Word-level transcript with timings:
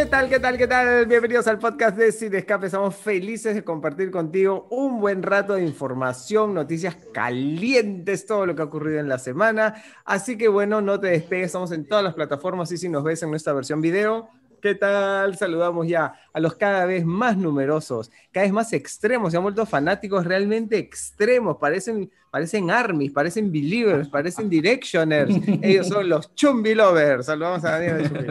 ¿Qué 0.00 0.06
tal, 0.06 0.30
qué 0.30 0.40
tal, 0.40 0.56
qué 0.56 0.66
tal? 0.66 1.04
Bienvenidos 1.04 1.46
al 1.46 1.58
podcast 1.58 1.94
de 1.94 2.10
Sin 2.10 2.34
Escape. 2.34 2.64
Estamos 2.64 2.96
felices 2.96 3.54
de 3.54 3.62
compartir 3.62 4.10
contigo 4.10 4.66
un 4.70 4.98
buen 4.98 5.22
rato 5.22 5.56
de 5.56 5.62
información, 5.62 6.54
noticias 6.54 6.96
calientes, 7.12 8.24
todo 8.24 8.46
lo 8.46 8.54
que 8.54 8.62
ha 8.62 8.64
ocurrido 8.64 8.98
en 8.98 9.10
la 9.10 9.18
semana. 9.18 9.74
Así 10.06 10.38
que 10.38 10.48
bueno, 10.48 10.80
no 10.80 10.98
te 10.98 11.08
despegues, 11.08 11.48
estamos 11.48 11.70
en 11.72 11.84
todas 11.84 12.02
las 12.02 12.14
plataformas 12.14 12.72
y 12.72 12.78
si 12.78 12.88
nos 12.88 13.04
ves 13.04 13.22
en 13.22 13.30
nuestra 13.30 13.52
versión 13.52 13.82
video, 13.82 14.30
¿Qué 14.62 14.74
tal? 14.74 15.36
Saludamos 15.36 15.86
ya 15.86 16.14
a 16.32 16.40
los 16.40 16.54
cada 16.54 16.86
vez 16.86 17.04
más 17.04 17.36
numerosos, 17.36 18.10
cada 18.32 18.44
vez 18.44 18.52
más 18.52 18.72
extremos, 18.72 19.32
se 19.32 19.36
han 19.36 19.42
vuelto 19.42 19.64
fanáticos 19.66 20.26
realmente 20.26 20.76
extremos, 20.78 21.56
parecen, 21.58 22.10
parecen 22.30 22.70
armies, 22.70 23.12
parecen 23.12 23.52
believers, 23.52 24.08
parecen 24.08 24.48
directioners. 24.48 25.34
Ellos 25.62 25.88
son 25.88 26.08
los 26.08 26.34
chumbi 26.34 26.74
lovers. 26.74 27.26
Saludamos 27.26 27.64
a 27.64 27.72
Daniel 27.72 27.98
de 27.98 28.08
Chumbi 28.08 28.26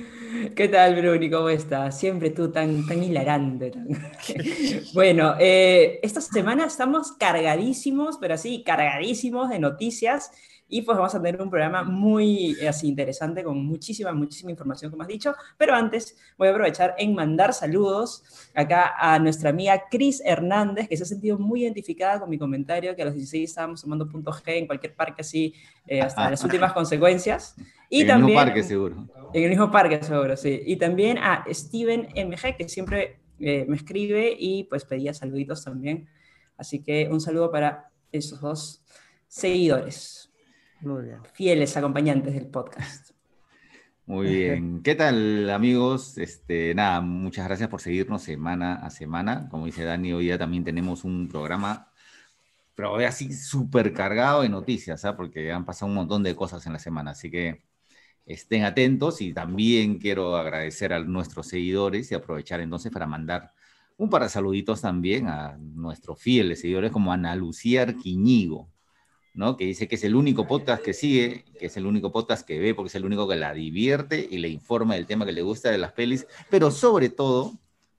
¿Qué 0.54 0.68
tal, 0.68 0.96
Bruni? 0.96 1.30
¿Cómo 1.30 1.48
estás? 1.48 1.98
Siempre 1.98 2.30
tú 2.30 2.50
tan, 2.50 2.86
tan 2.86 3.02
hilarante. 3.02 3.72
bueno, 4.94 5.34
eh, 5.38 5.98
esta 6.02 6.20
semana 6.20 6.66
estamos 6.66 7.12
cargadísimos, 7.12 8.18
pero 8.20 8.36
sí, 8.36 8.62
cargadísimos 8.64 9.48
de 9.50 9.58
noticias 9.58 10.30
y 10.68 10.82
pues 10.82 10.96
vamos 10.96 11.14
a 11.14 11.22
tener 11.22 11.40
un 11.40 11.48
programa 11.48 11.84
muy 11.84 12.56
eh, 12.60 12.68
así 12.68 12.88
interesante 12.88 13.44
con 13.44 13.64
muchísima, 13.64 14.12
muchísima 14.12 14.50
información, 14.50 14.90
como 14.90 15.02
has 15.02 15.08
dicho. 15.08 15.34
Pero 15.56 15.74
antes 15.74 16.16
voy 16.36 16.48
a 16.48 16.50
aprovechar 16.50 16.94
en 16.98 17.14
mandar 17.14 17.54
saludos 17.54 18.24
acá 18.54 18.94
a 18.98 19.18
nuestra 19.18 19.50
amiga 19.50 19.84
Cris 19.88 20.20
Hernández, 20.24 20.88
que 20.88 20.96
se 20.96 21.04
ha 21.04 21.06
sentido 21.06 21.38
muy 21.38 21.62
identificada 21.62 22.18
con 22.18 22.28
mi 22.28 22.38
comentario 22.38 22.96
que 22.96 23.02
a 23.02 23.04
los 23.04 23.14
16 23.14 23.48
estábamos 23.48 23.80
sumando 23.80 24.08
punto 24.08 24.32
G 24.32 24.42
en 24.46 24.66
cualquier 24.66 24.94
parque 24.94 25.22
así 25.22 25.54
eh, 25.86 26.00
hasta 26.00 26.30
las 26.30 26.42
últimas 26.44 26.72
consecuencias. 26.72 27.54
Y 27.88 28.00
en 28.00 28.08
también, 28.08 28.38
el 28.38 28.44
mismo 28.44 28.44
parque, 28.44 28.62
seguro. 28.64 29.08
En 29.32 29.42
el 29.44 29.50
mismo 29.50 29.70
parque, 29.70 30.02
seguro, 30.02 30.36
sí. 30.36 30.62
Y 30.66 30.76
también 30.76 31.18
a 31.18 31.44
Steven 31.48 32.08
MG, 32.16 32.56
que 32.56 32.68
siempre 32.68 33.20
eh, 33.38 33.64
me 33.68 33.76
escribe 33.76 34.34
y 34.36 34.64
pues 34.64 34.84
pedía 34.84 35.14
saluditos 35.14 35.62
también. 35.62 36.08
Así 36.56 36.82
que 36.82 37.08
un 37.08 37.20
saludo 37.20 37.52
para 37.52 37.90
esos 38.10 38.40
dos 38.40 38.82
seguidores. 39.28 40.25
Fieles 41.32 41.76
acompañantes 41.76 42.34
del 42.34 42.46
podcast. 42.46 43.10
Muy 44.06 44.26
bien. 44.28 44.82
¿Qué 44.82 44.94
tal, 44.94 45.50
amigos? 45.50 46.16
Este, 46.18 46.74
nada, 46.74 47.00
muchas 47.00 47.46
gracias 47.46 47.68
por 47.68 47.80
seguirnos 47.80 48.22
semana 48.22 48.74
a 48.74 48.90
semana. 48.90 49.48
Como 49.48 49.66
dice 49.66 49.84
Dani, 49.84 50.12
hoy 50.12 50.24
día 50.24 50.38
también 50.38 50.62
tenemos 50.62 51.02
un 51.02 51.28
programa, 51.28 51.90
pero 52.74 52.94
así 52.96 53.32
súper 53.32 53.92
cargado 53.92 54.42
de 54.42 54.48
noticias, 54.48 55.04
¿ah? 55.04 55.16
porque 55.16 55.50
han 55.50 55.64
pasado 55.64 55.88
un 55.88 55.96
montón 55.96 56.22
de 56.22 56.36
cosas 56.36 56.64
en 56.66 56.74
la 56.74 56.78
semana. 56.78 57.12
Así 57.12 57.30
que 57.30 57.62
estén 58.26 58.64
atentos 58.64 59.20
y 59.22 59.32
también 59.32 59.98
quiero 59.98 60.36
agradecer 60.36 60.92
a 60.92 61.00
nuestros 61.00 61.48
seguidores 61.48 62.12
y 62.12 62.14
aprovechar 62.14 62.60
entonces 62.60 62.92
para 62.92 63.06
mandar 63.06 63.52
un 63.96 64.10
par 64.10 64.22
de 64.22 64.28
saluditos 64.28 64.82
también 64.82 65.26
a 65.26 65.56
nuestros 65.58 66.20
fieles 66.20 66.60
seguidores 66.60 66.92
como 66.92 67.12
Ana 67.12 67.34
Lucía 67.34 67.82
Arquiñigo, 67.82 68.70
¿no? 69.36 69.56
Que 69.56 69.66
dice 69.66 69.86
que 69.86 69.96
es 69.96 70.04
el 70.04 70.16
único 70.16 70.46
podcast 70.46 70.82
que 70.82 70.94
sigue, 70.94 71.44
que 71.58 71.66
es 71.66 71.76
el 71.76 71.86
único 71.86 72.10
podcast 72.10 72.46
que 72.46 72.58
ve, 72.58 72.74
porque 72.74 72.88
es 72.88 72.94
el 72.94 73.04
único 73.04 73.28
que 73.28 73.36
la 73.36 73.52
divierte 73.52 74.26
y 74.28 74.38
le 74.38 74.48
informa 74.48 74.94
del 74.94 75.06
tema 75.06 75.26
que 75.26 75.32
le 75.32 75.42
gusta 75.42 75.70
de 75.70 75.78
las 75.78 75.92
pelis, 75.92 76.26
pero 76.50 76.70
sobre 76.70 77.10
todo, 77.10 77.52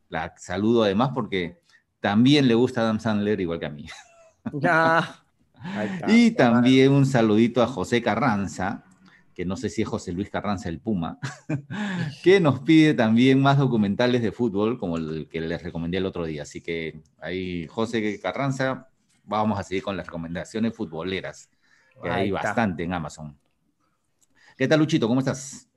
la 0.09 0.33
saludo 0.37 0.83
además 0.83 1.11
porque 1.13 1.59
también 1.99 2.47
le 2.47 2.55
gusta 2.55 2.81
Adam 2.81 2.99
Sandler 2.99 3.39
igual 3.39 3.59
que 3.59 3.65
a 3.67 3.69
mí. 3.69 3.85
y 6.07 6.31
también 6.31 6.91
un 6.91 7.05
saludito 7.05 7.61
a 7.61 7.67
José 7.67 8.01
Carranza, 8.01 8.83
que 9.35 9.45
no 9.45 9.57
sé 9.57 9.69
si 9.69 9.83
es 9.83 9.87
José 9.87 10.13
Luis 10.13 10.31
Carranza 10.31 10.69
el 10.69 10.79
Puma, 10.79 11.19
que 12.23 12.39
nos 12.39 12.61
pide 12.61 12.95
también 12.95 13.39
más 13.39 13.59
documentales 13.59 14.23
de 14.23 14.31
fútbol, 14.31 14.79
como 14.79 14.97
el 14.97 15.27
que 15.29 15.41
les 15.41 15.61
recomendé 15.61 15.97
el 15.97 16.07
otro 16.07 16.25
día. 16.25 16.41
Así 16.41 16.61
que 16.61 17.01
ahí, 17.21 17.67
José 17.67 18.19
Carranza, 18.19 18.89
vamos 19.27 19.59
a 19.59 19.63
seguir 19.63 19.83
con 19.83 19.97
las 19.97 20.07
recomendaciones 20.07 20.75
futboleras, 20.75 21.49
que 22.01 22.09
hay 22.09 22.31
bastante 22.31 22.83
en 22.83 22.93
Amazon. 22.93 23.37
¿Qué 24.57 24.67
tal, 24.67 24.79
Luchito? 24.79 25.07
¿Cómo 25.07 25.19
estás? 25.19 25.67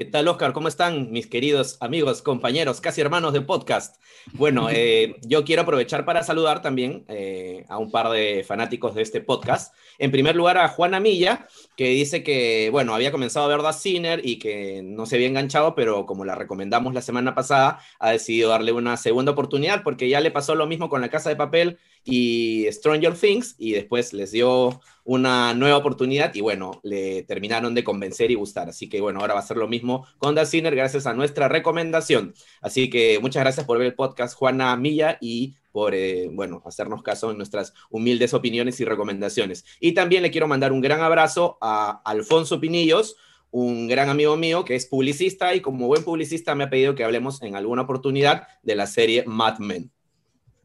¿Qué 0.00 0.06
tal, 0.06 0.28
Oscar? 0.28 0.54
¿Cómo 0.54 0.66
están 0.66 1.12
mis 1.12 1.26
queridos 1.26 1.76
amigos, 1.80 2.22
compañeros, 2.22 2.80
casi 2.80 3.02
hermanos 3.02 3.34
de 3.34 3.42
podcast? 3.42 4.02
Bueno, 4.32 4.68
eh, 4.70 5.16
yo 5.20 5.44
quiero 5.44 5.60
aprovechar 5.60 6.06
para 6.06 6.22
saludar 6.22 6.62
también 6.62 7.04
eh, 7.08 7.66
a 7.68 7.76
un 7.76 7.90
par 7.90 8.08
de 8.08 8.42
fanáticos 8.48 8.94
de 8.94 9.02
este 9.02 9.20
podcast. 9.20 9.74
En 9.98 10.10
primer 10.10 10.36
lugar, 10.36 10.56
a 10.56 10.68
Juana 10.68 11.00
Milla, 11.00 11.46
que 11.76 11.90
dice 11.90 12.22
que, 12.22 12.70
bueno, 12.72 12.94
había 12.94 13.12
comenzado 13.12 13.44
a 13.44 13.54
ver 13.54 13.62
The 13.62 13.74
Sinner 13.74 14.20
y 14.24 14.38
que 14.38 14.80
no 14.82 15.04
se 15.04 15.16
había 15.16 15.28
enganchado, 15.28 15.74
pero 15.74 16.06
como 16.06 16.24
la 16.24 16.34
recomendamos 16.34 16.94
la 16.94 17.02
semana 17.02 17.34
pasada, 17.34 17.80
ha 17.98 18.10
decidido 18.10 18.48
darle 18.48 18.72
una 18.72 18.96
segunda 18.96 19.32
oportunidad 19.32 19.82
porque 19.82 20.08
ya 20.08 20.20
le 20.20 20.30
pasó 20.30 20.54
lo 20.54 20.66
mismo 20.66 20.88
con 20.88 21.02
La 21.02 21.10
Casa 21.10 21.28
de 21.28 21.36
Papel 21.36 21.78
y 22.04 22.66
Stranger 22.70 23.14
Things 23.14 23.54
y 23.58 23.72
después 23.72 24.12
les 24.12 24.32
dio 24.32 24.80
una 25.04 25.54
nueva 25.54 25.76
oportunidad 25.76 26.34
y 26.34 26.40
bueno, 26.40 26.80
le 26.82 27.22
terminaron 27.24 27.74
de 27.74 27.84
convencer 27.84 28.30
y 28.30 28.34
gustar. 28.34 28.68
Así 28.68 28.88
que 28.88 29.00
bueno, 29.00 29.20
ahora 29.20 29.34
va 29.34 29.40
a 29.40 29.46
ser 29.46 29.56
lo 29.56 29.68
mismo 29.68 30.06
con 30.18 30.34
The 30.34 30.46
Sinner 30.46 30.74
gracias 30.74 31.06
a 31.06 31.14
nuestra 31.14 31.48
recomendación. 31.48 32.34
Así 32.60 32.90
que 32.90 33.18
muchas 33.20 33.42
gracias 33.42 33.66
por 33.66 33.78
ver 33.78 33.88
el 33.88 33.94
podcast 33.94 34.36
Juana 34.36 34.74
Milla 34.76 35.18
y 35.20 35.54
por, 35.72 35.94
eh, 35.94 36.28
bueno, 36.32 36.62
hacernos 36.64 37.02
caso 37.02 37.30
en 37.30 37.36
nuestras 37.36 37.74
humildes 37.90 38.34
opiniones 38.34 38.80
y 38.80 38.84
recomendaciones. 38.84 39.64
Y 39.78 39.92
también 39.92 40.22
le 40.22 40.30
quiero 40.30 40.48
mandar 40.48 40.72
un 40.72 40.80
gran 40.80 41.00
abrazo 41.00 41.58
a 41.60 42.02
Alfonso 42.04 42.60
Pinillos, 42.60 43.16
un 43.50 43.88
gran 43.88 44.08
amigo 44.08 44.36
mío 44.36 44.64
que 44.64 44.74
es 44.74 44.86
publicista 44.86 45.54
y 45.54 45.60
como 45.60 45.86
buen 45.86 46.04
publicista 46.04 46.54
me 46.54 46.64
ha 46.64 46.70
pedido 46.70 46.94
que 46.94 47.04
hablemos 47.04 47.42
en 47.42 47.56
alguna 47.56 47.82
oportunidad 47.82 48.46
de 48.62 48.76
la 48.76 48.86
serie 48.86 49.24
Mad 49.26 49.58
Men. 49.58 49.90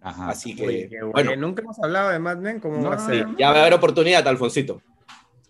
Así 0.05 0.55
que, 0.55 0.89
bueno. 1.11 1.35
Nunca 1.35 1.63
hemos 1.63 1.79
hablado 1.79 2.09
de 2.09 2.19
Mad 2.19 2.38
Men, 2.38 2.59
¿cómo 2.59 2.88
va 2.88 2.95
a 2.95 2.99
ser? 2.99 3.25
ya 3.38 3.49
va 3.49 3.57
a 3.57 3.61
haber 3.61 3.73
oportunidad, 3.73 4.27
Alfonsito. 4.27 4.81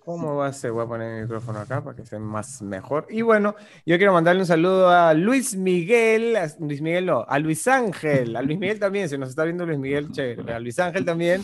¿Cómo 0.05 0.35
va 0.35 0.45
a 0.45 0.53
ser? 0.53 0.71
Voy 0.71 0.85
a 0.85 0.87
poner 0.87 1.15
el 1.15 1.21
micrófono 1.23 1.57
acá 1.57 1.83
para 1.83 1.95
que 1.95 2.05
sea 2.05 2.19
más 2.19 2.61
mejor. 2.61 3.07
Y 3.09 3.23
bueno, 3.23 3.55
yo 3.87 3.97
quiero 3.97 4.13
mandarle 4.13 4.41
un 4.41 4.45
saludo 4.45 4.87
a 4.87 5.15
Luis 5.15 5.55
Miguel, 5.55 6.37
Luis 6.59 6.79
Miguel 6.79 7.07
no, 7.07 7.25
a 7.27 7.39
Luis 7.39 7.67
Ángel, 7.67 8.35
a 8.35 8.43
Luis 8.43 8.59
Miguel 8.59 8.79
también, 8.79 9.09
si 9.09 9.17
nos 9.17 9.29
está 9.29 9.45
viendo 9.45 9.65
Luis 9.65 9.79
Miguel, 9.79 10.11
chévere, 10.11 10.53
a 10.53 10.59
Luis 10.59 10.77
Ángel 10.77 11.05
también, 11.05 11.41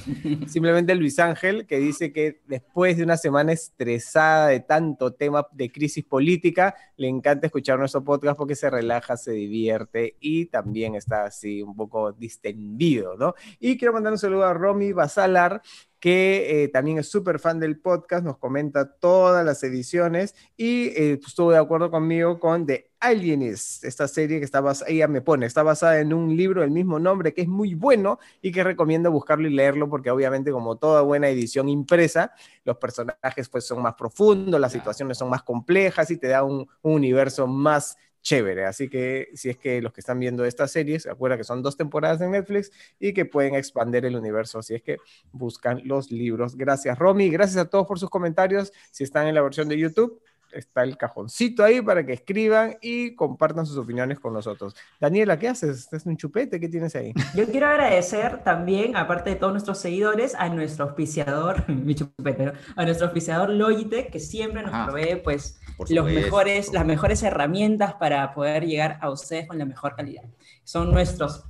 simplemente 0.48 0.94
Luis 0.94 1.18
Ángel, 1.18 1.66
que 1.66 1.80
dice 1.80 2.14
que 2.14 2.42
después 2.46 2.98
de 2.98 3.04
una 3.04 3.18
semana 3.18 3.52
estresada 3.52 4.50
de 4.50 4.60
tanto 4.60 5.12
tema 5.12 5.48
de 5.54 5.72
crisis 5.72 6.06
política, 6.06 6.76
le 6.98 7.08
encanta 7.08 7.48
escuchar 7.48 7.80
nuestro 7.80 8.04
podcast 8.04 8.38
porque 8.38 8.54
se 8.54 8.70
relaja, 8.70 9.18
se 9.18 9.32
divierte 9.32 10.18
y 10.20 10.46
también 10.46 10.94
está 10.94 11.24
así 11.24 11.64
un 11.64 11.76
poco 11.76 12.12
distendido, 12.12 13.18
¿no? 13.18 13.34
Y 13.60 13.76
quiero 13.80 13.92
mandar 13.92 14.14
un 14.14 14.20
saludo 14.20 14.46
a 14.46 14.54
Romy 14.54 14.92
Basalar, 14.92 15.64
que 16.02 16.64
eh, 16.64 16.68
también 16.68 16.98
es 16.98 17.08
súper 17.10 17.38
fan 17.38 17.60
del 17.60 17.80
podcast, 17.80 18.26
nos 18.26 18.40
comenta 18.40 18.92
todas 18.92 19.46
las 19.46 19.62
ediciones 19.62 20.36
y 20.58 20.88
eh, 20.88 21.18
pues, 21.18 21.30
estuvo 21.30 21.52
de 21.52 21.60
acuerdo 21.60 21.92
conmigo 21.92 22.40
con 22.40 22.66
The 22.66 22.90
Alienist, 23.00 23.86
esta 23.86 24.08
serie 24.08 24.40
que 24.40 24.46
está 24.46 24.62
basada, 24.62 24.90
ella 24.90 25.08
me 25.08 25.22
pone, 25.22 25.46
está 25.46 25.62
basada 25.62 26.00
en 26.00 26.12
un 26.12 26.36
libro 26.36 26.62
del 26.62 26.72
mismo 26.72 26.98
nombre 26.98 27.36
que 27.36 27.42
es 27.42 27.48
muy 27.48 27.76
bueno 27.76 28.18
y 28.42 28.52
que 28.52 28.64
recomiendo 28.64 29.12
buscarlo 29.12 29.48
y 29.48 29.54
leerlo 29.54 29.90
porque 29.90 30.10
obviamente 30.10 30.52
como 30.52 30.76
toda 30.78 31.04
buena 31.04 31.30
edición 31.30 31.70
impresa, 31.70 32.34
los 32.64 32.78
personajes 32.78 33.48
pues 33.48 33.66
son 33.66 33.84
más 33.84 33.94
profundos, 33.94 34.60
las 34.60 34.72
situaciones 34.72 35.20
son 35.20 35.30
más 35.30 35.44
complejas 35.44 36.10
y 36.10 36.18
te 36.18 36.28
da 36.28 36.44
un, 36.44 36.68
un 36.82 36.94
universo 36.94 37.46
más 37.46 37.96
chévere. 38.22 38.66
Así 38.66 38.90
que 38.90 39.30
si 39.34 39.50
es 39.50 39.58
que 39.58 39.82
los 39.82 39.94
que 39.94 40.02
están 40.02 40.20
viendo 40.20 40.46
esta 40.46 40.68
serie 40.68 41.00
se 41.00 41.10
acuerdan 41.10 41.38
que 41.40 41.44
son 41.44 41.62
dos 41.62 41.78
temporadas 41.78 42.22
en 42.22 42.32
Netflix 42.32 42.72
y 43.00 43.14
que 43.14 43.26
pueden 43.26 43.56
expandir 43.56 44.06
el 44.06 44.16
universo 44.16 44.62
si 44.62 44.76
es 44.76 44.82
que 44.82 44.98
buscan 45.32 45.82
los 45.86 46.12
libros. 46.12 46.56
Gracias, 46.56 46.98
Romy. 46.98 47.30
Gracias 47.30 47.58
a 47.58 47.70
todos 47.70 47.88
por 47.88 48.00
sus 48.00 48.10
comentarios. 48.10 48.72
Si 48.92 49.04
están 49.04 49.28
en 49.28 49.36
la 49.36 49.42
versión 49.42 49.68
de 49.68 49.78
YouTube, 49.78 50.22
está 50.54 50.84
el 50.84 50.98
cajoncito 50.98 51.64
ahí 51.64 51.82
para 51.82 52.06
que 52.06 52.14
escriban 52.14 52.78
y 52.82 53.16
compartan 53.16 53.66
sus 53.66 53.78
opiniones 53.78 54.20
con 54.20 54.34
nosotros. 54.34 54.76
Daniela, 55.00 55.38
¿qué 55.40 55.48
haces? 55.48 55.78
¿Estás 55.80 56.06
en 56.06 56.12
un 56.12 56.18
chupete? 56.18 56.60
¿Qué 56.60 56.68
tienes 56.68 56.96
ahí? 56.96 57.14
Yo 57.36 57.46
quiero 57.46 57.68
agradecer 57.68 58.44
también, 58.44 58.96
aparte 58.96 59.32
de 59.32 59.36
todos 59.36 59.54
nuestros 59.54 59.80
seguidores, 59.80 60.36
a 60.36 60.50
nuestro 60.50 60.86
auspiciador, 60.86 61.68
mi 61.70 61.96
chupete, 61.96 62.54
a 62.76 62.86
nuestro 62.86 63.08
auspiciador 63.08 63.50
Logitech, 63.50 64.12
que 64.12 64.20
siempre 64.20 64.64
nos 64.64 64.86
provee 64.86 65.16
pues 65.24 65.60
los 65.90 66.06
mejores, 66.06 66.74
las 66.74 66.86
mejores 66.86 67.24
herramientas 67.24 67.94
para 67.96 68.34
poder 68.34 68.66
llegar 68.66 68.98
a 69.02 69.10
ustedes 69.10 69.48
con 69.48 69.58
la 69.58 69.66
mejor 69.66 69.96
calidad. 69.96 70.24
Son 70.64 70.92
nuestros 70.92 71.46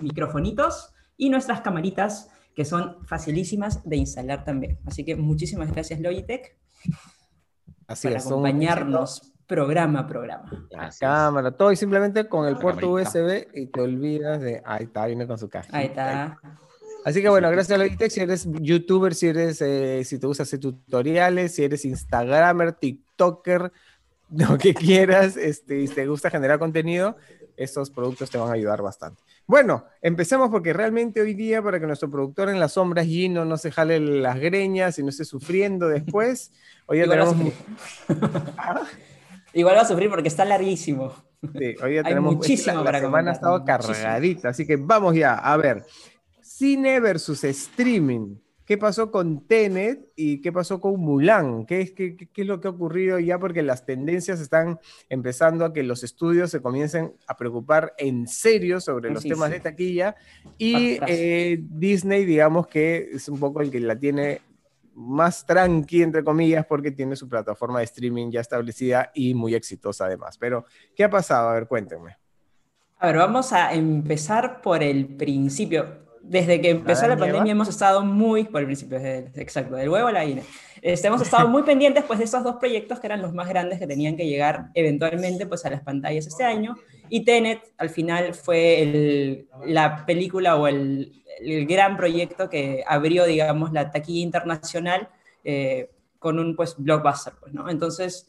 microfonitos 0.00 0.92
y 1.16 1.30
nuestras 1.30 1.60
camaritas 1.60 2.30
que 2.54 2.64
son 2.64 3.06
facilísimas 3.06 3.86
de 3.88 3.96
instalar 3.96 4.44
también. 4.44 4.78
Así 4.86 5.04
que 5.04 5.14
muchísimas 5.14 5.70
gracias 5.70 6.00
Logitech. 6.00 6.56
Así 7.86 8.08
para 8.08 8.20
acompañarnos 8.20 9.32
programa 9.46 10.00
a 10.00 10.06
programa. 10.06 10.66
La 10.70 10.90
cámara, 10.98 11.52
todo 11.52 11.72
y 11.72 11.76
simplemente 11.76 12.28
con 12.28 12.46
el 12.46 12.56
puerto 12.56 12.90
USB 12.90 13.46
y 13.54 13.66
te 13.66 13.80
olvidas 13.80 14.40
de. 14.40 14.62
Ahí 14.64 14.84
está, 14.84 15.06
viene 15.06 15.26
con 15.26 15.38
su 15.38 15.48
caja. 15.48 15.68
Ahí 15.72 15.86
está. 15.86 16.38
Así 17.04 17.22
que 17.22 17.28
bueno, 17.28 17.48
gracias 17.50 17.78
a 17.78 17.82
Logitech, 17.82 18.10
si 18.10 18.20
eres 18.20 18.48
youtuber, 18.60 19.14
si 19.14 19.28
eres, 19.28 19.62
eh, 19.62 20.02
si 20.04 20.18
te 20.18 20.26
gusta 20.26 20.42
hacer 20.42 20.58
tutoriales, 20.58 21.54
si 21.54 21.62
eres 21.62 21.84
instagramer, 21.84 22.72
tiktoker, 22.72 23.70
lo 24.36 24.58
que 24.58 24.74
quieras 24.74 25.36
este, 25.36 25.82
y 25.82 25.88
te 25.88 26.08
gusta 26.08 26.30
generar 26.30 26.58
contenido, 26.58 27.16
estos 27.56 27.90
productos 27.90 28.30
te 28.30 28.38
van 28.38 28.50
a 28.50 28.52
ayudar 28.52 28.82
bastante. 28.82 29.22
Bueno, 29.46 29.84
empecemos 30.02 30.50
porque 30.50 30.72
realmente 30.72 31.20
hoy 31.20 31.34
día, 31.34 31.62
para 31.62 31.78
que 31.78 31.86
nuestro 31.86 32.10
productor 32.10 32.48
en 32.48 32.60
las 32.60 32.72
sombras, 32.72 33.06
Gino, 33.06 33.44
no 33.44 33.56
se 33.56 33.70
jale 33.70 34.00
las 34.00 34.38
greñas 34.38 34.98
y 34.98 35.02
no 35.02 35.10
esté 35.10 35.24
sufriendo 35.24 35.88
después, 35.88 36.52
hoy 36.86 36.98
día 36.98 37.08
tenemos... 37.08 37.36
Igual 39.52 39.76
va 39.76 39.80
a 39.80 39.86
sufrir 39.86 40.10
porque 40.10 40.28
está 40.28 40.44
larguísimo. 40.44 41.14
Sí, 41.40 41.76
hoy 41.82 41.92
día 41.92 42.02
tenemos... 42.02 42.34
Muchísimo 42.34 42.82
la, 42.82 42.92
la 42.92 43.00
semana 43.00 43.30
ha 43.30 43.34
estado 43.34 43.64
cargadita, 43.64 44.50
así 44.50 44.66
que 44.66 44.76
vamos 44.76 45.14
ya, 45.14 45.34
a 45.34 45.56
ver. 45.56 45.84
Cine 46.42 47.00
versus 47.00 47.44
streaming. 47.44 48.36
¿Qué 48.66 48.76
pasó 48.76 49.12
con 49.12 49.46
Tenet 49.46 50.08
y 50.16 50.40
qué 50.40 50.50
pasó 50.50 50.80
con 50.80 50.98
Mulan? 50.98 51.66
¿Qué 51.66 51.82
es, 51.82 51.92
qué, 51.92 52.16
qué 52.16 52.42
es, 52.42 52.46
lo 52.48 52.60
que 52.60 52.66
ha 52.66 52.72
ocurrido 52.72 53.20
ya? 53.20 53.38
Porque 53.38 53.62
las 53.62 53.86
tendencias 53.86 54.40
están 54.40 54.80
empezando 55.08 55.64
a 55.64 55.72
que 55.72 55.84
los 55.84 56.02
estudios 56.02 56.50
se 56.50 56.60
comiencen 56.60 57.14
a 57.28 57.36
preocupar 57.36 57.94
en 57.96 58.26
serio 58.26 58.80
sobre 58.80 59.10
los 59.10 59.22
temas 59.22 59.50
de 59.50 59.60
taquilla 59.60 60.16
y 60.58 60.98
eh, 61.06 61.60
Disney, 61.62 62.24
digamos 62.24 62.66
que 62.66 63.10
es 63.12 63.28
un 63.28 63.38
poco 63.38 63.60
el 63.60 63.70
que 63.70 63.78
la 63.78 63.96
tiene 63.96 64.40
más 64.94 65.46
tranqui, 65.46 66.02
entre 66.02 66.24
comillas, 66.24 66.66
porque 66.66 66.90
tiene 66.90 67.14
su 67.14 67.28
plataforma 67.28 67.78
de 67.78 67.84
streaming 67.84 68.30
ya 68.30 68.40
establecida 68.40 69.12
y 69.14 69.34
muy 69.34 69.54
exitosa 69.54 70.06
además. 70.06 70.38
Pero, 70.38 70.64
¿qué 70.96 71.04
ha 71.04 71.10
pasado? 71.10 71.50
A 71.50 71.54
ver, 71.54 71.68
cuéntenme. 71.68 72.16
A 72.98 73.08
ver, 73.08 73.16
vamos 73.18 73.52
a 73.52 73.74
empezar 73.74 74.60
por 74.60 74.82
el 74.82 75.06
principio 75.06 76.05
desde 76.28 76.60
que 76.60 76.70
empezó 76.70 77.06
la, 77.06 77.16
pandemia 77.16 77.52
hemos 77.52 77.68
estado 77.68 78.04
muy, 78.04 78.44
por 78.44 78.60
el 78.60 78.66
principio, 78.66 78.98
exacto, 78.98 79.76
del 79.76 79.88
huevo 79.88 80.08
a 80.08 80.12
la 80.12 80.20
gallina. 80.20 80.42
Este, 80.82 81.06
hemos 81.08 81.22
estado 81.22 81.48
muy 81.48 81.62
pendientes 81.62 82.04
pues, 82.04 82.18
de 82.18 82.24
esos 82.24 82.42
dos 82.44 82.56
proyectos 82.56 83.00
que 83.00 83.06
eran 83.06 83.22
los 83.22 83.32
más 83.32 83.48
grandes 83.48 83.78
que 83.78 83.86
tenían 83.86 84.16
que 84.16 84.26
llegar 84.26 84.70
eventualmente 84.74 85.46
pues, 85.46 85.64
a 85.64 85.70
las 85.70 85.82
pantallas 85.82 86.26
este 86.26 86.44
año. 86.44 86.76
Y 87.08 87.24
Tenet 87.24 87.60
al 87.78 87.90
final 87.90 88.34
fue 88.34 88.82
el, 88.82 89.48
la 89.64 90.04
película 90.04 90.56
o 90.56 90.66
el, 90.66 91.22
el, 91.40 91.66
gran 91.66 91.96
proyecto 91.96 92.50
que 92.50 92.82
abrió, 92.86 93.24
digamos, 93.24 93.72
la 93.72 93.90
taquilla 93.90 94.22
internacional 94.22 95.08
eh, 95.44 95.90
con 96.18 96.38
un 96.38 96.56
pues, 96.56 96.74
blockbuster. 96.76 97.34
Pues, 97.40 97.54
¿no? 97.54 97.70
Entonces, 97.70 98.28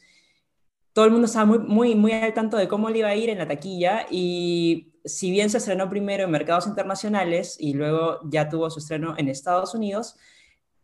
todo 0.93 1.05
el 1.05 1.11
mundo 1.11 1.25
estaba 1.25 1.45
muy, 1.45 1.59
muy, 1.59 1.95
muy 1.95 2.11
al 2.11 2.33
tanto 2.33 2.57
de 2.57 2.67
cómo 2.67 2.89
le 2.89 2.99
iba 2.99 3.09
a 3.09 3.15
ir 3.15 3.29
en 3.29 3.39
la 3.39 3.47
taquilla 3.47 4.05
y 4.09 4.93
si 5.07 5.31
bien 5.31 5.49
se 5.49 5.57
estrenó 5.57 5.89
primero 5.89 6.23
en 6.23 6.31
mercados 6.31 6.67
internacionales 6.67 7.57
y 7.59 7.73
luego 7.73 8.19
ya 8.29 8.49
tuvo 8.49 8.69
su 8.69 8.79
estreno 8.79 9.15
en 9.17 9.27
Estados 9.27 9.73
Unidos, 9.73 10.15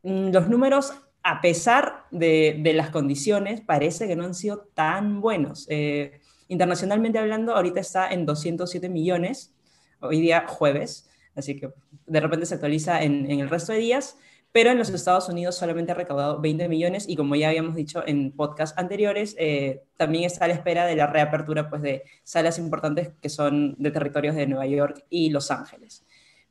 mm, 0.03 0.31
los 0.31 0.49
números, 0.49 0.93
a 1.23 1.41
pesar 1.41 2.05
de, 2.11 2.61
las 2.75 2.89
condiciones, 2.89 3.61
parece 3.61 4.07
que 4.07 4.15
no 4.15 4.25
han 4.25 4.33
sido 4.33 4.69
tan 4.73 5.21
buenos. 5.21 5.65
Eh, 5.69 6.19
internacionalmente 6.47 7.19
hablando, 7.19 7.55
ahorita 7.55 7.79
está 7.79 8.11
en 8.11 8.25
207 8.25 8.89
millones, 8.89 9.53
hoy 9.99 10.19
día 10.19 10.45
jueves, 10.47 11.09
así 11.35 11.55
que 11.55 11.71
de 12.05 12.19
repente 12.19 12.45
se 12.45 12.55
actualiza 12.55 13.03
en 13.03 13.29
el 13.29 13.49
resto 13.49 13.71
de 13.71 13.79
días, 13.79 14.17
pero 14.53 14.69
en 14.69 14.77
los 14.77 14.89
Estados 14.91 15.27
Unidos 15.29 15.55
solamente 15.55 15.91
ha 15.91 15.95
recaudado 15.95 16.39
20 16.39 16.69
millones 16.69 17.09
y 17.09 17.15
como 17.15 17.35
ya 17.35 17.49
habíamos 17.49 17.73
dicho 17.73 18.03
en 18.05 18.31
podcasts 18.31 18.77
anteriores, 18.77 19.35
eh, 19.39 19.81
también 19.97 20.25
está 20.25 20.45
a 20.45 20.47
la 20.47 20.53
espera 20.53 20.85
de 20.85 20.95
la 20.95 21.07
reapertura 21.07 21.71
pues, 21.71 21.81
de 21.81 22.03
salas 22.23 22.59
importantes 22.59 23.09
que 23.19 23.29
son 23.29 23.75
de 23.79 23.89
territorios 23.89 24.35
de 24.35 24.45
Nueva 24.45 24.67
York 24.67 25.05
y 25.09 25.31
Los 25.31 25.49
Ángeles. 25.49 26.05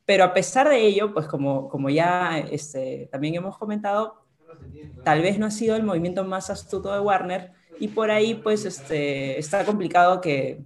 Pero 0.05 0.25
a 0.25 0.33
pesar 0.33 0.67
de 0.67 0.85
ello, 0.85 1.13
pues 1.13 1.27
como, 1.27 1.69
como 1.69 1.89
ya 1.89 2.39
este, 2.39 3.07
también 3.09 3.35
hemos 3.35 3.57
comentado, 3.57 4.25
tal 5.05 5.21
vez 5.21 5.39
no 5.39 5.45
ha 5.45 5.51
sido 5.51 5.77
el 5.77 5.83
movimiento 5.83 6.25
más 6.25 6.49
astuto 6.49 6.93
de 6.93 6.99
Warner 6.99 7.53
y 7.79 7.87
por 7.87 8.11
ahí 8.11 8.35
pues 8.35 8.65
este, 8.65 9.39
está 9.39 9.63
complicado 9.63 10.19
que, 10.19 10.61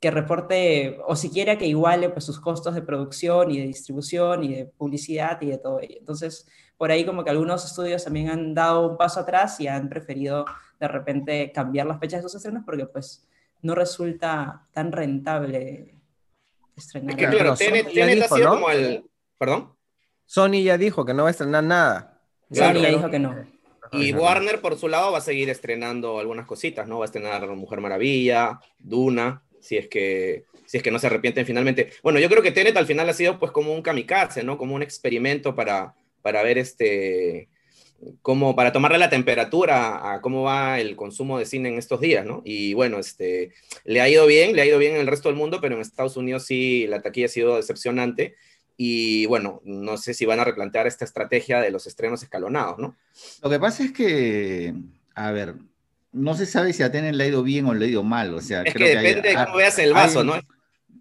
que 0.00 0.10
reporte 0.10 0.98
o 1.06 1.14
siquiera 1.14 1.58
que 1.58 1.66
iguale 1.66 2.08
pues, 2.08 2.24
sus 2.24 2.40
costos 2.40 2.74
de 2.74 2.82
producción 2.82 3.50
y 3.50 3.58
de 3.58 3.66
distribución 3.66 4.42
y 4.42 4.54
de 4.54 4.64
publicidad 4.64 5.40
y 5.42 5.46
de 5.46 5.58
todo 5.58 5.78
ello. 5.80 5.96
Entonces, 5.98 6.48
por 6.78 6.90
ahí 6.90 7.04
como 7.04 7.22
que 7.22 7.30
algunos 7.30 7.64
estudios 7.66 8.02
también 8.02 8.30
han 8.30 8.54
dado 8.54 8.88
un 8.88 8.96
paso 8.96 9.20
atrás 9.20 9.60
y 9.60 9.68
han 9.68 9.90
preferido 9.90 10.46
de 10.80 10.88
repente 10.88 11.52
cambiar 11.52 11.86
las 11.86 12.00
fechas 12.00 12.22
de 12.22 12.28
sus 12.28 12.36
estrenos 12.36 12.62
porque 12.64 12.86
pues 12.86 13.28
no 13.60 13.74
resulta 13.74 14.66
tan 14.72 14.90
rentable 14.90 15.94
estrenar. 16.74 17.10
Es 17.10 17.16
que 17.16 17.26
claro, 17.26 17.54
sido 17.54 18.48
como 18.48 18.70
el... 18.70 19.04
¿Perdón? 19.36 19.74
Sony 20.24 20.62
ya 20.62 20.78
dijo 20.78 21.04
que 21.04 21.12
no 21.12 21.24
va 21.24 21.28
a 21.28 21.32
estrenar 21.32 21.64
nada. 21.64 22.22
Sony 22.50 22.80
ya 22.80 22.88
dijo 22.88 23.10
que 23.10 23.18
no. 23.18 23.34
Y 23.92 24.14
Warner, 24.14 24.60
por 24.60 24.78
su 24.78 24.88
lado, 24.88 25.12
va 25.12 25.18
a 25.18 25.22
seguir 25.22 25.50
estrenando 25.50 26.20
algunas 26.20 26.46
cositas, 26.46 26.86
¿no? 26.86 26.98
Va 26.98 27.04
a 27.04 27.06
estrenar 27.06 27.46
Mujer 27.48 27.80
Maravilla, 27.80 28.60
Duna, 28.78 29.42
si 29.60 29.76
es 29.76 29.88
que, 29.88 30.44
si 30.66 30.78
es 30.78 30.82
que 30.82 30.90
no 30.90 30.98
se 30.98 31.06
arrepienten 31.06 31.46
finalmente. 31.46 31.90
Bueno, 32.02 32.18
yo 32.18 32.28
creo 32.28 32.42
que 32.42 32.52
Tenet 32.52 32.76
al 32.76 32.86
final 32.86 33.08
ha 33.08 33.14
sido 33.14 33.38
pues 33.38 33.52
como 33.52 33.72
un 33.72 33.82
kamikaze, 33.82 34.42
¿no? 34.42 34.58
Como 34.58 34.74
un 34.74 34.82
experimento 34.82 35.54
para, 35.54 35.94
para 36.22 36.42
ver 36.42 36.58
este, 36.58 37.48
cómo, 38.22 38.56
para 38.56 38.72
tomarle 38.72 38.98
la 38.98 39.10
temperatura 39.10 40.12
a 40.12 40.20
cómo 40.20 40.42
va 40.42 40.80
el 40.80 40.96
consumo 40.96 41.38
de 41.38 41.46
cine 41.46 41.68
en 41.68 41.78
estos 41.78 42.00
días, 42.00 42.24
¿no? 42.24 42.42
Y 42.44 42.74
bueno, 42.74 42.98
este, 42.98 43.52
le 43.84 44.00
ha 44.00 44.08
ido 44.08 44.26
bien, 44.26 44.54
le 44.54 44.62
ha 44.62 44.66
ido 44.66 44.78
bien 44.78 44.94
en 44.94 45.00
el 45.00 45.06
resto 45.06 45.28
del 45.28 45.36
mundo, 45.36 45.60
pero 45.60 45.74
en 45.74 45.80
Estados 45.80 46.16
Unidos 46.16 46.44
sí 46.46 46.86
la 46.86 47.02
taquilla 47.02 47.26
ha 47.26 47.30
sido 47.30 47.56
decepcionante. 47.56 48.36
Y 48.76 49.26
bueno, 49.26 49.60
no 49.64 49.98
sé 49.98 50.14
si 50.14 50.24
van 50.24 50.40
a 50.40 50.44
replantear 50.44 50.86
esta 50.86 51.04
estrategia 51.04 51.60
de 51.60 51.70
los 51.70 51.86
estrenos 51.86 52.22
escalonados, 52.22 52.78
¿no? 52.78 52.96
Lo 53.42 53.50
que 53.50 53.58
pasa 53.58 53.84
es 53.84 53.92
que, 53.92 54.72
a 55.14 55.32
ver, 55.32 55.56
no 56.12 56.34
se 56.34 56.46
sabe 56.46 56.72
si 56.72 56.82
a 56.82 56.90
Tenen 56.90 57.16
le 57.16 57.24
ha 57.24 57.28
ido 57.28 57.42
bien 57.42 57.66
o 57.66 57.74
le 57.74 57.86
ha 57.86 57.88
ido 57.88 58.02
mal. 58.02 58.34
O 58.34 58.40
sea, 58.40 58.62
es 58.62 58.74
que 58.74 58.96
depende 58.96 59.28
de 59.30 59.34
cómo 59.34 59.56
veas 59.56 59.78
el 59.78 59.92
vaso, 59.92 60.24
¿no? 60.24 60.34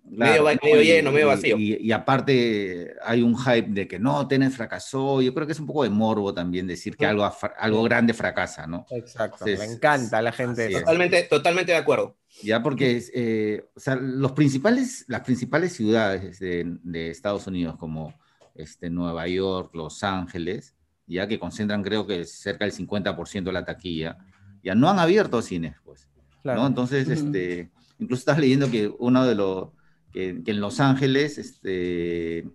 medio, 0.09 0.81
lleno, 0.81 1.11
medio 1.11 1.27
vacío. 1.27 1.57
Y, 1.57 1.91
aparte 1.91 2.95
hay 3.03 3.21
un 3.21 3.37
hype 3.37 3.69
de 3.69 3.87
que 3.87 3.99
no, 3.99 4.27
Tenet 4.27 4.51
fracasó. 4.51 5.21
Yo 5.21 5.33
creo 5.33 5.45
que 5.45 5.53
es 5.53 5.59
un 5.59 5.67
poco 5.67 5.83
de 5.83 5.89
morbo 5.89 6.33
también 6.33 6.67
decir 6.67 6.97
que 6.97 7.05
algo, 7.05 7.29
algo 7.57 7.83
grande 7.83 8.13
fracasa, 8.13 8.67
¿no? 8.67 8.85
Exacto, 8.89 9.45
me 9.45 9.63
encanta 9.63 10.17
a 10.17 10.21
la 10.21 10.31
gente. 10.31 10.69
Totalmente, 10.69 11.23
totalmente 11.23 11.71
de 11.71 11.77
acuerdo. 11.77 12.17
Ya 12.43 12.61
porque 12.61 13.03
eh, 13.13 13.65
o 13.75 13.79
sea, 13.79 13.95
los 13.95 14.33
principales, 14.33 15.05
las 15.07 15.21
principales 15.21 15.73
ciudades 15.73 16.39
de, 16.39 16.77
de, 16.83 17.09
Estados 17.09 17.47
Unidos 17.47 17.75
como 17.77 18.13
este, 18.55 18.89
Nueva 18.89 19.27
York, 19.27 19.73
Los 19.73 20.03
Ángeles, 20.03 20.75
ya 21.07 21.27
que 21.27 21.39
concentran 21.39 21.83
creo 21.83 22.05
que 22.05 22.25
cerca 22.25 22.65
del 22.65 22.73
50% 22.73 23.43
de 23.43 23.51
la 23.51 23.65
taquilla, 23.65 24.17
ya 24.63 24.75
no 24.75 24.89
han 24.89 24.99
abierto 24.99 25.41
cines, 25.41 25.75
pues. 25.83 26.07
¿no? 26.43 26.65
Entonces, 26.65 27.07
este, 27.09 27.69
incluso 27.97 28.21
estás 28.21 28.39
leyendo 28.39 28.69
que 28.71 28.91
uno 28.99 29.25
de 29.25 29.35
los 29.35 29.69
que, 30.11 30.41
en 30.45 30.61
Los 30.61 30.79
Ángeles 30.79 31.37
este, 31.37 32.47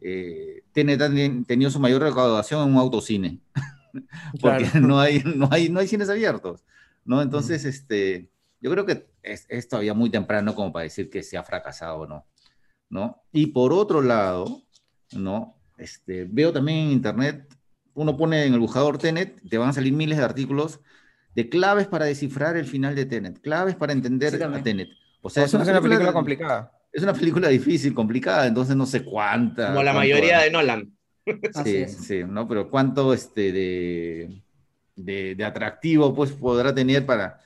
eh, 0.00 0.62
tiene 0.72 0.96
tenido 0.96 1.70
su 1.70 1.80
mayor 1.80 2.02
recaudación 2.02 2.62
en 2.62 2.74
un 2.74 2.80
autocine, 2.80 3.40
porque 4.40 4.68
no, 4.80 5.00
hay, 5.00 5.22
no, 5.24 5.48
hay, 5.50 5.68
no 5.68 5.80
hay 5.80 5.88
cines 5.88 6.08
abiertos, 6.08 6.64
¿no? 7.04 7.22
Entonces, 7.22 7.64
este, 7.64 8.30
yo 8.60 8.70
creo 8.70 8.86
que 8.86 9.06
es, 9.22 9.68
todavía 9.68 9.94
muy 9.94 10.10
temprano 10.10 10.54
como 10.54 10.72
para 10.72 10.84
decir 10.84 11.10
que 11.10 11.22
se 11.22 11.36
ha 11.36 11.42
fracasado 11.42 12.00
o 12.00 12.06
no, 12.06 12.26
¿no? 12.88 13.22
Y 13.32 13.46
por 13.46 13.72
otro 13.72 14.02
lado, 14.02 14.62
¿no? 15.12 15.56
Este, 15.78 16.24
veo 16.24 16.52
también 16.52 16.78
en 16.78 16.92
internet, 16.92 17.48
uno 17.94 18.16
pone 18.16 18.44
en 18.44 18.54
el 18.54 18.60
buscador 18.60 18.98
Tenet, 18.98 19.40
te 19.48 19.58
van 19.58 19.70
a 19.70 19.72
salir 19.72 19.92
miles 19.92 20.18
de 20.18 20.24
artículos 20.24 20.80
de 21.34 21.48
claves 21.48 21.86
para 21.86 22.04
descifrar 22.04 22.56
el 22.56 22.66
final 22.66 22.94
de 22.94 23.06
Tenet, 23.06 23.40
claves 23.40 23.74
para 23.74 23.92
entender 23.92 24.42
a 24.42 24.62
Tenet. 24.62 24.88
O 25.20 25.30
sea, 25.30 25.44
es 25.44 25.54
una 25.54 25.80
película 25.80 26.12
complicada 26.12 26.72
es 26.92 27.02
una 27.02 27.14
película 27.14 27.48
difícil, 27.48 27.94
complicada, 27.94 28.46
entonces 28.46 28.76
no 28.76 28.84
sé 28.84 29.02
cuánta. 29.02 29.68
Como 29.68 29.82
la 29.82 29.94
mayoría 29.94 30.40
de 30.40 30.50
Nolan. 30.50 30.92
Sí, 31.64 31.86
sí, 31.86 32.24
¿no? 32.26 32.48
Pero 32.48 32.68
cuánto 32.68 33.14
este 33.14 33.52
de, 33.52 34.42
de, 34.96 35.44
atractivo 35.44 36.12
pues 36.12 36.32
podrá 36.32 36.74
tener 36.74 37.06
para 37.06 37.38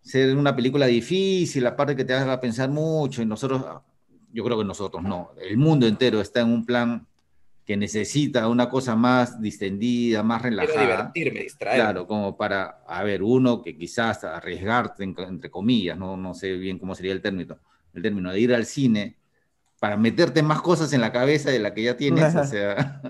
ser 0.00 0.36
una 0.36 0.54
película 0.54 0.86
difícil, 0.86 1.66
aparte 1.66 1.96
que 1.96 2.04
te 2.04 2.14
haga 2.14 2.40
pensar 2.40 2.70
mucho, 2.70 3.20
y 3.20 3.26
nosotros, 3.26 3.64
yo 4.32 4.44
creo 4.44 4.56
que 4.56 4.64
nosotros 4.64 5.02
no, 5.02 5.32
el 5.42 5.56
mundo 5.56 5.88
entero 5.88 6.20
está 6.20 6.42
en 6.42 6.50
un 6.50 6.64
plan 6.64 7.07
que 7.68 7.76
necesita 7.76 8.48
una 8.48 8.70
cosa 8.70 8.96
más 8.96 9.42
distendida, 9.42 10.22
más 10.22 10.40
relajada. 10.40 10.72
Quiero 10.72 10.90
divertirme, 10.90 11.40
distraerme. 11.40 11.84
Claro, 11.84 12.06
como 12.06 12.34
para, 12.34 12.80
a 12.88 13.02
ver, 13.02 13.22
uno 13.22 13.60
que 13.60 13.76
quizás 13.76 14.24
arriesgarte, 14.24 15.04
entre 15.04 15.50
comillas, 15.50 15.98
no, 15.98 16.16
no 16.16 16.32
sé 16.32 16.54
bien 16.54 16.78
cómo 16.78 16.94
sería 16.94 17.12
el 17.12 17.20
término, 17.20 17.58
el 17.92 18.00
término 18.00 18.32
de 18.32 18.40
ir 18.40 18.54
al 18.54 18.64
cine 18.64 19.18
para 19.78 19.98
meterte 19.98 20.42
más 20.42 20.62
cosas 20.62 20.94
en 20.94 21.02
la 21.02 21.12
cabeza 21.12 21.50
de 21.50 21.58
la 21.58 21.74
que 21.74 21.82
ya 21.82 21.94
tienes, 21.98 22.34
o 22.34 22.44
sea. 22.46 23.02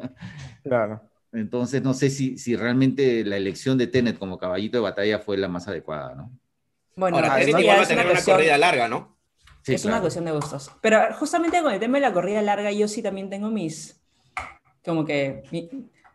Claro. 0.64 1.02
Entonces, 1.32 1.80
no 1.80 1.94
sé 1.94 2.10
si, 2.10 2.36
si 2.36 2.56
realmente 2.56 3.24
la 3.24 3.36
elección 3.36 3.78
de 3.78 3.86
Tenet 3.86 4.18
como 4.18 4.38
caballito 4.38 4.78
de 4.78 4.82
batalla 4.82 5.20
fue 5.20 5.36
la 5.36 5.46
más 5.46 5.68
adecuada, 5.68 6.16
¿no? 6.16 6.32
Bueno, 6.96 7.18
Ahora, 7.18 7.36
Tenet 7.36 7.60
igual 7.60 7.78
va 7.78 7.82
a 7.84 7.86
tener 7.86 8.06
una, 8.10 8.22
corrida 8.22 8.58
larga, 8.58 8.88
¿no? 8.88 9.16
es 9.64 9.84
una 9.84 10.00
cuestión 10.00 10.24
de 10.24 10.32
gustos. 10.32 10.72
Pero 10.80 11.14
justamente 11.14 11.62
con 11.62 11.72
el 11.72 11.78
tema 11.78 11.98
de 11.98 12.02
la 12.02 12.12
corrida 12.12 12.42
larga, 12.42 12.72
yo 12.72 12.88
sí 12.88 13.02
también 13.02 13.30
tengo 13.30 13.50
mis. 13.50 13.97
Como 14.88 15.04
que. 15.04 15.42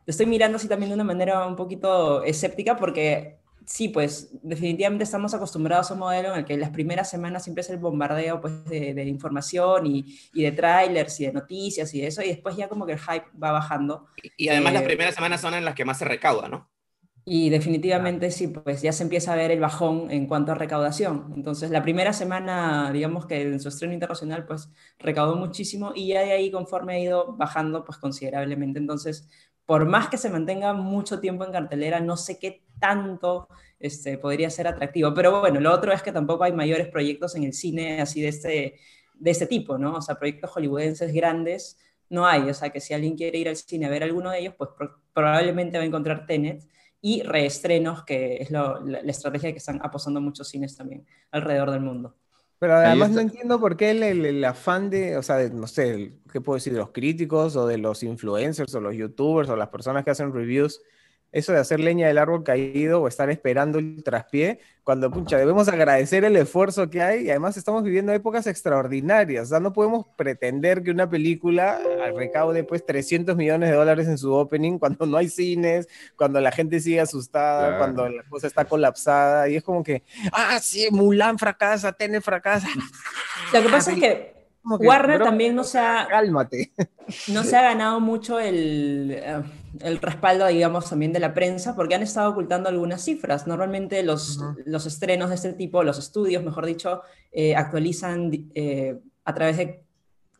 estoy 0.07 0.25
mirando 0.25 0.55
así 0.57 0.67
también 0.67 0.89
de 0.89 0.95
una 0.95 1.03
manera 1.03 1.45
un 1.45 1.55
poquito 1.55 2.23
escéptica, 2.23 2.75
porque 2.75 3.37
sí, 3.65 3.89
pues 3.89 4.29
definitivamente 4.41 5.03
estamos 5.03 5.33
acostumbrados 5.35 5.91
a 5.91 5.93
un 5.93 5.99
modelo 5.99 6.33
en 6.33 6.39
el 6.39 6.45
que 6.45 6.57
las 6.57 6.71
primeras 6.71 7.09
semanas 7.09 7.43
siempre 7.43 7.61
es 7.61 7.69
el 7.69 7.77
bombardeo 7.77 8.41
pues, 8.41 8.65
de, 8.65 9.03
información 9.05 9.85
y, 9.85 10.17
de 10.33 10.51
trailers 10.51 11.19
y 11.19 11.27
de 11.27 11.33
noticias 11.33 11.93
y 11.93 12.01
de 12.01 12.07
eso, 12.07 12.23
y 12.23 12.29
después 12.29 12.55
ya 12.55 12.67
como 12.67 12.87
que 12.87 12.93
el 12.93 12.99
hype 12.99 13.25
va 13.41 13.51
bajando. 13.51 14.07
Y, 14.37 14.49
además 14.49 14.73
las 14.73 14.81
eh, 14.81 14.87
primeras 14.87 15.13
semanas 15.13 15.39
son 15.39 15.53
en 15.53 15.65
las 15.65 15.75
que 15.75 15.85
más 15.85 15.99
se 15.99 16.05
recauda, 16.05 16.49
¿no? 16.49 16.72
Y 17.25 17.49
definitivamente 17.49 18.31
sí, 18.31 18.47
pues 18.47 18.81
ya 18.81 18.91
se 18.91 19.03
empieza 19.03 19.31
a 19.31 19.37
ver 19.37 19.49
el 19.51 19.61
bajón 19.61 20.11
en 20.11 20.27
cuanto 20.27 20.51
a 20.51 20.55
recaudación. 20.55 21.31
Entonces, 21.35 21.71
la 21.71 21.81
primera 21.81 22.11
semana, 22.11 22.91
digamos 22.91 23.25
que 23.25 23.41
en 23.41 23.59
su 23.61 23.69
estreno 23.69 23.93
internacional, 23.93 24.45
pues 24.45 24.69
recaudó 24.99 25.37
muchísimo 25.37 25.93
y 25.95 26.07
ya 26.07 26.21
de 26.21 26.33
ahí 26.33 26.51
conforme 26.51 26.95
ha 26.95 26.99
ido 26.99 27.37
bajando, 27.37 27.85
pues 27.85 27.97
considerablemente. 27.97 28.79
Entonces, 28.79 29.29
por 29.65 29.85
más 29.85 30.09
que 30.09 30.17
se 30.17 30.29
mantenga 30.29 30.73
mucho 30.73 31.21
tiempo 31.21 31.45
en 31.45 31.53
cartelera, 31.53 32.01
no 32.01 32.17
sé 32.17 32.37
qué 32.39 32.65
tanto 32.79 33.47
este, 33.79 34.17
podría 34.17 34.49
ser 34.49 34.67
atractivo. 34.67 35.13
Pero 35.13 35.39
bueno, 35.39 35.61
lo 35.61 35.71
otro 35.71 35.93
es 35.93 36.01
que 36.03 36.11
tampoco 36.11 36.43
hay 36.43 36.51
mayores 36.51 36.89
proyectos 36.89 37.35
en 37.35 37.43
el 37.43 37.53
cine 37.53 38.01
así 38.01 38.21
de 38.21 38.27
este, 38.27 38.79
de 39.13 39.31
este 39.31 39.47
tipo, 39.47 39.77
¿no? 39.77 39.95
O 39.95 40.01
sea, 40.01 40.15
proyectos 40.15 40.51
hollywoodenses 40.51 41.13
grandes 41.13 41.77
no 42.09 42.27
hay. 42.27 42.49
O 42.49 42.53
sea, 42.53 42.69
que 42.69 42.81
si 42.81 42.93
alguien 42.93 43.15
quiere 43.15 43.37
ir 43.37 43.47
al 43.47 43.55
cine 43.55 43.85
a 43.85 43.89
ver 43.89 44.03
alguno 44.03 44.29
de 44.31 44.39
ellos, 44.39 44.55
pues 44.57 44.71
probablemente 45.13 45.77
va 45.77 45.83
a 45.83 45.87
encontrar 45.87 46.25
Tenet 46.25 46.63
y 47.05 47.21
reestrenos, 47.21 48.05
que 48.05 48.37
es 48.37 48.49
la, 48.49 48.79
estrategia 49.05 49.51
que 49.51 49.57
están 49.57 49.81
apostando 49.83 50.21
muchos 50.21 50.47
cines 50.47 50.77
también 50.77 51.05
alrededor 51.31 51.71
del 51.71 51.81
mundo. 51.81 52.15
Pero 52.59 52.75
además 52.75 53.11
no 53.11 53.19
entiendo 53.19 53.59
por 53.59 53.75
qué 53.75 53.91
el, 53.91 54.45
afán 54.45 54.89
de, 54.89 55.17
o 55.17 55.21
sea, 55.21 55.49
no 55.49 55.67
sé, 55.67 56.13
¿qué 56.31 56.39
puedo 56.39 56.55
decir? 56.55 56.71
De 56.71 56.79
los 56.79 56.91
críticos 56.91 57.57
o 57.57 57.67
de 57.67 57.77
los 57.77 58.03
influencers 58.03 58.73
o 58.73 58.79
los 58.79 58.95
youtubers 58.95 59.49
o 59.49 59.57
las 59.57 59.67
personas 59.67 60.05
que 60.05 60.11
hacen 60.11 60.33
reviews 60.33 60.81
eso 61.33 61.51
de 61.51 61.59
hacer 61.59 61.79
leña 61.79 62.07
del 62.07 62.19
árbol 62.19 62.43
caído 62.43 63.01
o 63.01 63.07
estar 63.07 63.29
esperando 63.29 63.79
el 63.79 64.03
traspié, 64.03 64.59
cuando, 64.83 65.09
pucha, 65.09 65.37
debemos 65.37 65.67
agradecer 65.67 66.23
el 66.25 66.35
esfuerzo 66.35 66.89
que 66.89 67.01
hay 67.01 67.25
y 67.25 67.29
además 67.29 67.57
estamos 67.57 67.83
viviendo 67.83 68.13
épocas 68.13 68.45
extraordinarias. 68.47 69.47
O 69.47 69.49
sea, 69.49 69.59
no 69.59 69.73
podemos 69.73 70.05
pretender 70.15 70.83
que 70.83 70.91
una 70.91 71.09
película 71.09 71.79
recaude 72.15 72.63
pues 72.63 72.85
300 72.85 73.35
millones 73.35 73.69
de 73.69 73.75
dólares 73.75 74.07
en 74.07 74.17
su 74.17 74.31
opening 74.33 74.77
cuando 74.77 75.05
no 75.05 75.17
hay 75.17 75.27
cines, 75.27 75.87
cuando 76.15 76.39
la 76.39 76.51
gente 76.51 76.79
sigue 76.79 76.99
asustada, 76.99 77.77
cuando 77.77 78.07
la 78.07 78.23
cosa 78.23 78.47
está 78.47 78.65
colapsada 78.65 79.49
y 79.49 79.55
es 79.55 79.63
como 79.63 79.83
que, 79.83 80.03
ah, 80.31 80.59
sí, 80.61 80.87
Mulan 80.91 81.39
fracasa, 81.39 81.93
Tenet 81.93 82.21
fracasa. 82.21 82.67
Lo 83.53 83.63
que 83.63 83.69
pasa 83.69 83.91
es 83.91 83.99
que 83.99 84.33
Warner 84.63 85.21
también 85.21 85.55
no 85.55 85.63
se 85.63 85.79
ha. 85.79 86.07
Cálmate. 86.09 86.71
No 87.27 87.43
se 87.43 87.57
ha 87.57 87.61
ganado 87.61 87.99
mucho 87.99 88.39
el, 88.39 89.11
eh, 89.11 89.43
el, 89.81 89.99
respaldo, 89.99 90.47
digamos, 90.47 90.89
también 90.89 91.13
de 91.13 91.19
la 91.19 91.33
prensa, 91.33 91.75
porque 91.75 91.95
han 91.95 92.03
estado 92.03 92.31
ocultando 92.31 92.69
algunas 92.69 93.03
cifras. 93.03 93.47
Normalmente 93.47 94.03
los, 94.03 94.39
los 94.65 94.85
estrenos 94.85 95.29
de 95.29 95.35
este 95.35 95.53
tipo, 95.53 95.83
los 95.83 95.99
estudios, 95.99 96.43
mejor 96.43 96.65
dicho, 96.65 97.01
eh, 97.31 97.55
actualizan 97.55 98.31
eh, 98.53 98.99
a 99.25 99.33
través 99.33 99.57
de 99.57 99.83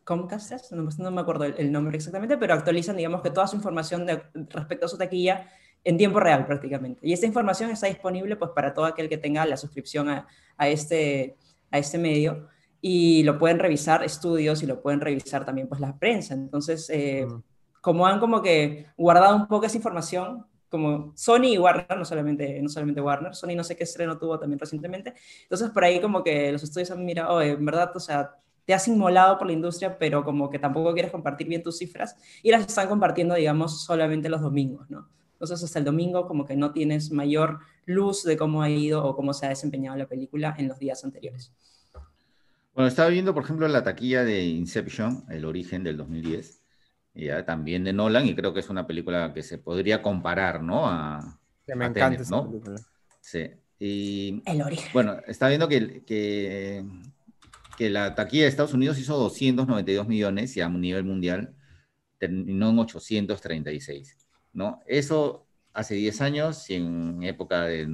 Comcast, 0.04 0.72
no, 0.72 0.90
no 0.98 1.12
me 1.12 1.22
acuerdo 1.22 1.46
el, 1.46 1.72
nombre 1.72 1.98
exactamente, 1.98 2.38
pero 2.38 2.54
actualizan, 2.54 2.98
digamos, 2.98 3.22
que 3.22 3.30
toda 3.30 3.48
su 3.48 3.56
información 3.56 4.06
de, 4.06 4.22
respecto 4.50 4.86
a 4.86 4.90
su 4.90 4.98
taquilla 4.98 5.50
en 5.84 5.98
tiempo 5.98 6.20
real 6.20 6.46
prácticamente. 6.46 7.00
Y 7.04 7.14
esta 7.14 7.26
información 7.26 7.70
está 7.70 7.88
disponible 7.88 8.36
pues, 8.36 8.52
para 8.54 8.74
todo 8.74 8.86
aquel 8.86 9.10
que 9.10 9.18
tenga 9.18 9.46
la 9.46 9.58
suscripción 9.58 10.10
a, 10.10 10.28
a 10.58 10.68
este, 10.68 11.38
a 11.72 11.78
este 11.78 11.98
medio 11.98 12.48
y 12.86 13.24
lo 13.24 13.40
pueden 13.40 13.60
revisar 13.60 14.04
estudios 14.04 14.62
y 14.62 14.66
lo 14.66 14.82
pueden 14.82 15.00
revisar 15.00 15.46
también 15.46 15.70
pues 15.70 15.80
la 15.80 15.98
prensa. 15.98 16.34
Entonces, 16.34 16.90
eh, 16.90 17.26
como 17.84 18.08
han 18.08 18.22
como 18.22 18.42
que 18.42 18.86
guardado 18.96 19.36
un 19.36 19.46
poco 19.50 19.66
esa 19.66 19.76
información, 19.76 20.46
como 20.70 21.12
Sony 21.18 21.48
y 21.48 21.58
Warner, 21.58 21.98
no 21.98 22.06
solamente, 22.06 22.62
no 22.62 22.70
solamente 22.70 23.02
Warner, 23.02 23.36
Sony 23.36 23.58
no 23.58 23.64
sé 23.66 23.76
qué 23.76 23.84
estreno 23.84 24.18
tuvo 24.18 24.40
también 24.40 24.58
recientemente, 24.58 25.14
entonces 25.42 25.70
por 25.70 25.84
ahí 25.84 26.00
como 26.00 26.24
que 26.24 26.50
los 26.54 26.64
estudios 26.64 26.92
han 26.92 27.04
mirado, 27.04 27.42
en 27.42 27.66
verdad, 27.66 27.92
o 27.94 28.00
sea, 28.00 28.38
te 28.64 28.74
has 28.74 28.88
inmolado 28.88 29.38
por 29.38 29.48
la 29.48 29.54
industria, 29.54 29.98
pero 30.00 30.24
como 30.24 30.50
que 30.50 30.60
tampoco 30.60 30.94
quieres 30.94 31.12
compartir 31.12 31.46
bien 31.50 31.62
tus 31.62 31.78
cifras 31.78 32.16
y 32.42 32.52
las 32.52 32.62
están 32.66 32.88
compartiendo, 32.88 33.36
digamos, 33.36 33.84
solamente 33.84 34.30
los 34.30 34.40
domingos, 34.40 34.90
¿no? 34.90 35.10
Entonces 35.34 35.62
hasta 35.62 35.80
el 35.80 35.84
domingo 35.84 36.26
como 36.26 36.46
que 36.46 36.56
no 36.56 36.72
tienes 36.72 37.12
mayor 37.12 37.60
luz 37.86 38.24
de 38.24 38.38
cómo 38.38 38.62
ha 38.62 38.70
ido 38.70 39.04
o 39.04 39.14
cómo 39.14 39.34
se 39.34 39.46
ha 39.46 39.50
desempeñado 39.50 39.98
la 39.98 40.08
película 40.08 40.56
en 40.58 40.70
los 40.70 40.80
días 40.80 41.04
anteriores. 41.04 41.52
Bueno, 42.74 42.88
estaba 42.88 43.10
viendo, 43.10 43.34
por 43.34 43.44
ejemplo, 43.44 43.68
la 43.68 43.84
taquilla 43.84 44.24
de 44.24 44.46
Inception, 44.46 45.26
El 45.30 45.44
origen 45.44 45.84
del 45.84 45.98
2010, 45.98 46.63
ya, 47.14 47.46
también 47.46 47.84
de 47.84 47.94
Nolan, 47.94 48.28
y 48.28 48.36
creo 48.36 48.54
que 48.54 48.60
es 48.60 48.70
una 48.70 48.88
película 48.88 49.34
que 49.34 49.44
se 49.44 49.58
podría 49.58 50.02
comparar, 50.02 50.62
¿no? 50.62 50.88
A, 50.88 51.40
me 51.68 51.86
encanta 51.86 52.24
¿no? 52.30 52.62
Sí. 53.22 53.52
Y, 53.80 54.42
El 54.46 54.62
origen. 54.62 54.90
Bueno, 54.94 55.18
estaba 55.28 55.50
viendo 55.50 55.68
que, 55.68 56.04
que, 56.06 56.86
que, 57.78 57.90
la 57.90 58.16
taquilla 58.16 58.44
de 58.44 58.50
Estados 58.50 58.74
Unidos 58.74 58.98
hizo 58.98 59.18
292 59.18 60.08
millones 60.08 60.56
y 60.58 60.62
a 60.62 60.70
nivel 60.70 61.04
mundial 61.04 61.56
terminó 62.18 62.70
en 62.70 62.80
836, 62.80 64.18
¿no? 64.54 64.82
Eso 64.86 65.46
hace 65.74 65.96
10 65.96 66.22
años 66.22 66.70
y 66.70 66.76
en 66.76 67.24
época 67.24 67.64
de 67.64 67.88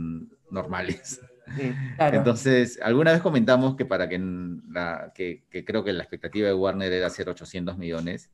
normales. 0.51 1.21
Entonces, 1.97 2.79
alguna 2.81 3.11
vez 3.11 3.21
comentamos 3.21 3.75
que 3.75 3.85
para 3.85 4.07
que, 4.07 4.19
la, 4.69 5.11
que, 5.15 5.45
creo 5.65 5.83
que 5.83 5.93
la 5.93 6.03
expectativa 6.03 6.47
de 6.47 6.53
Warner 6.53 6.91
era 6.91 7.07
hacer 7.07 7.29
800 7.29 7.77
millones. 7.77 8.29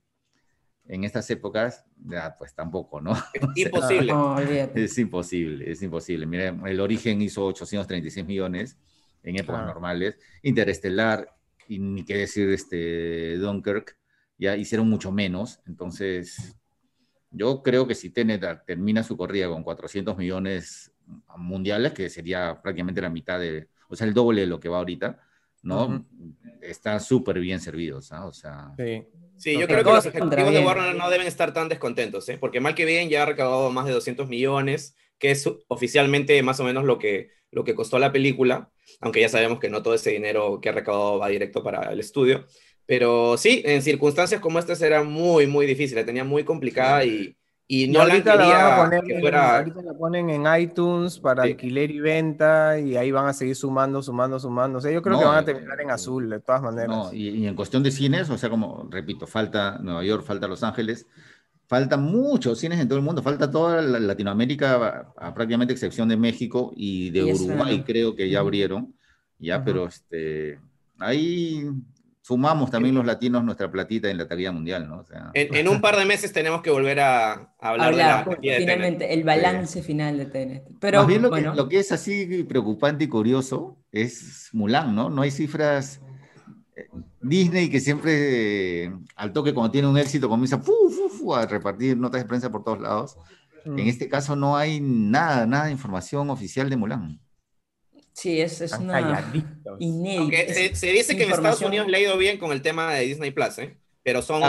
En 0.87 1.03
estas 1.03 1.29
épocas, 1.31 1.85
ya, 1.97 2.35
pues 2.37 2.53
tampoco, 2.53 3.01
¿no? 3.01 3.13
Imposible. 3.55 4.13
es 4.75 4.97
imposible, 4.97 5.71
es 5.71 5.81
imposible. 5.81 6.25
Mira, 6.27 6.55
el 6.65 6.79
origen 6.79 7.21
hizo 7.21 7.45
836 7.45 8.25
millones 8.25 8.77
en 9.23 9.39
épocas 9.39 9.65
normales. 9.65 10.17
Interestelar, 10.43 11.35
y 11.67 11.79
ni 11.79 12.03
qué 12.03 12.17
decir 12.17 12.49
este 12.49 13.37
Dunkirk, 13.37 13.97
ya 14.37 14.55
hicieron 14.55 14.87
mucho 14.89 15.11
menos. 15.11 15.59
Entonces, 15.65 16.55
yo 17.31 17.63
creo 17.63 17.87
que 17.87 17.95
si 17.95 18.11
Tenet 18.11 18.65
termina 18.65 19.03
su 19.03 19.17
corrida 19.17 19.47
con 19.47 19.63
400 19.63 20.15
millones 20.17 20.91
mundiales, 21.37 21.93
que 21.93 22.09
sería 22.09 22.61
prácticamente 22.61 23.01
la 23.01 23.09
mitad 23.09 23.39
de, 23.39 23.69
o 23.89 23.95
sea, 23.95 24.07
el 24.07 24.13
doble 24.13 24.41
de 24.41 24.47
lo 24.47 24.59
que 24.59 24.69
va 24.69 24.77
ahorita, 24.77 25.19
¿no? 25.63 26.05
Están 26.61 26.99
súper 26.99 27.39
bien 27.39 27.59
servidos, 27.59 28.11
¿ah? 28.11 28.25
O 28.25 28.33
sea... 28.33 28.71
Sí. 28.77 29.03
Yo 29.43 29.67
creo 29.67 29.83
que 29.83 29.91
los 29.91 30.05
ejecutivos 30.05 30.53
de 30.53 30.59
Warner 30.59 30.95
no 30.95 31.09
deben 31.09 31.27
estar 31.27 31.53
tan 31.53 31.69
descontentos, 31.69 32.27
¿eh? 32.29 32.37
porque 32.37 32.59
mal 32.59 32.75
que 32.75 32.85
bien 32.85 33.09
ya 33.09 33.23
ha 33.23 33.25
recaudado 33.25 33.71
más 33.71 33.85
de 33.85 33.91
200 33.93 34.27
millones, 34.27 34.95
que 35.17 35.31
es 35.31 35.49
oficialmente 35.67 36.41
más 36.43 36.59
o 36.59 36.63
menos 36.63 36.83
lo 36.83 36.97
que, 36.99 37.29
lo 37.51 37.63
que 37.63 37.75
costó 37.75 37.99
la 37.99 38.11
película, 38.11 38.71
aunque 39.01 39.21
ya 39.21 39.29
sabemos 39.29 39.59
que 39.59 39.69
no 39.69 39.83
todo 39.83 39.93
ese 39.93 40.11
dinero 40.11 40.59
que 40.61 40.69
ha 40.69 40.73
recaudado 40.73 41.19
va 41.19 41.29
directo 41.29 41.63
para 41.63 41.91
el 41.91 41.99
estudio. 41.99 42.45
Pero 42.85 43.35
sí, 43.37 43.63
en 43.65 43.81
circunstancias 43.81 44.41
como 44.41 44.59
estas 44.59 44.81
era 44.81 45.03
muy, 45.03 45.47
muy 45.47 45.65
difícil, 45.65 45.97
la 45.97 46.05
tenía 46.05 46.23
muy 46.23 46.43
complicada 46.43 47.03
y, 47.03 47.35
y 47.67 47.87
no 47.87 48.05
la 48.05 48.21
quería 48.21 49.01
que 49.05 49.19
fuera... 49.19 49.57
Ahorita 49.57 49.81
la 49.81 49.93
ponen 49.93 50.29
en 50.29 50.45
iTunes 50.61 51.17
para 51.17 51.43
alquiler 51.43 51.89
y 51.89 51.99
venta 51.99 52.79
y 52.79 52.95
ahí 52.95 53.09
van 53.11 53.27
a 53.27 53.33
seguir 53.33 53.55
sumando, 53.55 54.03
sumando, 54.03 54.39
sumando. 54.39 54.77
O 54.77 54.81
sea, 54.81 54.91
yo 54.91 55.01
creo 55.01 55.17
que 55.17 55.25
van 55.25 55.37
a 55.37 55.41
eh, 55.41 55.45
terminar 55.45 55.81
en 55.81 55.89
azul 55.89 56.29
de 56.29 56.39
todas 56.39 56.61
maneras. 56.61 56.89
No, 56.89 57.13
y, 57.13 57.47
en 57.47 57.55
cuestión 57.55 57.81
de 57.81 57.91
cines, 57.91 58.29
o 58.29 58.37
sea, 58.37 58.49
como 58.49 58.87
repito, 58.91 59.25
falta 59.25 59.79
Nueva 59.79 60.03
York, 60.03 60.23
falta 60.23 60.47
Los 60.47 60.61
Ángeles, 60.61 61.07
faltan 61.67 62.03
muchos 62.03 62.59
cines 62.59 62.79
en 62.79 62.87
todo 62.87 62.99
el 62.99 63.03
mundo, 63.03 63.23
falta 63.23 63.49
toda 63.49 63.81
Latinoamérica, 63.81 65.13
a, 65.17 65.33
prácticamente 65.33 65.73
excepción 65.73 66.07
de 66.07 66.17
México 66.17 66.71
y 66.75 67.09
de 67.09 67.33
Uruguay, 67.33 67.83
creo 67.83 68.15
que 68.15 68.29
ya 68.29 68.41
abrieron, 68.41 68.93
ya, 69.39 69.63
pero 69.63 69.87
este, 69.87 70.59
ahí 70.99 71.67
sumamos 72.25 72.71
también 72.71 72.95
los 72.95 73.05
latinos 73.05 73.43
nuestra 73.43 73.69
platita 73.69 74.09
en 74.09 74.17
la 74.17 74.27
taquilla 74.27 74.51
mundial, 74.51 74.89
¿no? 74.89 75.05
en, 75.35 75.67
un 75.67 75.79
par 75.79 75.95
de 75.95 76.05
meses 76.05 76.33
tenemos 76.33 76.63
que 76.63 76.71
volver 76.71 76.99
a, 76.99 77.53
hablar, 77.59 77.91
de 77.91 77.97
la 77.97 78.57
finalmente, 78.57 79.13
el 79.13 79.23
balance 79.23 79.83
final 79.83 80.17
de 80.17 80.25
TNT. 80.25 80.79
Pero, 80.79 81.01
Más 81.01 81.07
bien 81.07 81.21
lo, 81.21 81.29
que, 81.29 81.41
lo 81.41 81.69
que 81.69 81.77
es 81.77 81.91
así 81.91 82.43
preocupante 82.49 83.03
y 83.03 83.09
curioso 83.09 83.77
es 83.91 84.49
Mulan, 84.53 84.95
¿no? 84.95 85.11
No 85.11 85.21
hay 85.21 85.29
cifras... 85.29 86.01
Eh, 86.75 86.87
Disney 87.21 87.69
que 87.69 87.79
siempre 87.79 88.91
al 89.15 89.31
toque 89.31 89.53
cuando 89.53 89.71
tiene 89.71 89.87
un 89.87 89.97
éxito 89.97 90.27
comienza 90.27 90.59
a 91.35 91.45
repartir 91.45 91.95
notas 91.95 92.21
de 92.21 92.27
prensa 92.27 92.51
por 92.51 92.63
todos 92.63 92.81
lados. 92.81 93.17
En 93.65 93.75
mm. 93.75 93.79
este 93.87 94.09
caso 94.09 94.35
no 94.35 94.57
hay 94.57 94.79
nada, 94.79 95.45
nada 95.45 95.65
de 95.65 95.71
información 95.71 96.31
oficial 96.31 96.71
de 96.71 96.77
Mulan. 96.77 97.19
Sí, 98.15 98.39
es, 98.39 98.61
es 98.61 98.71
una 98.71 99.01
inédita. 99.77 100.73
se, 100.73 100.87
dice 100.87 101.17
que 101.17 101.23
en 101.23 101.31
Estados 101.31 101.61
Unidos 101.61 101.87
le 101.87 101.97
ha 101.97 101.99
ido 101.99 102.17
bien 102.17 102.37
con 102.37 102.53
el 102.53 102.61
tema 102.61 102.93
de 102.93 103.01
Disney 103.01 103.31
Plus, 103.31 103.59
¿eh? 103.59 103.77
pero 104.03 104.21
son 104.21 104.41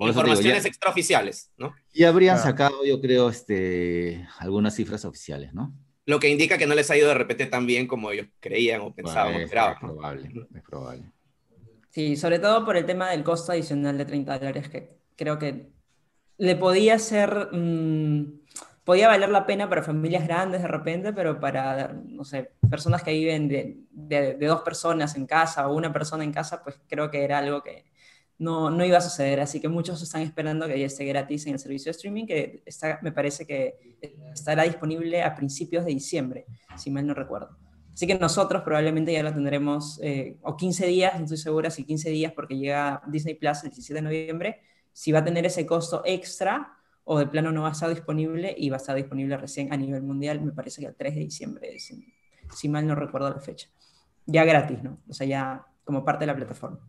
informaciones 0.00 0.64
extraoficiales, 0.64 1.50
¿no? 1.58 1.74
Y 1.92 2.04
habrían 2.04 2.38
sacado, 2.38 2.82
yo 2.86 2.98
creo, 3.00 3.28
este, 3.28 4.26
algunas 4.38 4.74
cifras 4.74 5.04
oficiales, 5.04 5.52
¿no? 5.52 5.74
Lo 6.06 6.18
que 6.18 6.30
indica 6.30 6.56
que 6.56 6.66
no 6.66 6.74
les 6.74 6.90
ha 6.90 6.96
ido 6.96 7.08
de 7.08 7.14
repente 7.14 7.44
tan 7.46 7.66
bien 7.66 7.86
como 7.86 8.10
ellos 8.10 8.28
creían 8.40 8.80
o 8.80 8.94
pensaban 8.94 9.34
o 9.34 9.40
esperaban. 9.40 9.74
Es 9.74 9.80
probable, 9.80 10.32
es 10.54 10.62
probable. 10.62 11.02
Sí, 11.90 12.16
sobre 12.16 12.38
todo 12.38 12.64
por 12.64 12.78
el 12.78 12.86
tema 12.86 13.10
del 13.10 13.22
costo 13.22 13.52
adicional 13.52 13.98
de 13.98 14.06
30 14.06 14.38
dólares, 14.38 14.68
que 14.70 14.96
creo 15.14 15.38
que 15.38 15.66
le 16.38 16.56
podía 16.56 16.98
ser... 16.98 17.48
Mm, 17.52 18.40
podía 18.84 19.08
valer 19.08 19.28
la 19.28 19.46
pena 19.46 19.68
para 19.68 19.82
familias 19.82 20.26
grandes 20.26 20.62
de 20.62 20.68
repente, 20.68 21.12
pero 21.12 21.38
para, 21.38 21.92
no 21.92 22.24
sé, 22.24 22.52
personas 22.68 23.02
que 23.02 23.12
viven 23.12 23.48
de, 23.48 23.76
de, 23.90 24.46
dos 24.46 24.62
personas 24.62 25.16
en 25.16 25.26
casa 25.26 25.68
o 25.68 25.76
una 25.76 25.92
persona 25.92 26.24
en 26.24 26.32
casa, 26.32 26.62
pues 26.62 26.80
creo 26.88 27.10
que 27.10 27.22
era 27.22 27.38
algo 27.38 27.62
que 27.62 27.84
no, 28.38 28.70
no 28.70 28.84
iba 28.84 28.98
a 28.98 29.02
suceder. 29.02 29.40
Así 29.40 29.60
que 29.60 29.68
muchos 29.68 30.02
están 30.02 30.22
esperando 30.22 30.66
que 30.66 30.78
ya 30.78 30.86
esté 30.86 31.04
gratis 31.04 31.46
en 31.46 31.54
el 31.54 31.58
servicio 31.60 31.86
de 31.86 31.96
streaming, 31.96 32.26
que 32.26 32.62
está, 32.66 32.98
me 33.02 33.12
parece 33.12 33.46
que 33.46 33.96
estará 34.34 34.64
disponible 34.64 35.22
a 35.22 35.34
principios 35.34 35.84
de 35.84 35.92
diciembre, 35.92 36.46
si 36.76 36.90
mal 36.90 37.06
no 37.06 37.14
recuerdo. 37.14 37.56
Así 37.92 38.06
que 38.06 38.18
nosotros 38.18 38.62
probablemente 38.62 39.12
ya 39.12 39.22
lo 39.22 39.32
tendremos, 39.32 40.00
eh, 40.02 40.38
o 40.42 40.56
15 40.56 40.86
días, 40.86 41.14
no 41.18 41.24
estoy 41.24 41.36
segura 41.36 41.70
si 41.70 41.84
15 41.84 42.10
días, 42.10 42.32
porque 42.32 42.56
llega 42.56 43.02
Disney 43.06 43.34
Plus 43.34 43.62
el 43.64 43.70
17 43.70 43.94
de 43.94 44.02
noviembre, 44.02 44.60
si 44.92 45.12
va 45.12 45.20
a 45.20 45.24
tener 45.24 45.44
ese 45.44 45.66
costo 45.66 46.02
extra 46.04 46.81
o 47.04 47.18
de 47.18 47.26
plano 47.26 47.52
no 47.52 47.62
va 47.62 47.68
a 47.68 47.72
estar 47.72 47.88
disponible 47.90 48.54
y 48.56 48.70
va 48.70 48.76
a 48.76 48.80
estar 48.80 48.96
disponible 48.96 49.36
recién 49.36 49.72
a 49.72 49.76
nivel 49.76 50.02
mundial, 50.02 50.40
me 50.40 50.52
parece 50.52 50.80
que 50.80 50.88
el 50.88 50.94
3 50.94 51.14
de 51.14 51.20
diciembre, 51.20 51.78
si, 51.78 52.06
si 52.54 52.68
mal 52.68 52.86
no 52.86 52.94
recuerdo 52.94 53.30
la 53.30 53.40
fecha. 53.40 53.68
Ya 54.26 54.44
gratis, 54.44 54.82
¿no? 54.82 55.00
O 55.08 55.12
sea, 55.12 55.26
ya 55.26 55.66
como 55.84 56.04
parte 56.04 56.22
de 56.22 56.26
la 56.28 56.36
plataforma. 56.36 56.80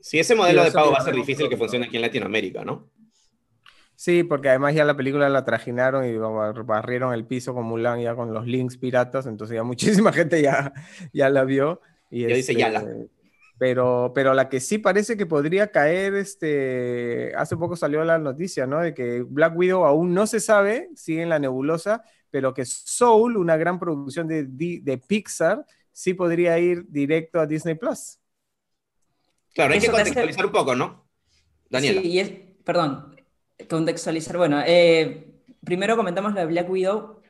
Sí, 0.00 0.18
ese 0.18 0.34
modelo 0.34 0.62
de 0.62 0.70
pago 0.70 0.92
va 0.92 0.98
a 0.98 1.04
ser 1.04 1.14
difícil 1.14 1.48
que 1.48 1.56
funcione 1.56 1.86
aquí 1.86 1.96
en 1.96 2.02
Latinoamérica, 2.02 2.62
¿no? 2.64 2.90
Sí, 3.96 4.24
porque 4.24 4.50
además 4.50 4.74
ya 4.74 4.84
la 4.84 4.96
película 4.96 5.28
la 5.28 5.44
trajinaron 5.44 6.04
y 6.04 6.16
barrieron 6.64 7.14
el 7.14 7.24
piso 7.24 7.54
con 7.54 7.64
Mulan 7.64 8.00
ya 8.00 8.14
con 8.14 8.34
los 8.34 8.46
links 8.46 8.76
piratas, 8.76 9.26
entonces 9.26 9.54
ya 9.54 9.62
muchísima 9.62 10.12
gente 10.12 10.42
ya, 10.42 10.72
ya 11.12 11.30
la 11.30 11.44
vio. 11.44 11.80
Y 12.10 12.22
ya 12.22 12.28
dice 12.28 12.54
ya 12.54 12.68
la. 12.68 12.84
Pero, 13.56 14.12
pero 14.14 14.34
la 14.34 14.48
que 14.48 14.58
sí 14.58 14.78
parece 14.78 15.16
que 15.16 15.26
podría 15.26 15.70
caer, 15.70 16.14
este, 16.14 17.32
hace 17.36 17.56
poco 17.56 17.76
salió 17.76 18.04
la 18.04 18.18
noticia, 18.18 18.66
¿no? 18.66 18.80
De 18.80 18.94
que 18.94 19.22
Black 19.22 19.56
Widow 19.56 19.84
aún 19.84 20.12
no 20.12 20.26
se 20.26 20.40
sabe, 20.40 20.90
sigue 20.96 21.22
en 21.22 21.28
la 21.28 21.38
nebulosa, 21.38 22.02
pero 22.30 22.52
que 22.52 22.64
Soul, 22.64 23.36
una 23.36 23.56
gran 23.56 23.78
producción 23.78 24.26
de, 24.26 24.44
de 24.48 24.98
Pixar, 24.98 25.64
sí 25.92 26.14
podría 26.14 26.58
ir 26.58 26.84
directo 26.88 27.38
a 27.38 27.46
Disney 27.46 27.76
Plus. 27.76 28.18
Claro, 29.54 29.72
hay 29.72 29.80
que 29.80 29.88
contextualizar 29.88 30.44
un 30.44 30.52
poco, 30.52 30.74
¿no? 30.74 31.08
Daniela. 31.70 32.02
Sí, 32.02 32.08
y 32.08 32.18
es, 32.18 32.32
perdón, 32.64 33.16
contextualizar. 33.70 34.36
Bueno, 34.36 34.60
eh, 34.66 35.40
primero 35.64 35.96
comentamos 35.96 36.34
lo 36.34 36.40
de 36.40 36.46
Black 36.46 36.68
Widow. 36.68 37.22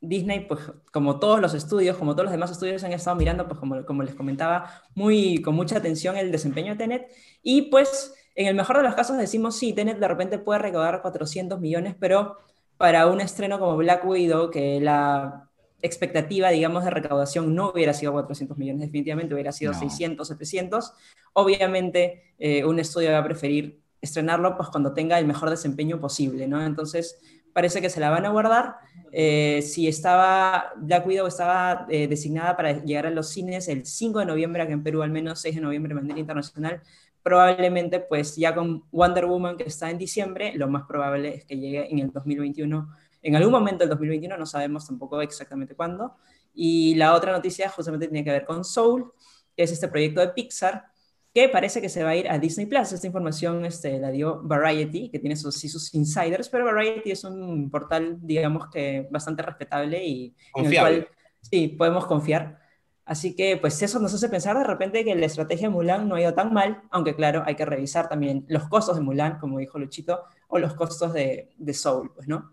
Disney, 0.00 0.40
pues 0.40 0.60
como 0.92 1.18
todos 1.18 1.40
los 1.40 1.54
estudios, 1.54 1.96
como 1.96 2.12
todos 2.14 2.24
los 2.24 2.32
demás 2.32 2.50
estudios 2.50 2.82
han 2.84 2.92
estado 2.92 3.16
mirando, 3.16 3.46
pues 3.46 3.58
como, 3.60 3.84
como 3.84 4.02
les 4.02 4.14
comentaba, 4.14 4.82
muy, 4.94 5.42
con 5.42 5.54
mucha 5.54 5.78
atención 5.78 6.16
el 6.16 6.32
desempeño 6.32 6.72
de 6.72 6.78
Tenet. 6.78 7.08
Y 7.42 7.62
pues 7.62 8.14
en 8.34 8.46
el 8.46 8.54
mejor 8.54 8.78
de 8.78 8.82
los 8.84 8.94
casos 8.94 9.18
decimos, 9.18 9.56
sí, 9.56 9.72
Tenet 9.72 9.98
de 9.98 10.08
repente 10.08 10.38
puede 10.38 10.60
recaudar 10.60 11.02
400 11.02 11.60
millones, 11.60 11.94
pero 11.98 12.38
para 12.76 13.06
un 13.08 13.20
estreno 13.20 13.58
como 13.58 13.76
Black 13.76 14.04
Widow, 14.06 14.50
que 14.50 14.80
la 14.80 15.50
expectativa, 15.82 16.50
digamos, 16.50 16.84
de 16.84 16.90
recaudación 16.90 17.54
no 17.54 17.70
hubiera 17.70 17.92
sido 17.92 18.12
400 18.12 18.56
millones, 18.56 18.80
definitivamente 18.82 19.34
hubiera 19.34 19.52
sido 19.52 19.74
600, 19.74 20.26
700. 20.26 20.92
Obviamente, 21.34 22.34
eh, 22.38 22.64
un 22.64 22.78
estudio 22.78 23.12
va 23.12 23.18
a 23.18 23.24
preferir 23.24 23.80
estrenarlo 24.00 24.56
pues, 24.56 24.68
cuando 24.70 24.94
tenga 24.94 25.18
el 25.18 25.26
mejor 25.26 25.50
desempeño 25.50 26.00
posible, 26.00 26.46
¿no? 26.46 26.64
Entonces, 26.64 27.20
parece 27.52 27.80
que 27.80 27.90
se 27.90 28.00
la 28.00 28.10
van 28.10 28.26
a 28.26 28.30
guardar. 28.30 28.76
Eh, 29.12 29.62
si 29.62 29.88
estaba, 29.88 30.72
Black 30.76 31.06
Widow 31.06 31.26
estaba 31.26 31.86
eh, 31.88 32.06
designada 32.08 32.56
para 32.56 32.84
llegar 32.84 33.06
a 33.06 33.10
los 33.10 33.28
cines 33.28 33.68
el 33.68 33.86
5 33.86 34.20
de 34.20 34.26
noviembre, 34.26 34.62
aquí 34.62 34.72
en 34.72 34.82
Perú 34.82 35.02
al 35.02 35.10
menos 35.10 35.40
6 35.40 35.56
de 35.56 35.60
noviembre 35.60 35.94
manera 35.94 36.18
internacional, 36.18 36.80
probablemente 37.22 38.00
pues 38.00 38.36
ya 38.36 38.54
con 38.54 38.84
Wonder 38.92 39.26
Woman 39.26 39.56
que 39.56 39.64
está 39.64 39.90
en 39.90 39.98
diciembre, 39.98 40.52
lo 40.54 40.68
más 40.68 40.84
probable 40.86 41.34
es 41.34 41.44
que 41.44 41.58
llegue 41.58 41.90
en 41.90 41.98
el 41.98 42.10
2021 42.12 42.88
en 43.22 43.36
algún 43.36 43.52
momento 43.52 43.80
del 43.80 43.90
2021, 43.90 44.36
no 44.36 44.46
sabemos 44.46 44.86
tampoco 44.86 45.20
exactamente 45.20 45.74
cuándo. 45.74 46.16
Y 46.54 46.94
la 46.94 47.14
otra 47.14 47.32
noticia 47.32 47.68
justamente 47.68 48.08
tiene 48.08 48.24
que 48.24 48.30
ver 48.30 48.44
con 48.44 48.64
Soul, 48.64 49.12
que 49.56 49.64
es 49.64 49.72
este 49.72 49.88
proyecto 49.88 50.20
de 50.20 50.28
Pixar, 50.28 50.89
que 51.32 51.48
parece 51.48 51.80
que 51.80 51.88
se 51.88 52.02
va 52.02 52.10
a 52.10 52.16
ir 52.16 52.28
a 52.28 52.38
Disney 52.38 52.66
Plus. 52.66 52.92
Esta 52.92 53.06
información 53.06 53.64
este, 53.64 53.98
la 53.98 54.10
dio 54.10 54.40
Variety, 54.42 55.10
que 55.10 55.18
tiene 55.18 55.36
sus, 55.36 55.60
sus 55.60 55.94
insiders, 55.94 56.48
pero 56.48 56.64
Variety 56.64 57.12
es 57.12 57.24
un 57.24 57.70
portal, 57.70 58.18
digamos 58.20 58.68
que 58.68 59.06
bastante 59.10 59.42
respetable 59.42 60.04
y 60.04 60.34
en 60.56 60.66
el 60.66 60.78
cual 60.78 61.08
sí, 61.40 61.68
podemos 61.68 62.06
confiar. 62.06 62.58
Así 63.04 63.34
que 63.34 63.56
pues 63.56 63.82
eso 63.82 63.98
nos 63.98 64.14
hace 64.14 64.28
pensar 64.28 64.56
de 64.56 64.64
repente 64.64 65.04
que 65.04 65.14
la 65.14 65.26
estrategia 65.26 65.68
de 65.68 65.74
Mulan 65.74 66.08
no 66.08 66.14
ha 66.14 66.20
ido 66.20 66.34
tan 66.34 66.52
mal, 66.52 66.82
aunque 66.90 67.14
claro, 67.14 67.42
hay 67.44 67.56
que 67.56 67.64
revisar 67.64 68.08
también 68.08 68.44
los 68.48 68.68
costos 68.68 68.96
de 68.96 69.02
Mulan, 69.02 69.38
como 69.38 69.58
dijo 69.58 69.78
Luchito, 69.78 70.22
o 70.48 70.58
los 70.58 70.74
costos 70.74 71.12
de, 71.12 71.50
de 71.56 71.74
Soul, 71.74 72.12
pues, 72.14 72.28
¿no? 72.28 72.52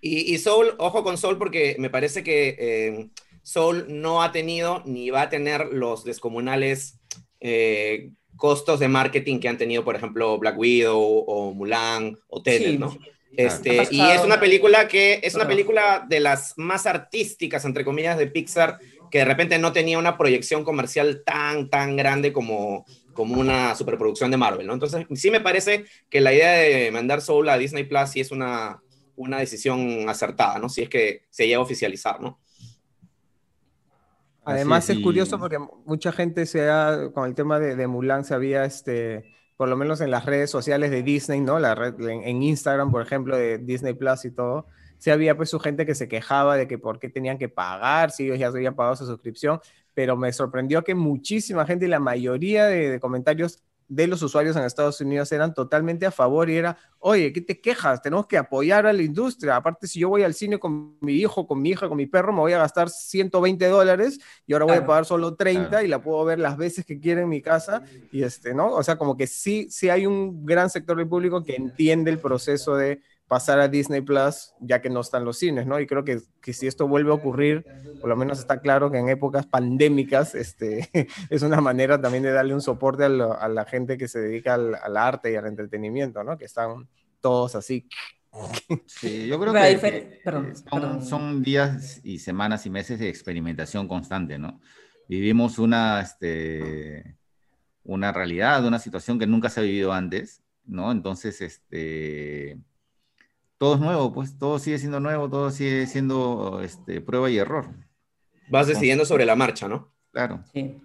Y, 0.00 0.38
Soul, 0.38 0.74
ojo 0.78 1.02
con 1.02 1.18
Soul 1.18 1.38
porque 1.38 1.74
me 1.80 1.90
parece 1.90 2.22
que 2.22 2.56
eh, 2.58 3.10
Soul 3.42 3.86
no 3.88 4.22
ha 4.22 4.30
tenido 4.30 4.82
ni 4.84 5.10
va 5.10 5.22
a 5.22 5.28
tener 5.28 5.66
los 5.72 6.04
descomunales 6.04 6.97
eh, 7.40 8.10
costos 8.36 8.80
de 8.80 8.88
marketing 8.88 9.38
que 9.38 9.48
han 9.48 9.58
tenido, 9.58 9.84
por 9.84 9.96
ejemplo, 9.96 10.38
Black 10.38 10.58
Widow 10.58 11.24
o 11.26 11.52
Mulan 11.52 12.18
o 12.28 12.42
Tenet, 12.42 12.78
¿no? 12.78 12.96
Este, 13.36 13.86
y 13.90 14.00
es 14.00 14.24
una 14.24 14.40
película 14.40 14.88
que 14.88 15.20
es 15.22 15.34
una 15.34 15.46
película 15.46 16.04
de 16.08 16.18
las 16.18 16.54
más 16.56 16.86
artísticas, 16.86 17.64
entre 17.64 17.84
comillas, 17.84 18.18
de 18.18 18.26
Pixar, 18.26 18.78
que 19.10 19.18
de 19.18 19.24
repente 19.24 19.58
no 19.58 19.72
tenía 19.72 19.98
una 19.98 20.16
proyección 20.16 20.64
comercial 20.64 21.22
tan, 21.24 21.68
tan 21.68 21.96
grande 21.96 22.32
como, 22.32 22.84
como 23.12 23.38
una 23.38 23.74
superproducción 23.74 24.30
de 24.30 24.36
Marvel, 24.36 24.66
¿no? 24.66 24.72
Entonces, 24.74 25.06
sí 25.14 25.30
me 25.30 25.40
parece 25.40 25.84
que 26.08 26.20
la 26.20 26.32
idea 26.32 26.52
de 26.52 26.90
mandar 26.90 27.20
Soul 27.20 27.48
a 27.48 27.58
Disney 27.58 27.84
Plus 27.84 28.10
sí 28.10 28.20
es 28.20 28.30
una, 28.30 28.82
una 29.16 29.38
decisión 29.38 30.08
acertada, 30.08 30.58
¿no? 30.58 30.68
Si 30.68 30.82
es 30.82 30.88
que 30.88 31.22
se 31.30 31.46
llega 31.46 31.58
a 31.58 31.62
oficializar, 31.62 32.20
¿no? 32.20 32.40
Además 34.48 34.88
es, 34.88 34.98
curioso 35.00 35.38
porque 35.38 35.58
mucha 35.84 36.12
gente 36.12 36.46
se 36.46 36.68
ha, 36.70 37.10
con 37.12 37.26
el 37.26 37.34
tema 37.34 37.58
de, 37.58 37.86
Mulan 37.86 38.24
se 38.24 38.34
había, 38.34 38.64
este, 38.64 39.24
por 39.56 39.68
lo 39.68 39.76
menos 39.76 40.00
en 40.00 40.10
las 40.10 40.24
redes 40.24 40.50
sociales 40.50 40.90
de 40.90 41.02
Disney, 41.02 41.40
¿no? 41.40 41.58
La 41.58 41.74
red, 41.74 41.94
en, 42.00 42.42
Instagram, 42.42 42.90
por 42.90 43.02
ejemplo, 43.02 43.36
de 43.36 43.58
Disney 43.58 43.94
Plus 43.94 44.24
y 44.24 44.30
todo, 44.30 44.66
se 44.98 45.12
había 45.12 45.36
pues 45.36 45.50
su 45.50 45.60
gente 45.60 45.86
que 45.86 45.94
se 45.94 46.08
quejaba 46.08 46.56
de 46.56 46.66
que 46.66 46.78
por 46.78 46.98
qué 46.98 47.08
tenían 47.08 47.38
que 47.38 47.48
pagar, 47.48 48.10
si 48.10 48.24
ellos 48.24 48.38
ya 48.38 48.48
habían 48.48 48.74
pagado 48.74 48.96
su 48.96 49.06
suscripción, 49.06 49.60
pero 49.94 50.16
me 50.16 50.32
sorprendió 50.32 50.82
que 50.82 50.94
muchísima 50.94 51.66
gente 51.66 51.86
y 51.86 51.88
la 51.88 52.00
mayoría 52.00 52.66
de 52.66 52.98
comentarios 53.00 53.62
de 53.88 54.06
los 54.06 54.22
usuarios 54.22 54.54
en 54.54 54.64
Estados 54.64 55.00
Unidos 55.00 55.32
eran 55.32 55.54
totalmente 55.54 56.04
a 56.04 56.10
favor 56.10 56.50
y 56.50 56.56
era, 56.56 56.76
oye, 56.98 57.32
¿qué 57.32 57.40
te 57.40 57.58
quejas? 57.60 58.02
Tenemos 58.02 58.26
que 58.26 58.36
apoyar 58.36 58.86
a 58.86 58.92
la 58.92 59.02
industria. 59.02 59.56
Aparte, 59.56 59.86
si 59.86 60.00
yo 60.00 60.10
voy 60.10 60.22
al 60.22 60.34
cine 60.34 60.58
con 60.58 60.98
mi 61.00 61.14
hijo, 61.14 61.46
con 61.46 61.60
mi 61.60 61.70
hija, 61.70 61.88
con 61.88 61.96
mi 61.96 62.06
perro, 62.06 62.32
me 62.32 62.40
voy 62.40 62.52
a 62.52 62.58
gastar 62.58 62.90
120 62.90 63.66
dólares 63.66 64.18
y 64.46 64.52
ahora 64.52 64.66
voy 64.66 64.76
a 64.76 64.86
pagar 64.86 65.06
solo 65.06 65.34
30 65.34 65.82
y 65.84 65.88
la 65.88 66.02
puedo 66.02 66.22
ver 66.24 66.38
las 66.38 66.58
veces 66.58 66.84
que 66.84 67.00
quiera 67.00 67.22
en 67.22 67.30
mi 67.30 67.40
casa. 67.40 67.82
Y 68.12 68.22
este, 68.22 68.52
¿no? 68.52 68.72
O 68.74 68.82
sea, 68.82 68.96
como 68.96 69.16
que 69.16 69.26
sí, 69.26 69.68
sí 69.70 69.88
hay 69.88 70.04
un 70.06 70.44
gran 70.44 70.68
sector 70.68 70.96
del 70.96 71.08
público 71.08 71.42
que 71.42 71.56
entiende 71.56 72.10
el 72.10 72.18
proceso 72.18 72.76
de 72.76 73.00
pasar 73.28 73.60
a 73.60 73.68
Disney 73.68 74.00
Plus, 74.00 74.54
ya 74.58 74.80
que 74.80 74.88
no 74.88 75.00
están 75.00 75.24
los 75.24 75.38
cines, 75.38 75.66
¿no? 75.66 75.78
Y 75.78 75.86
creo 75.86 76.02
que, 76.02 76.18
que, 76.40 76.54
si 76.54 76.66
esto 76.66 76.88
vuelve 76.88 77.10
a 77.10 77.14
ocurrir, 77.14 77.64
por 78.00 78.08
lo 78.08 78.16
menos 78.16 78.38
está 78.38 78.60
claro 78.60 78.90
que 78.90 78.98
en 78.98 79.10
épocas 79.10 79.46
pandémicas 79.46 80.34
este, 80.34 80.88
es 81.30 81.42
una 81.42 81.60
manera 81.60 82.00
también 82.00 82.22
de 82.22 82.32
darle 82.32 82.54
un 82.54 82.62
soporte 82.62 83.04
a, 83.04 83.08
la 83.10 83.64
gente 83.66 83.98
que 83.98 84.08
se 84.08 84.18
dedica 84.18 84.54
al, 84.54 84.96
arte 84.96 85.30
y 85.30 85.36
al 85.36 85.46
entretenimiento, 85.46 86.24
¿no? 86.24 86.38
Que 86.38 86.46
están 86.46 86.88
todos 87.20 87.54
así. 87.54 87.86
Sí, 88.86 89.26
yo 89.26 89.38
creo 89.38 89.52
que 89.52 90.20
son, 90.70 91.02
son, 91.02 91.42
días 91.42 92.00
y 92.04 92.18
semanas 92.18 92.66
y 92.66 92.70
meses 92.70 92.98
de 92.98 93.08
experimentación 93.08 93.88
constante, 93.88 94.38
¿no? 94.38 94.60
Vivimos 95.08 95.58
una, 95.58 96.00
este, 96.00 97.16
una 97.84 98.12
realidad, 98.12 98.64
una 98.64 98.78
situación 98.78 99.18
que 99.18 99.26
nunca 99.26 99.48
se 99.48 99.60
ha 99.60 99.62
vivido 99.62 99.92
antes, 99.92 100.42
¿no? 100.64 100.92
Entonces, 100.92 101.40
este 101.40 102.58
todo 103.58 103.74
es 103.74 103.80
nuevo, 103.80 104.12
pues 104.12 104.38
todo 104.38 104.58
sigue 104.58 104.78
siendo 104.78 105.00
nuevo, 105.00 105.28
todo 105.28 105.50
sigue 105.50 105.86
siendo 105.86 106.60
este, 106.62 107.00
prueba 107.00 107.28
y 107.28 107.38
error. 107.38 107.68
Vas 108.48 108.68
decidiendo 108.68 109.04
sobre 109.04 109.26
la 109.26 109.36
marcha, 109.36 109.68
¿no? 109.68 109.92
Claro. 110.12 110.42
Sí. 110.52 110.80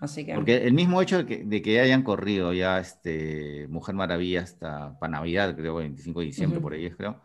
Así 0.00 0.26
que... 0.26 0.34
Porque 0.34 0.66
el 0.66 0.74
mismo 0.74 1.00
hecho 1.00 1.22
de 1.22 1.62
que, 1.62 1.80
hayan 1.80 2.02
corrido 2.02 2.52
ya 2.52 2.78
este, 2.78 3.66
Mujer 3.68 3.94
Maravilla 3.94 4.42
hasta 4.42 4.98
para 4.98 5.12
Navidad, 5.12 5.56
creo, 5.56 5.76
25 5.76 6.20
de 6.20 6.26
diciembre, 6.26 6.60
por 6.60 6.72
ahí 6.72 6.90
creo, 6.90 7.20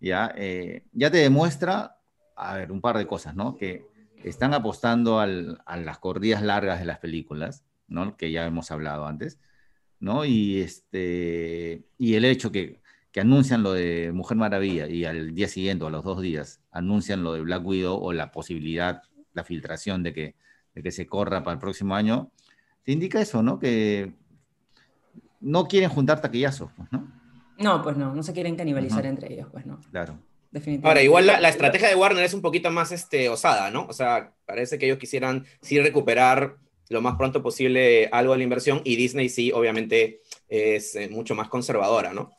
ya, 0.00 0.32
eh, 0.36 0.84
ya 0.92 1.10
te 1.10 1.18
demuestra, 1.18 1.98
a 2.36 2.56
ver, 2.56 2.72
un 2.72 2.80
par 2.80 2.96
de 2.96 3.06
cosas, 3.06 3.34
¿no? 3.34 3.56
Que 3.56 3.86
están 4.22 4.54
apostando 4.54 5.20
a 5.20 5.26
las 5.26 5.98
corridas 5.98 6.42
largas 6.42 6.78
de 6.80 6.86
las 6.86 6.98
películas, 6.98 7.64
¿no? 7.86 8.16
Que 8.16 8.30
ya 8.30 8.46
hemos 8.46 8.70
hablado 8.70 9.06
antes, 9.06 9.40
¿no? 10.00 10.24
Y, 10.24 10.60
este, 10.60 11.84
y 11.98 12.14
el 12.14 12.24
hecho 12.24 12.50
que 12.52 12.80
que 13.12 13.20
anuncian 13.20 13.62
lo 13.62 13.72
de 13.72 14.12
Mujer 14.12 14.36
Maravilla 14.36 14.86
y 14.86 15.04
al 15.04 15.34
día 15.34 15.48
siguiente 15.48 15.84
o 15.84 15.88
a 15.88 15.90
los 15.90 16.04
dos 16.04 16.20
días 16.20 16.60
anuncian 16.70 17.22
lo 17.22 17.32
de 17.32 17.40
Black 17.40 17.64
Widow 17.64 17.96
o 17.96 18.12
la 18.12 18.30
posibilidad, 18.30 19.02
la 19.32 19.44
filtración 19.44 20.02
de 20.02 20.12
que, 20.12 20.34
de 20.74 20.82
que 20.82 20.92
se 20.92 21.06
corra 21.06 21.42
para 21.42 21.54
el 21.54 21.58
próximo 21.58 21.94
año, 21.94 22.30
te 22.84 22.92
indica 22.92 23.20
eso, 23.20 23.42
¿no? 23.42 23.58
Que 23.58 24.12
no 25.40 25.66
quieren 25.68 25.88
juntar 25.90 26.20
taquillazos, 26.20 26.70
pues, 26.76 26.92
¿no? 26.92 27.12
No, 27.58 27.82
pues 27.82 27.96
no, 27.96 28.14
no 28.14 28.22
se 28.22 28.32
quieren 28.32 28.56
canibalizar 28.56 29.04
entre 29.06 29.32
ellos, 29.32 29.48
pues 29.50 29.66
no. 29.66 29.80
Claro. 29.90 30.18
definitivamente. 30.50 30.88
Ahora, 30.88 31.02
igual 31.02 31.26
la, 31.26 31.40
la 31.40 31.48
estrategia 31.48 31.88
de 31.88 31.96
Warner 31.96 32.24
es 32.24 32.34
un 32.34 32.42
poquito 32.42 32.70
más 32.70 32.92
este, 32.92 33.28
osada, 33.28 33.70
¿no? 33.70 33.86
O 33.86 33.92
sea, 33.92 34.32
parece 34.46 34.78
que 34.78 34.86
ellos 34.86 34.98
quisieran 34.98 35.44
sí 35.60 35.80
recuperar 35.80 36.56
lo 36.88 37.00
más 37.00 37.16
pronto 37.16 37.42
posible 37.42 38.08
algo 38.12 38.32
de 38.32 38.38
la 38.38 38.44
inversión 38.44 38.80
y 38.84 38.96
Disney 38.96 39.28
sí, 39.28 39.52
obviamente, 39.52 40.22
es 40.48 40.94
eh, 40.94 41.08
mucho 41.08 41.34
más 41.34 41.48
conservadora, 41.48 42.12
¿no? 42.12 42.30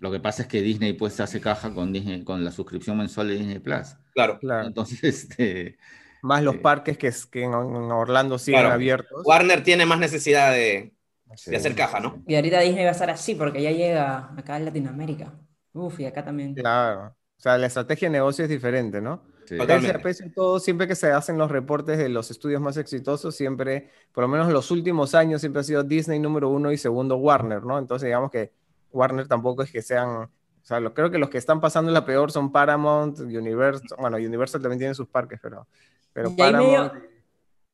Lo 0.00 0.10
que 0.10 0.20
pasa 0.20 0.42
es 0.42 0.48
que 0.48 0.62
Disney 0.62 0.94
pues 0.94 1.20
hace 1.20 1.40
caja 1.40 1.72
con, 1.74 1.92
Disney, 1.92 2.24
con 2.24 2.44
la 2.44 2.50
suscripción 2.52 2.98
mensual 2.98 3.28
de 3.28 3.34
Disney 3.36 3.58
Plus. 3.60 3.96
Claro. 4.14 4.40
Claro. 4.40 4.66
Entonces, 4.68 5.02
este, 5.04 5.78
Más 6.22 6.42
los 6.42 6.56
eh, 6.56 6.58
parques 6.58 6.98
que, 6.98 7.08
es- 7.08 7.26
que 7.26 7.42
en, 7.44 7.52
en 7.52 7.56
Orlando 7.92 8.38
siguen 8.38 8.60
Claro. 8.62 8.74
abiertos. 8.74 9.22
Warner 9.24 9.62
tiene 9.62 9.86
más 9.86 9.98
necesidad 9.98 10.52
de, 10.52 10.94
sí. 11.36 11.50
de 11.50 11.56
hacer 11.56 11.74
caja, 11.74 12.00
¿no? 12.00 12.22
Y 12.26 12.34
ahorita 12.34 12.60
Disney 12.60 12.84
va 12.84 12.90
a 12.90 12.92
estar 12.92 13.10
así 13.10 13.34
porque 13.34 13.62
ya 13.62 13.70
llega 13.72 14.32
acá 14.36 14.56
en 14.56 14.64
Latinoamérica. 14.66 15.38
Uf, 15.72 16.00
y 16.00 16.06
acá 16.06 16.24
también. 16.24 16.54
Claro. 16.54 17.08
O 17.38 17.42
sea, 17.42 17.56
la 17.58 17.66
estrategia 17.66 18.08
de 18.08 18.12
negocio 18.12 18.44
es 18.44 18.50
diferente, 18.50 19.00
¿no? 19.00 19.22
Sí. 19.46 19.56
Totalmente. 19.56 19.98
Pese, 19.98 20.24
a 20.26 20.32
todo, 20.32 20.60
siempre 20.60 20.86
que 20.86 20.94
se 20.94 21.10
hacen 21.10 21.36
los 21.38 21.50
reportes 21.50 21.98
de 21.98 22.08
los 22.08 22.30
estudios 22.30 22.60
más 22.60 22.76
exitosos, 22.76 23.34
siempre, 23.34 23.90
por 24.12 24.22
lo 24.22 24.28
menos 24.28 24.50
los 24.52 24.70
últimos 24.70 25.14
años, 25.14 25.40
siempre 25.40 25.60
ha 25.60 25.64
sido 25.64 25.82
Disney 25.82 26.18
número 26.20 26.48
uno 26.50 26.70
y 26.70 26.76
segundo 26.76 27.16
Warner, 27.16 27.64
¿no? 27.64 27.78
Entonces, 27.78 28.06
digamos 28.06 28.30
que 28.30 28.52
Warner 28.92 29.28
tampoco 29.28 29.62
es 29.62 29.70
que 29.72 29.82
sean, 29.82 30.08
o 30.08 30.30
sea, 30.62 30.80
lo, 30.80 30.94
creo 30.94 31.10
que 31.10 31.18
los 31.18 31.30
que 31.30 31.38
están 31.38 31.60
pasando 31.60 31.90
la 31.92 32.04
peor 32.04 32.30
son 32.32 32.52
Paramount, 32.52 33.20
Universal, 33.20 33.88
bueno, 33.98 34.16
Universal 34.16 34.60
también 34.62 34.78
tiene 34.80 34.94
sus 34.94 35.08
parques, 35.08 35.40
pero, 35.42 35.66
pero 36.12 36.34
Y 36.36 36.42
ahí 36.42 36.52
medio, 36.54 36.92
Paramount, 36.92 37.04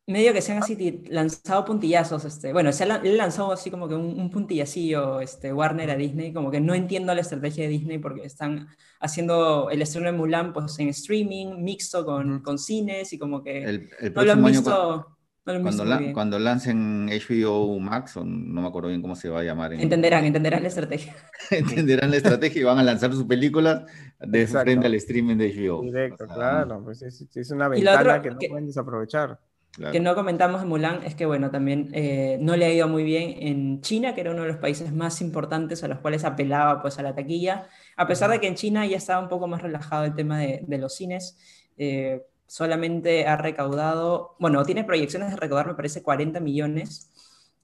medio 0.07 0.33
que 0.33 0.41
se 0.41 0.53
han 0.53 0.59
así 0.59 1.05
lanzado 1.09 1.65
puntillazos, 1.65 2.25
este, 2.25 2.53
bueno, 2.53 2.73
se 2.73 2.85
ha 2.85 3.03
lanzado 3.03 3.53
así 3.53 3.71
como 3.71 3.89
que 3.89 3.95
un, 3.97 4.19
un 4.21 4.31
puntillacillo 4.31 5.21
este, 5.21 5.53
Warner 5.53 5.91
a 5.91 5.97
Disney, 5.97 6.33
como 6.33 6.51
que 6.51 6.61
no 6.61 6.75
entiendo 6.75 7.13
la 7.15 7.23
estrategia 7.23 7.65
de 7.65 7.71
Disney 7.71 7.99
porque 7.99 8.25
están 8.25 8.69
haciendo 9.01 9.69
el 9.71 9.83
estreno 9.83 10.07
de 10.11 10.17
Mulan 10.17 10.53
pues 10.53 10.79
en 10.79 10.89
streaming, 10.91 11.63
mixto 11.63 12.05
con, 12.05 12.41
con 12.41 12.59
cines 12.59 13.13
y 13.13 13.19
como 13.19 13.43
que 13.43 13.65
El, 13.65 13.91
el 14.01 14.15
no 14.15 14.25
lo 14.25 14.33
han 14.33 14.39
año, 14.39 14.49
visto, 14.49 15.16
no 15.47 15.63
cuando, 15.63 15.85
la- 15.85 16.13
cuando 16.13 16.39
lancen 16.39 17.09
HBO 17.09 17.79
Max, 17.79 18.17
o 18.17 18.25
no 18.25 18.63
me 18.63 18.67
acuerdo 18.69 18.89
bien 18.89 19.01
cómo 19.01 19.15
se 19.15 19.29
va 19.29 19.41
a 19.41 19.43
llamar, 19.45 19.73
en- 19.73 19.81
Entenderán, 19.81 20.25
entenderán 20.25 20.63
la 20.63 20.69
estrategia. 20.69 21.15
entenderán 21.51 22.11
la 22.11 22.17
estrategia 22.17 22.61
y 22.61 22.65
van 22.65 22.79
a 22.79 22.83
lanzar 22.83 23.13
sus 23.13 23.25
películas 23.25 23.85
de 24.21 24.43
Exacto. 24.43 24.65
frente 24.65 24.87
al 24.87 24.95
streaming 24.95 25.37
de 25.37 25.49
HBO. 25.55 25.83
directo, 25.83 26.25
O 26.25 26.27
sea, 26.27 26.37
claro, 26.37 26.83
pues 26.85 27.03
es, 27.03 27.25
es 27.35 27.51
una 27.51 27.69
ventana 27.69 28.01
otro 28.01 28.23
que 28.23 28.31
no 28.31 28.39
que- 28.39 28.49
pueden 28.49 28.67
desaprovechar. 28.67 29.39
claro. 29.73 29.93
que 29.93 30.01
no 30.01 30.15
comentamos 30.15 30.61
de 30.63 30.67
Mulan 30.67 31.01
es 31.05 31.15
que, 31.15 31.27
bueno, 31.27 31.51
también 31.51 31.91
eh, 31.93 32.39
no 32.41 32.57
le 32.57 32.65
ha 32.65 32.73
ido 32.73 32.89
muy 32.89 33.05
bien 33.05 33.35
en 33.39 33.81
China, 33.83 34.15
que 34.15 34.23
era 34.23 34.31
uno 34.33 34.43
de 34.43 34.49
los 34.49 34.57
países 34.57 34.93
más 34.93 35.21
importantes 35.21 35.85
a 35.85 35.89
los 35.89 35.99
cuales 36.01 36.25
apelaba 36.25 36.81
pues 36.83 36.99
a 36.99 37.03
la 37.03 37.15
taquilla, 37.15 37.67
a 37.97 38.07
pesar 38.07 38.31
de 38.31 38.41
que 38.41 38.49
en 38.49 38.55
China 38.57 38.87
ya 38.87 38.97
estaba 38.97 39.21
un 39.23 39.29
poco 39.29 39.47
más 39.47 39.61
relajado 39.63 40.05
el 40.07 40.15
tema 40.15 40.39
de, 40.41 40.65
de 40.67 40.79
los 40.79 40.95
cines, 40.97 41.37
eh, 41.77 42.23
solamente 42.47 43.27
ha 43.27 43.37
recaudado, 43.37 44.35
bueno, 44.39 44.65
tiene 44.65 44.85
proyecciones 44.85 45.31
de 45.31 45.37
recaudar, 45.37 45.67
me 45.67 45.75
parece, 45.75 46.03
40 46.03 46.41
millones, 46.41 47.11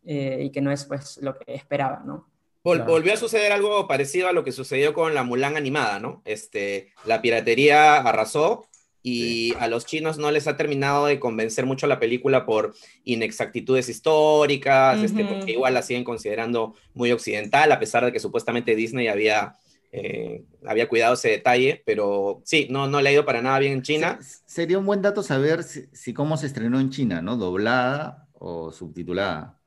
eh, 0.05 0.41
y 0.45 0.51
que 0.51 0.61
no 0.61 0.73
es 0.73 0.85
pues 0.85 1.19
lo 1.23 1.39
que 1.39 1.55
esperaba, 1.55 2.03
¿no? 2.05 2.29
Vol- 2.65 2.77
Claro. 2.77 2.91
Volvió 2.93 3.13
a 3.13 3.17
suceder 3.17 3.53
algo 3.53 3.87
parecido 3.89 4.29
a 4.29 4.33
lo 4.33 4.45
que 4.45 4.53
sucedió 4.53 4.93
con 4.95 5.15
la 5.15 5.23
Mulan 5.25 5.57
animada, 5.57 5.99
¿no? 5.99 6.23
Este, 6.25 6.93
la 7.05 7.21
piratería 7.23 7.97
arrasó 7.97 8.67
y 9.05 9.53
a 9.59 9.67
los 9.67 9.85
chinos 9.85 10.19
no 10.19 10.31
les 10.31 10.47
ha 10.47 10.57
terminado 10.57 11.07
de 11.07 11.19
convencer 11.19 11.67
mucho 11.67 11.89
la 11.89 11.99
película 11.99 12.47
por 12.47 12.73
inexactitudes 13.03 13.89
históricas, 13.89 15.03
este, 15.03 15.25
porque 15.25 15.53
igual 15.53 15.75
la 15.75 15.83
siguen 15.83 16.05
considerando 16.05 16.75
muy 16.95 17.11
occidental, 17.11 17.73
a 17.73 17.81
pesar 17.81 18.05
de 18.05 18.13
que 18.13 18.21
supuestamente 18.21 18.77
Disney 18.77 19.09
había, 19.09 19.57
eh, 19.93 20.45
había 20.67 20.89
cuidado 20.89 21.15
ese 21.15 21.31
detalle, 21.31 21.83
pero 21.87 22.43
sí, 22.45 22.69
no, 22.71 22.87
no 22.89 23.01
le 23.01 23.11
ha 23.11 23.13
ido 23.13 23.25
para 23.27 23.43
nada 23.43 23.59
bien 23.61 23.75
en 23.75 23.83
China. 23.83 24.19
Se- 24.21 24.43
Sería 24.47 24.79
un 24.79 24.87
buen 24.87 25.03
dato 25.03 25.23
saber 25.23 25.63
si, 25.65 25.87
si 25.93 26.15
cómo 26.15 26.37
se 26.37 26.47
estrenó 26.47 26.81
en 26.81 26.91
China, 26.91 27.23
¿no? 27.23 27.37
¿Doblada 27.37 28.29
o 28.35 28.73
subtitulada? 28.73 29.61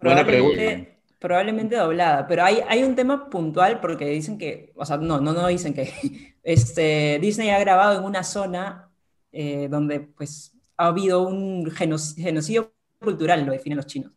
Buena 0.00 0.24
Probablemente, 0.26 1.02
probablemente 1.18 1.76
doblada, 1.76 2.26
pero 2.26 2.44
hay, 2.44 2.58
hay 2.68 2.82
un 2.82 2.94
tema 2.94 3.30
puntual 3.30 3.80
porque 3.80 4.06
dicen 4.06 4.36
que, 4.38 4.72
o 4.76 4.84
sea, 4.84 4.98
no, 4.98 5.20
no, 5.20 5.32
no 5.32 5.46
dicen 5.46 5.72
que 5.72 5.92
este, 6.42 7.18
Disney 7.20 7.48
ha 7.50 7.58
grabado 7.58 7.98
en 7.98 8.04
una 8.04 8.22
zona 8.22 8.90
eh, 9.32 9.68
donde 9.70 10.00
pues 10.00 10.52
ha 10.76 10.88
habido 10.88 11.22
un 11.26 11.70
geno- 11.70 11.96
genocidio 12.16 12.74
cultural, 13.00 13.46
lo 13.46 13.52
definen 13.52 13.76
los 13.78 13.86
chinos, 13.86 14.12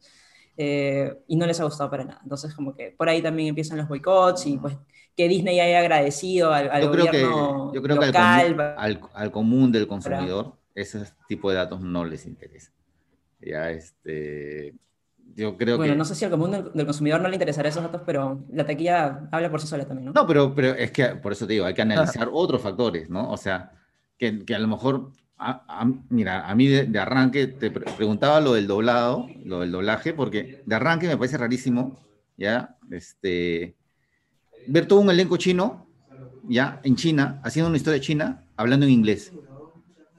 eh, 0.58 1.14
y 1.28 1.36
no 1.38 1.46
les 1.46 1.60
ha 1.62 1.64
gustado 1.66 1.90
para 1.90 2.04
nada. 2.04 2.20
Entonces, 2.24 2.54
como 2.54 2.76
que 2.76 2.92
por 2.92 3.08
ahí 3.10 3.22
también 3.22 3.50
empiezan 3.50 3.78
los 3.78 3.88
boicots 3.88 4.46
y 4.48 4.58
pues 4.58 4.76
que 5.18 5.28
Disney 5.28 5.60
haya 5.60 5.80
agradecido 5.80 6.54
al, 6.54 6.70
al 6.72 6.84
Yo 6.84 6.92
creo 6.92 7.06
que, 7.10 7.22
gobierno 7.22 7.72
yo 7.74 7.82
creo 7.82 8.00
que 8.00 8.06
al, 8.06 8.14
comu- 8.14 8.74
al- 8.78 9.02
al 9.14 9.32
común 9.32 9.72
del 9.72 9.88
consumidor 9.88 10.54
ese 10.76 11.04
tipo 11.28 11.50
de 11.50 11.58
datos 11.58 11.82
no 11.82 12.06
les 12.06 12.26
interesa. 12.28 12.72
Ya, 13.42 13.72
este, 13.72 14.76
yo 15.36 15.58
creo 15.58 15.78
bueno, 15.78 15.94
que... 15.94 15.98
no 15.98 16.06
sé 16.06 16.16
si 16.16 16.26
al 16.26 16.32
común 16.32 16.52
del, 16.52 16.72
del 16.74 16.86
consumidor 16.86 17.22
no 17.22 17.30
le 17.30 17.36
interesará 17.36 17.70
esos 17.70 17.84
datos, 17.84 18.02
pero 18.06 18.44
la 18.52 18.66
taquilla 18.66 19.28
habla 19.32 19.50
por 19.52 19.62
sí 19.62 19.68
sola 19.68 19.86
también, 19.86 20.06
¿no? 20.06 20.14
No, 20.14 20.28
pero, 20.28 20.54
pero 20.56 20.70
es 20.76 20.92
que 20.92 21.06
por 21.16 21.32
eso 21.32 21.48
te 21.48 21.54
digo, 21.54 21.66
hay 21.66 21.74
que 21.74 21.82
analizar 21.84 22.30
otros 22.34 22.62
factores, 22.62 23.10
¿no? 23.10 23.32
O 23.32 23.38
sea, 23.38 23.72
que, 24.18 24.44
que 24.46 24.56
a 24.56 24.60
lo 24.60 24.68
mejor, 24.68 25.12
a- 25.38 25.64
a- 25.82 25.86
mira, 26.10 26.48
a 26.50 26.56
mí 26.56 26.68
de, 26.68 26.86
de 26.86 27.00
arranque 27.00 27.48
te 27.48 27.72
pre- 27.72 27.86
preguntaba 27.96 28.42
lo 28.42 28.54
del 28.54 28.68
doblado, 28.68 29.28
lo 29.46 29.60
del 29.62 29.72
doblaje, 29.72 30.14
porque 30.14 30.64
de 30.66 30.76
arranque 30.76 31.08
me 31.08 31.18
parece 31.18 31.38
rarísimo, 31.38 31.98
¿ya? 32.38 32.78
Este, 32.92 33.76
ver 34.68 34.88
todo 34.88 35.00
un 35.00 35.10
elenco 35.10 35.38
chino, 35.38 35.88
¿ya? 36.44 36.80
En 36.84 36.96
China, 36.96 37.42
haciendo 37.44 37.70
una 37.70 37.78
historia 37.78 38.00
china, 38.02 38.46
hablando 38.56 38.86
en 38.86 38.92
inglés, 38.92 39.34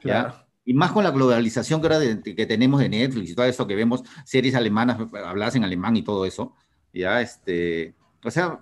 ¿ya? 0.04 0.22
Claro. 0.22 0.34
Y 0.64 0.74
más 0.74 0.92
con 0.92 1.02
la 1.04 1.10
globalización 1.10 1.80
que 1.80 1.86
ahora 1.86 1.98
de- 1.98 2.34
que 2.36 2.46
tenemos 2.46 2.80
de 2.80 2.88
Netflix 2.90 3.30
y 3.30 3.34
todo 3.34 3.46
eso, 3.46 3.66
que 3.66 3.74
vemos 3.74 4.02
series 4.24 4.54
alemanas 4.54 4.98
habladas 5.24 5.54
en 5.56 5.64
alemán 5.64 5.96
y 5.96 6.02
todo 6.02 6.26
eso, 6.26 6.54
ya, 6.92 7.22
este, 7.22 7.94
o 8.22 8.30
sea, 8.30 8.60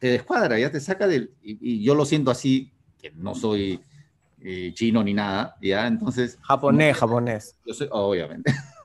te 0.00 0.08
descuadra, 0.08 0.58
ya 0.58 0.70
te 0.70 0.80
saca 0.80 1.06
del, 1.06 1.32
y, 1.42 1.58
y 1.78 1.82
yo 1.82 1.94
lo 1.94 2.04
siento 2.04 2.30
así, 2.30 2.72
que 3.00 3.10
no 3.12 3.34
soy 3.34 3.80
eh, 4.40 4.72
chino 4.74 5.02
ni 5.02 5.14
nada, 5.14 5.56
ya, 5.62 5.86
entonces, 5.86 6.38
Japonés, 6.42 6.96
japonés. 6.96 7.56
yo 7.64 7.72
soy, 7.74 7.88
obviamente. 7.90 8.52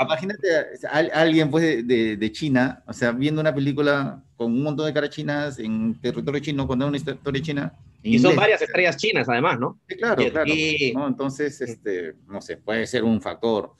Imagínate 0.00 0.48
a, 0.90 0.98
a 0.98 1.20
alguien 1.20 1.50
pues 1.50 1.64
de, 1.64 1.82
de- 1.82 2.16
de 2.16 2.32
China, 2.32 2.82
o 2.86 2.92
sea, 2.92 3.12
viendo 3.12 3.40
una 3.40 3.54
película 3.54 4.22
con 4.36 4.52
un 4.52 4.62
montón 4.62 4.86
de 4.86 4.92
caras 4.92 5.10
chinas 5.10 5.58
en 5.58 6.00
territorio 6.00 6.40
chino, 6.40 6.66
cuando 6.66 6.86
una 6.86 6.96
historia 6.96 7.42
china. 7.42 7.72
Y 8.02 8.18
son 8.18 8.30
inglés. 8.32 8.36
varias 8.36 8.62
estrellas 8.62 8.96
chinas, 8.96 9.28
además, 9.28 9.58
¿no? 9.58 9.78
Sí, 9.88 9.96
claro, 9.96 10.22
Y- 10.22 10.30
claro. 10.30 10.46
y- 10.48 10.92
¿no? 10.94 11.08
Entonces, 11.08 11.60
este, 11.60 12.14
no 12.28 12.40
sé, 12.40 12.56
puede 12.56 12.86
ser 12.86 13.02
un 13.04 13.20
factor. 13.20 13.72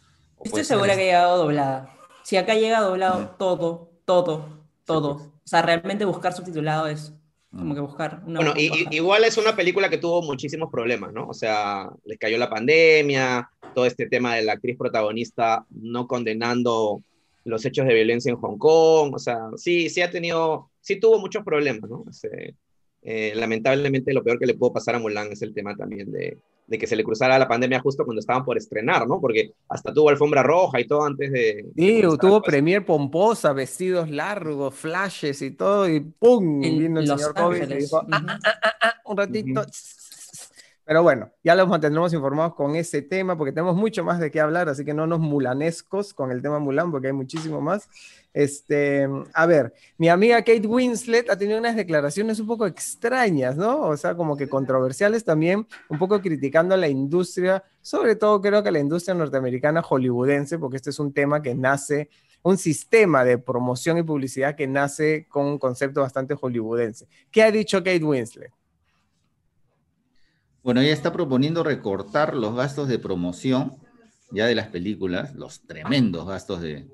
Estoy 0.44 0.64
ser 0.64 0.76
segura 0.76 0.92
este- 0.92 1.02
que 1.04 1.10
ha 1.10 1.12
llegado 1.12 1.38
doblada. 1.38 1.94
Si 2.24 2.36
acá 2.36 2.54
llega 2.54 2.80
doblado 2.80 3.34
todo, 3.38 3.90
todo, 4.04 4.48
todo. 4.84 5.16
pues. 5.18 5.28
O 5.28 5.48
sea, 5.50 5.62
realmente 5.62 6.04
buscar 6.04 6.32
subtitulado 6.32 6.88
es 6.88 7.12
como 7.50 7.72
Mm. 7.72 7.74
que 7.74 7.80
buscar 7.80 8.22
una 8.26 8.40
Bueno, 8.40 8.54
y- 8.56 8.94
igual 8.94 9.24
es 9.24 9.38
una 9.38 9.56
película 9.56 9.88
que 9.88 9.96
tuvo 9.98 10.20
muchísimos 10.22 10.68
problemas, 10.70 11.12
¿no? 11.12 11.26
O 11.28 11.32
sea, 11.32 11.88
les 12.04 12.18
cayó 12.18 12.36
la 12.36 12.50
pandemia, 12.50 13.48
todo 13.74 13.86
este 13.86 14.06
tema 14.06 14.34
de 14.36 14.42
la 14.42 14.52
actriz 14.54 14.76
protagonista 14.76 15.64
no 15.70 16.06
condenando 16.06 17.02
los 17.44 17.64
hechos 17.64 17.86
de 17.86 17.94
violencia 17.94 18.30
en 18.30 18.36
Hong 18.36 18.58
Kong, 18.58 19.14
o 19.14 19.18
sea, 19.18 19.38
sí, 19.56 19.88
sí 19.88 20.02
ha 20.02 20.10
tenido, 20.10 20.70
sí 20.80 21.00
tuvo 21.00 21.18
muchos 21.18 21.44
problemas, 21.44 21.88
¿no? 21.88 22.04
Este, 22.10 22.54
eh, 23.02 23.32
lamentablemente 23.36 24.12
lo 24.12 24.22
peor 24.22 24.38
que 24.38 24.46
le 24.46 24.54
pudo 24.54 24.72
pasar 24.72 24.96
a 24.96 24.98
Mulan 24.98 25.32
es 25.32 25.40
el 25.42 25.54
tema 25.54 25.74
también 25.74 26.10
de, 26.12 26.36
de 26.66 26.78
que 26.78 26.86
se 26.86 26.96
le 26.96 27.04
cruzara 27.04 27.38
la 27.38 27.48
pandemia 27.48 27.80
justo 27.80 28.04
cuando 28.04 28.20
estaban 28.20 28.44
por 28.44 28.58
estrenar, 28.58 29.06
¿no? 29.08 29.18
Porque 29.20 29.52
hasta 29.68 29.94
tuvo 29.94 30.10
alfombra 30.10 30.42
roja 30.42 30.78
y 30.80 30.86
todo 30.86 31.04
antes 31.04 31.30
de... 31.32 31.64
Sí, 31.74 32.02
tuvo 32.20 32.42
premier 32.42 32.84
pomposa, 32.84 33.54
vestidos 33.54 34.10
largos, 34.10 34.74
flashes 34.74 35.40
y 35.40 35.52
todo, 35.52 35.88
y 35.88 36.00
¡pum! 36.00 36.62
en 36.62 36.78
vino 36.78 37.00
el 37.00 37.06
Los 37.06 37.18
señor 37.20 37.34
COVID 37.34 37.56
y 37.56 37.60
Ángeles. 37.62 37.84
dijo, 37.84 38.02
"Ah, 38.10 38.18
Ujú. 39.04 39.12
un 39.12 39.16
ratito. 39.16 39.64
Pero 40.88 41.02
bueno, 41.02 41.30
ya 41.44 41.54
los 41.54 41.68
mantendremos 41.68 42.14
informados 42.14 42.54
con 42.54 42.74
ese 42.74 43.02
tema 43.02 43.36
porque 43.36 43.52
tenemos 43.52 43.76
mucho 43.76 44.02
más 44.04 44.18
de 44.20 44.30
qué 44.30 44.40
hablar, 44.40 44.70
así 44.70 44.86
que 44.86 44.94
no 44.94 45.06
nos 45.06 45.20
mulanescos 45.20 46.14
con 46.14 46.32
el 46.32 46.40
tema 46.40 46.60
Mulan 46.60 46.90
porque 46.90 47.08
hay 47.08 47.12
muchísimo 47.12 47.60
más. 47.60 47.90
Este, 48.32 49.06
a 49.34 49.44
ver, 49.44 49.74
mi 49.98 50.08
amiga 50.08 50.38
Kate 50.38 50.66
Winslet 50.66 51.28
ha 51.28 51.36
tenido 51.36 51.58
unas 51.58 51.76
declaraciones 51.76 52.40
un 52.40 52.46
poco 52.46 52.66
extrañas, 52.66 53.54
¿no? 53.58 53.82
O 53.82 53.98
sea, 53.98 54.16
como 54.16 54.34
que 54.34 54.48
controversiales 54.48 55.26
también, 55.26 55.66
un 55.90 55.98
poco 55.98 56.22
criticando 56.22 56.74
a 56.74 56.78
la 56.78 56.88
industria, 56.88 57.62
sobre 57.82 58.16
todo 58.16 58.40
creo 58.40 58.62
que 58.62 58.70
a 58.70 58.72
la 58.72 58.78
industria 58.78 59.14
norteamericana 59.14 59.82
hollywoodense, 59.82 60.58
porque 60.58 60.78
este 60.78 60.88
es 60.88 60.98
un 60.98 61.12
tema 61.12 61.42
que 61.42 61.54
nace, 61.54 62.08
un 62.42 62.56
sistema 62.56 63.24
de 63.24 63.36
promoción 63.36 63.98
y 63.98 64.04
publicidad 64.04 64.56
que 64.56 64.66
nace 64.66 65.26
con 65.28 65.44
un 65.44 65.58
concepto 65.58 66.00
bastante 66.00 66.34
hollywoodense. 66.34 67.06
¿Qué 67.30 67.42
ha 67.42 67.50
dicho 67.50 67.76
Kate 67.80 68.02
Winslet? 68.02 68.52
Bueno, 70.68 70.82
ella 70.82 70.92
está 70.92 71.14
proponiendo 71.14 71.64
recortar 71.64 72.34
los 72.34 72.54
gastos 72.54 72.88
de 72.88 72.98
promoción 72.98 73.78
ya 74.30 74.44
de 74.44 74.54
las 74.54 74.66
películas, 74.66 75.34
los 75.34 75.62
tremendos 75.62 76.26
gastos 76.26 76.60
de, 76.60 76.86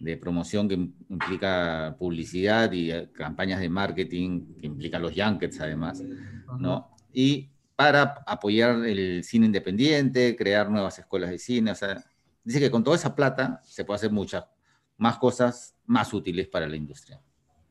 de 0.00 0.16
promoción 0.16 0.68
que 0.68 0.74
implica 0.74 1.94
publicidad 1.96 2.72
y 2.72 2.90
eh, 2.90 3.12
campañas 3.12 3.60
de 3.60 3.68
marketing 3.68 4.56
que 4.58 4.66
implican 4.66 5.00
los 5.00 5.12
junkets 5.14 5.60
además, 5.60 6.02
¿no? 6.58 6.90
Y 7.12 7.50
para 7.76 8.24
apoyar 8.26 8.84
el 8.84 9.22
cine 9.22 9.46
independiente, 9.46 10.34
crear 10.34 10.68
nuevas 10.68 10.98
escuelas 10.98 11.30
de 11.30 11.38
cine, 11.38 11.70
o 11.70 11.76
sea, 11.76 12.04
dice 12.42 12.58
que 12.58 12.72
con 12.72 12.82
toda 12.82 12.96
esa 12.96 13.14
plata 13.14 13.60
se 13.62 13.84
puede 13.84 13.98
hacer 13.98 14.10
muchas 14.10 14.44
más 14.96 15.18
cosas 15.18 15.76
más 15.86 16.12
útiles 16.12 16.48
para 16.48 16.66
la 16.66 16.74
industria. 16.74 17.20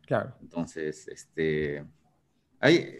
Claro. 0.07 0.37
Entonces, 0.41 1.05
este, 1.09 1.83
hay, 2.61 2.95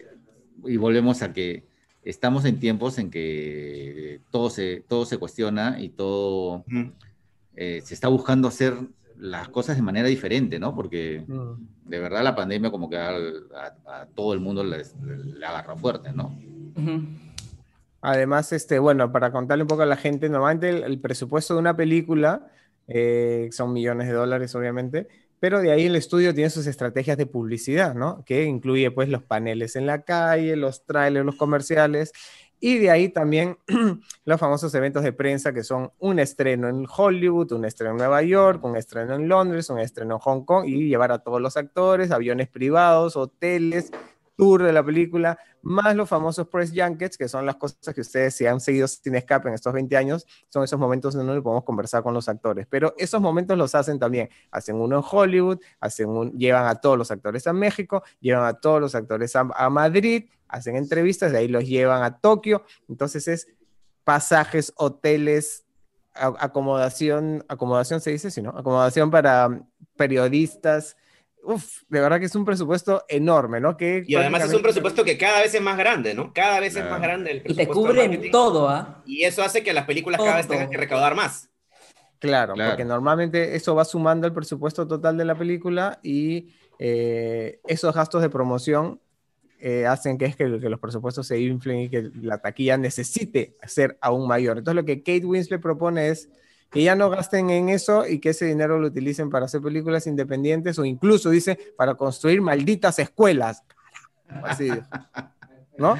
y 0.66 0.76
volvemos 0.76 1.22
a 1.22 1.32
que 1.32 1.72
estamos 2.04 2.44
en 2.44 2.58
tiempos 2.58 2.98
en 2.98 3.10
que 3.10 4.20
todo 4.30 4.50
se, 4.50 4.84
todo 4.86 5.06
se 5.06 5.18
cuestiona 5.18 5.80
y 5.80 5.88
todo 5.88 6.64
eh, 7.56 7.80
se 7.84 7.94
está 7.94 8.08
buscando 8.08 8.48
hacer 8.48 8.74
las 9.16 9.48
cosas 9.48 9.76
de 9.76 9.82
manera 9.82 10.08
diferente, 10.08 10.58
¿no? 10.58 10.74
Porque 10.74 11.24
mm. 11.26 11.88
de 11.88 11.98
verdad 11.98 12.22
la 12.22 12.34
pandemia 12.34 12.70
como 12.70 12.90
que 12.90 12.98
a, 12.98 14.06
todo 14.14 14.34
el 14.34 14.40
mundo 14.40 14.64
le, 14.64 14.82
le 15.02 15.46
agarra 15.46 15.76
fuerte, 15.76 16.12
¿no? 16.12 16.36
Además, 18.00 18.52
este, 18.52 18.78
bueno, 18.78 19.10
para 19.12 19.32
contarle 19.32 19.62
un 19.62 19.68
poco 19.68 19.82
a 19.82 19.86
la 19.86 19.96
gente, 19.96 20.28
normalmente 20.28 20.68
el, 20.68 20.98
presupuesto 21.00 21.54
de 21.54 21.60
una 21.60 21.74
película 21.74 22.48
eh, 22.86 23.48
son 23.50 23.72
millones 23.72 24.08
de 24.08 24.12
dólares, 24.12 24.54
obviamente, 24.54 25.08
pero 25.44 25.60
de 25.60 25.70
ahí 25.70 25.84
el 25.84 25.94
estudio 25.94 26.32
tiene 26.32 26.48
sus 26.48 26.66
estrategias 26.66 27.18
de 27.18 27.26
publicidad, 27.26 27.94
¿no? 27.94 28.24
Que 28.24 28.44
incluye 28.44 28.90
pues 28.90 29.10
los 29.10 29.22
paneles 29.22 29.76
en 29.76 29.84
la 29.84 30.00
calle, 30.00 30.56
los 30.56 30.86
trailers, 30.86 31.26
los 31.26 31.36
comerciales, 31.36 32.14
y 32.60 32.78
de 32.78 32.90
ahí 32.90 33.10
también 33.10 33.58
los 34.24 34.40
famosos 34.40 34.74
eventos 34.74 35.02
de 35.02 35.12
prensa 35.12 35.52
que 35.52 35.62
son 35.62 35.92
un 35.98 36.18
estreno 36.18 36.66
en 36.66 36.86
Hollywood, 36.88 37.52
un 37.52 37.66
estreno 37.66 37.90
en 37.90 37.98
Nueva 37.98 38.22
York, 38.22 38.64
un 38.64 38.78
estreno 38.78 39.16
en 39.16 39.28
Londres, 39.28 39.68
un 39.68 39.80
estreno 39.80 40.14
en 40.14 40.20
Hong 40.20 40.46
Kong 40.46 40.64
y 40.66 40.88
llevar 40.88 41.12
a 41.12 41.18
todos 41.18 41.42
los 41.42 41.58
actores, 41.58 42.10
aviones 42.10 42.48
privados, 42.48 43.14
hoteles, 43.14 43.92
tour 44.36 44.62
de 44.62 44.72
la 44.72 44.84
película, 44.84 45.38
más 45.62 45.94
los 45.96 46.08
famosos 46.08 46.48
press 46.48 46.72
junkets, 46.74 47.16
que 47.16 47.28
son 47.28 47.46
las 47.46 47.56
cosas 47.56 47.94
que 47.94 48.00
ustedes 48.00 48.34
si 48.34 48.46
han 48.46 48.60
seguido 48.60 48.86
sin 48.86 49.14
escape 49.14 49.48
en 49.48 49.54
estos 49.54 49.72
20 49.72 49.96
años, 49.96 50.26
son 50.48 50.64
esos 50.64 50.78
momentos 50.78 51.14
en 51.14 51.26
donde 51.26 51.40
podemos 51.40 51.64
conversar 51.64 52.02
con 52.02 52.14
los 52.14 52.28
actores. 52.28 52.66
Pero 52.68 52.94
esos 52.98 53.20
momentos 53.20 53.56
los 53.56 53.74
hacen 53.74 53.98
también, 53.98 54.28
hacen 54.50 54.76
uno 54.76 54.98
en 54.98 55.04
Hollywood, 55.08 55.60
hacen 55.80 56.08
un, 56.08 56.32
llevan 56.32 56.66
a 56.66 56.74
todos 56.76 56.98
los 56.98 57.10
actores 57.10 57.46
a 57.46 57.52
México, 57.52 58.02
llevan 58.20 58.44
a 58.44 58.54
todos 58.54 58.80
los 58.80 58.94
actores 58.94 59.34
a, 59.36 59.44
Madrid, 59.70 60.28
hacen 60.48 60.76
entrevistas, 60.76 61.32
de 61.32 61.38
ahí 61.38 61.48
los 61.48 61.64
llevan 61.64 62.02
a 62.02 62.18
Tokio. 62.18 62.64
Entonces 62.88 63.28
es 63.28 63.48
pasajes, 64.04 64.72
hoteles, 64.76 65.64
acomodación, 66.14 67.44
acomodación 67.48 68.00
se 68.00 68.10
dice, 68.10 68.30
sí, 68.30 68.42
¿no? 68.42 68.50
Acomodación 68.50 69.10
para 69.10 69.66
periodistas, 69.96 70.96
uf, 71.44 71.82
de 71.88 72.00
verdad 72.00 72.18
que 72.18 72.26
es 72.26 72.34
un 72.34 72.44
presupuesto 72.44 73.04
enorme, 73.08 73.60
¿no? 73.60 73.76
Que 73.76 74.02
y 74.06 74.14
además 74.14 74.44
es 74.44 74.54
un 74.54 74.62
presupuesto 74.62 75.04
que 75.04 75.16
cada 75.16 75.42
vez 75.42 75.54
es 75.54 75.60
más 75.60 75.76
grande, 75.76 76.14
¿no? 76.14 76.32
Cada 76.32 76.60
vez 76.60 76.76
es 76.76 76.84
más 76.84 77.00
grande 77.00 77.30
el 77.30 77.42
Y 77.44 77.54
te 77.54 77.66
cubren 77.66 78.30
todo, 78.30 78.68
¿ah? 78.68 79.02
Y 79.06 79.24
eso 79.24 79.42
hace 79.42 79.62
que 79.62 79.72
las 79.72 79.84
películas 79.84 80.20
cada 80.20 80.36
vez 80.36 80.48
tengan 80.48 80.70
que 80.70 80.76
recaudar 80.76 81.14
más. 81.14 81.50
Claro, 82.18 82.54
porque 82.54 82.84
normalmente 82.84 83.54
eso 83.54 83.74
va 83.74 83.84
sumando 83.84 84.26
el 84.26 84.32
presupuesto 84.32 84.86
total 84.86 85.16
de 85.18 85.24
la 85.26 85.34
película 85.34 85.98
y 86.02 86.54
eh, 86.78 87.60
esos 87.66 87.94
gastos 87.94 88.22
de 88.22 88.30
promoción 88.30 89.00
eh, 89.60 89.86
hacen 89.86 90.18
que, 90.18 90.24
es 90.24 90.36
que, 90.36 90.58
que, 90.58 90.68
los 90.68 90.80
presupuestos 90.80 91.26
se 91.26 91.38
inflen 91.38 91.80
y 91.80 91.88
que 91.88 92.10
la 92.20 92.38
taquilla 92.38 92.76
necesite 92.76 93.56
ser 93.66 93.98
aún 94.00 94.26
mayor. 94.26 94.58
Entonces 94.58 94.76
lo 94.76 94.84
que 94.84 94.98
Kate 95.02 95.24
Winslet 95.24 95.60
propone 95.60 96.08
es 96.08 96.28
que 96.74 96.82
ya 96.82 96.96
no 96.96 97.08
gasten 97.08 97.50
en 97.50 97.68
eso 97.68 98.04
y 98.04 98.18
que 98.18 98.30
ese 98.30 98.46
dinero 98.46 98.80
lo 98.80 98.88
utilicen 98.88 99.30
para 99.30 99.44
hacer 99.44 99.62
películas 99.62 100.08
independientes 100.08 100.76
o 100.80 100.84
incluso, 100.84 101.30
dice, 101.30 101.56
para 101.76 101.94
construir 101.94 102.42
malditas 102.42 102.98
escuelas. 102.98 103.62
Así, 104.42 104.68
¿no? 105.78 105.96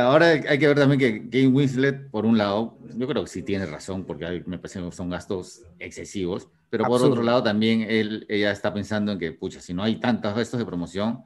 ahora 0.00 0.28
hay 0.28 0.58
que 0.58 0.66
ver 0.66 0.78
también 0.78 0.98
que 0.98 1.24
Kate 1.24 1.46
Winslet, 1.46 2.08
por 2.10 2.24
un 2.24 2.38
lado, 2.38 2.78
yo 2.96 3.06
creo 3.06 3.24
que 3.24 3.28
sí 3.28 3.42
tiene 3.42 3.66
razón, 3.66 4.04
porque 4.06 4.42
me 4.46 4.56
parece 4.56 4.80
que 4.80 4.92
son 4.92 5.10
gastos 5.10 5.62
excesivos, 5.78 6.48
pero 6.70 6.84
por 6.84 7.02
otro 7.02 7.22
lado 7.22 7.42
también 7.42 7.82
él, 7.82 8.24
ella 8.30 8.50
está 8.50 8.72
pensando 8.72 9.12
en 9.12 9.18
que, 9.18 9.32
pucha, 9.32 9.60
si 9.60 9.74
no 9.74 9.82
hay 9.82 10.00
tantos 10.00 10.34
gestos 10.34 10.58
de 10.58 10.64
promoción, 10.64 11.22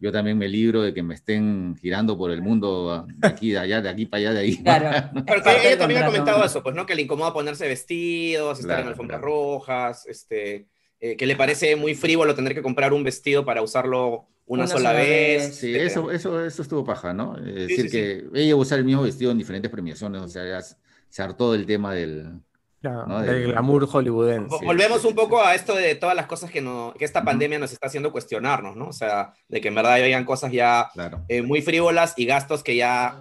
yo 0.00 0.12
también 0.12 0.36
me 0.38 0.48
libro 0.48 0.82
de 0.82 0.92
que 0.92 1.02
me 1.02 1.14
estén 1.14 1.76
girando 1.76 2.16
por 2.18 2.30
el 2.30 2.42
mundo 2.42 3.06
de 3.06 3.28
aquí, 3.28 3.50
de 3.52 3.58
allá, 3.58 3.80
de 3.80 3.88
aquí 3.88 4.06
para 4.06 4.20
allá, 4.20 4.32
de 4.32 4.40
ahí. 4.40 4.56
Claro. 4.64 5.10
Porque 5.26 5.68
ella 5.68 5.78
también 5.78 6.02
ha 6.02 6.06
comentado 6.06 6.44
eso, 6.44 6.62
pues, 6.62 6.74
¿no? 6.74 6.86
Que 6.86 6.94
le 6.94 7.02
incomoda 7.02 7.32
ponerse 7.32 7.68
vestidos, 7.68 8.60
estar 8.60 8.80
en 8.80 8.88
alfombras 8.88 9.20
rojas, 9.20 10.06
este, 10.06 10.66
eh, 11.00 11.16
que 11.16 11.26
le 11.26 11.36
parece 11.36 11.76
muy 11.76 11.94
frívolo 11.94 12.34
tener 12.34 12.54
que 12.54 12.62
comprar 12.62 12.92
un 12.92 13.04
vestido 13.04 13.44
para 13.44 13.62
usarlo 13.62 14.26
una, 14.46 14.66
sola, 14.66 14.92
vez. 14.92 15.54
Sí, 15.56 15.74
eso, 15.74 16.10
eso, 16.10 16.44
eso 16.44 16.62
estuvo 16.62 16.84
paja, 16.84 17.14
¿no? 17.14 17.36
Es 17.38 17.68
decir, 17.68 17.90
que 17.90 18.24
ella 18.34 18.56
usar 18.56 18.78
el 18.78 18.84
mismo 18.84 19.02
vestido 19.02 19.30
en 19.30 19.38
diferentes 19.38 19.70
premiaciones, 19.70 20.20
o 20.20 20.28
sea, 20.28 20.46
ya 20.46 20.60
se 21.08 21.22
hartó 21.22 21.54
el 21.54 21.64
tema 21.64 21.94
del, 21.94 22.40
el 22.84 23.46
glamour 23.48 23.86
hollywoodense. 23.86 24.64
Volvemos 24.64 25.04
un 25.04 25.14
poco 25.14 25.42
a 25.42 25.54
esto 25.54 25.74
de 25.74 25.94
todas 25.94 26.14
las 26.14 26.26
cosas 26.26 26.50
que, 26.50 26.60
no, 26.60 26.94
que 26.98 27.04
esta 27.04 27.24
pandemia 27.24 27.58
nos 27.58 27.72
está 27.72 27.86
haciendo 27.86 28.12
cuestionarnos, 28.12 28.76
¿no? 28.76 28.88
O 28.88 28.92
sea, 28.92 29.32
de 29.48 29.60
que 29.60 29.68
en 29.68 29.74
verdad 29.74 29.94
hayan 29.94 30.24
cosas 30.24 30.52
ya 30.52 30.90
eh, 31.28 31.42
muy 31.42 31.62
frívolas 31.62 32.14
y 32.16 32.26
gastos 32.26 32.62
que 32.62 32.76
ya 32.76 33.20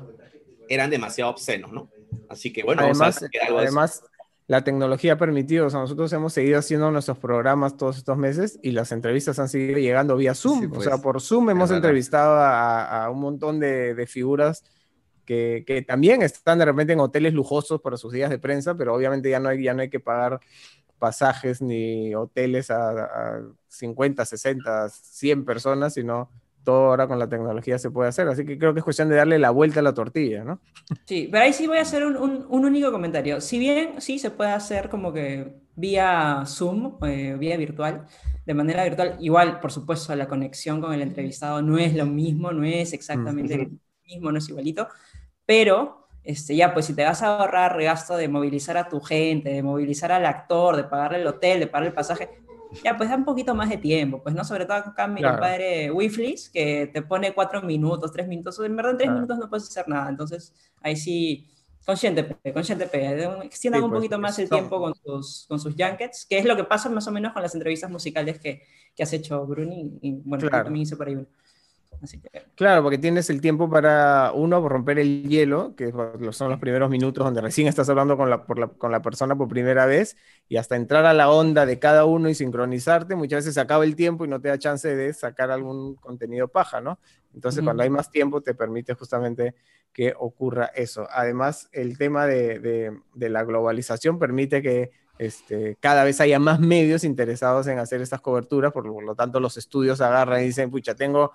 eran 0.70 0.90
demasiado 0.90 1.32
obscenos, 1.32 1.72
¿no? 1.72 1.90
Así 2.30 2.52
que 2.52 2.64
bueno, 2.64 2.84
además, 2.84 3.24
además 3.58 4.04
la 4.48 4.64
tecnología 4.64 5.14
ha 5.14 5.18
permitido, 5.18 5.68
o 5.68 5.70
sea, 5.70 5.80
nosotros 5.80 6.12
hemos 6.14 6.34
seguido 6.34 6.60
haciendo 6.60 6.92
nuestros 6.92 7.18
programas 7.18 7.78
todos 7.78 7.98
estos 7.98 8.18
meses 8.18 8.60
y 8.62 8.72
las 8.72 8.92
entrevistas 8.92 9.40
han 9.40 9.50
seguido 9.50 9.80
llegando 9.80 10.18
vía 10.18 10.36
Zoom. 10.36 10.72
o 10.74 10.82
sea, 10.82 10.92
pues, 10.92 11.02
por 11.02 11.22
Zoom 11.22 11.50
hemos 11.50 11.72
entrevistado 11.72 12.36
a, 12.36 13.06
a, 13.06 13.10
un 13.10 13.22
montón 13.22 13.60
de, 13.60 13.96
de 13.96 14.08
figuras 14.08 14.64
que, 15.26 15.86
también 15.88 16.22
están 16.22 16.60
de 16.60 16.66
repente 16.66 16.94
en 16.94 17.00
hoteles 17.00 17.34
lujosos 17.34 17.82
para 17.82 17.98
sus 17.98 18.14
días 18.14 18.30
de 18.30 18.40
prensa, 18.40 18.76
pero 18.76 18.94
obviamente 18.94 19.30
ya 19.30 19.40
no 19.40 19.50
hay, 19.50 19.64
ya 19.64 19.74
no 19.74 19.82
hay 19.82 19.90
que 19.90 20.00
pagar 20.00 20.40
pasajes 21.00 21.62
ni 21.62 22.16
hoteles 22.16 22.72
a, 22.72 23.42
50, 23.68 24.26
60, 24.26 24.90
100 24.90 25.46
personas, 25.46 25.94
sino 25.94 26.30
todo 26.64 26.86
ahora 26.86 27.08
con 27.08 27.20
la 27.20 27.28
tecnología 27.28 27.78
se 27.78 27.92
puede 27.92 28.10
hacer. 28.10 28.28
Así 28.28 28.46
que 28.46 28.58
creo 28.58 28.74
que 28.74 28.80
es 28.80 28.84
cuestión 28.84 29.10
de 29.10 29.16
darle 29.16 29.38
la 29.38 29.50
vuelta 29.50 29.82
a 29.82 29.84
la 29.84 29.94
tortilla, 29.94 30.44
¿no? 30.44 30.60
Sí, 31.06 31.28
pero 31.32 31.44
ahí 31.44 31.54
sí 31.54 31.68
voy 31.68 31.78
a 31.78 31.82
hacer 31.82 32.06
un, 32.06 32.16
un, 32.16 32.66
único 32.66 32.92
comentario. 32.92 33.42
Si 33.42 33.60
bien 33.60 34.00
sí 34.00 34.20
se 34.20 34.32
puede 34.32 34.52
hacer 34.52 34.90
como 34.90 35.12
que 35.12 35.54
vía 35.76 36.44
Zoom, 36.46 36.98
eh, 37.06 37.36
vía 37.38 37.58
virtual, 37.58 38.06
de 38.46 38.54
manera 38.54 38.84
virtual, 38.84 39.18
igual, 39.20 39.60
por 39.60 39.72
supuesto, 39.72 40.16
la 40.16 40.28
conexión 40.28 40.82
con 40.82 40.94
el 40.94 41.02
entrevistado 41.02 41.62
no 41.62 41.78
es 41.78 41.94
lo 41.96 42.06
mismo, 42.06 42.52
no 42.52 42.64
es 42.64 42.94
exactamente 42.94 43.58
lo 43.58 43.70
mismo, 44.06 44.32
no 44.32 44.38
es 44.38 44.50
igualito, 44.50 44.88
pero 45.46 46.08
este, 46.24 46.56
ya, 46.56 46.74
pues 46.74 46.86
si 46.86 46.96
te 46.96 47.04
vas 47.04 47.22
a 47.22 47.38
ahorrar 47.38 47.82
gasto 47.82 48.16
de 48.16 48.28
movilizar 48.30 48.78
a 48.78 48.88
tu 48.88 49.02
gente, 49.02 49.50
de 49.50 49.64
movilizar 49.64 50.12
al 50.12 50.26
actor, 50.26 50.78
de 50.78 50.86
pagarle 50.86 51.20
el 51.20 51.28
hotel, 51.28 51.60
de 51.60 51.68
pagar 51.68 51.88
el 51.88 51.94
pasaje, 51.94 52.30
ya, 52.84 52.98
pues 52.98 53.10
da 53.10 53.16
un 53.16 53.26
poquito 53.26 53.54
más 53.54 53.70
de 53.70 53.78
tiempo, 53.78 54.24
pues 54.24 54.34
no, 54.34 54.44
sobre 54.44 54.66
todo 54.66 54.78
acá 54.78 55.06
mi 55.06 55.22
padre 55.22 55.92
Wiflis, 55.92 56.50
que 56.50 56.90
te 56.92 57.02
pone 57.02 57.34
cuatro 57.34 57.62
minutos, 57.62 58.12
tres 58.12 58.28
minutos, 58.28 58.60
en 58.60 58.76
verdad 58.76 58.94
en 58.94 58.98
tres 58.98 59.12
minutos 59.12 59.38
no 59.38 59.50
puedes 59.50 59.68
hacer 59.68 59.88
nada, 59.88 60.10
entonces 60.10 60.54
ahí 60.82 60.96
sí, 60.96 61.52
consciente, 61.86 62.36
consciente, 62.54 62.86
extiendan 63.44 63.84
un 63.84 63.90
pues, 63.90 64.00
poquito 64.00 64.18
más 64.18 64.40
el 64.40 64.50
tiempo 64.50 64.80
con 64.80 64.96
sus, 64.96 65.46
con 65.48 65.60
sus 65.60 65.76
junkets, 65.78 66.26
que 66.26 66.40
es 66.40 66.46
lo 66.46 66.56
que 66.56 66.64
pasa 66.64 66.90
más 66.90 67.08
o 67.08 67.12
menos 67.12 67.34
con 67.34 67.44
las 67.44 67.54
entrevistas 67.54 67.92
musicales 67.92 68.40
que, 68.40 68.64
que 68.96 69.04
has 69.04 69.14
hecho 69.14 69.46
Bruni, 69.46 70.00
y 70.02 70.14
bueno, 70.24 70.44
yo 70.44 70.50
también 70.50 70.84
hice 70.84 70.96
por 70.96 71.08
ahí 71.08 71.16
uno. 71.16 71.28
Claro, 72.56 72.84
porque 72.84 72.98
tienes 72.98 73.30
el 73.30 73.42
tiempo 73.42 73.70
para, 73.70 74.32
uno, 74.34 74.68
romper 74.68 75.00
el 75.00 75.28
hielo, 75.28 75.76
que 75.76 75.92
son 76.32 76.50
los 76.50 76.60
primeros 76.60 76.90
minutos 76.90 77.24
donde 77.24 77.42
recién 77.42 77.68
estás 77.68 77.90
hablando 77.90 78.18
con 78.18 78.30
la, 78.30 78.44
con 78.44 78.92
la 78.92 79.02
persona 79.02 79.36
por 79.36 79.48
primera 79.48 79.86
vez, 79.86 80.18
y 80.50 80.58
hasta 80.58 80.76
entrar 80.76 81.06
a 81.06 81.14
la 81.14 81.30
onda 81.30 81.66
de 81.66 81.80
cada 81.80 82.06
uno 82.06 82.30
y 82.30 82.36
sincronizarte, 82.36 83.16
muchas 83.16 83.40
veces 83.40 83.54
se 83.56 83.62
acaba 83.62 83.84
el 83.84 83.96
tiempo 83.96 84.26
y 84.26 84.28
no 84.28 84.42
te 84.42 84.50
da 84.50 84.58
chance 84.60 84.96
de 84.96 85.14
sacar 85.14 85.52
algún 85.52 85.96
contenido 85.96 86.48
paja, 86.48 86.82
¿no? 86.82 87.00
Entonces, 87.34 87.64
cuando 87.64 87.84
hay 87.84 87.90
más 87.90 88.12
tiempo, 88.12 88.42
te 88.42 88.54
permite 88.54 88.94
justamente 88.94 89.56
que 89.92 90.14
ocurra 90.18 90.66
eso. 90.76 91.08
Además, 91.12 91.70
el 91.72 91.98
tema 91.98 92.26
de, 92.26 92.60
de, 93.14 93.30
la 93.30 93.44
globalización 93.44 94.20
permite 94.20 94.62
que 94.62 94.92
este, 95.20 95.78
cada 95.80 96.04
vez 96.04 96.20
haya 96.20 96.40
más 96.40 96.60
medios 96.60 97.04
interesados 97.04 97.68
en 97.68 97.80
hacer 97.80 98.02
estas 98.02 98.22
coberturas, 98.22 98.72
por, 98.72 98.84
por 98.92 99.04
lo 99.04 99.16
tanto 99.16 99.40
los 99.40 99.58
estudios 99.58 100.02
agarran 100.02 100.42
y 100.42 100.46
dicen, 100.46 100.72
pucha, 100.72 100.96
tengo 100.96 101.32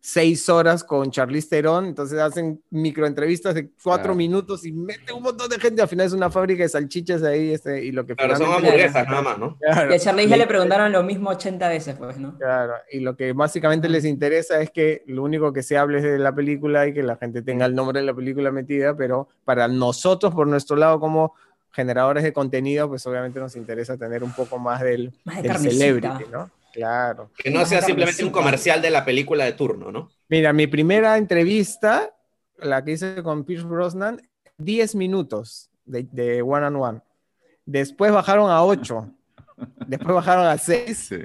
seis 0.00 0.48
horas 0.48 0.84
con 0.84 1.10
Charlize 1.10 1.48
Theron, 1.48 1.86
entonces 1.86 2.18
hacen 2.18 2.62
microentrevistas 2.70 3.54
de 3.54 3.70
cuatro 3.82 4.14
minutos 4.14 4.64
y 4.64 4.72
meten 4.72 5.16
un 5.16 5.22
montón 5.22 5.48
de 5.48 5.58
gente, 5.58 5.82
al 5.82 5.88
final 5.88 6.06
es 6.06 6.12
una 6.12 6.30
fábrica 6.30 6.62
de 6.62 6.68
salchichas 6.68 7.22
ahí, 7.22 7.52
este, 7.52 7.84
y 7.84 7.92
lo 7.92 8.06
que... 8.06 8.14
Claro, 8.14 8.36
son 8.36 8.52
hamburguesas 8.52 9.06
nada 9.08 9.22
más, 9.22 9.38
¿no? 9.38 9.58
y 9.60 9.94
a 9.94 9.98
Charlize 9.98 10.36
le 10.36 10.46
preguntaron 10.46 10.92
lo 10.92 11.02
mismo 11.02 11.30
80 11.30 11.68
veces, 11.68 11.96
pues, 11.96 12.16
¿no? 12.18 12.38
Claro, 12.38 12.74
y 12.90 13.00
lo 13.00 13.16
que 13.16 13.32
básicamente 13.32 13.88
les 13.88 14.04
interesa 14.04 14.60
es 14.60 14.70
que 14.70 15.02
lo 15.06 15.22
único 15.22 15.52
que 15.52 15.62
se 15.62 15.76
hable 15.76 15.98
es 15.98 16.04
de 16.04 16.18
la 16.18 16.34
película 16.34 16.86
y 16.86 16.94
que 16.94 17.02
la 17.02 17.16
gente 17.16 17.42
tenga 17.42 17.66
el 17.66 17.74
nombre 17.74 18.00
de 18.00 18.06
la 18.06 18.14
película 18.14 18.50
metida, 18.50 18.96
pero 18.96 19.28
para 19.44 19.68
nosotros, 19.68 20.32
por 20.34 20.46
nuestro 20.46 20.76
lado 20.76 21.00
como 21.00 21.34
generadores 21.72 22.24
de 22.24 22.32
contenido, 22.32 22.88
pues 22.88 23.06
obviamente 23.06 23.38
nos 23.38 23.56
interesa 23.56 23.96
tener 23.96 24.24
un 24.24 24.32
poco 24.32 24.58
más 24.58 24.80
del, 24.80 25.12
Más 25.24 25.42
de 25.42 25.48
del 25.48 25.58
celebrity, 25.58 26.24
¿no? 26.32 26.50
Claro. 26.78 27.30
Que 27.36 27.50
no 27.50 27.64
sea 27.66 27.82
simplemente 27.82 28.24
un 28.24 28.30
comercial 28.30 28.80
de 28.80 28.90
la 28.90 29.04
película 29.04 29.44
de 29.44 29.52
turno, 29.52 29.90
¿no? 29.90 30.10
Mira, 30.28 30.52
mi 30.52 30.66
primera 30.66 31.16
entrevista, 31.18 32.10
la 32.58 32.84
que 32.84 32.92
hice 32.92 33.22
con 33.22 33.44
Pierce 33.44 33.66
Brosnan, 33.66 34.20
10 34.58 34.94
minutos 34.94 35.70
de, 35.84 36.06
de 36.12 36.42
one 36.42 36.66
on 36.66 36.76
one. 36.76 37.00
Después 37.66 38.12
bajaron 38.12 38.50
a 38.50 38.62
8. 38.64 39.10
Después 39.86 40.14
bajaron 40.14 40.46
a 40.46 40.56
6. 40.58 40.96
Sí. 40.98 41.16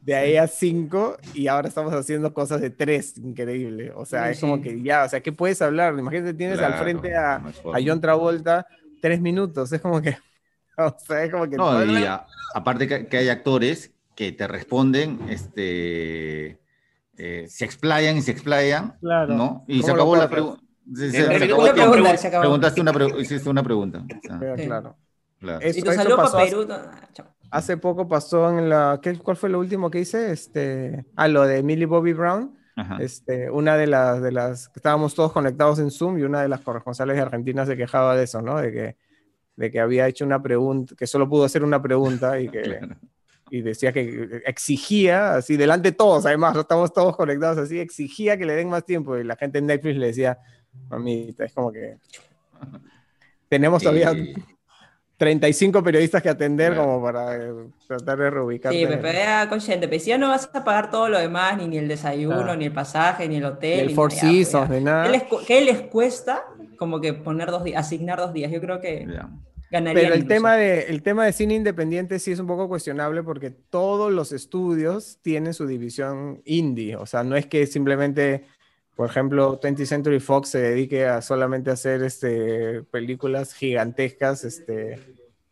De 0.00 0.14
ahí 0.14 0.36
a 0.36 0.46
5. 0.46 1.18
Y 1.34 1.48
ahora 1.48 1.68
estamos 1.68 1.92
haciendo 1.92 2.32
cosas 2.32 2.60
de 2.60 2.70
3. 2.70 3.18
Increíble. 3.18 3.92
O 3.94 4.06
sea, 4.06 4.24
Sí, 4.26 4.32
es 4.32 4.40
como 4.40 4.60
que 4.62 4.80
ya, 4.82 5.04
o 5.04 5.08
sea, 5.08 5.20
¿qué 5.20 5.32
puedes 5.32 5.60
hablar? 5.60 5.94
Imagínate, 5.98 6.32
tienes 6.34 6.58
al 6.60 6.68
Claro, 6.72 6.82
frente 6.82 7.14
a, 7.14 7.34
a. 7.36 7.78
John 7.84 8.00
Travolta 8.00 8.66
3 9.02 9.20
minutos. 9.20 9.70
Es 9.72 9.80
como 9.80 10.00
que. 10.00 10.16
O 10.80 10.94
sea, 11.04 11.24
es 11.24 11.32
como 11.32 11.48
que. 11.50 11.56
No, 11.56 11.84
y 11.84 12.04
a- 12.04 12.24
aparte 12.54 12.86
que, 12.86 13.08
que 13.08 13.16
hay 13.18 13.28
actores 13.28 13.90
que 14.18 14.32
te 14.32 14.48
responden, 14.48 15.20
este, 15.28 16.58
eh, 17.16 17.46
se 17.48 17.64
explayan 17.64 18.16
y 18.16 18.22
se 18.22 18.32
explayan, 18.32 18.96
Claro. 19.00 19.32
¿no? 19.36 19.64
Y 19.68 19.76
¿Cómo 19.80 19.86
se 19.86 19.92
acabó 19.92 20.16
la 20.16 20.28
pregunta. 20.28 20.60
Se, 20.92 21.10
se- 21.12 21.22
acabó 21.22 21.62
pregunta, 21.72 22.16
se 22.16 22.26
acabó. 22.26 22.40
Preguntaste 22.42 22.80
una, 22.80 22.92
pre- 22.92 23.20
hiciste 23.20 23.48
una 23.48 23.62
pregunta. 23.62 24.04
Sí, 24.08 24.18
Sí. 24.56 24.66
Claro. 24.66 24.96
Y 25.62 25.72
saludo 25.82 26.16
pasó 26.16 26.32
para 26.32 26.44
hace- 26.44 26.56
Perú. 26.56 26.66
ah, 26.72 27.08
chao. 27.12 27.26
Hace 27.52 27.76
poco 27.76 28.08
pasó 28.08 28.58
en 28.58 28.68
la. 28.68 28.98
¿qué, 29.00 29.16
¿Cuál 29.18 29.36
fue 29.36 29.48
lo 29.50 29.60
último 29.60 29.88
que 29.88 30.00
hice? 30.00 30.32
Este, 30.32 31.06
ah, 31.14 31.28
lo 31.28 31.42
de 31.46 31.62
Millie 31.62 31.86
Bobby 31.86 32.12
Brown. 32.12 32.58
Ajá. 32.74 32.96
Este, 33.00 33.48
una 33.48 33.76
de 33.76 33.86
las, 33.86 34.20
de 34.20 34.32
las. 34.32 34.68
Estábamos 34.74 35.14
todos 35.14 35.30
conectados 35.30 35.78
en 35.78 35.92
Zoom 35.92 36.18
y 36.18 36.22
una 36.22 36.42
de 36.42 36.48
las 36.48 36.60
corresponsales 36.62 37.14
de 37.14 37.22
Argentina 37.22 37.64
se 37.66 37.76
quejaba 37.76 38.16
de 38.16 38.24
eso, 38.24 38.42
¿no? 38.42 38.56
De 38.60 38.72
que, 38.72 38.96
de 39.54 39.70
que 39.70 39.78
había 39.78 40.08
hecho 40.08 40.24
una 40.24 40.42
pregunta, 40.42 40.96
que 40.96 41.06
solo 41.06 41.28
pudo 41.28 41.44
hacer 41.44 41.62
una 41.62 41.80
pregunta 41.80 42.40
y 42.40 42.48
que. 42.48 42.62
Claro. 42.80 42.96
Y 43.50 43.62
decía 43.62 43.92
que 43.92 44.42
exigía, 44.46 45.34
así, 45.36 45.56
delante 45.56 45.90
de 45.90 45.96
todos, 45.96 46.26
además, 46.26 46.54
no 46.54 46.60
estamos 46.62 46.92
todos 46.92 47.16
conectados 47.16 47.58
así, 47.58 47.78
exigía 47.80 48.36
que 48.36 48.44
le 48.44 48.54
den 48.54 48.68
más 48.68 48.84
tiempo. 48.84 49.16
Y 49.16 49.24
la 49.24 49.36
gente 49.36 49.58
en 49.58 49.66
Netflix 49.66 49.96
le 49.96 50.06
decía, 50.08 50.38
mamita, 50.88 51.44
es 51.44 51.52
como 51.52 51.72
que. 51.72 51.96
Tenemos 53.48 53.82
todavía 53.82 54.12
Y- 54.12 54.34
35 55.16 55.82
periodistas 55.82 56.22
que 56.22 56.28
atender 56.28 56.76
como 56.76 57.02
para 57.02 57.34
eh, 57.36 57.50
tratar 57.88 58.18
de 58.18 58.30
reubicarte. 58.30 58.78
Sí, 58.78 58.86
me 58.86 58.98
pega 58.98 59.48
consciente. 59.48 59.88
Pero 59.88 60.00
si 60.00 60.10
ya 60.10 60.18
no 60.18 60.28
vas 60.28 60.48
a 60.52 60.62
pagar 60.62 60.90
todo 60.92 61.08
lo 61.08 61.18
demás, 61.18 61.56
ni, 61.56 61.66
ni 61.66 61.76
el 61.78 61.88
desayuno, 61.88 62.36
Claro. 62.36 62.54
ni 62.56 62.66
el 62.66 62.72
pasaje, 62.72 63.28
ni 63.28 63.36
el 63.36 63.44
hotel. 63.44 63.80
el 63.80 63.86
ni 63.88 63.94
Four 63.94 64.10
nada, 64.12 64.20
pues, 64.20 64.32
Seasons, 64.32 64.68
ya. 64.68 64.74
de 64.74 64.80
nada. 64.80 65.04
¿Qué 65.04 65.10
les, 65.10 65.22
cu- 65.24 65.40
qué 65.44 65.60
les 65.62 65.80
cuesta 65.82 66.44
como 66.78 67.00
que 67.00 67.14
poner 67.14 67.50
dos 67.50 67.64
días, 67.64 67.84
asignar 67.84 68.18
dos 68.18 68.32
días? 68.32 68.52
Yo 68.52 68.60
creo 68.60 68.80
que 68.80 69.06
Ya. 69.12 69.28
Pero 69.70 69.88
el 70.14 70.20
incluso. 70.20 70.26
tema, 70.28 70.56
de, 70.56 70.82
el 70.84 71.02
tema 71.02 71.24
de 71.26 71.32
cine 71.32 71.54
independiente 71.54 72.18
sí 72.18 72.32
es 72.32 72.38
un 72.40 72.46
poco 72.46 72.68
cuestionable 72.68 73.22
porque 73.22 73.50
todos 73.50 74.12
los 74.12 74.32
estudios 74.32 75.18
tienen 75.22 75.52
su 75.54 75.66
división 75.66 76.40
indie. 76.44 76.96
O 76.96 77.04
sea, 77.06 77.22
no 77.22 77.36
es 77.36 77.46
que 77.46 77.66
simplemente, 77.66 78.44
por 78.96 79.10
ejemplo, 79.10 79.60
20th 79.60 79.84
Century 79.84 80.20
Fox 80.20 80.48
se 80.50 80.60
dedique 80.60 81.06
a 81.06 81.20
solamente 81.20 81.70
hacer 81.70 82.02
este, 82.02 82.82
películas 82.84 83.52
gigantescas 83.52 84.44
este, 84.44 84.98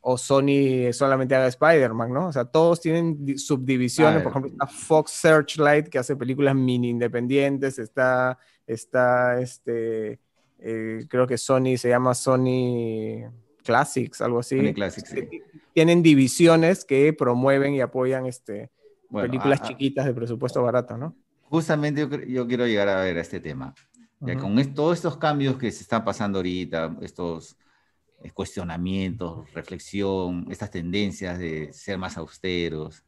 o 0.01 0.17
Sony 0.17 0.93
solamente 0.93 1.35
haga 1.35 1.49
Spider-Man, 1.49 2.13
¿no? 2.13 2.29
O 2.29 2.33
sea, 2.33 2.47
todos 2.47 2.81
tienen 2.81 3.25
di- 3.25 3.37
subdivisiones. 3.37 4.23
Por 4.23 4.31
ejemplo, 4.33 4.51
está 4.53 4.67
Fox 4.67 5.11
Searchlight 5.11 5.89
que 5.89 5.99
hace 5.99 6.17
películas 6.17 6.55
mini 6.55 6.89
independientes. 6.89 7.79
Está, 7.79 8.39
está 8.67 9.41
este, 9.41 10.21
eh, 10.59 11.05
creo 11.09 11.27
que 11.27 11.37
Sony 11.37 11.77
se 11.77 11.91
llama 11.91 12.15
Sony 12.15 13.25
Classics, 13.67 14.21
algo 14.23 14.39
así. 14.39 14.73
Classics, 14.73 15.11
sí. 15.11 15.17
Que 15.29 15.43
Tienen 15.75 16.03
divisiones 16.03 16.85
que 16.85 17.13
promueven 17.13 17.75
y 17.75 17.81
apoyan 17.81 18.25
este, 18.27 18.71
Bueno, 19.11 19.29
películas 19.29 19.61
a- 19.61 19.65
a- 19.65 19.69
chiquitas 19.69 20.07
de 20.07 20.15
presupuesto 20.15 20.63
barato, 20.63 20.97
¿no? 20.97 21.15
Justamente 21.43 22.01
yo, 22.01 22.09
yo 22.25 22.47
quiero 22.47 22.67
llegar 22.67 22.89
a 22.89 23.03
ver 23.03 23.19
a 23.19 23.21
este 23.21 23.41
tema. 23.41 23.75
Ya 24.21 24.33
Ujú. 24.35 24.43
con 24.43 24.59
es- 24.59 24.73
todos 24.73 24.97
estos 24.97 25.19
cambios 25.19 25.59
que 25.59 25.71
se 25.71 25.83
están 25.83 26.05
pasando 26.05 26.39
ahorita, 26.39 26.97
estos 27.03 27.57
eh, 28.23 28.31
cuestionamientos, 28.31 29.53
reflexión, 29.53 30.47
estas 30.51 30.71
tendencias 30.71 31.39
de 31.39 31.71
ser 31.75 31.99
más 31.99 32.17
austeros, 32.17 33.05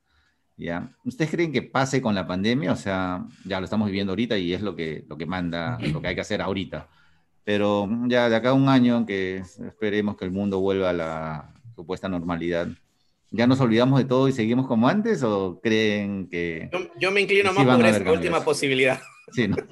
¿ya? 0.56 0.94
¿Ustedes 1.04 1.30
creen 1.30 1.50
que 1.50 1.62
pase 1.62 2.02
con 2.02 2.14
la 2.14 2.26
pandemia? 2.26 2.72
O 2.72 2.76
sea, 2.76 3.24
ya 3.46 3.58
lo 3.58 3.64
estamos 3.64 3.86
viviendo 3.86 4.12
ahorita 4.12 4.36
y 4.36 4.52
es 4.52 4.60
lo 4.60 4.76
que, 4.76 5.06
lo 5.08 5.16
que 5.16 5.24
manda, 5.24 5.78
lo 5.80 6.02
que 6.02 6.08
hay 6.08 6.14
que 6.14 6.20
hacer 6.20 6.42
ahorita. 6.42 6.88
Pero 7.48 7.86
mm, 7.86 8.10
ya 8.10 8.28
de 8.28 8.36
acá 8.36 8.50
a 8.50 8.52
un 8.52 8.68
año 8.68 9.06
que 9.06 9.38
esperemos 9.38 10.18
que 10.18 10.26
el 10.26 10.30
mundo 10.30 10.60
vuelva 10.60 10.90
a 10.90 10.92
la 10.92 11.54
supuesta 11.74 12.06
normalidad, 12.06 12.68
¿ya 13.30 13.46
nos 13.46 13.58
olvidamos 13.62 13.98
de 13.98 14.04
todo 14.04 14.28
y 14.28 14.32
seguimos 14.32 14.66
como 14.66 14.86
antes 14.86 15.22
o 15.22 15.58
creen 15.62 16.28
que... 16.28 16.68
Yo, 16.70 16.78
yo 17.00 17.10
me 17.10 17.22
inclino 17.22 17.54
Sí 17.54 17.64
más 17.64 17.76
por 17.78 17.86
esa 17.86 18.12
última 18.12 18.44
posibilidad. 18.44 19.00
Sí, 19.32 19.48
¿no? 19.48 19.56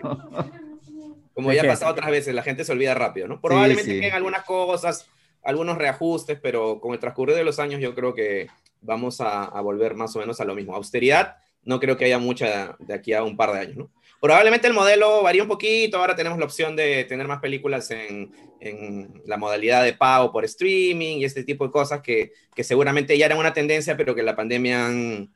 Como 1.34 1.50
¿De 1.50 1.56
ya 1.56 1.64
ha 1.64 1.66
pasado 1.66 1.92
otras 1.92 2.10
veces, 2.10 2.34
la 2.34 2.42
gente 2.42 2.64
se 2.64 2.72
olvida 2.72 2.94
rápido, 2.94 3.28
¿no? 3.28 3.42
Probablemente 3.42 3.92
sí. 3.92 4.00
queden 4.00 4.14
algunas 4.14 4.44
cosas, 4.44 5.10
algunos 5.44 5.76
reajustes, 5.76 6.38
pero 6.40 6.80
con 6.80 6.94
el 6.94 6.98
transcurrir 6.98 7.36
de 7.36 7.44
los 7.44 7.58
años 7.58 7.82
yo 7.82 7.94
creo 7.94 8.14
que 8.14 8.46
vamos 8.80 9.20
a, 9.20 9.44
a 9.44 9.60
volver 9.60 9.96
más 9.96 10.16
o 10.16 10.20
menos 10.20 10.40
a 10.40 10.46
lo 10.46 10.54
mismo. 10.54 10.74
Austeridad, 10.74 11.36
no 11.62 11.78
creo 11.78 11.98
que 11.98 12.06
haya 12.06 12.18
mucha 12.18 12.74
de 12.78 12.94
aquí 12.94 13.12
a 13.12 13.22
un 13.22 13.36
par 13.36 13.52
de 13.52 13.58
años, 13.58 13.76
¿no? 13.76 13.90
Probablemente 14.20 14.66
el 14.66 14.74
modelo 14.74 15.22
varía 15.22 15.42
un 15.42 15.48
poquito, 15.48 15.98
ahora 15.98 16.16
tenemos 16.16 16.38
la 16.38 16.44
opción 16.44 16.74
de 16.74 17.04
tener 17.04 17.28
más 17.28 17.40
películas 17.40 17.90
en, 17.90 18.32
en 18.60 19.22
la 19.26 19.36
modalidad 19.36 19.84
de 19.84 19.92
pago 19.92 20.32
por 20.32 20.44
streaming 20.44 21.18
y 21.18 21.24
este 21.24 21.44
tipo 21.44 21.66
de 21.66 21.70
cosas 21.70 22.00
que, 22.00 22.32
que 22.54 22.64
seguramente 22.64 23.16
ya 23.16 23.26
eran 23.26 23.38
una 23.38 23.52
tendencia, 23.52 23.96
pero 23.96 24.14
que 24.14 24.22
la 24.22 24.34
pandemia 24.34 24.86
han, 24.86 25.30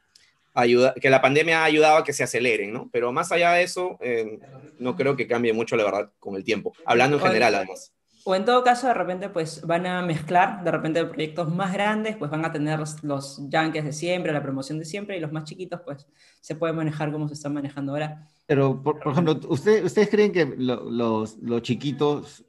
ayuda, 0.55 0.95
que 0.95 1.11
la 1.11 1.21
pandemia 1.21 1.63
ha 1.63 1.65
ayudado 1.65 1.99
a 1.99 2.05
que 2.05 2.13
se 2.13 2.23
aceleren, 2.23 2.73
¿no? 2.73 2.89
Pero 2.93 3.13
más 3.13 3.33
allá 3.33 3.53
de 3.53 3.63
eso, 3.63 3.99
eh, 4.01 4.39
no 4.79 4.97
creo 4.97 5.17
que 5.17 5.27
cambie 5.27 5.53
mucho, 5.53 5.77
la 5.77 5.85
verdad, 5.85 6.11
con 6.19 6.37
el 6.37 6.45
tiempo. 6.45 6.73
Hablando 6.85 7.17
en 7.17 7.23
general, 7.23 7.55
además. 7.55 7.93
O 8.25 8.35
en 8.35 8.45
todo 8.45 8.63
caso, 8.63 8.87
de 8.87 8.95
repente, 8.95 9.31
pues 9.31 9.63
van 9.63 9.87
a 9.87 10.03
mezclar, 10.03 10.63
de 10.63 10.71
repente, 10.71 11.05
proyectos 11.07 11.49
más 11.49 11.73
grandes, 11.73 12.17
pues 12.17 12.31
van 12.31 12.45
a 12.45 12.53
tener 12.53 12.79
los, 12.79 13.03
los 13.03 13.41
yankees 13.49 13.85
de 13.85 13.93
siempre, 13.93 14.33
la 14.33 14.43
promoción 14.43 14.79
de 14.79 14.85
siempre, 14.85 15.17
y 15.17 15.21
los 15.21 15.33
más 15.33 15.45
chiquitos, 15.45 15.81
pues 15.85 16.07
se 16.41 16.55
puede 16.55 16.75
manejar 16.75 17.13
como 17.13 17.29
se 17.29 17.35
están 17.35 17.55
manejando 17.55 17.93
ahora. 17.93 18.29
Pero, 18.51 18.83
por, 18.83 18.99
por 18.99 19.13
ejemplo, 19.13 19.39
¿usted- 19.49 19.85
¿ustedes 19.85 20.11
creen 20.11 20.33
que 20.33 20.45
lo- 20.45 20.91
los, 20.91 21.37
los 21.39 21.63
chiquitos, 21.63 22.43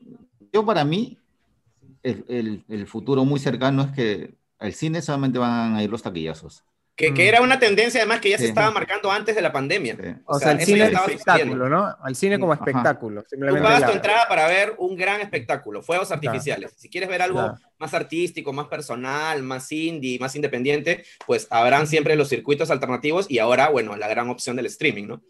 yo 0.52 0.66
para 0.66 0.84
mí, 0.84 1.20
el, 2.02 2.26
el- 2.28 2.64
el 2.70 2.88
futuro 2.88 3.24
muy 3.24 3.40
cercano 3.40 3.84
es 3.84 3.92
que 3.92 4.34
al 4.58 4.74
cine 4.74 5.04
solamente 5.04 5.38
van 5.38 5.76
a 5.76 5.84
ir 5.84 5.92
los 5.92 6.02
taquillazos. 6.02 6.64
Que, 6.96 7.14
que 7.14 7.26
Mm. 7.26 7.28
era 7.28 7.42
una 7.44 7.60
tendencia, 7.60 8.00
además, 8.02 8.20
que 8.20 8.32
ya 8.32 8.38
se 8.40 8.46
Sí. 8.46 8.50
estaba 8.50 8.72
marcando 8.72 9.12
antes 9.12 9.36
de 9.36 9.44
la 9.44 9.52
pandemia. 9.52 9.96
Sí. 9.96 10.10
O 10.26 10.40
sea, 10.40 10.54
el 10.54 10.58
eso 10.58 10.66
cine 10.66 10.86
estaba 10.86 11.06
espectáculo. 11.06 11.70
¿no? 11.70 11.96
Al 12.02 12.16
cine 12.16 12.40
como 12.40 12.54
Ajá. 12.54 12.64
espectáculo. 12.66 13.22
Tú 13.22 13.28
Simplemente 13.30 13.62
pagas 13.68 13.86
tu 13.92 13.96
entrada 13.96 14.26
para 14.28 14.48
ver 14.48 14.74
un 14.80 14.96
gran 14.96 15.22
espectáculo, 15.22 15.84
fuegos 15.84 16.08
Claro. 16.08 16.20
artificiales. 16.28 16.74
Si 16.78 16.90
quieres 16.90 17.10
ver 17.10 17.22
algo 17.22 17.38
Claro. 17.42 17.58
más 17.78 17.94
artístico, 17.94 18.54
más 18.54 18.66
personal, 18.70 19.44
más 19.44 19.72
indie, 19.72 20.18
más 20.18 20.36
independiente, 20.36 21.04
pues 21.28 21.46
habrán 21.52 21.86
siempre 21.86 22.16
los 22.16 22.28
circuitos 22.28 22.72
alternativos 22.72 23.28
y 23.30 23.38
ahora, 23.38 23.70
bueno, 23.70 23.96
la 23.98 24.08
gran 24.08 24.30
opción 24.32 24.56
del 24.56 24.66
streaming, 24.66 25.06
¿no? 25.08 25.22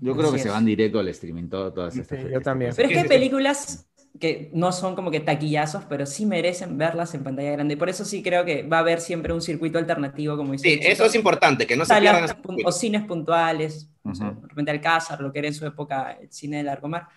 Yo 0.00 0.12
creo 0.16 0.30
que 0.30 0.36
Así 0.36 0.42
se 0.42 0.48
es. 0.48 0.54
van 0.54 0.64
directo 0.64 0.98
al 0.98 1.08
streaming, 1.08 1.48
todo- 1.48 1.72
todas 1.72 1.94
Sí, 1.94 2.00
estas. 2.00 2.20
yo 2.20 2.26
estas 2.28 2.42
también. 2.42 2.70
cosas. 2.70 2.76
Pero 2.76 2.88
es 2.88 2.92
que 2.92 2.98
hay 2.98 3.02
Sí, 3.04 3.08
sí, 3.08 3.14
sí. 3.14 3.18
películas 3.18 3.88
que 4.20 4.50
no 4.54 4.72
son 4.72 4.94
como 4.94 5.10
que 5.10 5.20
taquillazos, 5.20 5.84
pero 5.84 6.06
sí 6.06 6.24
merecen 6.24 6.78
verlas 6.78 7.14
en 7.14 7.22
pantalla 7.22 7.52
grande. 7.52 7.74
Y 7.74 7.76
por 7.76 7.88
eso 7.90 8.04
sí 8.04 8.22
creo 8.22 8.44
que 8.46 8.62
va 8.62 8.78
a 8.78 8.80
haber 8.80 9.00
siempre 9.00 9.32
un 9.34 9.42
circuito 9.42 9.78
alternativo, 9.78 10.36
como 10.38 10.52
dice 10.52 10.68
Sí, 10.70 10.80
eso 10.82 11.04
es 11.04 11.14
importante, 11.14 11.66
que 11.66 11.76
no 11.76 11.84
se 11.84 11.94
pierdan 12.00 12.24
o 12.64 12.72
cines 12.72 13.04
puntuales, 13.04 13.90
no 14.04 14.14
sé, 14.14 14.24
Ujú. 14.24 14.40
de 14.40 14.48
repente 14.48 14.70
Alcázar, 14.70 15.20
lo 15.20 15.32
que 15.32 15.40
era 15.40 15.48
en 15.48 15.54
su 15.54 15.66
época 15.66 16.12
el 16.20 16.32
cine 16.32 16.58
de 16.58 16.62
Largomar. 16.62 17.08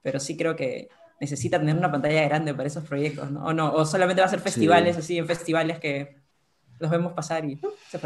Pero 0.00 0.20
sí 0.20 0.36
creo 0.36 0.54
que 0.54 0.88
necesita 1.20 1.58
tener 1.58 1.76
una 1.76 1.90
pantalla 1.90 2.22
grande 2.28 2.54
para 2.54 2.68
esos 2.68 2.84
proyectos, 2.84 3.30
¿no? 3.32 3.44
O, 3.44 3.52
no, 3.52 3.72
o 3.72 3.84
solamente 3.84 4.20
va 4.22 4.26
a 4.26 4.30
ser 4.30 4.38
festivales, 4.40 4.96
así, 4.96 5.18
en 5.18 5.26
festivales 5.26 5.80
que 5.80 6.18
los 6.78 6.88
vemos 6.88 7.14
pasar 7.14 7.44
y 7.44 7.54
¡uh! 7.54 7.70
se. 7.90 7.98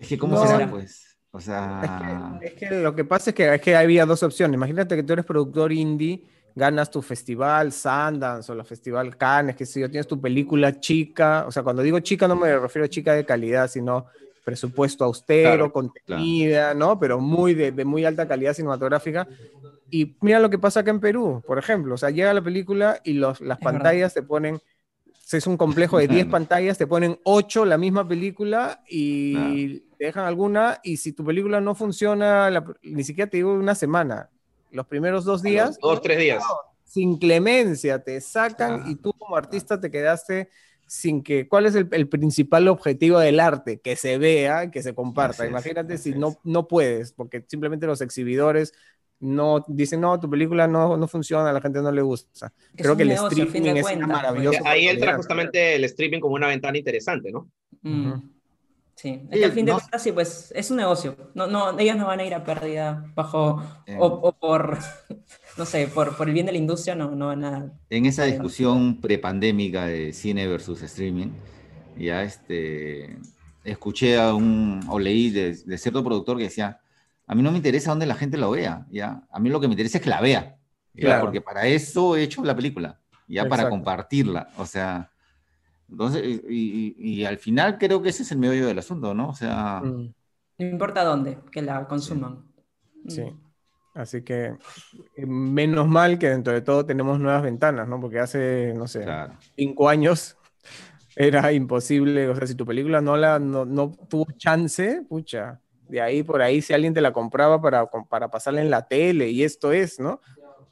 Es 0.00 0.08
que, 0.08 0.18
¿cómo 0.18 0.34
No. 0.34 0.44
será, 0.46 0.68
pues? 0.68 1.13
O 1.34 1.40
sea, 1.40 2.38
Es 2.40 2.52
que, 2.52 2.64
es 2.64 2.70
que 2.70 2.80
lo 2.80 2.94
que 2.94 3.04
pasa 3.04 3.30
es 3.30 3.34
que, 3.36 3.52
es 3.54 3.60
que 3.60 3.74
había 3.74 4.06
dos 4.06 4.22
opciones. 4.22 4.54
Imagínate 4.54 4.94
que 4.94 5.02
tú 5.02 5.14
eres 5.14 5.24
productor 5.24 5.72
indie, 5.72 6.22
ganas 6.54 6.92
tu 6.92 7.02
festival 7.02 7.72
Sundance 7.72 8.52
o 8.52 8.54
la 8.54 8.62
festival 8.62 9.16
Cannes, 9.16 9.56
que 9.56 9.66
si 9.66 9.80
yo, 9.80 9.90
tienes 9.90 10.06
tu 10.06 10.20
película 10.20 10.78
chica. 10.78 11.44
O 11.48 11.50
sea, 11.50 11.64
cuando 11.64 11.82
digo 11.82 11.98
chica 11.98 12.28
no 12.28 12.36
me 12.36 12.56
refiero 12.56 12.86
a 12.86 12.88
chica 12.88 13.14
de 13.14 13.24
calidad, 13.26 13.68
sino 13.68 14.06
presupuesto 14.44 15.04
austero, 15.04 15.72
Claro, 15.72 15.72
contenida, 15.72 16.72
¿no? 16.72 17.00
Pero 17.00 17.18
muy 17.18 17.54
de, 17.54 17.72
de 17.72 17.84
muy 17.84 18.04
alta 18.04 18.28
calidad 18.28 18.54
cinematográfica. 18.54 19.26
Y 19.90 20.16
mira 20.20 20.38
lo 20.38 20.50
que 20.50 20.58
pasa 20.60 20.80
acá 20.80 20.92
en 20.92 21.00
Perú, 21.00 21.42
por 21.44 21.58
ejemplo. 21.58 21.94
O 21.94 21.98
sea, 21.98 22.10
llega 22.10 22.32
la 22.32 22.42
película 22.42 23.00
y 23.02 23.14
los, 23.14 23.40
las 23.40 23.58
Es 23.58 23.64
verdad. 23.64 23.78
pantallas 23.80 24.14
te 24.14 24.22
ponen 24.22 24.60
es 25.32 25.46
un 25.46 25.56
complejo 25.56 25.98
de 25.98 26.06
10 26.06 26.26
Claro. 26.26 26.30
pantallas, 26.30 26.78
te 26.78 26.86
ponen 26.86 27.18
8 27.24 27.64
la 27.64 27.78
misma 27.78 28.06
película 28.06 28.82
y 28.88 29.82
te 30.04 30.08
dejan 30.08 30.26
alguna 30.26 30.80
y 30.82 30.98
si 30.98 31.12
tu 31.14 31.24
película 31.24 31.62
no 31.62 31.74
funciona, 31.74 32.50
la- 32.50 32.62
ni 32.82 33.02
siquiera 33.04 33.30
te 33.30 33.38
digo 33.38 33.54
una 33.54 33.74
semana, 33.74 34.28
los 34.70 34.86
primeros 34.86 35.24
dos 35.24 35.42
días, 35.42 35.78
Dos, 35.80 36.02
tres 36.02 36.18
días. 36.18 36.44
sin 36.84 37.16
clemencia, 37.16 38.04
te 38.04 38.20
sacan 38.20 38.82
Ah. 38.84 38.90
y 38.90 38.96
tú 38.96 39.14
como 39.14 39.34
artista 39.34 39.80
te 39.80 39.90
quedaste 39.90 40.50
sin 40.86 41.22
que, 41.22 41.48
¿cuál 41.48 41.64
es 41.64 41.74
el, 41.74 41.88
el 41.92 42.06
principal 42.06 42.68
objetivo 42.68 43.18
del 43.18 43.40
arte? 43.40 43.80
Que 43.80 43.96
se 43.96 44.18
vea, 44.18 44.70
que 44.70 44.82
se 44.82 44.94
comparta. 44.94 45.44
Es, 45.44 45.50
Imagínate 45.50 45.96
si 45.96 46.12
no, 46.12 46.36
no 46.44 46.68
puedes, 46.68 47.12
porque 47.12 47.42
simplemente 47.48 47.86
los 47.86 48.02
exhibidores 48.02 48.74
no 49.20 49.64
dicen, 49.68 50.02
no, 50.02 50.20
tu 50.20 50.28
película 50.28 50.66
no, 50.68 50.98
no 50.98 51.08
funciona, 51.08 51.48
a 51.48 51.52
la 51.54 51.62
gente 51.62 51.80
no 51.80 51.90
le 51.90 52.02
gusta. 52.02 52.52
Que 52.76 52.82
Creo 52.82 52.94
que 52.94 53.04
el 53.04 53.08
negocio, 53.08 53.44
streaming 53.44 53.76
es 53.76 53.96
maravillosa 54.06 54.60
Ahí 54.66 54.86
entra 54.86 55.16
justamente 55.16 55.76
el 55.76 55.84
streaming 55.84 56.20
como 56.20 56.34
una 56.34 56.48
ventana 56.48 56.76
interesante, 56.76 57.32
¿no? 57.32 57.48
Mm. 57.80 58.12
Sí, 58.96 59.22
es 59.30 59.38
que 59.38 59.44
al 59.44 59.52
fin 59.52 59.66
de 59.66 59.72
no- 59.72 59.78
cuentas, 59.78 60.02
sí, 60.02 60.12
pues 60.12 60.52
es 60.54 60.70
un 60.70 60.76
negocio. 60.76 61.16
No, 61.34 61.46
no, 61.46 61.78
ellos 61.78 61.96
no 61.96 62.06
van 62.06 62.20
a 62.20 62.24
ir 62.24 62.34
a 62.34 62.44
pérdida 62.44 63.04
bajo 63.14 63.62
Eh. 63.86 63.96
o, 63.98 64.06
o 64.06 64.32
por, 64.32 64.78
no 65.58 65.64
sé, 65.64 65.88
por, 65.88 66.16
por 66.16 66.28
el 66.28 66.34
bien 66.34 66.46
de 66.46 66.52
la 66.52 66.58
industria, 66.58 66.94
no, 66.94 67.10
no 67.10 67.26
van 67.26 67.44
a. 67.44 67.72
En 67.90 68.06
esa 68.06 68.24
discusión 68.24 69.00
prepandémica 69.00 69.86
de 69.86 70.12
cine 70.12 70.46
versus 70.46 70.80
streaming, 70.82 71.32
ya 71.98 72.22
este, 72.22 73.18
escuché 73.64 74.18
a 74.18 74.32
un, 74.34 74.80
o 74.88 74.98
leí 74.98 75.30
de, 75.30 75.54
de 75.56 75.78
cierto 75.78 76.02
productor 76.04 76.36
que 76.38 76.44
decía, 76.44 76.80
a 77.26 77.34
mí 77.34 77.42
no 77.42 77.50
me 77.50 77.56
interesa 77.58 77.90
dónde 77.90 78.06
la 78.06 78.14
gente 78.14 78.36
lo 78.38 78.50
vea, 78.52 78.86
ya, 78.90 79.22
a 79.30 79.40
mí 79.40 79.48
lo 79.50 79.60
que 79.60 79.66
me 79.68 79.72
interesa 79.74 79.98
es 79.98 80.04
que 80.04 80.10
la 80.10 80.20
vea, 80.20 80.56
ya, 80.94 81.00
Claro. 81.06 81.22
porque 81.24 81.40
para 81.40 81.66
eso 81.66 82.16
he 82.16 82.22
hecho 82.22 82.44
la 82.44 82.54
película, 82.54 83.00
ya 83.26 83.42
para 83.48 83.62
Exacto. 83.62 83.70
compartirla, 83.70 84.48
o 84.56 84.66
sea, 84.66 85.10
entonces, 85.90 86.22
y, 86.48 86.94
y- 86.96 87.20
y 87.20 87.24
al 87.24 87.38
final 87.38 87.78
creo 87.78 88.02
que 88.02 88.08
ese 88.10 88.22
es 88.22 88.32
el 88.32 88.38
meollo 88.38 88.66
del 88.66 88.78
asunto, 88.78 89.14
¿no? 89.14 89.28
O 89.28 89.34
sea, 89.34 89.80
Mm. 89.84 90.12
No 90.56 90.66
importa 90.66 91.02
dónde, 91.04 91.38
que 91.50 91.62
la 91.62 91.86
consuman. 91.88 92.44
Sí. 93.08 93.22
Mm. 93.22 93.40
Así 93.94 94.22
que 94.22 94.56
eh, 95.16 95.26
menos 95.26 95.86
mal 95.88 96.18
que 96.18 96.28
dentro 96.28 96.52
de 96.52 96.60
todo 96.62 96.84
tenemos 96.86 97.18
nuevas 97.20 97.42
ventanas, 97.42 97.86
¿no? 97.88 98.00
Porque 98.00 98.18
hace, 98.20 98.72
no 98.74 98.86
sé, 98.88 99.02
claro. 99.02 99.34
cinco 99.56 99.88
años 99.88 100.36
era 101.16 101.52
imposible, 101.52 102.28
o 102.28 102.34
sea, 102.36 102.46
si 102.46 102.54
tu 102.56 102.66
película 102.66 103.00
no, 103.00 103.16
la, 103.16 103.38
no, 103.38 103.64
no 103.64 103.92
tuvo 104.08 104.26
chance, 104.36 105.02
pucha, 105.08 105.60
de 105.88 106.00
ahí 106.00 106.22
por 106.24 106.42
ahí 106.42 106.60
si 106.60 106.72
alguien 106.72 106.92
te 106.94 107.00
la 107.00 107.12
compraba 107.12 107.60
para, 107.60 107.86
para 107.86 108.28
pasarla 108.30 108.62
en 108.62 108.70
la 108.70 108.86
tele 108.86 109.28
y 109.30 109.44
esto 109.44 109.72
es, 109.72 110.00
¿no? 110.00 110.20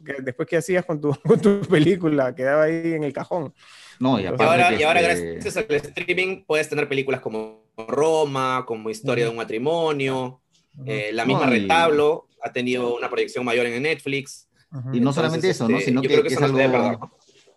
Que 0.04 0.14
después, 0.20 0.48
¿qué 0.48 0.56
hacías 0.56 0.84
con 0.84 1.00
tu, 1.00 1.14
con 1.24 1.40
tu 1.40 1.60
película? 1.60 2.34
Quedaba 2.34 2.64
ahí 2.64 2.92
en 2.94 3.04
el 3.04 3.12
cajón. 3.12 3.54
No, 4.02 4.18
y 4.18 4.22
Y 4.22 4.24
Y 4.24 4.26
aparte 4.26 4.44
ahora, 4.44 4.68
que, 4.70 4.76
y 4.76 4.82
ahora 4.82 5.00
este, 5.00 5.32
gracias 5.34 5.56
al 5.56 5.66
streaming 5.76 6.44
puedes 6.44 6.68
tener 6.68 6.88
películas 6.88 7.20
como 7.20 7.62
Roma, 7.88 8.64
como 8.66 8.90
Historia 8.90 9.24
de 9.24 9.30
un 9.30 9.36
matrimonio, 9.36 10.40
eh, 10.84 11.10
la 11.12 11.24
misma 11.24 11.46
No, 11.46 11.54
y- 11.54 11.60
Retablo 11.60 12.28
ha 12.42 12.52
tenido 12.52 12.96
una 12.96 13.08
proyección 13.08 13.44
mayor 13.44 13.66
en 13.66 13.80
Netflix. 13.82 14.48
Y 14.72 14.74
no 14.74 15.10
Entonces, 15.10 15.14
solamente 15.14 15.50
eso, 15.50 15.68
¿no? 15.68 15.76
este, 15.78 15.90
Sino 15.90 16.02
que, 16.02 16.08
creo 16.08 16.22
que 16.22 16.28
que 16.30 16.34
es 16.34 16.42
algo, 16.42 17.12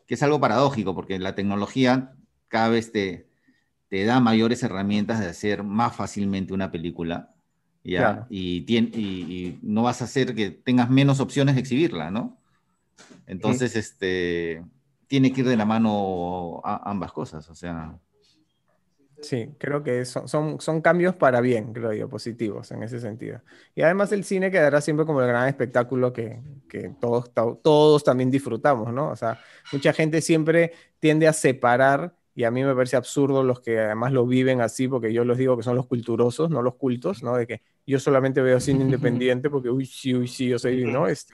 que 0.05 0.13
es 0.13 0.21
algo 0.23 0.39
paradójico, 0.39 0.93
porque 0.93 1.17
la 1.17 1.33
tecnología 1.33 2.11
cada 2.47 2.69
vez 2.69 2.91
te, 2.91 3.27
te 3.89 4.05
da 4.05 4.19
mayores 4.19 4.61
herramientas 4.61 5.19
de 5.19 5.25
hacer 5.27 5.63
más 5.63 5.95
fácilmente 5.95 6.53
una 6.53 6.71
película, 6.71 7.33
¿ya? 7.83 7.97
Claro. 7.99 8.27
Y, 8.29 8.65
tien- 8.67 8.91
y, 8.93 8.99
y 9.33 9.59
no 9.63 9.81
vas 9.83 10.01
a 10.01 10.05
hacer 10.05 10.35
que 10.35 10.51
tengas 10.51 10.89
menos 10.91 11.19
opciones 11.19 11.55
de 11.55 11.61
exhibirla, 11.61 12.11
¿no? 12.11 12.37
Entonces, 13.27 13.75
este, 13.75 14.63
tiene 15.07 15.31
que 15.33 15.41
ir 15.41 15.47
de 15.47 15.57
la 15.57 15.65
mano 15.65 16.61
a- 16.63 16.89
ambas 16.89 17.11
cosas, 17.13 17.49
o 17.49 17.55
sea, 17.55 17.99
Sí, 19.21 19.55
creo 19.57 19.81
que 19.81 20.05
son, 20.05 20.27
son, 20.27 20.59
son 20.61 20.81
cambios 20.81 21.15
para 21.15 21.41
bien, 21.41 21.73
creo 21.73 21.91
yo, 21.93 22.07
positivos 22.07 22.69
en 22.71 22.83
ese 22.83 22.99
sentido. 22.99 23.41
Y 23.73 23.81
además 23.81 24.11
el 24.11 24.23
cine 24.23 24.51
quedará 24.51 24.81
siempre 24.81 25.05
como 25.05 25.21
el 25.21 25.27
gran 25.27 25.47
espectáculo 25.47 26.13
que, 26.13 26.43
que 26.67 26.89
todos, 26.99 27.33
to- 27.33 27.59
todos 27.63 28.03
también 28.03 28.29
disfrutamos, 28.29 28.93
¿no? 28.93 29.09
O 29.09 29.15
sea, 29.15 29.39
mucha 29.71 29.93
gente 29.93 30.21
siempre 30.21 30.73
tiende 30.99 31.27
a 31.27 31.33
separar, 31.33 32.15
y 32.35 32.43
a 32.43 32.51
mí 32.51 32.63
me 32.63 32.75
parece 32.75 32.97
absurdo 32.97 33.41
los 33.43 33.61
que 33.61 33.79
además 33.79 34.11
lo 34.11 34.27
viven 34.27 34.61
así, 34.61 34.87
porque 34.87 35.11
yo 35.11 35.25
les 35.25 35.37
digo 35.39 35.57
que 35.57 35.63
son 35.63 35.75
los 35.75 35.87
culturosos, 35.87 36.51
no 36.51 36.61
los 36.61 36.75
cultos, 36.75 37.23
¿no? 37.23 37.35
De 37.35 37.47
que 37.47 37.61
yo 37.87 37.99
solamente 37.99 38.41
veo 38.41 38.59
cine 38.59 38.83
independiente 38.83 39.49
porque, 39.49 39.69
uy, 39.71 39.85
sí, 39.87 40.13
uy, 40.13 40.27
sí, 40.27 40.49
yo 40.49 40.59
soy, 40.59 40.85
¿no? 40.85 41.07
Este, 41.07 41.33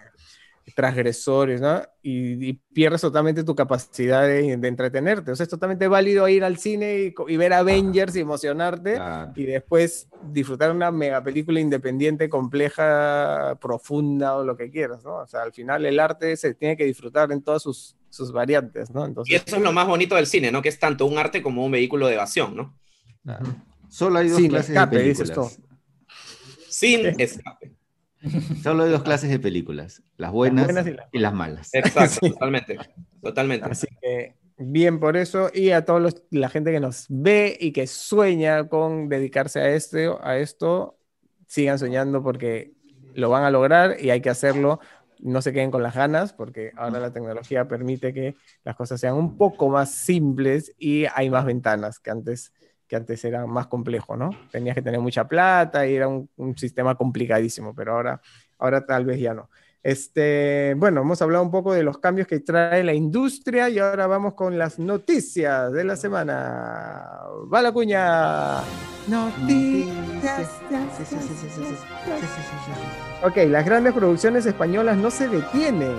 transgresores, 0.75 1.59
¿no? 1.59 1.81
Y, 2.01 2.49
y 2.49 2.53
pierdes 2.73 3.01
totalmente 3.01 3.43
tu 3.43 3.55
capacidad 3.55 4.27
de, 4.27 4.55
de 4.57 4.67
entretenerte. 4.67 5.31
O 5.31 5.35
sea, 5.35 5.43
es 5.43 5.49
totalmente 5.49 5.87
válido 5.87 6.27
ir 6.27 6.43
al 6.43 6.57
cine 6.57 7.13
y, 7.27 7.37
ver 7.37 7.53
Avengers 7.53 8.15
y 8.15 8.19
emocionarte 8.21 8.99
y 9.35 9.45
después 9.45 10.07
disfrutar 10.31 10.71
una 10.71 10.91
mega 10.91 11.23
película 11.23 11.59
independiente, 11.59 12.29
compleja, 12.29 13.57
profunda 13.59 14.37
o 14.37 14.43
lo 14.43 14.55
que 14.55 14.69
quieras, 14.69 15.03
¿no? 15.03 15.17
O 15.17 15.27
sea, 15.27 15.41
al 15.41 15.51
final 15.51 15.85
el 15.85 15.99
arte 15.99 16.37
se 16.37 16.53
tiene 16.53 16.77
que 16.77 16.85
disfrutar 16.85 17.31
en 17.31 17.41
todas 17.41 17.63
sus, 17.63 17.95
sus 18.09 18.31
variantes, 18.31 18.91
¿no? 18.91 19.07
Y 19.25 19.35
eso 19.35 19.55
es 19.55 19.61
lo 19.61 19.73
más 19.73 19.87
bonito 19.87 20.15
del 20.15 20.27
cine, 20.27 20.51
¿no? 20.51 20.61
Que 20.61 20.69
es 20.69 20.79
tanto 20.79 21.05
un 21.05 21.17
arte 21.17 21.41
como 21.41 21.65
un 21.65 21.71
vehículo 21.71 22.07
de 22.07 22.13
evasión, 22.13 22.55
¿no? 22.55 22.77
Solo 23.89 24.19
hay 24.19 24.29
dos 24.29 24.37
Cine, 24.37 24.49
clases 24.49 24.69
escape, 24.69 24.97
de 24.97 25.03
dices 25.03 25.31
películas. 25.31 25.59
Sin 26.69 27.19
escape. 27.19 27.80
Solo 28.61 28.83
hay 28.83 28.91
dos 28.91 29.03
clases 29.03 29.29
de 29.29 29.39
películas, 29.39 30.03
las 30.17 30.31
buenas, 30.31 30.65
buenas 30.65 30.85
y 30.85 30.89
y, 30.89 30.93
las 30.93 31.07
las 31.11 31.33
malas. 31.33 31.69
Exacto, 31.73 32.19
Sí. 32.21 32.29
totalmente. 32.31 32.77
Totalmente. 33.21 33.67
Así 33.69 33.87
que 34.01 34.35
bien 34.57 34.99
por 34.99 35.17
eso 35.17 35.49
y 35.53 35.71
a 35.71 35.85
todos 35.85 36.01
los, 36.01 36.23
la 36.29 36.49
gente 36.49 36.71
que 36.71 36.79
nos 36.79 37.05
ve 37.09 37.57
y 37.59 37.71
que 37.71 37.87
sueña 37.87 38.67
con 38.67 39.09
dedicarse 39.09 39.59
a 39.59 39.69
este, 39.69 40.09
a 40.21 40.37
esto, 40.37 40.97
sigan 41.47 41.79
soñando 41.79 42.21
porque 42.21 42.73
lo 43.15 43.29
van 43.29 43.43
a 43.43 43.51
lograr 43.51 43.97
y 43.99 44.09
hay 44.09 44.21
que 44.21 44.29
hacerlo. 44.29 44.79
No 45.19 45.41
se 45.41 45.53
queden 45.53 45.69
con 45.69 45.83
las 45.83 45.95
ganas 45.95 46.33
porque 46.33 46.71
ahora 46.75 46.99
la 46.99 47.13
tecnología 47.13 47.67
permite 47.67 48.13
que 48.13 48.35
las 48.63 48.75
cosas 48.75 48.99
sean 48.99 49.15
un 49.15 49.37
poco 49.37 49.69
más 49.69 49.91
simples 49.91 50.73
y 50.79 51.05
hay 51.13 51.29
más 51.29 51.45
ventanas 51.45 51.99
que 51.99 52.09
antes 52.09 52.53
que 52.91 52.97
antes 52.97 53.23
era 53.23 53.47
más 53.47 53.67
complejo, 53.67 54.17
¿no? 54.17 54.31
Tenías 54.51 54.75
que 54.75 54.81
tener 54.81 54.99
mucha 54.99 55.25
plata 55.25 55.87
y 55.87 55.95
era 55.95 56.09
un, 56.09 56.29
un 56.35 56.57
sistema 56.57 56.93
complicadísimo, 56.95 57.73
pero 57.73 57.93
ahora, 57.93 58.21
ahora 58.57 58.85
tal 58.85 59.05
vez 59.05 59.17
ya 59.17 59.33
no. 59.33 59.49
Este, 59.81 60.73
bueno, 60.75 60.99
hemos 60.99 61.21
hablado 61.21 61.41
un 61.41 61.51
poco 61.51 61.73
de 61.73 61.83
los 61.83 61.99
cambios 61.99 62.27
que 62.27 62.41
trae 62.41 62.83
la 62.83 62.93
industria 62.93 63.69
y 63.69 63.79
ahora 63.79 64.07
vamos 64.07 64.33
con 64.33 64.57
las 64.57 64.77
noticias 64.77 65.71
de 65.71 65.85
la 65.85 65.95
semana. 65.95 67.11
Va 67.51 67.61
la 67.61 67.71
cuña. 67.71 68.57
Noticias. 69.07 70.49
Ok, 73.23 73.37
las 73.47 73.65
grandes 73.65 73.93
producciones 73.93 74.45
españolas 74.45 74.97
no 74.97 75.09
se 75.11 75.29
detienen. 75.29 75.95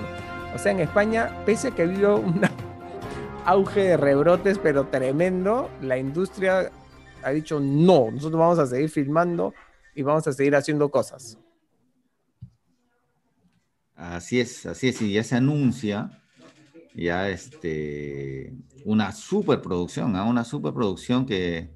O 0.55 0.59
sea, 0.59 0.73
en 0.73 0.81
España, 0.81 1.43
pese 1.47 1.69
a 1.69 1.71
que 1.71 1.81
ha 1.81 1.85
habido 1.87 2.17
un 2.19 2.43
auge 3.47 3.81
de 3.81 3.97
rebrotes, 3.97 4.59
pero 4.59 4.89
tremendo, 4.89 5.71
la 5.81 5.97
industria 5.97 6.71
ha 7.23 7.31
dicho 7.31 7.61
no, 7.61 8.11
nosotros 8.11 8.39
vamos 8.39 8.59
a 8.59 8.67
seguir 8.67 8.89
filmando 8.89 9.55
y 9.95 10.03
vamos 10.03 10.27
a 10.27 10.33
seguir 10.33 10.55
haciendo 10.57 10.91
cosas. 10.91 11.39
Así 13.95 14.41
es, 14.41 14.67
así 14.67 14.89
es, 14.89 15.01
y 15.03 15.13
ya 15.13 15.23
se 15.23 15.37
anuncia 15.37 16.23
ya 16.95 17.29
este, 17.29 18.53
una 18.85 19.13
superproducción, 19.13 20.17
¿ah? 20.17 20.25
una 20.25 20.45
superproducción 20.45 21.25
que, 21.25 21.71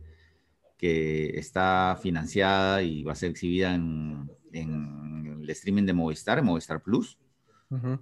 que 0.77 1.39
está 1.39 1.99
financiada 2.01 2.83
y 2.83 3.03
va 3.03 3.13
a 3.13 3.17
ser 3.17 3.31
exhibida 3.31 3.75
en, 3.75 4.31
en 4.53 5.41
el 5.43 5.51
streaming 5.51 5.85
de 5.85 5.93
Movistar, 5.93 6.39
en 6.39 6.45
Movistar 6.45 6.83
Plus. 6.83 7.19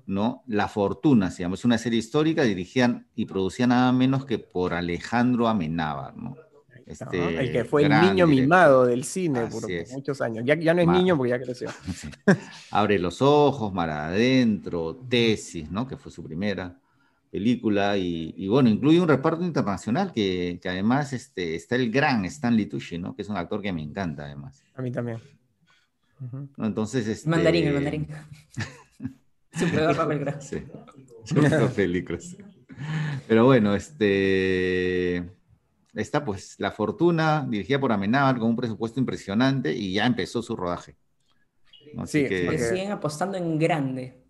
¿no? 0.06 0.42
La 0.46 0.68
Fortuna 0.68 1.30
se 1.30 1.42
llama, 1.42 1.54
es 1.54 1.64
una 1.64 1.78
serie 1.78 1.98
histórica 1.98 2.42
dirigida 2.42 3.02
y 3.14 3.24
producida 3.24 3.68
nada 3.68 3.92
menos 3.92 4.26
que 4.26 4.38
por 4.38 4.74
Alejandro 4.74 5.48
Amenábar, 5.48 6.14
¿no? 6.16 6.36
Este 6.86 7.40
el 7.40 7.50
que 7.50 7.64
fue 7.64 7.84
el 7.84 7.88
niño 7.88 8.26
director. 8.26 8.28
mimado 8.28 8.84
del 8.86 9.04
cine 9.04 9.40
Así 9.40 9.60
por, 9.60 9.70
es. 9.70 9.92
muchos 9.92 10.20
años. 10.20 10.44
Ya, 10.44 10.54
ya 10.54 10.74
no 10.74 10.82
es 10.82 10.88
niño 10.88 11.16
porque 11.16 11.30
ya 11.30 11.40
creció. 11.40 11.68
Sí. 11.94 12.08
Abre 12.70 12.98
los 12.98 13.22
ojos, 13.22 13.72
Mar 13.72 13.90
Adentro, 13.90 14.96
Tesis, 15.08 15.70
¿no? 15.70 15.86
Que 15.86 15.96
fue 15.96 16.12
su 16.12 16.22
primera 16.22 16.78
película. 17.30 17.96
Y, 17.96 18.34
y 18.36 18.48
bueno, 18.48 18.68
incluye 18.68 19.00
un 19.00 19.08
reparto 19.08 19.44
internacional 19.44 20.12
que, 20.12 20.58
que 20.62 20.68
además 20.68 21.12
este, 21.12 21.54
está 21.54 21.76
el 21.76 21.90
gran 21.90 22.24
Stanley 22.26 22.66
Tucci, 22.66 22.98
¿no? 22.98 23.16
Que 23.16 23.22
es 23.22 23.28
un 23.28 23.36
actor 23.36 23.62
que 23.62 23.72
me 23.72 23.82
encanta 23.82 24.24
además. 24.24 24.62
A 24.74 24.82
mí 24.82 24.92
también. 24.92 25.18
Entonces, 26.58 27.06
este... 27.06 27.28
Mandarín, 27.28 27.66
el 27.68 27.74
mandarín. 27.74 28.08
Su 29.52 29.70
peor 29.70 29.96
papel, 29.96 30.20
creo. 30.20 30.40
Sí. 30.40 30.64
Su 31.24 31.34
peor 31.36 31.70
película. 31.72 32.18
Pero 33.26 33.44
bueno, 33.46 33.74
este... 33.74 35.24
Está 35.94 36.24
pues 36.24 36.56
La 36.58 36.70
Fortuna, 36.72 37.46
dirigida 37.48 37.78
por 37.80 37.92
Amenábar, 37.92 38.38
con 38.38 38.50
un 38.50 38.56
presupuesto 38.56 38.98
impresionante 39.00 39.72
y 39.72 39.94
ya 39.94 40.06
empezó 40.06 40.42
su 40.42 40.56
rodaje. 40.56 40.96
¿no? 41.92 42.02
Así 42.02 42.22
Sí, 42.22 42.28
que... 42.28 42.58
Siguen 42.58 42.92
apostando 42.92 43.36
en 43.36 43.58
grande. 43.58 44.20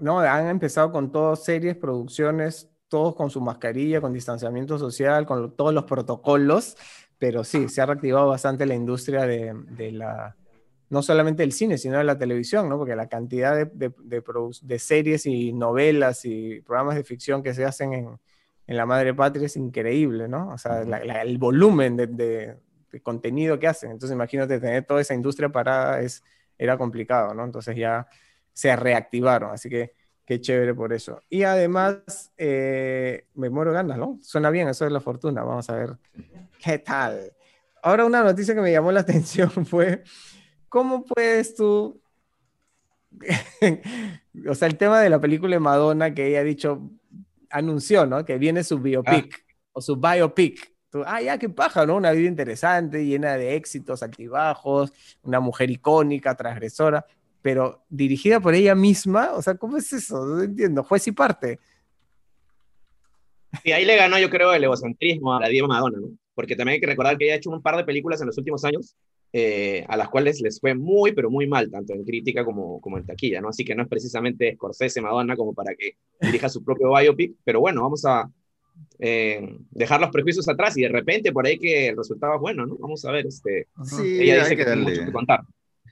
No, 0.00 0.18
han 0.20 0.48
empezado 0.48 0.92
con 0.92 1.10
todas 1.10 1.44
series, 1.44 1.76
producciones, 1.76 2.68
todos 2.88 3.14
con 3.14 3.30
su 3.30 3.40
mascarilla, 3.40 4.00
con 4.00 4.12
distanciamiento 4.12 4.78
social, 4.78 5.24
con 5.26 5.42
lo- 5.42 5.50
todos 5.52 5.72
los 5.72 5.84
protocolos, 5.84 6.76
pero 7.18 7.44
sí, 7.44 7.68
se 7.68 7.80
ha 7.80 7.86
reactivado 7.86 8.28
bastante 8.28 8.66
la 8.66 8.74
industria 8.74 9.22
de, 9.26 9.54
de 9.70 9.92
la, 9.92 10.36
no 10.90 11.02
solamente 11.02 11.42
del 11.42 11.52
cine, 11.52 11.78
sino 11.78 11.96
de 11.98 12.04
la 12.04 12.18
televisión, 12.18 12.68
¿no? 12.68 12.76
Porque 12.78 12.94
la 12.94 13.08
cantidad 13.08 13.54
de, 13.56 13.64
de, 13.66 13.92
de 14.04 14.22
produ- 14.22 14.60
de 14.60 14.78
series 14.78 15.24
y 15.24 15.52
novelas 15.52 16.24
y 16.24 16.60
programas 16.60 16.96
de 16.96 17.04
ficción 17.04 17.42
que 17.42 17.54
se 17.54 17.64
hacen 17.64 17.92
en, 17.94 18.18
en 18.66 18.76
La 18.76 18.86
Madre 18.86 19.14
Patria 19.14 19.46
es 19.46 19.56
increíble, 19.56 20.28
¿no? 20.28 20.50
O 20.52 20.58
sea, 20.58 20.84
la- 20.84 21.04
la- 21.04 21.22
el 21.22 21.38
volumen 21.38 21.96
de, 21.96 22.06
de- 22.08 22.56
de 22.90 23.00
contenido 23.02 23.58
que 23.58 23.68
hacen. 23.68 23.90
Entonces, 23.90 24.14
imagínate, 24.14 24.58
tener 24.60 24.84
toda 24.84 25.00
esa 25.00 25.14
industria 25.14 25.48
parada 25.50 26.00
es, 26.00 26.22
era 26.58 26.76
complicado, 26.78 27.34
¿no? 27.34 27.44
Entonces 27.44 27.76
ya 27.76 28.06
se 28.52 28.74
reactivaron, 28.74 29.50
así 29.52 29.68
que 29.68 29.92
qué 30.24 30.40
chévere 30.40 30.74
por 30.74 30.92
eso. 30.92 31.20
Y 31.28 31.42
además, 31.44 32.32
eh, 32.38 33.26
me 33.34 33.50
muero 33.50 33.72
ganas, 33.72 33.98
¿no? 33.98 34.18
Suena 34.22 34.50
bien, 34.50 34.68
eso 34.68 34.86
es 34.86 34.92
la 34.92 35.00
fortuna. 35.00 35.42
Vamos 35.44 35.68
a 35.70 35.76
ver 35.76 35.90
qué 36.62 36.78
tal. 36.78 37.32
Ahora, 37.82 38.04
una 38.06 38.24
noticia 38.24 38.54
que 38.54 38.60
me 38.60 38.72
llamó 38.72 38.90
la 38.92 39.00
atención 39.06 39.50
fue, 39.66 40.02
¿cómo 40.68 41.04
puedes 41.04 41.54
tú 41.54 42.00
o 44.48 44.54
sea, 44.54 44.68
el 44.68 44.76
tema 44.76 45.00
de 45.00 45.08
la 45.10 45.20
película 45.20 45.56
de 45.56 45.60
Madonna 45.60 46.12
que 46.14 46.26
ella 46.28 46.40
ha 46.40 46.44
dicho, 46.44 46.90
anunció, 47.56 48.06
¿no? 48.06 48.24
Que 48.24 48.38
viene 48.38 48.62
su 48.64 48.78
biopic 48.78 49.44
o 49.72 49.80
su 49.80 49.96
biopic. 49.96 50.72
Tú, 50.90 51.02
ah, 51.04 51.20
ya, 51.20 51.38
qué 51.38 51.48
paja, 51.48 51.84
¿no? 51.84 51.96
Una 51.96 52.12
vida 52.12 52.28
interesante, 52.28 53.04
llena 53.04 53.36
de 53.36 53.56
éxitos, 53.56 54.02
altibajos, 54.02 54.92
una 55.22 55.40
mujer 55.40 55.70
icónica, 55.70 56.34
transgresora, 56.36 57.04
pero 57.42 57.84
dirigida 57.88 58.40
por 58.40 58.54
ella 58.54 58.74
misma, 58.74 59.32
o 59.32 59.42
sea, 59.42 59.54
¿cómo 59.56 59.76
es 59.76 59.92
eso? 59.92 60.24
No 60.24 60.42
entiendo, 60.42 60.82
juez 60.82 61.06
y 61.08 61.12
parte. 61.12 61.58
Y 63.64 63.72
ahí 63.72 63.84
le 63.84 63.96
ganó, 63.96 64.18
yo 64.18 64.30
creo, 64.30 64.52
el 64.52 64.64
egocentrismo 64.64 65.34
a 65.34 65.40
la 65.40 65.48
Diego 65.48 65.66
Madonna, 65.66 65.98
¿no? 66.00 66.08
Porque 66.34 66.54
también 66.54 66.74
hay 66.74 66.80
que 66.80 66.86
recordar 66.86 67.16
que 67.16 67.24
ella 67.24 67.34
ha 67.34 67.38
hecho 67.38 67.50
un 67.50 67.62
par 67.62 67.76
de 67.76 67.84
películas 67.84 68.20
en 68.20 68.26
los 68.26 68.36
últimos 68.38 68.64
años 68.64 68.94
eh, 69.32 69.84
a 69.88 69.96
las 69.96 70.08
cuales 70.08 70.40
les 70.40 70.60
fue 70.60 70.74
muy, 70.74 71.12
pero 71.12 71.30
muy 71.30 71.46
mal, 71.46 71.70
tanto 71.70 71.92
en 71.92 72.04
crítica 72.04 72.44
como, 72.44 72.80
como 72.80 72.98
en 72.98 73.06
taquilla, 73.06 73.40
¿no? 73.40 73.48
Así 73.48 73.64
que 73.64 73.74
no 73.74 73.82
es 73.82 73.88
precisamente 73.88 74.54
Scorsese 74.54 75.00
Madonna 75.00 75.36
como 75.36 75.52
para 75.52 75.74
que 75.74 75.96
dirija 76.20 76.48
su 76.48 76.64
propio 76.64 76.92
biopic, 76.92 77.36
pero 77.44 77.60
bueno, 77.60 77.82
vamos 77.82 78.04
a 78.04 78.30
eh, 78.98 79.58
dejar 79.70 80.00
los 80.00 80.10
prejuicios 80.10 80.48
atrás 80.48 80.76
y 80.76 80.82
de 80.82 80.88
repente 80.88 81.32
por 81.32 81.46
ahí 81.46 81.58
que 81.58 81.88
el 81.88 81.96
resultado 81.96 82.34
es 82.34 82.40
bueno, 82.40 82.66
¿no? 82.66 82.76
Vamos 82.76 83.04
a 83.04 83.12
ver, 83.12 83.26
este, 83.26 83.68
Sí, 83.84 84.20
ella 84.20 84.38
dice 84.38 84.56
que, 84.56 84.64
que 84.64 84.70
tiene 84.70 84.82
mucho 84.82 85.04
que 85.04 85.12
contar. 85.12 85.40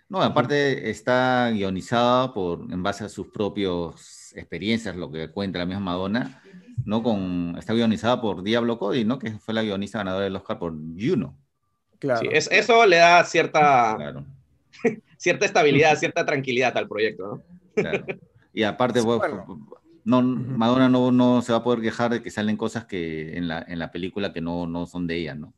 No, 0.09 0.23
aparte 0.23 0.91
está 0.91 1.51
guionizada 1.51 2.33
por, 2.33 2.71
en 2.71 2.83
base 2.83 3.05
a 3.05 3.09
sus 3.09 3.29
propias 3.29 4.33
experiencias, 4.37 4.97
lo 4.97 5.11
que 5.11 5.31
cuenta 5.31 5.59
la 5.59 5.67
misma 5.67 5.81
Madonna, 5.81 6.43
¿no? 6.85 7.03
Con, 7.03 7.57
está 7.59 7.73
guionizada 7.73 8.21
por 8.21 8.43
Diablo 8.43 8.79
Cody, 8.79 9.05
¿no? 9.05 9.19
Que 9.19 9.33
fue 9.33 9.55
la 9.55 9.63
guionista 9.63 9.99
ganadora 9.99 10.25
del 10.25 10.37
Oscar 10.37 10.59
por 10.59 10.73
Juno. 10.73 11.37
Claro. 11.99 12.21
Sí, 12.21 12.29
es- 12.33 12.49
eso 12.53 12.87
le 12.87 12.97
da 12.99 13.25
cierta, 13.25 13.97
Claro, 13.97 14.25
cierta 15.19 15.47
estabilidad, 15.47 15.97
cierta 15.99 16.25
tranquilidad 16.27 16.77
al 16.79 16.89
proyecto, 16.89 17.27
¿no? 17.29 17.45
claro. 17.79 18.09
Y 18.53 18.63
aparte, 18.63 19.01
Sí, 19.01 19.07
pues, 19.09 19.21
bueno. 19.21 19.51
no, 20.05 20.23
Madonna 20.23 20.89
no, 20.89 21.13
no 21.13 21.43
se 21.43 21.53
va 21.53 21.59
a 21.59 21.65
poder 21.65 21.81
quejar 21.83 22.13
de 22.13 22.23
que 22.23 22.31
salen 22.31 22.57
cosas 22.57 22.87
que 22.87 23.37
en 23.37 23.49
la, 23.49 23.65
en 23.69 23.79
la 23.79 23.91
película 23.93 24.33
que 24.33 24.41
no, 24.41 24.67
no 24.67 24.87
son 24.87 25.07
de 25.07 25.17
ella, 25.19 25.35
¿no? 25.35 25.55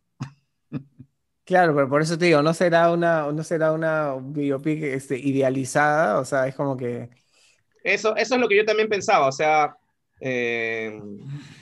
Claro, 1.45 1.75
pero 1.77 1.89
por 1.89 2.03
eso 2.03 2.19
te 2.19 2.25
digo, 2.27 2.43
no 2.43 2.53
será 2.55 2.91
una, 2.91 3.31
no 3.33 3.45
será 3.45 3.71
una 3.73 4.15
biopic 4.21 4.83
este, 4.83 5.17
idealizada, 5.17 6.19
o 6.19 6.25
sea, 6.25 6.49
es 6.49 6.57
como 6.57 6.77
que... 6.77 7.09
Eso, 7.85 8.17
eso 8.17 8.35
es 8.35 8.41
lo 8.41 8.49
que 8.49 8.57
yo 8.57 8.65
también 8.65 8.89
pensaba, 8.89 9.29
o 9.29 9.33
sea, 9.33 9.77
eh, 10.21 11.01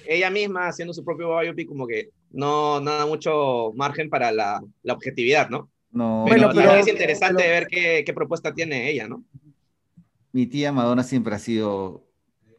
ella 0.07 0.31
misma 0.31 0.69
haciendo 0.69 0.95
su 0.95 1.05
propio 1.05 1.39
biopic 1.39 1.69
como 1.69 1.87
que 1.87 2.11
no, 2.35 2.81
no 2.81 2.91
da 2.99 3.07
mucho 3.07 3.73
margen 3.75 4.11
para 4.11 4.31
la, 4.33 4.63
la 4.83 4.93
objetividad, 4.93 5.49
¿no? 5.51 5.71
No, 5.91 6.25
Pero, 6.29 6.47
Bueno, 6.53 6.61
tía, 6.61 6.81
es 6.81 6.89
interesante 6.89 7.43
pero- 7.45 7.55
ver 7.55 7.67
qué, 7.69 8.03
qué 8.05 8.13
propuesta 8.13 8.53
tiene 8.53 8.91
ella, 8.91 9.09
¿no? 9.09 9.25
mi 10.33 10.47
tía 10.47 10.73
Madonna 10.73 11.05
siempre 11.05 11.33
ha 11.35 11.39
sido, 11.39 12.05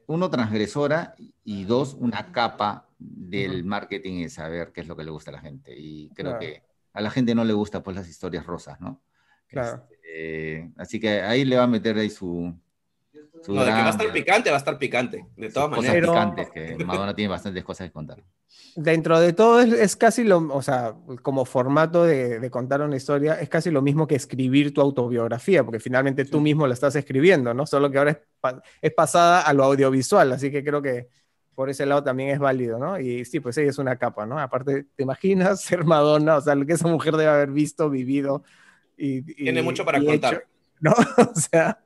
uno, 0.08 0.30
transgresora 0.30 1.14
y 1.44 1.66
dos, 1.66 1.94
una 2.00 2.32
capa 2.32 2.88
del 2.98 3.66
marketing 3.66 4.14
y 4.24 4.30
saber 4.30 4.72
qué 4.72 4.80
es 4.80 4.88
lo 4.88 4.96
que 4.96 5.04
le 5.04 5.12
gusta 5.12 5.32
a 5.32 5.34
la 5.34 5.42
gente. 5.42 5.74
Y 5.78 6.08
creo 6.16 6.38
Claro. 6.38 6.40
que 6.40 6.64
a 6.94 7.02
la 7.02 7.10
gente 7.12 7.36
no 7.36 7.44
le 7.44 7.52
gusta 7.52 7.84
pues 7.84 7.98
las 7.98 8.08
historias 8.08 8.46
rosas, 8.46 8.80
¿no? 8.80 9.02
Claro. 9.48 9.84
Este, 9.92 10.72
así 10.78 11.02
que 11.02 11.22
ahí 11.22 11.44
le 11.44 11.58
va 11.58 11.64
a 11.64 11.68
meter 11.68 11.98
ahí 11.98 12.10
su 12.10 12.54
No, 13.48 13.62
de 13.62 13.68
que 13.68 13.72
va 13.78 13.88
a 13.88 13.90
estar 13.92 14.12
picante, 14.12 14.50
va 14.50 14.56
a 14.56 14.60
estar 14.60 14.78
picante, 14.78 15.26
de 15.36 15.50
todas 15.50 15.70
cosas 15.70 15.86
maneras. 15.86 16.10
Pero- 16.10 16.14
picantes, 16.14 16.50
que 16.78 16.86
Madonna 16.86 17.14
tiene 17.14 17.30
bastantes 17.30 17.64
cosas 17.64 17.88
que 17.88 17.94
contar. 17.94 18.24
Dentro 18.76 19.20
de 19.20 19.32
todo 19.34 19.60
es, 19.62 19.72
es 19.74 19.96
casi 19.96 20.24
lo, 20.24 20.38
o 20.54 20.62
sea, 20.62 20.96
como 21.22 21.46
formato 21.46 22.04
de, 22.04 22.40
de 22.40 22.50
contar 22.50 22.82
una 22.82 22.96
historia, 22.98 23.40
es 23.40 23.48
casi 23.50 23.72
lo 23.72 23.82
mismo 23.82 24.06
que 24.08 24.16
escribir 24.16 24.74
tu 24.74 24.82
autobiografía, 24.82 25.64
porque 25.64 25.80
finalmente 25.80 26.26
tú 26.26 26.42
mismo 26.42 26.68
la 26.68 26.74
estás 26.74 26.96
escribiendo, 26.96 27.54
¿no? 27.54 27.66
Solo 27.66 27.90
que 27.90 27.98
ahora 27.98 28.12
es, 28.12 28.18
es 28.82 28.94
pasada 28.94 29.42
a 29.42 29.54
lo 29.54 29.64
audiovisual, 29.64 30.32
así 30.34 30.52
que 30.52 30.64
creo 30.64 30.82
que 30.82 31.08
por 31.54 31.70
ese 31.70 31.86
lado 31.86 32.04
también 32.04 32.30
es 32.30 32.40
válido, 32.40 32.78
¿no? 32.78 33.00
Y 33.00 33.24
sí, 33.24 33.40
pues 33.40 33.58
ella 33.58 33.70
es 33.70 33.78
una 33.78 33.96
capa, 33.96 34.26
¿no? 34.26 34.38
Aparte, 34.40 34.86
¿te 34.96 35.04
imaginas 35.04 35.62
ser 35.64 35.86
Madonna? 35.86 36.36
O 36.38 36.42
sea, 36.42 36.54
lo 36.56 36.66
que 36.66 36.74
esa 36.74 36.88
mujer 36.90 37.16
debe 37.16 37.30
haber 37.30 37.52
visto, 37.52 37.90
vivido 37.90 38.44
y... 38.98 39.20
y- 39.20 39.44
Tiene 39.46 39.62
mucho 39.62 39.86
para 39.86 40.00
y 40.00 40.06
contar. 40.06 40.34
hecho, 40.34 40.44
¿no? 40.82 40.92
O 41.32 41.36
sea, 41.40 41.80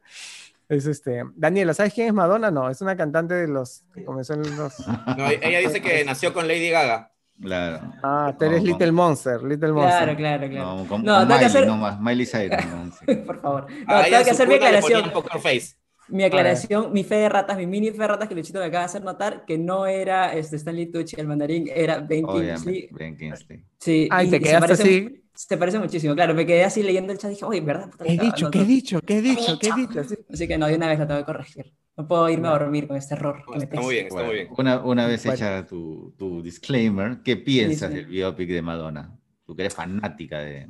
es 0.70 0.86
este... 0.86 1.24
Daniela, 1.36 1.74
¿sabes 1.74 1.94
quién 1.94 2.08
es 2.08 2.14
Madonna? 2.14 2.52
No, 2.52 2.70
es 2.70 2.82
una 2.82 2.96
cantante 2.96 3.34
de 3.34 3.48
los... 3.48 3.84
que 3.94 4.06
comenzó 4.06 4.34
en 4.36 4.56
los... 4.56 4.80
No, 5.18 5.28
ella 5.30 5.60
dice 5.60 5.82
que 5.82 6.06
nació 6.06 6.32
con 6.34 6.48
Lady 6.48 6.70
Gaga. 6.70 7.12
Claro. 7.42 7.80
Ah, 8.04 8.36
tú 8.38 8.46
eres 8.46 8.62
No, 8.62 8.68
Little 8.68 8.92
Monster, 8.92 9.42
Little 9.42 9.72
Monster. 9.72 10.16
Claro, 10.16 10.18
claro, 10.18 10.50
claro. 10.50 10.76
No, 10.76 10.86
con, 10.88 11.04
No, 11.04 11.16
con 11.20 11.28
que 11.28 11.34
Miley, 11.34 11.46
hacer- 11.46 11.68
no 11.68 11.78
más, 11.78 12.00
Miley 12.00 12.26
Cyrus. 12.26 12.66
¿no? 12.66 12.92
Sí. 12.92 13.16
Por 13.26 13.42
favor. 13.42 13.68
No, 13.88 13.96
A 13.96 14.00
ella 14.02 14.04
tengo 14.06 14.18
en 14.20 14.24
que 14.26 14.32
hacer 14.32 14.48
mi 14.50 14.56
aclaración. 14.56 15.12
poker 15.12 15.40
face. 15.42 15.76
Mi 16.12 16.24
aclaración, 16.24 16.92
mi 16.94 17.04
fe 17.04 17.16
de 17.16 17.30
ratas, 17.30 17.58
mi 17.58 17.68
mini 17.68 17.92
fe 17.92 17.98
de 18.00 18.08
ratas 18.08 18.28
que 18.28 18.36
Luchito 18.36 18.60
me 18.60 18.66
acaba 18.66 18.82
de 18.82 18.86
hacer 18.86 19.04
notar 19.04 19.46
que 19.46 19.58
no 19.58 19.86
era 19.86 20.34
este, 20.34 20.56
Stanley 20.58 20.88
Tucci, 20.92 21.16
el 21.20 21.28
mandarín, 21.28 21.70
era 21.74 22.00
Ben 22.00 22.26
Kingsley. 22.26 22.90
Ben 22.92 23.16
Kingsley. 23.18 23.64
Sí, 23.80 24.08
Ay, 24.12 24.28
y- 24.28 24.32
te 24.32 24.40
quedaste 24.40 24.60
parece- 24.68 24.84
así. 24.84 25.16
Se 25.34 25.56
parece 25.58 25.80
muchísimo, 25.80 26.14
claro. 26.16 26.34
Me 26.34 26.46
quedé 26.46 26.66
así 26.66 26.84
leyendo 26.84 27.14
el 27.14 27.18
chat 27.18 27.32
y 27.32 27.36
dije, 27.36 27.46
oye, 27.46 27.62
¿verdad? 27.62 27.90
Puta, 27.90 28.04
¿Qué 28.04 28.14
he 28.14 28.18
dicho? 28.18 28.46
no, 28.46 28.52
¿Qué 28.52 28.58
he 28.60 28.62
no". 28.64 28.68
dicho? 28.68 29.00
¿Qué 29.02 29.18
he 29.20 29.22
dicho? 29.22 29.58
¿Qué 29.58 29.70
he 29.70 29.74
dicho? 29.74 30.04
Sí. 30.04 30.16
Así 30.34 30.48
que 30.50 30.58
no, 30.58 30.68
de 30.68 30.76
una 30.76 30.88
vez 30.90 31.00
la 31.00 31.08
tengo 31.08 31.20
que 31.22 31.26
corregir. 31.26 31.74
No 31.96 32.08
puedo 32.08 32.30
irme 32.30 32.50
a 32.50 32.52
dormir 32.52 32.88
con 32.90 32.98
este 32.98 33.14
error. 33.14 33.44
No, 33.48 33.54
que 33.54 33.58
me 33.60 33.64
está 33.64 33.80
muy 33.82 33.94
bien, 33.94 34.08
está 34.08 34.24
muy 34.24 34.34
bien. 34.36 34.48
Una, 34.58 34.84
una 34.84 35.08
vez 35.08 35.24
Bueno. 35.24 35.36
hecha 35.36 35.66
tu, 35.66 36.14
tu 36.18 36.42
disclaimer, 36.42 37.20
¿qué 37.24 37.38
piensas 37.38 37.90
sí. 37.90 37.96
del 37.98 38.06
biopic 38.08 38.50
de 38.50 38.62
Madonna? 38.62 39.16
Tú 39.46 39.56
que 39.56 39.62
eres 39.62 39.74
fanática 39.76 40.40
de... 40.40 40.68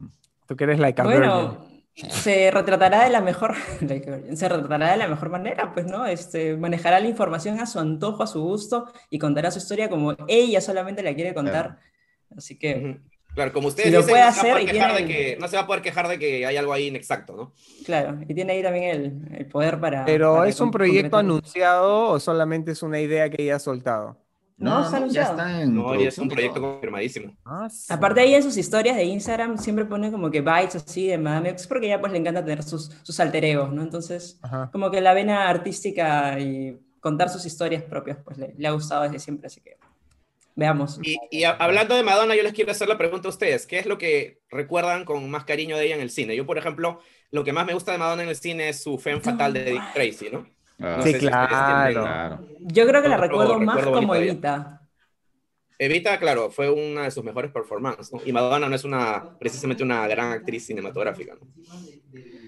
Tú 0.47 0.55
que 0.55 0.63
eres 0.65 0.79
like 0.79 1.01
a 1.01 1.03
virgin. 1.05 1.21
Bueno, 1.21 1.65
se 2.07 2.51
retratará 2.51 3.03
de 3.03 3.09
la 3.09 3.21
mejor, 3.21 3.55
se 3.79 4.49
retratará 4.49 4.91
de 4.91 4.97
la 4.97 5.07
mejor 5.07 5.29
manera, 5.29 5.73
pues, 5.73 5.85
¿no? 5.85 6.05
Este, 6.05 6.55
manejará 6.55 6.99
la 6.99 7.07
información 7.07 7.59
a 7.59 7.65
su 7.65 7.79
antojo, 7.79 8.23
a 8.23 8.27
su 8.27 8.41
gusto 8.41 8.91
y 9.09 9.19
contará 9.19 9.51
su 9.51 9.59
historia 9.59 9.89
como 9.89 10.15
ella 10.27 10.61
solamente 10.61 11.03
la 11.03 11.13
quiere 11.13 11.33
contar. 11.33 11.79
Así 12.35 12.57
que. 12.57 12.99
Claro, 13.33 13.53
como 13.53 13.67
ustedes 13.67 13.89
Si 13.89 13.93
lo 13.93 13.99
dicen, 13.99 14.13
puede 14.13 14.25
no, 14.25 14.31
se 14.31 14.37
va 14.37 14.39
a 14.39 14.41
hacer 14.41 14.51
poder 14.51 14.63
y 14.63 14.71
quejar 14.71 14.95
tiene 14.95 15.07
de 15.07 15.13
que, 15.13 15.37
no 15.39 15.47
se 15.47 15.55
va 15.55 15.61
a 15.61 15.67
poder 15.67 15.81
quejar 15.83 16.07
de 16.07 16.19
que 16.19 16.45
hay 16.45 16.57
algo 16.57 16.73
ahí 16.73 16.87
inexacto, 16.87 17.35
¿no? 17.35 17.53
claro, 17.85 18.17
y 18.27 18.33
tiene 18.33 18.53
ahí 18.53 18.63
también 18.63 18.85
el, 18.85 19.37
el 19.37 19.45
poder 19.45 19.79
para... 19.79 20.03
¿Pero 20.03 20.37
para 20.37 20.49
es 20.49 20.59
un 20.59 20.71
proyecto 20.71 21.17
anunciado 21.17 22.09
o 22.09 22.19
solamente 22.19 22.71
es 22.71 22.81
una 22.81 22.99
idea 22.99 23.29
que 23.29 23.43
ella 23.43 23.57
ha 23.57 23.59
soltado? 23.59 24.17
No, 24.59 24.79
está 24.81 24.91
ya 24.91 24.97
anunciado. 24.97 25.31
está 25.31 25.61
en 25.61 25.73
No, 25.75 25.95
y 25.95 26.03
es 26.05 26.17
un 26.17 26.27
proyecto 26.29 26.59
confirmadísimo. 26.61 27.35
Ah, 27.45 27.67
Aparte 27.89 28.21
ahí 28.21 28.35
en 28.35 28.43
sus 28.43 28.57
historias 28.57 28.97
de 28.97 29.05
Instagram 29.05 29.57
siempre 29.57 29.85
pone 29.85 30.11
como 30.11 30.29
que 30.29 30.41
bytes 30.41 30.75
así 30.75 31.07
de 31.07 31.17
Madame 31.17 31.49
X 31.51 31.65
porque 31.67 31.85
ella 31.87 31.99
pues 31.99 32.11
le 32.11 32.17
encanta 32.19 32.43
tener 32.43 32.63
sus, 32.63 32.91
sus 33.03 33.19
alter 33.19 33.45
egos, 33.45 33.71
¿no? 33.71 33.81
Entonces, 33.81 34.37
Ajá. 34.41 34.69
como 34.71 34.91
que 34.91 34.99
la 35.01 35.13
vena 35.13 35.47
artística 35.49 36.39
y 36.39 36.77
contar 36.99 37.29
sus 37.29 37.45
historias 37.45 37.83
propias 37.83 38.17
pues 38.23 38.37
le, 38.37 38.53
le 38.57 38.67
ha 38.67 38.71
gustado 38.71 39.03
desde 39.03 39.19
siempre, 39.19 39.47
así 39.47 39.61
que 39.61 39.77
veamos. 40.55 40.99
Y, 41.01 41.17
y 41.31 41.43
a- 41.45 41.51
hablando 41.51 41.95
de 41.95 42.03
Madonna, 42.03 42.35
yo 42.35 42.43
les 42.43 42.51
quiero 42.53 42.71
hacer 42.71 42.89
la 42.89 42.97
pregunta 42.97 43.29
a 43.29 43.31
ustedes. 43.31 43.65
¿Qué 43.65 43.79
es 43.79 43.85
lo 43.85 43.97
que 43.97 44.41
recuerdan 44.49 45.05
con 45.05 45.29
más 45.29 45.45
cariño 45.45 45.77
de 45.77 45.85
ella 45.85 45.95
en 45.95 46.01
el 46.01 46.09
cine? 46.09 46.35
Yo, 46.35 46.45
por 46.45 46.57
ejemplo, 46.57 46.99
lo 47.31 47.43
que 47.45 47.53
más 47.53 47.65
me 47.65 47.73
gusta 47.73 47.93
de 47.93 47.97
Madonna 47.97 48.23
en 48.23 48.29
el 48.29 48.35
cine 48.35 48.69
es 48.69 48.83
su 48.83 48.97
femme 48.97 49.21
fatal 49.21 49.53
de 49.53 49.63
Dick 49.63 49.93
Tracy, 49.93 50.29
¿no? 50.31 50.45
Ah, 50.81 50.95
No 50.97 51.03
Sí, 51.03 51.11
sé 51.13 51.17
claro. 51.19 52.45
Yo 52.61 52.87
creo 52.87 53.01
que 53.01 53.09
la 53.09 53.17
recuerdo 53.17 53.59
más 53.59 53.75
recuerdo 53.81 54.01
como. 54.01 54.15
Evita. 54.15 54.81
Evita, 55.81 56.19
claro, 56.19 56.51
fue 56.51 56.69
una 56.69 57.03
de 57.03 57.11
sus 57.11 57.23
mejores 57.23 57.51
performances, 57.51 58.11
¿no? 58.11 58.19
Y 58.25 58.33
Madonna 58.33 58.67
no 58.67 58.75
es 58.75 58.83
una, 58.83 59.37
precisamente 59.39 59.81
una 59.81 60.05
gran 60.07 60.33
actriz 60.33 60.65
cinematográfica, 60.65 61.35
¿no? 61.35 61.47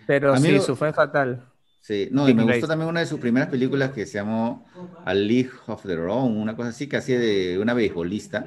Pero 0.06 0.36
sí, 0.38 0.60
su 0.60 0.76
fue 0.76 0.92
fatal. 0.92 1.46
Sí, 1.82 2.10
no, 2.12 2.28
y 2.30 2.34
me 2.34 2.44
gustó 2.44 2.68
también 2.68 2.90
una 2.90 3.00
de 3.00 3.06
sus 3.06 3.20
primeras 3.20 3.50
películas 3.50 3.92
que 3.92 4.06
se 4.06 4.14
llamó 4.18 4.66
A 5.06 5.14
League 5.14 5.50
of 5.68 5.84
Their 5.84 6.00
Own, 6.02 6.38
una 6.38 6.56
cosa 6.56 6.70
así, 6.70 6.88
que 6.88 6.98
hacía 6.98 7.20
de 7.20 7.58
una 7.58 7.74
beisbolista. 7.74 8.46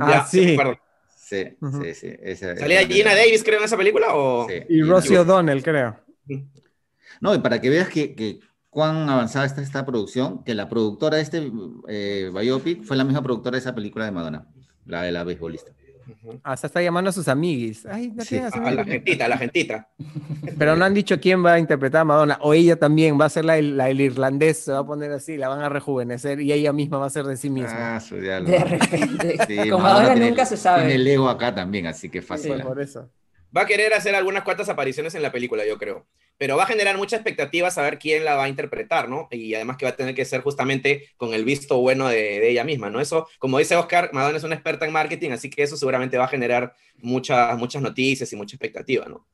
Ah, 0.00 0.10
Ya, 0.10 0.24
sí. 0.24 0.56
Sí, 1.14 1.44
sí, 1.60 1.94
sí. 1.94 2.14
esa- 2.20 2.56
¿Salía 2.56 2.80
esa- 2.82 2.92
Gina 2.92 3.14
Davis, 3.14 3.42
creo, 3.44 3.58
en 3.58 3.64
esa 3.64 3.76
película? 3.76 4.08
O... 4.14 4.48
Sí. 4.48 4.54
Y 4.68 4.82
Rosie 4.82 5.18
O'Donnell, 5.18 5.62
creo. 5.62 5.98
No, 7.20 7.34
y 7.34 7.38
para 7.38 7.60
que 7.60 7.70
veas 7.70 7.88
que, 7.88 8.14
que 8.14 8.40
cuán 8.72 9.06
avanzada 9.10 9.44
está 9.44 9.60
esta 9.60 9.84
producción, 9.84 10.42
que 10.44 10.54
la 10.54 10.66
productora 10.70 11.18
de 11.18 11.22
este 11.22 11.52
eh, 11.88 12.30
biopic 12.34 12.82
fue 12.84 12.96
la 12.96 13.04
misma 13.04 13.22
productora 13.22 13.56
de 13.56 13.58
esa 13.60 13.74
película 13.74 14.06
de 14.06 14.12
Madonna, 14.12 14.46
la 14.86 15.02
de 15.02 15.12
la 15.12 15.24
beisbolista. 15.24 15.72
Hasta 16.42 16.66
está 16.68 16.82
llamando 16.82 17.10
a 17.10 17.12
sus 17.12 17.28
amiguis. 17.28 17.86
Ay, 17.86 18.10
no 18.10 18.24
Sí. 18.24 18.36
A 18.38 18.70
la 18.72 18.84
gentita, 18.84 19.26
a 19.26 19.28
la 19.28 19.38
gentita. 19.38 19.88
Pero 20.58 20.74
no 20.74 20.84
han 20.84 20.94
dicho 20.94 21.20
quién 21.20 21.44
va 21.44 21.52
a 21.54 21.58
interpretar 21.58 22.00
a 22.00 22.04
Madonna. 22.04 22.38
O 22.40 22.54
ella 22.54 22.76
también 22.76 23.20
va 23.20 23.26
a 23.26 23.28
ser 23.28 23.44
la, 23.44 23.60
la 23.62 23.88
el 23.90 24.00
irlandés, 24.00 24.58
se 24.64 24.72
va 24.72 24.78
a 24.78 24.86
poner 24.86 25.12
así, 25.12 25.36
la 25.36 25.48
van 25.48 25.60
a 25.60 25.68
rejuvenecer 25.68 26.40
y 26.40 26.52
ella 26.52 26.72
misma 26.72 26.98
va 26.98 27.06
a 27.06 27.10
ser 27.10 27.24
de 27.26 27.36
sí 27.36 27.50
misma. 27.50 27.96
Ah, 27.96 28.00
su 28.00 28.16
diablo. 28.16 28.48
De 28.50 28.58
repente. 28.64 29.36
Sí, 29.46 29.56
Como 29.70 29.84
Madonna 29.84 30.00
ahora 30.02 30.14
tiene- 30.14 30.30
nunca 30.30 30.44
se 30.46 30.56
sabe. 30.56 30.80
Tiene 30.86 30.94
el 30.96 31.06
ego 31.06 31.28
acá 31.28 31.54
también, 31.54 31.86
así 31.86 32.08
que 32.08 32.20
fácil. 32.22 32.60
por 32.62 32.80
eso. 32.80 33.08
Va 33.56 33.62
a 33.62 33.66
querer 33.66 33.92
hacer 33.94 34.14
algunas 34.14 34.42
cuantas 34.44 34.68
apariciones 34.68 35.14
en 35.14 35.22
la 35.22 35.30
película, 35.30 35.62
yo 35.66 35.78
creo. 35.78 36.06
Pero 36.42 36.56
va 36.56 36.64
a 36.64 36.66
generar 36.66 36.98
mucha 36.98 37.14
expectativa 37.14 37.70
saber 37.70 38.00
quién 38.00 38.24
la 38.24 38.34
va 38.34 38.42
a 38.42 38.48
interpretar, 38.48 39.08
¿no? 39.08 39.28
Y 39.30 39.54
además 39.54 39.76
que 39.76 39.84
va 39.84 39.92
a 39.92 39.96
tener 39.96 40.12
que 40.12 40.24
ser 40.24 40.40
justamente 40.40 41.06
con 41.16 41.34
el 41.34 41.44
visto 41.44 41.78
bueno 41.80 42.08
de, 42.08 42.16
de 42.16 42.50
ella 42.50 42.64
misma, 42.64 42.90
¿no? 42.90 43.00
Eso, 43.00 43.28
como 43.38 43.60
dice 43.60 43.76
Oscar, 43.76 44.10
Madonna 44.12 44.38
es 44.38 44.42
una 44.42 44.56
experta 44.56 44.84
en 44.84 44.90
marketing, 44.92 45.30
así 45.30 45.48
que 45.48 45.62
eso 45.62 45.76
seguramente 45.76 46.18
va 46.18 46.24
a 46.24 46.28
generar 46.28 46.74
muchas, 46.96 47.56
muchas 47.56 47.80
noticias 47.80 48.32
y 48.32 48.34
mucha 48.34 48.56
expectativa, 48.56 49.06
¿no? 49.06 49.24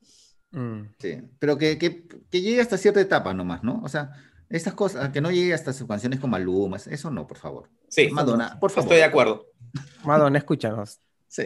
Mm. 0.51 0.91
Sí, 0.99 1.17
pero 1.39 1.57
que, 1.57 1.79
que, 1.79 2.03
que 2.31 2.43
llegue 2.43 2.61
hasta 2.61 2.77
cierta 2.77 3.01
etapa 3.01 3.33
nomás, 3.33 3.65
¿no? 3.65 3.81
O 3.83 3.89
sea, 3.89 4.11
estas 4.51 4.75
cosas, 4.75 5.09
que 5.09 5.23
no 5.23 5.31
llegue 5.31 5.55
hasta 5.55 5.73
sus 5.73 5.89
canciones 5.89 6.21
con 6.21 6.29
Maluma, 6.29 6.77
eso 6.77 7.11
no, 7.11 7.27
por 7.27 7.39
favor. 7.39 7.71
Sí, 7.89 8.11
Madonna, 8.11 8.61
por 8.61 8.71
favor. 8.71 8.85
estoy 8.85 8.99
de 8.99 9.05
acuerdo. 9.05 9.47
Madonna, 10.05 10.37
escúchanos. 10.37 11.01
Sí. 11.27 11.45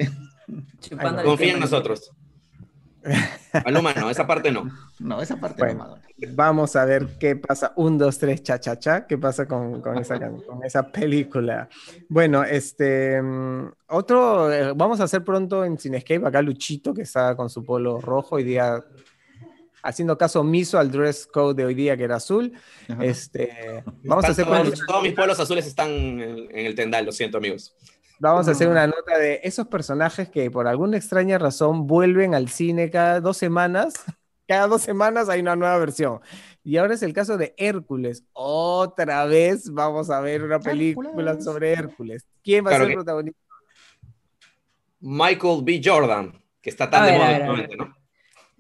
Confía 1.24 1.52
en 1.52 1.60
nosotros. 1.60 2.10
Maluma 3.64 3.92
no, 3.94 4.08
esa 4.10 4.26
parte 4.26 4.50
no. 4.50 4.70
No, 5.00 5.20
esa 5.20 5.36
parte 5.36 5.62
Bueno. 5.62 5.74
no, 5.74 5.84
Madonna. 5.84 6.02
Vamos 6.34 6.76
a 6.76 6.84
ver 6.84 7.18
qué 7.18 7.34
pasa. 7.36 7.72
Un, 7.76 7.98
dos, 7.98 8.18
tres, 8.18 8.42
cha, 8.42 8.60
cha, 8.60 8.78
cha. 8.78 9.06
¿Qué 9.06 9.18
pasa 9.18 9.46
con, 9.46 9.80
con 9.80 9.98
esa, 9.98 10.18
con 10.20 10.64
esa 10.64 10.90
película? 10.90 11.68
Bueno, 12.08 12.44
este. 12.44 13.20
mm, 13.20 13.72
Otro. 13.88 14.52
eh, 14.52 14.72
vamos 14.74 15.00
a 15.00 15.04
hacer 15.04 15.24
pronto 15.24 15.64
en 15.64 15.78
Cinescape. 15.78 16.26
Acá 16.26 16.40
Luchito, 16.42 16.94
que 16.94 17.02
está 17.02 17.34
con 17.36 17.50
su 17.50 17.64
polo 17.64 18.00
rojo 18.00 18.36
hoy 18.36 18.44
día. 18.44 18.80
Haciendo 19.84 20.16
caso 20.16 20.40
omiso 20.42 20.78
al 20.78 20.92
dress 20.92 21.26
code 21.26 21.54
de 21.54 21.64
hoy 21.64 21.74
día, 21.74 21.96
que 21.96 22.04
era 22.04 22.14
azul. 22.16 22.52
Ajá. 22.88 23.04
Este, 23.04 23.82
vamos 24.04 24.24
a 24.26 24.28
hacer 24.28 24.44
todos, 24.44 24.60
pronto- 24.60 24.80
todos 24.86 25.02
mis 25.02 25.12
pueblos 25.12 25.40
azules 25.40 25.66
están 25.66 25.90
en, 25.90 26.20
en 26.20 26.66
el 26.66 26.74
tendal, 26.76 27.04
lo 27.04 27.10
siento, 27.10 27.38
amigos. 27.38 27.74
Vamos 28.22 28.46
a 28.46 28.52
hacer 28.52 28.68
una 28.68 28.86
nota 28.86 29.18
de 29.18 29.40
esos 29.42 29.66
personajes 29.66 30.28
que 30.28 30.48
por 30.48 30.68
alguna 30.68 30.96
extraña 30.96 31.38
razón 31.38 31.88
vuelven 31.88 32.36
al 32.36 32.48
cine 32.48 32.88
cada 32.88 33.20
dos 33.20 33.36
semanas. 33.36 33.94
Cada 34.48 34.66
dos 34.66 34.82
semanas 34.82 35.28
hay 35.28 35.40
una 35.40 35.56
nueva 35.56 35.78
versión. 35.78 36.20
Y 36.62 36.76
ahora 36.76 36.94
es 36.94 37.02
el 37.02 37.12
caso 37.14 37.36
de 37.38 37.54
Hércules. 37.56 38.24
Otra 38.32 39.24
vez 39.24 39.72
vamos 39.72 40.10
a 40.10 40.20
ver 40.20 40.42
una 40.42 40.58
película 40.60 41.08
Hércules. 41.10 41.44
sobre 41.44 41.72
Hércules. 41.72 42.26
¿Quién 42.44 42.64
va 42.66 42.70
Claro 42.70 42.84
a 42.84 42.86
ser 42.86 42.88
que- 42.88 42.92
el 42.92 43.04
protagonista? 43.04 43.40
Michael 45.00 45.60
B. 45.64 45.80
Jordan, 45.82 46.42
que 46.60 46.70
está 46.70 46.90
tan 46.90 47.02
A 47.02 47.06
de 47.06 47.12
ver, 47.12 47.44
moda 47.44 47.56
ver, 47.56 47.76
¿no? 47.78 47.96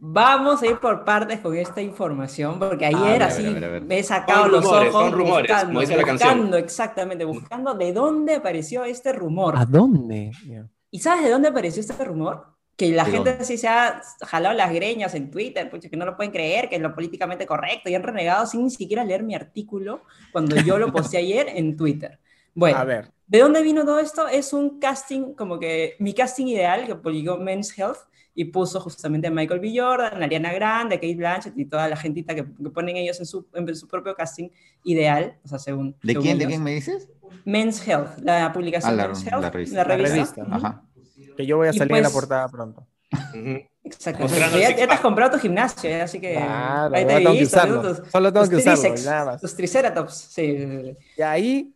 Vamos 0.04 0.60
a 0.62 0.66
ir 0.66 0.80
por 0.80 1.04
partes 1.04 1.38
con 1.40 1.56
esta 1.56 1.80
información, 1.80 2.58
porque 2.58 2.86
ayer 2.86 3.22
ver, 3.22 3.22
a 3.22 3.26
así 3.26 3.42
ver, 3.46 3.64
a 3.64 3.68
ver. 3.68 3.82
me 3.84 4.00
he 4.00 4.02
sacado 4.02 4.48
Son 4.48 4.50
los 4.50 4.64
rumores, 4.64 4.88
ojos 4.88 4.92
son 4.92 5.12
rumores, 5.12 5.52
buscando, 5.52 5.66
como 5.66 5.80
dice 5.80 5.96
la 5.96 6.02
canción. 6.04 6.38
buscando, 6.38 6.56
exactamente, 6.56 7.24
buscando 7.24 7.74
de 7.74 7.92
dónde 7.92 8.34
apareció 8.34 8.82
este 8.84 9.12
rumor. 9.12 9.56
¿A 9.56 9.64
dónde? 9.64 10.32
¿Y 10.90 10.98
sabes 10.98 11.24
de 11.24 11.30
dónde 11.30 11.48
apareció 11.48 11.80
este 11.80 12.04
rumor? 12.04 12.46
Que 12.76 12.90
la 12.90 13.04
¿De 13.04 13.12
gente 13.12 13.30
dónde? 13.30 13.44
así 13.44 13.56
se 13.58 13.68
ha 13.68 14.02
jalado 14.22 14.54
las 14.56 14.72
greñas 14.72 15.14
en 15.14 15.30
Twitter, 15.30 15.70
pucha, 15.70 15.88
que 15.88 15.96
no 15.96 16.04
lo 16.04 16.16
pueden 16.16 16.32
creer, 16.32 16.68
que 16.68 16.76
es 16.76 16.82
lo 16.82 16.94
políticamente 16.94 17.46
correcto, 17.46 17.88
y 17.88 17.94
han 17.94 18.02
renegado 18.02 18.46
sin 18.46 18.64
ni 18.64 18.70
siquiera 18.70 19.04
leer 19.04 19.22
mi 19.22 19.34
artículo 19.36 20.02
cuando 20.32 20.56
yo 20.56 20.78
lo 20.78 20.90
posté 20.90 21.18
ayer 21.18 21.46
en 21.54 21.76
Twitter. 21.76 22.18
Bueno, 22.54 22.78
A 22.78 22.84
ver. 22.84 23.12
¿De 23.26 23.38
dónde 23.38 23.62
vino 23.62 23.84
todo 23.84 23.98
esto? 24.00 24.26
Es 24.28 24.52
un 24.52 24.78
casting, 24.80 25.34
como 25.34 25.58
que 25.58 25.94
mi 26.00 26.12
casting 26.12 26.46
ideal 26.46 26.86
que 26.86 26.96
publicó 26.96 27.38
Men's 27.38 27.78
Health 27.78 27.98
y 28.34 28.46
puso 28.46 28.80
justamente 28.80 29.26
a 29.26 29.30
Michael 29.30 29.60
B. 29.60 29.72
Jordan, 29.76 30.22
a 30.22 30.24
Ariana 30.24 30.52
Grande, 30.52 30.94
a 30.94 30.98
Kate 30.98 31.14
Blanchett 31.16 31.58
y 31.58 31.66
toda 31.66 31.86
la 31.88 31.96
gentita 31.96 32.34
que, 32.34 32.44
que 32.44 32.70
ponen 32.70 32.96
ellos 32.96 33.18
en 33.20 33.26
su, 33.26 33.46
en 33.52 33.74
su 33.76 33.86
propio 33.88 34.14
casting 34.14 34.48
ideal, 34.84 35.38
o 35.44 35.48
sea, 35.48 35.58
según. 35.58 35.96
¿De 36.02 36.12
según 36.12 36.22
quién, 36.22 36.38
de 36.38 36.44
ellos. 36.44 36.52
quién 36.52 36.62
me 36.64 36.70
dices? 36.74 37.08
Men's 37.44 37.86
Health, 37.86 38.18
la 38.22 38.52
publicación 38.52 38.92
Ah, 38.92 38.96
la- 38.96 39.04
Men's 39.08 39.26
Health, 39.26 39.42
la 39.42 39.50
revista. 39.50 39.76
la 39.76 39.84
La 39.84 39.96
revista. 39.96 40.14
revista. 40.16 40.42
Ujú. 40.42 40.54
Ajá. 40.54 40.82
Que 41.36 41.46
yo 41.46 41.56
voy 41.58 41.68
a 41.68 41.72
salir 41.72 41.96
en 41.96 42.02
la 42.02 42.08
pues- 42.08 42.14
portada 42.14 42.48
pronto. 42.48 42.86
Exacto. 43.84 44.26
Ya, 44.26 44.70
ya 44.76 44.86
te 44.86 44.92
has 44.94 45.00
comprado 45.00 45.32
tu 45.32 45.38
gimnasio, 45.38 45.90
ya, 45.90 46.04
así 46.04 46.20
que. 46.20 46.34
Claro, 46.34 46.94
ahí 46.94 47.04
te 47.06 47.14
tengo 47.16 47.32
que 47.32 47.42
usarlo. 47.44 47.82
tus- 47.82 48.08
Solo 48.10 48.32
tengo 48.32 48.48
que 48.48 48.56
usarlo, 48.56 48.94
nada 49.04 49.24
más. 49.26 49.40
Tus 49.40 49.54
triceratops, 49.54 50.14
sí. 50.14 50.94
Y 51.18 51.22
ahí, 51.22 51.74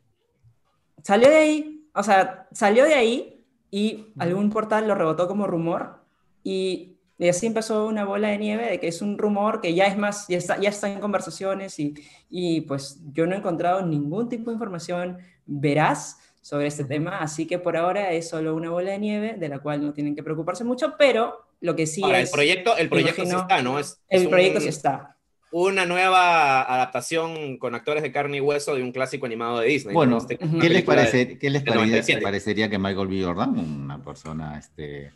Salió 1.02 1.28
de 1.28 1.36
ahí, 1.36 1.88
o 1.94 2.02
sea, 2.02 2.48
salió 2.50 2.84
de 2.84 2.94
ahí 2.94 3.44
y 3.70 4.12
algún 4.18 4.50
portal 4.50 4.88
lo 4.88 4.94
rebotó 4.96 5.28
como 5.28 5.46
rumor 5.46 6.04
y, 6.48 6.92
y 7.18 7.28
así 7.28 7.46
empezó 7.46 7.86
una 7.86 8.04
bola 8.04 8.28
de 8.28 8.38
nieve 8.38 8.70
de 8.70 8.78
que 8.78 8.88
es 8.88 9.02
un 9.02 9.18
rumor 9.18 9.60
que 9.60 9.74
ya 9.74 9.86
es 9.86 9.96
más, 9.98 10.26
ya 10.28 10.38
está, 10.38 10.60
ya 10.60 10.68
está 10.68 10.90
en 10.90 11.00
conversaciones 11.00 11.78
y, 11.80 11.94
y 12.30 12.60
pues 12.62 13.00
yo 13.12 13.26
no 13.26 13.34
he 13.34 13.38
encontrado 13.38 13.84
ningún 13.84 14.28
tipo 14.28 14.50
de 14.50 14.54
información 14.54 15.18
veraz 15.46 16.18
sobre 16.42 16.66
este 16.68 16.84
tema, 16.84 17.18
así 17.18 17.46
que 17.46 17.58
por 17.58 17.76
ahora 17.76 18.12
es 18.12 18.28
solo 18.28 18.54
una 18.54 18.70
bola 18.70 18.92
de 18.92 18.98
nieve 18.98 19.34
de 19.38 19.48
la 19.48 19.58
cual 19.58 19.84
no 19.84 19.92
tienen 19.92 20.14
que 20.14 20.22
preocuparse 20.22 20.62
mucho, 20.62 20.94
pero 20.96 21.34
lo 21.60 21.74
que 21.74 21.86
sí 21.86 22.02
Ahora, 22.04 22.20
es... 22.20 22.28
el 22.28 22.32
proyecto, 22.34 22.76
el 22.76 22.88
proyecto 22.88 23.22
sí 23.24 23.28
imagino- 23.30 23.40
está, 23.40 23.62
¿no? 23.62 23.78
Es, 23.80 24.00
es 24.08 24.22
El 24.22 24.28
proyecto 24.28 24.58
un- 24.58 24.62
sí 24.62 24.68
está. 24.68 25.16
Una 25.52 25.86
nueva 25.86 26.62
adaptación 26.62 27.56
con 27.58 27.74
actores 27.74 28.02
de 28.02 28.12
carne 28.12 28.36
y 28.36 28.40
hueso 28.40 28.74
de 28.74 28.82
un 28.82 28.92
clásico 28.92 29.26
animado 29.26 29.60
de 29.60 29.68
Disney. 29.68 29.94
Bueno, 29.94 30.12
¿no? 30.12 30.18
Este- 30.18 30.36
¿qué 30.38 30.44
les, 30.46 30.60
película 30.60 30.96
de- 30.96 31.02
parece, 31.08 31.38
¿qué 31.38 31.50
les 31.50 31.62
parece- 31.62 31.76
97? 31.78 32.22
parecería 32.22 32.68
que 32.68 32.78
Michael 32.78 33.08
B. 33.08 33.24
Jordan, 33.24 33.58
una 33.58 34.02
persona 34.02 34.58
este, 34.58 35.10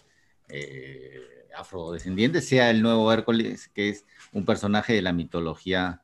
eh, 0.53 1.21
afrodescendiente, 1.57 2.41
sea 2.41 2.71
el 2.71 2.83
nuevo 2.83 3.13
Hércules, 3.13 3.69
que 3.75 3.89
es 3.91 4.05
un 4.33 4.45
personaje 4.45 4.93
de 4.93 5.03
la 5.03 5.13
mitología 5.13 6.03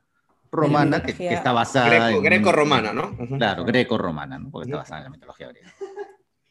romana 0.51 1.03
que, 1.03 1.13
está 1.29 1.53
basada 1.53 1.89
Greco- 2.11 2.19
en... 2.19 2.23
greco-romana, 2.25 2.93
¿no? 2.93 3.17
Claro, 3.39 3.65
greco-romana, 3.65 4.39
¿no? 4.39 4.51
Porque 4.51 4.69
está 4.69 4.79
basada 4.79 4.99
en 5.01 5.05
la 5.05 5.11
mitología 5.11 5.49
griega. 5.49 5.73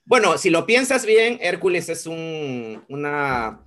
Bueno, 0.05 0.37
si 0.37 0.49
lo 0.49 0.65
piensas 0.65 1.05
bien, 1.05 1.39
Hércules 1.41 1.89
es 1.89 2.05
un, 2.05 2.83
una, 2.89 3.59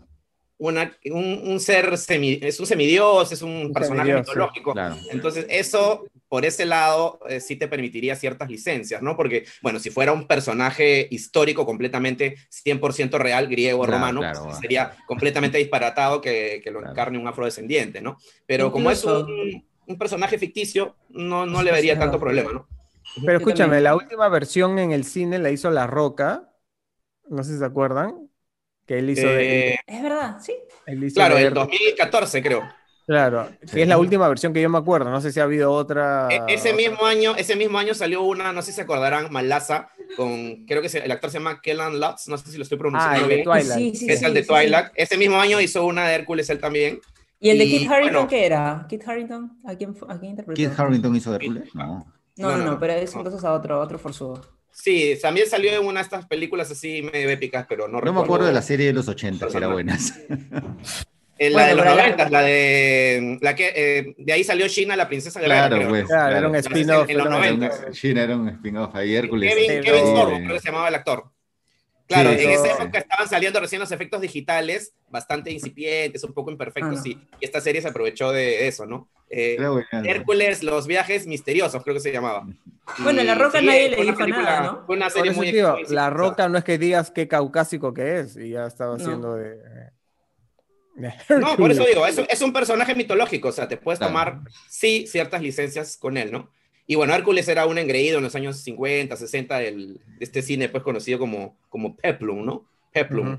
una- 0.58 0.92
un, 1.06 1.40
un 1.44 1.58
ser 1.60 1.98
semi, 1.98 2.38
es 2.40 2.60
un 2.60 2.66
semidios, 2.66 3.32
es 3.32 3.42
un, 3.42 3.50
Un 3.66 3.72
personaje 3.72 4.14
mitológico. 4.14 4.72
Claro. 4.72 4.96
Entonces, 5.10 5.46
eso, 5.48 6.04
por 6.28 6.44
ese 6.44 6.66
lado, 6.66 7.20
eh, 7.28 7.40
sí 7.40 7.56
te 7.56 7.68
permitiría 7.68 8.14
ciertas 8.16 8.50
licencias, 8.50 9.02
¿no? 9.02 9.16
Porque, 9.16 9.44
bueno, 9.62 9.78
si 9.78 9.90
fuera 9.90 10.12
un 10.12 10.26
personaje 10.26 11.08
histórico 11.10 11.64
completamente 11.66 12.36
100% 12.50 13.18
real, 13.18 13.48
griego 13.48 13.80
o 13.80 13.84
Claro, 13.84 13.98
romano, 13.98 14.20
claro, 14.20 14.34
pues, 14.40 14.44
bueno. 14.44 14.60
sería 14.60 14.92
completamente 15.06 15.58
disparatado 15.58 16.20
que, 16.20 16.60
que 16.62 16.70
lo 16.70 16.80
Claro. 16.80 16.92
encarne 16.92 17.18
un 17.18 17.26
afrodescendiente, 17.28 18.00
¿no? 18.02 18.16
Pero 18.46 18.70
como 18.70 18.90
es 18.90 19.04
un, 19.04 19.64
un 19.86 19.98
personaje 19.98 20.38
ficticio, 20.38 20.96
no, 21.08 21.46
no 21.46 21.62
le 21.62 21.72
vería 21.72 21.98
tanto 21.98 22.20
problema, 22.20 22.52
¿no? 22.52 22.68
pero 23.24 23.38
escúchame, 23.38 23.80
la 23.80 23.96
última 23.96 24.28
versión 24.28 24.78
en 24.78 24.92
el 24.92 25.04
cine 25.04 25.38
la 25.38 25.50
hizo 25.50 25.70
La 25.70 25.86
Roca. 25.86 26.52
No 27.28 27.42
sé 27.42 27.52
si 27.54 27.58
se 27.58 27.64
acuerdan. 27.64 28.28
Que 28.86 28.98
él 28.98 29.10
hizo 29.10 29.26
de, 29.26 29.70
Eh, 29.70 29.76
Es 29.86 30.02
verdad, 30.02 30.38
sí. 30.40 30.54
él 30.86 31.04
hizo 31.04 31.14
claro, 31.16 31.36
Hércules. 31.36 31.66
2014 31.68 32.42
creo. 32.42 32.62
Claro, 33.08 33.48
que 33.72 33.80
es 33.82 33.88
la 33.88 33.96
última 33.96 34.28
versión 34.28 34.52
que 34.52 34.60
yo 34.60 34.68
me 34.68 34.76
acuerdo. 34.76 35.08
No 35.10 35.18
sé 35.22 35.32
si 35.32 35.40
ha 35.40 35.44
habido 35.44 35.72
otra. 35.72 36.28
E- 36.30 36.42
Ese 36.54 36.74
mismo 36.74 37.06
año, 37.06 37.34
ese 37.36 37.56
mismo 37.56 37.78
año 37.78 37.94
salió 37.94 38.20
una, 38.22 38.52
no 38.52 38.60
sé 38.60 38.70
si 38.70 38.76
se 38.76 38.82
acordarán, 38.82 39.28
Malaza, 39.32 39.88
con, 40.14 40.66
creo 40.66 40.82
que 40.82 40.90
se- 40.90 40.98
el 41.02 41.10
actor 41.10 41.30
se 41.30 41.38
llama 41.38 41.62
Kellan 41.62 41.98
Lutz, 41.98 42.28
no 42.28 42.36
sé 42.36 42.50
si 42.50 42.58
lo 42.58 42.64
estoy 42.64 42.76
Ah, 42.76 42.80
pronunciando 42.80 43.22
el 43.22 43.28
de 43.30 43.34
bien, 43.36 43.44
Twilight. 43.44 43.72
Sí, 43.94 43.96
sí, 43.96 44.10
es 44.12 44.18
sí, 44.18 44.24
el 44.26 44.34
de 44.34 44.40
sí, 44.42 44.46
sí. 44.46 44.52
Twilight. 44.54 44.86
Ese 44.94 45.16
mismo 45.16 45.40
año 45.40 45.58
hizo 45.58 45.86
una 45.86 46.06
de 46.06 46.16
Hércules 46.16 46.50
él 46.50 46.60
también. 46.60 47.00
¿Y 47.40 47.48
el 47.48 47.56
de 47.58 47.64
Kit 47.64 47.90
Harington 47.90 48.12
bueno. 48.12 48.28
qué 48.28 48.44
era? 48.44 48.84
¿Kit 48.90 49.08
Harington? 49.08 49.58
¿A 49.64 49.74
quién, 49.74 49.96
a 50.06 50.18
quién 50.18 50.30
interpretó? 50.32 50.56
¿Kid 50.56 50.70
Harrington 50.78 51.16
hizo 51.16 51.34
Hércules? 51.34 51.74
No. 51.74 51.86
No, 52.36 52.48
no, 52.50 52.56
No, 52.56 52.56
no, 52.58 52.70
no, 52.72 52.78
pero 52.78 52.92
es 52.92 53.14
no. 53.14 53.20
entonces 53.22 53.42
a 53.42 53.54
otro, 53.54 53.76
a 53.76 53.78
otro 53.78 53.98
forzudo. 53.98 54.42
Sí, 54.70 55.18
también 55.22 55.48
salió 55.48 55.72
en 55.72 55.84
una 55.86 56.00
de 56.00 56.04
estas 56.04 56.26
películas 56.26 56.70
así 56.70 57.00
medio 57.02 57.30
épicas, 57.30 57.64
pero 57.66 57.88
no 57.88 57.94
No 57.94 58.00
recuerdo. 58.00 58.20
me 58.20 58.24
acuerdo 58.26 58.46
de 58.48 58.52
la 58.52 58.60
serie 58.62 58.86
de 58.88 58.92
los 58.92 59.08
80, 59.08 59.46
que 59.48 59.56
era 59.56 59.74
personaje. 59.74 60.26
Eh, 61.38 61.50
la 61.50 61.54
Bueno, 61.54 61.68
de 61.68 61.74
los 61.76 61.84
pero 61.84 61.96
la- 61.96 62.02
90, 62.02 62.30
la 62.30 62.42
de. 62.42 63.38
La 63.40 63.54
que, 63.54 63.72
eh, 63.76 64.14
de 64.18 64.32
ahí 64.32 64.42
salió 64.42 64.66
China, 64.68 64.96
la 64.96 65.08
princesa 65.08 65.38
guerrera. 65.40 65.68
Claro, 65.68 65.76
creo. 65.76 65.88
pues. 65.90 66.04
Claro, 66.06 66.36
era 66.36 66.46
un 66.48 66.52
claro. 66.54 66.68
spin-off. 66.68 67.08
En 67.10 67.16
los 67.18 67.26
era 67.26 67.36
un- 67.36 67.42
90. 67.60 67.92
Gina 67.92 68.22
era 68.24 68.36
un 68.36 68.48
spin-off 68.48 68.94
ahí, 68.94 69.14
Hércules. 69.14 69.54
Kevin, 69.54 69.70
Sí, 69.70 69.80
Kevin 69.88 70.04
no. 70.04 70.16
Sorbo, 70.16 70.36
creo 70.38 70.52
que 70.54 70.60
se 70.60 70.66
llamaba 70.68 70.88
el 70.88 70.94
actor. 70.96 71.24
Claro, 72.08 72.30
Sí, 72.32 72.44
en 72.44 72.50
esa 72.50 72.64
sí. 72.64 72.70
época 72.80 72.98
estaban 73.00 73.28
saliendo 73.28 73.60
recién 73.60 73.80
los 73.80 73.92
efectos 73.92 74.20
digitales, 74.22 74.94
bastante 75.10 75.50
incipientes, 75.52 76.24
un 76.24 76.32
poco 76.32 76.50
imperfectos, 76.50 76.98
Ah, 76.98 77.02
no. 77.04 77.06
y, 77.06 77.20
y 77.38 77.44
esta 77.44 77.60
serie 77.60 77.82
se 77.82 77.88
aprovechó 77.88 78.32
de 78.32 78.66
eso, 78.66 78.86
¿no? 78.86 79.10
Eh, 79.28 79.58
buena. 79.60 80.08
Hércules, 80.08 80.62
los 80.62 80.86
viajes 80.86 81.26
misteriosos, 81.26 81.82
creo 81.84 81.94
que 81.94 82.00
se 82.00 82.10
llamaba. 82.10 82.46
Bueno, 83.00 83.22
La 83.24 83.34
Roca 83.34 83.60
sí, 83.60 83.66
nadie 83.66 83.90
le 83.90 83.96
dijo 84.02 84.16
película- 84.16 84.42
nada, 84.42 84.60
¿no? 84.62 84.86
Fue 84.86 84.96
una 84.96 85.04
Por 85.06 85.12
serie 85.12 85.32
muy 85.32 85.52
digo, 85.52 85.76
La. 85.90 86.08
Roca 86.08 86.48
no 86.48 86.56
es 86.56 86.64
que 86.64 86.78
digas 86.78 87.10
qué 87.10 87.28
caucásico 87.28 87.92
que 87.92 88.20
es. 88.20 88.36
Y 88.38 88.50
ya 88.50 88.66
estaba 88.66 88.96
No. 88.96 89.02
haciendo 89.04 89.34
de. 89.36 89.56
de 89.58 89.97
No, 91.40 91.56
por 91.56 91.70
eso 91.70 91.84
digo, 91.84 92.06
es, 92.06 92.18
es 92.18 92.42
un 92.42 92.52
personaje 92.52 92.94
mitológico, 92.94 93.48
o 93.48 93.52
sea, 93.52 93.68
te 93.68 93.76
puedes 93.76 94.00
tomar, 94.00 94.40
sí, 94.68 95.06
ciertas 95.06 95.42
licencias 95.42 95.96
con 95.96 96.16
él, 96.16 96.32
¿no? 96.32 96.50
Y 96.86 96.94
bueno, 96.94 97.14
Hércules 97.14 97.46
era 97.48 97.66
un 97.66 97.76
engreído 97.76 98.16
en 98.18 98.24
los 98.24 98.34
años 98.34 98.56
50, 98.60 99.14
60 99.14 99.58
del, 99.58 99.94
de 99.94 100.24
este 100.24 100.40
cine, 100.40 100.70
pues 100.70 100.82
conocido 100.82 101.18
como, 101.18 101.58
como 101.68 101.94
Peplum, 101.94 102.44
¿no? 102.44 102.64
Peplum. 102.92 103.38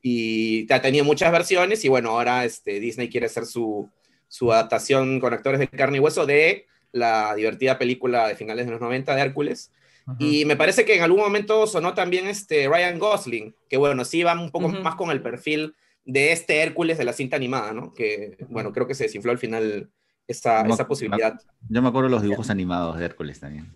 Y 0.00 0.72
ha 0.72 0.80
tenido 0.80 1.04
muchas 1.04 1.30
versiones 1.30 1.84
y 1.84 1.88
bueno, 1.88 2.10
ahora 2.10 2.44
este, 2.46 2.80
Disney 2.80 3.10
quiere 3.10 3.26
hacer 3.26 3.44
su, 3.44 3.90
su 4.28 4.50
adaptación 4.50 5.20
con 5.20 5.34
actores 5.34 5.60
de 5.60 5.68
carne 5.68 5.98
y 5.98 6.00
hueso 6.00 6.24
de 6.24 6.66
la 6.92 7.34
divertida 7.34 7.76
película 7.76 8.28
de 8.28 8.36
finales 8.36 8.64
de 8.64 8.72
los 8.72 8.80
90 8.80 9.14
de 9.14 9.20
Hércules. 9.20 9.72
Y 10.20 10.44
me 10.44 10.54
parece 10.54 10.84
que 10.84 10.94
en 10.94 11.02
algún 11.02 11.18
momento 11.18 11.66
sonó 11.66 11.92
también 11.92 12.28
este 12.28 12.68
Ryan 12.68 12.98
Gosling, 12.98 13.56
que 13.68 13.76
bueno, 13.76 14.04
sí 14.04 14.22
va 14.22 14.40
un 14.40 14.52
poco 14.52 14.68
más 14.68 14.94
con 14.94 15.10
el 15.10 15.20
perfil 15.20 15.74
de 16.06 16.32
este 16.32 16.62
Hércules 16.62 16.96
de 16.96 17.04
la 17.04 17.12
cinta 17.12 17.36
animada, 17.36 17.74
¿no? 17.74 17.92
Que 17.92 18.38
bueno, 18.48 18.72
creo 18.72 18.86
que 18.86 18.94
se 18.94 19.04
desinfló 19.04 19.32
al 19.32 19.38
final 19.38 19.90
esa, 20.26 20.62
No, 20.62 20.72
esa 20.74 20.86
posibilidad. 20.88 21.38
Yo 21.68 21.82
me 21.82 21.88
acuerdo 21.88 22.08
de 22.08 22.14
los 22.14 22.22
dibujos 22.22 22.48
animados 22.48 22.96
de 22.98 23.04
Hércules 23.04 23.38
también. 23.40 23.66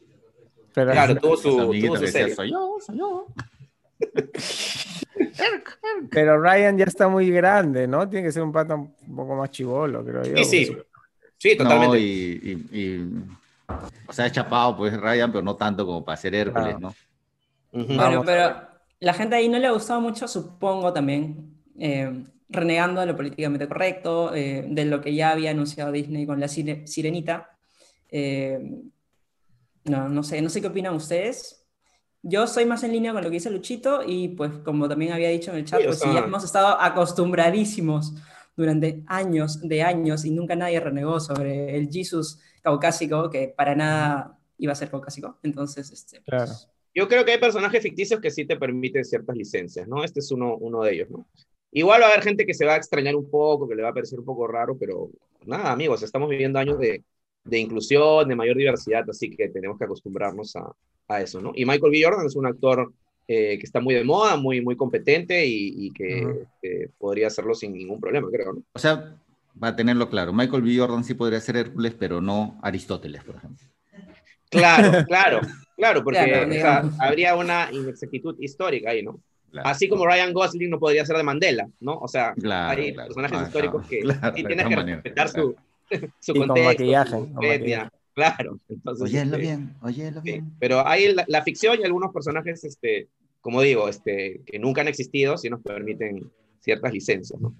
Pero- 0.72 0.92
Claro, 0.92 1.16
tuvo 1.16 1.36
su, 1.36 1.50
tuvo 1.50 1.72
su 1.72 1.80
que 2.00 2.06
decía, 2.06 2.20
serie. 2.20 2.34
soy 2.34 2.50
yo, 2.52 2.76
soy 2.80 2.98
yo. 2.98 3.26
Pero 6.10 6.40
Ryan 6.40 6.78
ya 6.78 6.84
está 6.84 7.08
muy 7.08 7.30
grande, 7.30 7.86
¿no? 7.86 8.08
Tiene 8.08 8.26
que 8.26 8.32
ser 8.32 8.42
un 8.42 8.52
pata 8.52 8.74
un 8.74 8.92
poco 9.14 9.34
más 9.36 9.50
chivolo, 9.50 10.04
creo 10.04 10.22
yo. 10.24 10.36
Sí, 10.44 10.66
sí. 10.66 10.76
Sí, 11.38 11.56
totalmente. 11.56 11.86
No, 11.88 11.96
y, 11.96 12.68
y- 12.72 12.78
y- 12.78 13.24
o 14.06 14.12
sea, 14.12 14.26
es 14.26 14.32
chapado, 14.32 14.76
pues 14.76 14.98
Ryan, 15.00 15.30
pero 15.32 15.42
no 15.42 15.56
tanto 15.56 15.86
como 15.86 16.04
para 16.04 16.16
ser 16.16 16.34
Hércules, 16.34 16.76
Claro. 16.76 16.94
¿no? 17.72 17.72
Bueno, 17.72 18.22
pero 18.24 18.60
la 18.98 19.14
gente 19.14 19.36
ahí 19.36 19.48
no 19.48 19.58
le 19.58 19.66
ha 19.66 19.70
gustado 19.70 20.00
mucho, 20.00 20.26
supongo 20.28 20.92
también, 20.92 21.54
eh, 21.80 22.24
renegando 22.48 23.00
de 23.00 23.06
lo 23.08 23.16
políticamente 23.16 23.66
correcto, 23.66 24.34
eh, 24.34 24.64
de 24.68 24.84
lo 24.84 25.00
que 25.00 25.14
ya 25.14 25.30
había 25.32 25.50
anunciado 25.50 25.90
Disney 25.90 26.26
con 26.26 26.38
la 26.38 26.46
sire- 26.46 26.86
sirenita. 26.86 27.56
Eh, 28.08 28.60
no, 29.84 30.08
no 30.08 30.22
sé, 30.22 30.40
no 30.42 30.48
sé 30.48 30.60
qué 30.60 30.66
opinan 30.68 30.94
ustedes. 30.94 31.64
Yo 32.22 32.46
soy 32.46 32.66
más 32.66 32.84
en 32.84 32.92
línea 32.92 33.12
con 33.12 33.22
lo 33.24 33.30
que 33.30 33.34
dice 33.36 33.50
Luchito 33.50 34.02
y 34.06 34.28
pues 34.28 34.52
como 34.64 34.88
también 34.88 35.12
había 35.12 35.30
dicho 35.30 35.50
en 35.52 35.56
el 35.58 35.64
chat, 35.64 35.80
Sí, 35.80 35.86
pues 35.86 36.00
sí, 36.00 36.08
ya 36.12 36.20
hemos 36.20 36.44
estado 36.44 36.78
acostumbradísimos 36.80 38.14
durante 38.56 39.02
años 39.06 39.60
de 39.66 39.82
años 39.82 40.24
y 40.26 40.30
nunca 40.30 40.54
nadie 40.54 40.80
renegó 40.80 41.18
sobre 41.18 41.76
el 41.76 41.88
Jesus 41.90 42.40
caucásico, 42.62 43.30
que 43.30 43.48
para 43.56 43.74
nada 43.74 44.38
iba 44.58 44.72
a 44.72 44.76
ser 44.76 44.90
caucásico. 44.90 45.38
Entonces, 45.42 45.90
este, 45.90 46.20
pues, 46.20 46.24
Claro. 46.26 46.52
Yo 46.94 47.08
creo 47.08 47.24
que 47.24 47.32
hay 47.32 47.38
personajes 47.38 47.82
ficticios 47.82 48.20
que 48.20 48.30
sí 48.30 48.44
te 48.44 48.56
permiten 48.56 49.04
ciertas 49.04 49.36
licencias, 49.36 49.86
¿no? 49.88 50.02
Este 50.04 50.18
es 50.20 50.30
uno, 50.32 50.56
uno 50.56 50.82
de 50.82 50.92
ellos, 50.94 51.08
¿no? 51.10 51.26
Igual 51.72 52.02
va 52.02 52.06
a 52.06 52.08
haber 52.10 52.22
gente 52.24 52.44
que 52.46 52.54
se 52.54 52.64
va 52.64 52.74
a 52.74 52.76
extrañar 52.76 53.14
un 53.14 53.30
poco, 53.30 53.68
que 53.68 53.74
le 53.74 53.82
va 53.82 53.90
a 53.90 53.94
parecer 53.94 54.18
un 54.18 54.24
poco 54.24 54.46
raro, 54.46 54.76
pero 54.78 55.10
nada, 55.46 55.70
amigos, 55.72 56.02
estamos 56.02 56.28
viviendo 56.28 56.58
años 56.58 56.78
de, 56.78 57.02
de 57.44 57.58
inclusión, 57.58 58.28
de 58.28 58.34
mayor 58.34 58.56
diversidad, 58.56 59.08
así 59.08 59.30
que 59.30 59.48
tenemos 59.48 59.78
que 59.78 59.84
acostumbrarnos 59.84 60.56
a, 60.56 60.72
a 61.08 61.20
eso, 61.20 61.40
¿no? 61.40 61.52
Y 61.54 61.64
Michael 61.64 61.92
B. 61.92 62.02
Jordan 62.02 62.26
es 62.26 62.36
un 62.36 62.46
actor 62.46 62.92
eh, 63.28 63.58
que 63.58 63.64
está 63.64 63.80
muy 63.80 63.94
de 63.94 64.02
moda, 64.02 64.36
muy, 64.36 64.60
muy 64.60 64.76
competente 64.76 65.46
y, 65.46 65.86
y 65.86 65.90
que 65.92 66.24
Ujú. 66.24 66.46
eh, 66.62 66.88
podría 66.98 67.28
hacerlo 67.28 67.54
sin 67.54 67.72
ningún 67.72 68.00
problema, 68.00 68.28
creo, 68.30 68.54
¿no? 68.54 68.62
O 68.72 68.78
sea, 68.78 69.16
para 69.58 69.76
tenerlo 69.76 70.10
claro, 70.10 70.32
Michael 70.32 70.62
B. 70.62 70.76
Jordan 70.76 71.04
sí 71.04 71.14
podría 71.14 71.40
ser 71.40 71.56
Hércules, 71.56 71.94
pero 71.98 72.20
no 72.20 72.58
Aristóteles, 72.62 73.22
por 73.22 73.36
ejemplo. 73.36 73.66
Claro, 74.48 75.04
claro, 75.06 75.40
claro, 75.76 76.02
porque 76.02 76.18
Claro, 76.18 76.48
o 76.50 76.52
sea, 76.54 76.90
habría 76.98 77.36
una 77.36 77.68
inexactitud 77.72 78.36
histórica 78.40 78.90
ahí, 78.90 79.02
¿no? 79.02 79.20
Claro. 79.50 79.68
Así 79.68 79.88
como 79.88 80.06
Ryan 80.06 80.32
Gosling 80.32 80.70
no 80.70 80.78
podría 80.78 81.04
ser 81.04 81.16
de 81.16 81.22
Mandela, 81.24 81.68
¿no? 81.80 81.94
O 81.98 82.06
sea, 82.08 82.34
Claro, 82.34 82.80
hay 82.80 82.92
claro. 82.94 83.08
personajes 83.08 83.38
Ah, 83.38 83.44
históricos 83.46 83.86
que 83.88 83.98
claro, 84.00 84.36
sí 84.36 84.44
tienes 84.44 84.66
que 84.66 84.76
respetar 84.76 85.28
su, 85.28 85.56
su 86.20 86.32
Y 86.32 86.38
contexto, 86.38 86.64
maquillaje, 86.64 87.10
su 87.10 87.32
con 87.34 87.44
etnia. 87.44 87.78
maquillaje. 87.84 87.90
Claro. 88.14 88.58
Entonces, 88.68 89.04
Óyelo 89.04 89.36
este, 89.36 89.38
bien, 89.38 89.74
óyelo 89.82 90.20
sí. 90.22 90.30
bien. 90.32 90.52
Pero 90.58 90.86
hay 90.86 91.12
la, 91.14 91.24
la 91.28 91.42
ficción 91.42 91.78
y 91.80 91.84
algunos 91.84 92.12
personajes, 92.12 92.62
este, 92.64 93.08
como 93.40 93.60
digo, 93.62 93.88
este, 93.88 94.42
que 94.46 94.58
nunca 94.58 94.82
han 94.82 94.88
existido, 94.88 95.36
sí 95.38 95.48
nos 95.50 95.60
permiten 95.62 96.30
ciertas 96.60 96.92
licencias, 96.92 97.40
¿no? 97.40 97.54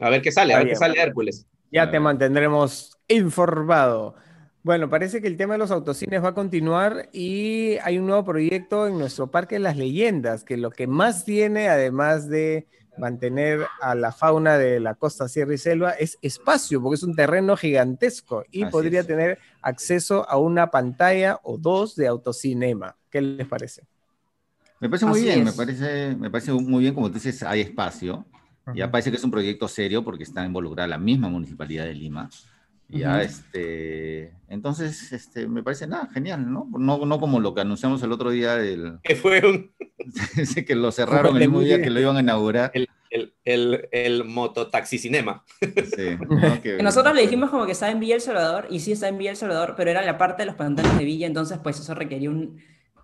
A 0.00 0.08
ver 0.10 0.22
qué 0.22 0.30
sale, 0.32 0.54
a 0.54 0.58
ver 0.58 0.68
qué 0.68 0.76
sale 0.76 1.00
Hércules. 1.00 1.46
Ya 1.72 1.90
te 1.90 1.98
mantendremos 2.00 2.96
informado. 3.08 4.14
Bueno, 4.62 4.90
parece 4.90 5.22
que 5.22 5.28
el 5.28 5.38
tema 5.38 5.54
de 5.54 5.58
los 5.58 5.70
autocines 5.70 6.22
va 6.22 6.28
a 6.28 6.34
continuar 6.34 7.08
y 7.12 7.78
hay 7.82 7.98
un 7.98 8.06
nuevo 8.06 8.24
proyecto 8.24 8.86
en 8.86 8.98
nuestro 8.98 9.30
Parque 9.30 9.54
de 9.54 9.60
las 9.60 9.76
Leyendas, 9.76 10.44
que 10.44 10.58
lo 10.58 10.70
que 10.70 10.86
más 10.86 11.24
tiene, 11.24 11.68
además 11.68 12.28
de 12.28 12.66
mantener 12.98 13.66
a 13.80 13.94
la 13.94 14.12
fauna 14.12 14.58
de 14.58 14.78
la 14.78 14.94
costa, 14.94 15.28
sierra 15.28 15.54
y 15.54 15.58
selva, 15.58 15.92
es 15.92 16.18
espacio, 16.20 16.82
porque 16.82 16.96
es 16.96 17.02
un 17.02 17.14
terreno 17.16 17.56
gigantesco 17.56 18.44
y 18.50 18.64
Así 18.64 18.72
podría 18.72 19.00
es. 19.00 19.06
tener 19.06 19.38
acceso 19.62 20.28
a 20.28 20.36
una 20.36 20.70
pantalla 20.70 21.40
o 21.42 21.56
dos 21.56 21.96
de 21.96 22.06
autocinema. 22.08 22.96
¿Qué 23.08 23.22
les 23.22 23.46
parece? 23.46 23.84
Me 24.78 24.88
parece 24.88 25.06
muy 25.06 25.20
Así 25.20 25.28
bien, 25.28 25.44
me 25.44 25.52
parece, 25.52 26.16
me 26.16 26.30
parece 26.30 26.52
muy 26.52 26.82
bien, 26.82 26.94
como 26.94 27.08
tú 27.08 27.14
dices, 27.14 27.42
hay 27.42 27.60
espacio. 27.62 28.26
Ya 28.74 28.90
parece 28.90 29.10
que 29.10 29.16
es 29.16 29.24
un 29.24 29.30
proyecto 29.32 29.66
serio 29.68 30.04
porque 30.04 30.22
está 30.22 30.44
involucrada 30.44 30.86
la 30.86 30.98
misma 30.98 31.28
municipalidad 31.28 31.86
de 31.86 31.94
Lima. 31.94 32.28
Ya, 32.90 33.22
este, 33.22 34.32
entonces, 34.48 35.12
este, 35.12 35.46
me 35.46 35.62
parece 35.62 35.86
nada, 35.86 36.08
genial, 36.12 36.50
¿no? 36.52 36.68
¿no? 36.76 37.04
No 37.06 37.20
como 37.20 37.40
lo 37.40 37.54
que 37.54 37.60
anunciamos 37.60 38.02
el 38.02 38.12
otro 38.12 38.30
día 38.30 38.56
del, 38.56 38.98
Que 39.02 39.16
fue 39.16 39.40
un, 39.46 39.70
ese 40.36 40.64
que 40.64 40.74
lo 40.74 40.90
cerraron 40.92 41.34
el 41.36 41.40
mismo 41.48 41.60
día 41.60 41.80
que 41.80 41.90
lo 41.90 42.00
iban 42.00 42.16
a 42.16 42.20
inaugurar. 42.20 42.70
el, 42.74 42.88
el, 43.10 43.34
el, 43.44 43.88
el 43.92 44.24
mototaxicinema. 44.24 45.44
Sí, 45.60 46.16
¿no? 46.28 46.62
Que- 46.62 46.76
Que 46.76 46.82
nosotros 46.82 47.14
le 47.14 47.22
dijimos 47.22 47.50
como 47.50 47.66
que 47.66 47.72
estaba 47.72 47.92
en 47.92 48.00
Villa 48.00 48.14
El 48.16 48.20
Salvador, 48.20 48.66
y 48.70 48.80
sí 48.80 48.92
está 48.92 49.08
en 49.08 49.18
Villa 49.18 49.30
El 49.32 49.36
Salvador, 49.36 49.74
pero 49.76 49.90
era 49.90 50.02
la 50.02 50.18
parte 50.18 50.42
de 50.42 50.46
los 50.46 50.54
pantanos 50.56 50.96
de 50.98 51.04
Villa, 51.04 51.26
entonces 51.26 51.58
pues 51.62 51.78
eso 51.80 51.94
requería 51.94 52.30
un 52.30 52.60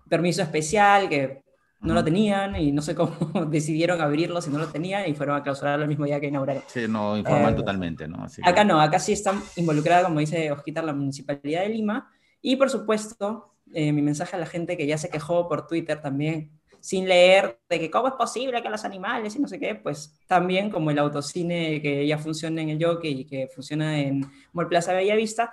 permiso 0.09 0.41
especial 0.41 1.09
que 1.09 1.41
no 1.87 1.93
lo 1.95 2.03
tenían 2.03 2.55
y 2.55 2.71
no 2.71 2.81
sé 2.81 2.93
cómo 2.93 3.15
decidieron 3.49 3.99
abrirlo 4.01 4.41
si 4.41 4.49
no 4.49 4.59
lo 4.59 4.67
tenían 4.67 5.09
y 5.09 5.13
fueron 5.15 5.35
a 5.37 5.43
clausurarlo 5.43 5.83
el 5.83 5.89
mismo 5.89 6.05
día 6.05 6.19
que 6.19 6.27
inauguraron. 6.27 6.63
Sí, 6.67 6.81
no, 6.87 7.17
informal 7.17 7.53
Eh, 7.53 7.57
totalmente, 7.57 8.07
¿no? 8.07 8.23
Así 8.23 8.41
que- 8.41 8.49
Acá 8.49 8.63
no, 8.63 8.79
acá 8.79 8.99
sí 8.99 9.13
está 9.13 9.33
involucrada, 9.55 10.03
como 10.03 10.19
dice 10.19 10.51
Osquitar, 10.51 10.83
la 10.83 10.93
Municipalidad 10.93 11.61
de 11.61 11.69
Lima. 11.69 12.11
Y 12.41 12.55
por 12.57 12.69
supuesto, 12.69 13.53
eh, 13.73 13.91
mi 13.91 14.01
mensaje 14.01 14.35
a 14.35 14.39
la 14.39 14.45
gente 14.45 14.77
que 14.77 14.85
ya 14.85 14.97
se 14.97 15.09
quejó 15.09 15.47
por 15.47 15.65
Twitter 15.67 15.99
también, 16.01 16.51
sin 16.79 17.07
leer 17.07 17.59
de 17.69 17.79
que 17.79 17.89
cómo 17.91 18.07
es 18.07 18.13
posible 18.13 18.61
que 18.61 18.69
los 18.69 18.85
animales 18.85 19.35
y 19.35 19.39
no 19.39 19.47
sé 19.47 19.59
qué, 19.59 19.75
pues 19.75 20.17
también 20.27 20.69
como 20.69 20.91
el 20.91 20.99
autocine 20.99 21.81
que 21.81 22.05
ya 22.07 22.17
funciona 22.17 22.61
en 22.61 22.69
el 22.69 22.83
Jockey 22.83 23.21
y 23.21 23.25
que 23.25 23.47
funciona 23.53 23.99
en 23.99 24.21
Mall 24.53 24.67
Plaza 24.67 24.93
Bellavista, 24.93 25.51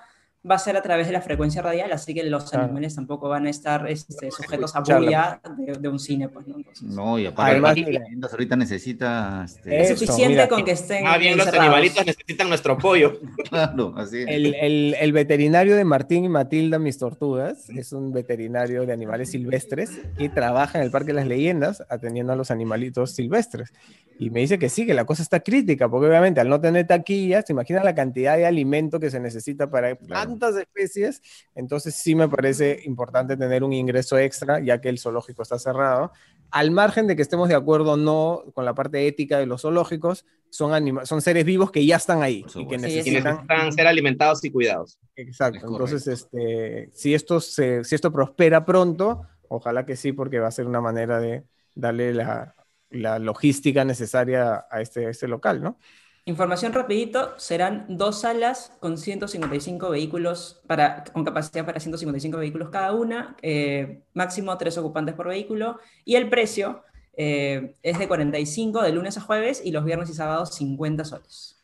va 0.48 0.56
a 0.56 0.58
ser 0.58 0.76
a 0.76 0.82
través 0.82 1.06
de 1.06 1.12
la 1.12 1.22
frecuencia 1.22 1.62
radial, 1.62 1.90
así 1.92 2.12
que 2.14 2.22
los 2.24 2.50
Claro. 2.50 2.64
animales 2.66 2.94
tampoco 2.94 3.28
van 3.30 3.46
a 3.46 3.50
estar 3.50 3.88
este, 3.90 4.30
sujetos 4.30 4.76
a 4.76 4.80
bulla 4.80 5.40
de, 5.56 5.72
de 5.72 5.88
un 5.88 5.98
cine. 5.98 6.28
Pues, 6.28 6.46
¿no? 6.46 6.56
Entonces, 6.58 6.82
No, 6.82 7.18
y 7.18 7.26
aparte, 7.26 7.52
Además, 7.52 7.76
las 7.78 7.86
mira. 7.88 8.04
tiendas 8.04 8.32
ahorita 8.32 8.56
necesita, 8.56 9.42
este, 9.46 9.80
es 9.82 9.88
suficiente 9.98 10.28
mira. 10.34 10.48
con 10.48 10.64
que 10.64 10.72
estén 10.72 11.04
Más 11.04 11.18
bien 11.18 11.38
los 11.38 11.46
animalitos 11.48 12.04
necesitan 12.04 12.48
nuestro 12.48 12.74
apoyo. 12.74 13.18
claro, 13.48 13.94
así 13.96 14.18
es. 14.18 14.28
El, 14.28 14.54
el- 14.54 14.96
el 15.00 15.12
veterinario 15.12 15.76
de 15.76 15.84
Martín 15.84 16.24
y 16.24 16.28
Matilda 16.28 16.78
Mis 16.78 16.98
Tortugas 16.98 17.70
es 17.70 17.92
un 17.92 18.12
veterinario 18.12 18.84
de 18.86 18.92
animales 18.92 19.30
silvestres 19.30 19.98
y 20.18 20.28
trabaja 20.28 20.78
en 20.78 20.84
el 20.84 20.90
Parque 20.90 21.08
de 21.08 21.14
las 21.14 21.26
Leyendas 21.26 21.82
atendiendo 21.88 22.32
a 22.32 22.36
los 22.36 22.50
animalitos 22.50 23.12
silvestres. 23.12 23.72
Y 24.18 24.30
me 24.30 24.40
dice 24.40 24.58
que 24.58 24.68
sí, 24.68 24.86
que 24.86 24.94
la 24.94 25.04
cosa 25.06 25.22
está 25.22 25.40
crítica, 25.40 25.88
porque 25.88 26.06
obviamente 26.08 26.40
al 26.40 26.48
no 26.48 26.60
tener 26.60 26.86
taquillas, 26.86 27.44
se 27.46 27.52
imagina 27.52 27.82
la 27.82 27.94
cantidad 27.94 28.36
de 28.36 28.46
alimento 28.46 29.00
que 29.00 29.10
se 29.10 29.18
necesita 29.20 29.70
para 29.70 29.96
Claro. 29.96 30.33
Tantas 30.38 30.60
especies. 30.60 31.22
Entonces 31.54 31.94
sí 31.94 32.14
me 32.14 32.28
parece 32.28 32.80
importante 32.84 33.36
tener 33.36 33.64
un 33.64 33.72
ingreso 33.72 34.18
extra, 34.18 34.60
ya 34.60 34.80
que 34.80 34.88
el 34.88 34.98
zoológico 34.98 35.42
está 35.42 35.58
cerrado. 35.58 36.12
Al 36.50 36.70
margen 36.70 37.06
de 37.06 37.16
que 37.16 37.22
estemos 37.22 37.48
de 37.48 37.54
acuerdo 37.56 37.92
o 37.92 37.96
no 37.96 38.44
con 38.54 38.64
la 38.64 38.74
parte 38.74 39.06
ética 39.08 39.38
de 39.38 39.46
los 39.46 39.62
zoológicos, 39.62 40.24
son, 40.50 40.72
anima- 40.72 41.04
son 41.04 41.20
seres 41.20 41.44
vivos 41.44 41.72
que 41.72 41.84
ya 41.84 41.96
están 41.96 42.22
ahí 42.22 42.44
y 42.54 42.68
que 42.68 42.78
necesitan 42.78 43.24
necesitan 43.24 43.72
ser 43.72 43.86
alimentados 43.88 44.44
y 44.44 44.50
cuidados. 44.52 44.98
Exacto. 45.16 45.58
Es 45.58 45.64
Entonces, 45.64 46.06
este, 46.06 46.90
si 46.92 47.12
esto 47.14 47.40
se, 47.40 47.82
si 47.82 47.94
esto 47.96 48.12
prospera 48.12 48.64
pronto, 48.64 49.22
ojalá 49.48 49.84
que 49.84 49.96
sí, 49.96 50.12
porque 50.12 50.38
va 50.38 50.46
a 50.48 50.52
ser 50.52 50.66
una 50.66 50.80
manera 50.80 51.18
de 51.18 51.42
darle 51.74 52.14
la, 52.14 52.54
la 52.90 53.18
logística 53.18 53.84
necesaria 53.84 54.64
a 54.70 54.80
este, 54.80 55.06
a 55.06 55.10
este 55.10 55.26
local, 55.26 55.60
¿no? 55.60 55.78
Información 56.26 56.72
rapidito, 56.72 57.34
serán 57.38 57.84
dos 57.86 58.22
salas 58.22 58.72
con 58.80 58.96
155 58.96 59.90
vehículos, 59.90 60.62
para, 60.66 61.04
con 61.04 61.22
capacidad 61.22 61.66
para 61.66 61.78
155 61.80 62.38
vehículos 62.38 62.70
cada 62.70 62.92
una, 62.92 63.36
eh, 63.42 64.04
máximo 64.14 64.56
tres 64.56 64.78
ocupantes 64.78 65.14
por 65.14 65.28
vehículo, 65.28 65.78
y 66.06 66.14
el 66.16 66.30
precio 66.30 66.82
eh, 67.16 67.74
es 67.82 67.98
de 67.98 68.08
45 68.08 68.80
de 68.82 68.92
lunes 68.92 69.18
a 69.18 69.20
jueves 69.20 69.60
y 69.62 69.70
los 69.70 69.84
viernes 69.84 70.08
y 70.08 70.14
sábados 70.14 70.54
50 70.54 71.04
soles. 71.04 71.62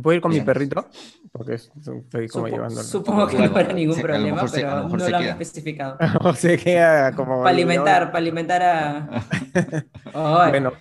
¿Puedo 0.00 0.14
ir 0.14 0.22
con 0.22 0.30
mi 0.32 0.40
perrito? 0.40 0.88
Porque 1.32 1.54
es- 1.54 1.70
estoy 1.76 2.28
como 2.28 2.46
Supo- 2.46 2.50
llevándolo. 2.54 2.82
supongo 2.84 3.26
que 3.26 3.36
Bueno, 3.36 3.52
no 3.52 3.58
habrá 3.60 3.72
ningún 3.74 4.00
problema, 4.00 4.46
se- 4.48 4.60
pero 4.60 4.88
no 4.88 5.08
lo 5.08 5.16
han 5.16 5.24
especificado. 5.24 5.98
o 6.20 6.32
se 6.34 6.56
queda 6.56 7.12
como... 7.16 7.38
Para 7.42 7.50
alimentar, 7.50 8.06
para 8.06 8.18
alimentar 8.18 8.62
a... 8.62 9.08
Ay, 10.14 10.50
Bueno, 10.50 10.72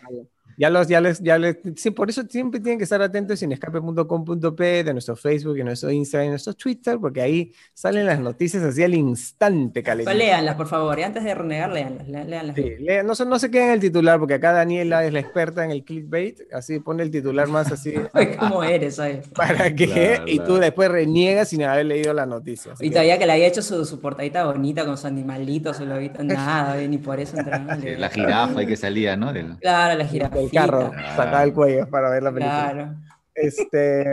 Ya 0.61 0.69
los, 0.69 0.87
ya 0.87 1.01
les, 1.01 1.19
ya 1.23 1.39
les, 1.39 1.57
sí, 1.75 1.89
por 1.89 2.11
eso 2.11 2.21
siempre 2.29 2.59
tienen 2.59 2.77
que 2.77 2.83
estar 2.83 3.01
atentos 3.01 3.41
en 3.41 3.51
escape.com.p, 3.51 4.83
de 4.83 4.93
nuestro 4.93 5.15
Facebook, 5.15 5.55
de 5.55 5.63
nuestro 5.63 5.89
Instagram, 5.89 6.27
de 6.27 6.29
nuestro 6.33 6.53
Twitter, 6.53 6.99
porque 7.01 7.19
ahí 7.19 7.51
salen 7.73 8.05
las 8.05 8.19
noticias 8.19 8.61
así 8.61 8.83
al 8.83 8.93
instante, 8.93 9.81
Caleta. 9.81 10.13
Léanlas, 10.13 10.53
por 10.53 10.67
favor, 10.67 10.99
y 10.99 11.01
antes 11.01 11.23
de 11.23 11.33
renegar, 11.33 11.71
léanlas. 11.71 12.07
léanlas. 12.07 12.55
Sí, 12.55 12.75
no, 13.03 13.25
no 13.25 13.39
se 13.39 13.49
queden 13.49 13.69
en 13.69 13.73
el 13.73 13.79
titular, 13.79 14.19
porque 14.19 14.35
acá 14.35 14.51
Daniela 14.51 15.03
es 15.03 15.11
la 15.11 15.19
experta 15.21 15.65
en 15.65 15.71
el 15.71 15.83
clickbait, 15.83 16.41
así 16.53 16.79
pone 16.79 17.01
el 17.01 17.09
titular 17.09 17.47
más 17.47 17.71
así. 17.71 17.95
¿Cómo 18.39 18.63
eres? 18.63 19.01
¿Para 19.33 19.73
qué? 19.73 20.21
y 20.27 20.37
tú 20.37 20.57
después 20.57 20.91
reniegas 20.91 21.49
sin 21.49 21.63
haber 21.63 21.87
leído 21.87 22.13
la 22.13 22.27
noticia. 22.27 22.73
Y 22.79 22.91
todavía 22.91 23.17
que 23.17 23.25
le 23.25 23.31
había 23.31 23.47
hecho 23.47 23.63
su, 23.63 23.83
su 23.83 23.99
portadita 23.99 24.45
bonita 24.45 24.85
con 24.85 24.95
su 24.95 25.07
animalito, 25.07 25.73
su 25.73 25.87
lobito, 25.87 26.23
nada, 26.23 26.75
ni 26.75 26.99
por 26.99 27.19
eso 27.19 27.35
entraba. 27.35 27.77
la 27.97 28.09
jirafa 28.09 28.61
y 28.61 28.67
que 28.67 28.77
salía, 28.77 29.17
¿no? 29.17 29.33
Claro, 29.59 29.97
la 29.97 30.05
jirafa 30.05 30.50
carro, 30.51 30.91
sacaba 31.15 31.43
el 31.43 31.53
cuello 31.53 31.89
para 31.89 32.09
ver 32.09 32.23
la 32.23 32.31
película. 32.31 32.71
Claro. 32.71 32.95
Este, 33.33 34.03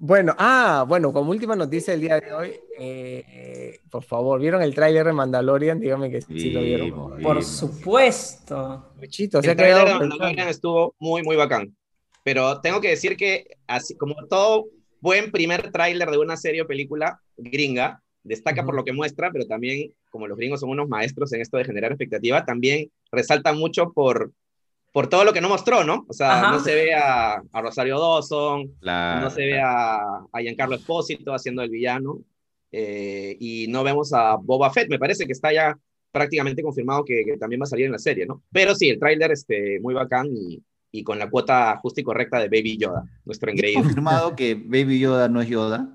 bueno, 0.00 0.32
ah, 0.38 0.84
bueno, 0.86 1.12
como 1.12 1.32
última 1.32 1.56
noticia 1.56 1.92
del 1.92 2.02
día 2.02 2.20
de 2.20 2.32
hoy, 2.32 2.52
eh, 2.78 3.80
por 3.90 4.04
favor, 4.04 4.40
¿vieron 4.40 4.62
el 4.62 4.72
tráiler 4.72 5.04
de 5.04 5.12
Mandalorian? 5.12 5.80
Dígame 5.80 6.08
que 6.08 6.22
sí, 6.22 6.52
lo 6.52 6.60
vieron. 6.60 7.20
Por 7.20 7.42
supuesto. 7.42 8.92
Chito, 9.08 9.40
el 9.40 9.56
tráiler 9.56 9.88
de 9.88 9.94
Mandalorian 9.94 10.48
estuvo 10.48 10.94
muy, 11.00 11.24
muy 11.24 11.34
bacán. 11.34 11.76
Pero 12.22 12.60
tengo 12.60 12.80
que 12.80 12.90
decir 12.90 13.16
que, 13.16 13.56
así 13.66 13.96
como 13.96 14.14
todo 14.28 14.66
buen 15.00 15.32
primer 15.32 15.72
tráiler 15.72 16.10
de 16.10 16.18
una 16.18 16.36
serie 16.36 16.62
o 16.62 16.66
película 16.68 17.20
gringa, 17.36 18.00
destaca 18.22 18.64
por 18.64 18.76
lo 18.76 18.84
que 18.84 18.92
muestra, 18.92 19.30
pero 19.32 19.46
también, 19.46 19.92
como 20.10 20.28
los 20.28 20.38
gringos 20.38 20.60
son 20.60 20.70
unos 20.70 20.88
maestros 20.88 21.32
en 21.32 21.40
esto 21.40 21.56
de 21.56 21.64
generar 21.64 21.90
expectativa, 21.90 22.44
también 22.44 22.90
resalta 23.10 23.52
mucho 23.52 23.92
por 23.92 24.30
por 24.98 25.06
todo 25.06 25.22
lo 25.22 25.32
que 25.32 25.40
no 25.40 25.48
mostró, 25.48 25.84
¿no? 25.84 26.04
O 26.08 26.12
sea, 26.12 26.50
no 26.50 26.58
se 26.58 26.74
ve 26.74 26.92
a, 26.92 27.40
Rosario 27.52 28.00
Dawson, 28.00 28.68
no 28.82 29.30
se 29.30 29.42
ve 29.42 29.60
a, 29.60 29.94
a, 30.32 30.40
Giancarlo 30.40 30.74
Espósito 30.74 31.32
haciendo 31.32 31.62
el 31.62 31.70
villano, 31.70 32.18
eh, 32.72 33.36
y 33.38 33.68
no 33.68 33.84
vemos 33.84 34.12
a 34.12 34.34
Boba 34.34 34.72
Fett, 34.72 34.90
me 34.90 34.98
parece 34.98 35.24
que 35.24 35.34
está 35.34 35.52
ya 35.52 35.78
prácticamente 36.10 36.64
confirmado 36.64 37.04
que, 37.04 37.36
también 37.38 37.60
va 37.60 37.62
a 37.62 37.68
salir 37.68 37.86
en 37.86 37.92
la 37.92 38.00
serie, 38.00 38.26
¿no? 38.26 38.42
Pero 38.50 38.74
sí, 38.74 38.88
el 38.88 38.98
tráiler 38.98 39.30
este, 39.30 39.78
muy 39.78 39.94
bacán 39.94 40.26
y, 40.32 40.60
y, 40.90 41.04
con 41.04 41.16
la 41.16 41.30
cuota 41.30 41.76
justa 41.80 42.00
y 42.00 42.04
correcta 42.04 42.40
de 42.40 42.48
Baby 42.48 42.78
Yoda, 42.78 43.04
nuestro 43.24 43.52
ingrediente. 43.52 43.84
¿Confirmado 43.84 44.34
que 44.34 44.56
Baby 44.56 44.98
Yoda 44.98 45.28
no 45.28 45.40
es 45.40 45.48
Yoda? 45.48 45.88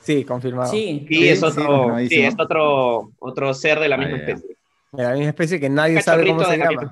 Sí, 0.00 0.24
confirmado. 0.24 0.72
Sí, 0.72 1.06
sí, 1.08 1.28
es, 1.28 1.44
otro, 1.44 1.96
sí, 2.08 2.22
es 2.22 2.34
otro, 2.36 3.12
otro 3.20 3.54
ser 3.54 3.78
de 3.78 3.88
la 3.88 3.96
misma 3.96 4.16
especie. 4.16 4.56
De 4.90 5.02
la 5.04 5.12
misma 5.12 5.28
especie 5.28 5.60
que 5.60 5.68
nadie 5.68 6.02
sabe 6.02 6.26
cómo 6.26 6.42
se 6.42 6.58
llama. 6.58 6.90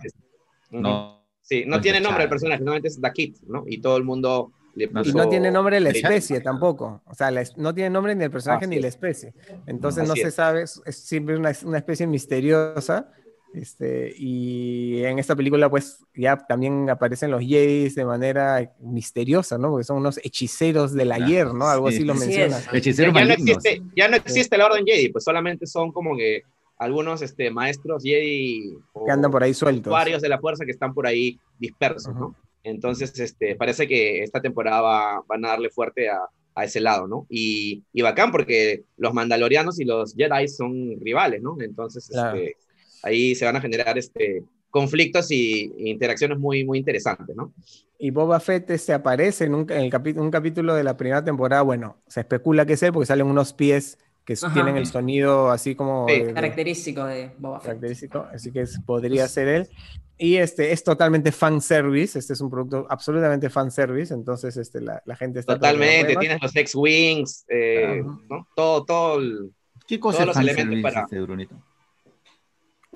No. 0.70 1.14
Sí, 1.45 1.65
no 1.67 1.79
tiene 1.79 2.01
nombre 2.01 2.25
el 2.25 2.31
personaje, 2.31 2.61
normalmente 2.61 2.89
es 2.89 2.99
The 2.99 3.13
Kid, 3.13 3.37
¿no? 3.47 3.65
Y 3.67 3.79
todo 3.79 3.99
el 3.99 4.05
mundo 4.05 4.51
le 4.75 4.89
puso... 4.89 5.11
Y 5.11 5.13
no 5.13 5.29
tiene 5.29 5.51
nombre 5.51 5.79
la 5.79 5.91
especie 5.91 6.41
tampoco. 6.41 7.03
O 7.05 7.15
sea, 7.15 7.31
no 7.57 7.75
tiene 7.75 7.91
nombre 7.91 8.15
ni 8.15 8.25
el 8.25 8.31
personaje 8.31 8.67
ni 8.67 8.81
la 8.81 8.89
especie. 8.89 9.35
Entonces 9.67 10.09
no 10.09 10.15
se 10.15 10.31
sabe, 10.31 10.63
es 10.63 10.81
siempre 10.91 11.37
una, 11.37 11.53
una 11.65 11.79
especie 11.79 12.07
misteriosa. 12.07 13.11
Este, 13.53 14.13
y 14.17 15.05
en 15.05 15.19
esta 15.19 15.37
película, 15.37 15.69
pues 15.69 16.05
ya 16.17 16.37
también 16.37 16.89
aparecen 16.89 17.31
los 17.31 17.41
Jedis 17.41 17.95
de 17.95 18.07
manera 18.07 18.73
misteriosa, 18.81 19.59
¿no? 19.59 19.71
Porque 19.71 19.85
son 19.85 19.99
unos 19.99 20.19
hechiceros 20.25 20.95
del 20.95 21.13
ayer, 21.13 21.53
¿no? 21.53 21.69
Algo 21.69 21.89
así 21.89 22.05
lo 22.05 22.15
menciona. 22.15 22.59
Hechiceros 22.73 23.15
ya, 23.15 23.25
no 23.25 23.33
existe, 23.33 23.83
ya 23.95 24.09
no 24.09 24.17
existe 24.17 24.59
la 24.59 24.67
Orden 24.67 24.85
Jedi, 24.85 25.11
pues 25.11 25.23
solamente 25.23 25.67
son 25.67 25.93
como 25.93 26.17
que 26.17 26.43
algunos 26.79 27.22
este, 27.22 27.51
maestros 27.51 28.03
Jedi 28.03 28.77
que 29.07 29.12
andan 29.12 29.31
por 29.31 29.43
ahí 29.43 29.55
sueltos. 29.55 29.91
Varios 29.91 30.22
de 30.22 30.29
la 30.29 30.39
fuerza 30.39 30.64
que 30.64 30.72
están 30.72 30.95
por 30.95 31.07
ahí 31.07 31.39
dispersos, 31.59 32.14
¿no? 32.14 32.35
Entonces, 32.62 33.18
este, 33.18 33.57
parece 33.57 33.87
que 33.87 34.22
esta 34.22 34.41
temporada 34.41 35.22
van 35.29 35.45
a 35.45 35.49
darle 35.49 35.70
fuerte 35.70 36.09
a, 36.09 36.18
a 36.55 36.64
ese 36.64 36.81
lado, 36.81 37.07
¿no? 37.07 37.27
Y, 37.29 37.83
y, 37.93 38.03
bacán 38.03 38.33
porque 38.33 38.85
los 38.97 39.12
mandalorianos 39.12 39.81
y 39.81 39.85
los 39.85 40.14
Jedi 40.14 40.49
son 40.49 40.99
rivales, 41.01 41.43
¿no? 41.43 41.57
Entonces, 41.61 42.09
este, 42.11 42.57
ahí 43.03 43.35
se 43.35 43.45
van 43.45 43.57
a 43.57 43.61
generar 43.61 43.99
este, 43.99 44.45
conflictos 44.70 45.31
y, 45.31 45.72
interacciones 45.79 46.39
muy, 46.39 46.64
muy 46.64 46.79
interesantes, 46.79 47.37
¿no? 47.37 47.53
Y 47.99 48.11
Boba 48.11 48.41
Fett 48.41 48.66
se 48.68 48.75
este, 48.75 48.93
aparece 48.93 49.45
en, 49.45 49.55
un, 49.55 49.70
en 49.70 49.93
el 49.93 50.18
un 50.18 50.31
capítulo 50.31 50.75
de 50.75 50.85
la 50.85 50.97
primera 50.97 51.25
temporada, 51.25 51.62
bueno, 51.62 51.99
se 52.07 52.20
especula 52.20 52.66
que 52.66 52.72
es 52.75 52.83
él 52.83 52.93
porque 52.93 53.07
salen 53.07 53.27
unos 53.27 53.53
pies 53.53 53.99
que 54.25 54.35
tienen 54.53 54.77
el 54.77 54.87
sonido 54.87 55.51
así 55.51 55.75
como... 55.75 56.07
característico 56.35 57.05
de 57.05 57.33
Boba 57.39 57.61
Fett. 57.61 57.66
Característico, 57.66 58.27
así 58.33 58.51
que 58.51 58.64
podría 58.87 59.29
ser 59.29 59.49
él. 59.49 59.68
Y 60.16 60.37
este 60.37 60.72
es 60.72 60.85
totalmente 60.85 61.33
fan 61.33 61.61
service, 61.61 62.18
este 62.18 62.35
es 62.35 62.41
un 62.41 62.49
producto 62.49 62.87
absolutamente 62.89 63.51
fan 63.51 63.70
service, 63.70 64.14
entonces 64.14 64.57
este, 64.57 64.81
la, 64.81 65.03
la 65.05 65.16
gente 65.16 65.41
está... 65.41 65.55
Totalmente, 65.55 66.16
tienes 66.16 66.41
los 66.41 66.55
X-Wings, 66.55 67.45
eh, 67.49 68.03
¿no? 68.31 68.47
todo, 68.55 68.85
todo 68.85 69.18
el, 69.18 69.53
¿Qué 69.87 70.01
cosa 70.01 70.18
todos 70.18 70.29
los 70.29 70.37
elementos 70.37 70.81
para... 70.83 71.03
Este, 71.03 71.20
Brunito? 71.20 71.57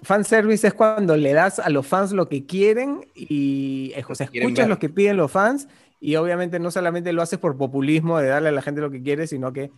Fan 0.03 0.24
service 0.24 0.64
es 0.64 0.74
cuando 0.74 1.16
le 1.16 1.33
das 1.33 1.59
a 1.59 1.68
los 1.70 1.85
fans 1.87 2.12
lo 2.12 2.29
que 2.29 2.47
quieren 2.47 3.05
y 3.16 3.93
eh, 3.97 4.05
o 4.09 4.14
sea, 4.14 4.29
escuchas 4.33 4.68
lo 4.68 4.79
que 4.79 4.89
piden 4.89 5.16
los 5.16 5.31
fans 5.31 5.66
y 6.01 6.14
obviamente 6.14 6.61
no 6.61 6.70
solamente 6.70 7.12
lo 7.12 7.20
haces 7.20 7.41
por 7.41 7.57
populismo 7.57 8.18
de 8.20 8.29
darle 8.29 8.51
a 8.51 8.53
la 8.53 8.62
gente 8.62 8.81
lo 8.81 8.93
que 8.93 9.03
quiere, 9.03 9.26
sino 9.26 9.53
que 9.53 9.72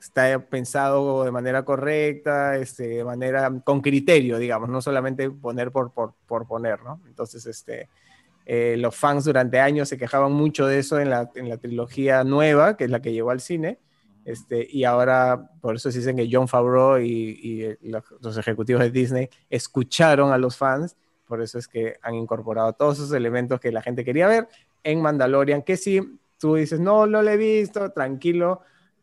está 0.00 0.38
pensado 0.46 1.24
de 1.24 1.30
manera 1.30 1.64
correcta, 1.64 2.56
este, 2.56 2.88
de 2.88 3.04
manera 3.04 3.50
con 3.64 3.80
criterio, 3.80 4.38
digamos, 4.38 4.68
no 4.68 4.80
solamente 4.80 5.30
poner 5.30 5.70
por, 5.70 5.92
por, 5.92 6.14
por 6.26 6.46
poner, 6.46 6.82
¿no? 6.82 7.00
Entonces, 7.06 7.46
este, 7.46 7.88
eh, 8.46 8.76
los 8.78 8.96
fans 8.96 9.24
durante 9.24 9.60
años 9.60 9.88
se 9.88 9.98
quejaban 9.98 10.32
mucho 10.32 10.66
de 10.66 10.78
eso 10.78 10.98
en 10.98 11.10
la, 11.10 11.30
en 11.34 11.48
la 11.48 11.58
trilogía 11.58 12.24
nueva, 12.24 12.76
que 12.76 12.84
es 12.84 12.90
la 12.90 13.00
que 13.00 13.12
llegó 13.12 13.30
al 13.30 13.40
cine, 13.40 13.78
este, 14.24 14.66
y 14.70 14.84
ahora 14.84 15.50
por 15.60 15.76
eso 15.76 15.90
dicen 15.90 16.16
que 16.16 16.28
John 16.30 16.48
Favreau 16.48 16.98
y, 16.98 17.76
y 17.80 17.88
los, 17.88 18.36
ejecutivos 18.36 18.82
de 18.82 18.90
Disney 18.90 19.30
escucharon 19.48 20.32
a 20.32 20.38
los 20.38 20.56
fans, 20.56 20.96
por 21.26 21.40
eso 21.42 21.58
es 21.58 21.68
que 21.68 21.96
han 22.02 22.14
incorporado 22.14 22.72
todos 22.74 22.98
esos 22.98 23.12
elementos 23.12 23.60
que 23.60 23.72
la 23.72 23.82
gente 23.82 24.04
quería 24.04 24.26
ver 24.26 24.48
en 24.82 25.00
Mandalorian, 25.00 25.62
que 25.62 25.76
si 25.76 26.18
tú 26.38 26.56
dices, 26.56 26.80
no, 26.80 27.06
no 27.06 27.22
lo 27.22 27.30
he 27.30 27.36
visto, 27.36 27.92
tranquilo, 27.92 28.62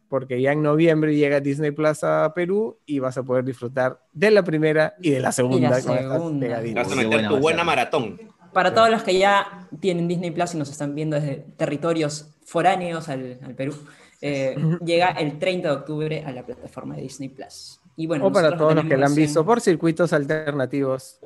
porque 0.09 0.41
ya 0.41 0.51
en 0.51 0.61
noviembre 0.61 1.15
llega 1.15 1.39
Disney 1.39 1.71
Plus 1.71 2.03
a 2.03 2.33
Perú 2.33 2.77
y 2.85 2.99
vas 2.99 3.17
a 3.17 3.23
poder 3.23 3.43
disfrutar 3.43 4.01
de 4.13 4.31
la 4.31 4.43
primera 4.43 4.95
y 5.01 5.11
de 5.11 5.19
la 5.19 5.31
segunda. 5.31 5.69
Vas 5.69 5.87
a 5.87 6.95
meter 6.95 7.27
tu 7.27 7.37
buena 7.37 7.63
maratón. 7.63 8.19
Para 8.53 8.73
todos 8.73 8.89
los 8.89 9.03
que 9.03 9.17
ya 9.17 9.67
tienen 9.79 10.07
Disney 10.07 10.31
Plus 10.31 10.55
y 10.55 10.57
nos 10.57 10.69
están 10.69 10.95
viendo 10.95 11.19
desde 11.19 11.45
territorios 11.57 12.35
foráneos 12.45 13.09
al, 13.09 13.37
Perú, 13.55 13.75
eh, 14.21 14.55
llega 14.85 15.09
el 15.11 15.37
30 15.37 15.67
de 15.67 15.75
octubre 15.75 16.23
a 16.25 16.31
la 16.31 16.45
plataforma 16.45 16.95
de 16.95 17.03
Disney 17.03 17.29
Plus. 17.29 17.79
Y 17.95 18.07
bueno, 18.07 18.27
o 18.27 18.31
para 18.31 18.55
todos 18.55 18.75
los 18.75 18.85
que 18.85 18.97
la 18.97 19.07
han 19.07 19.15
visto 19.15 19.45
por 19.45 19.59
circuitos 19.59 20.13
alternativos, 20.13 21.19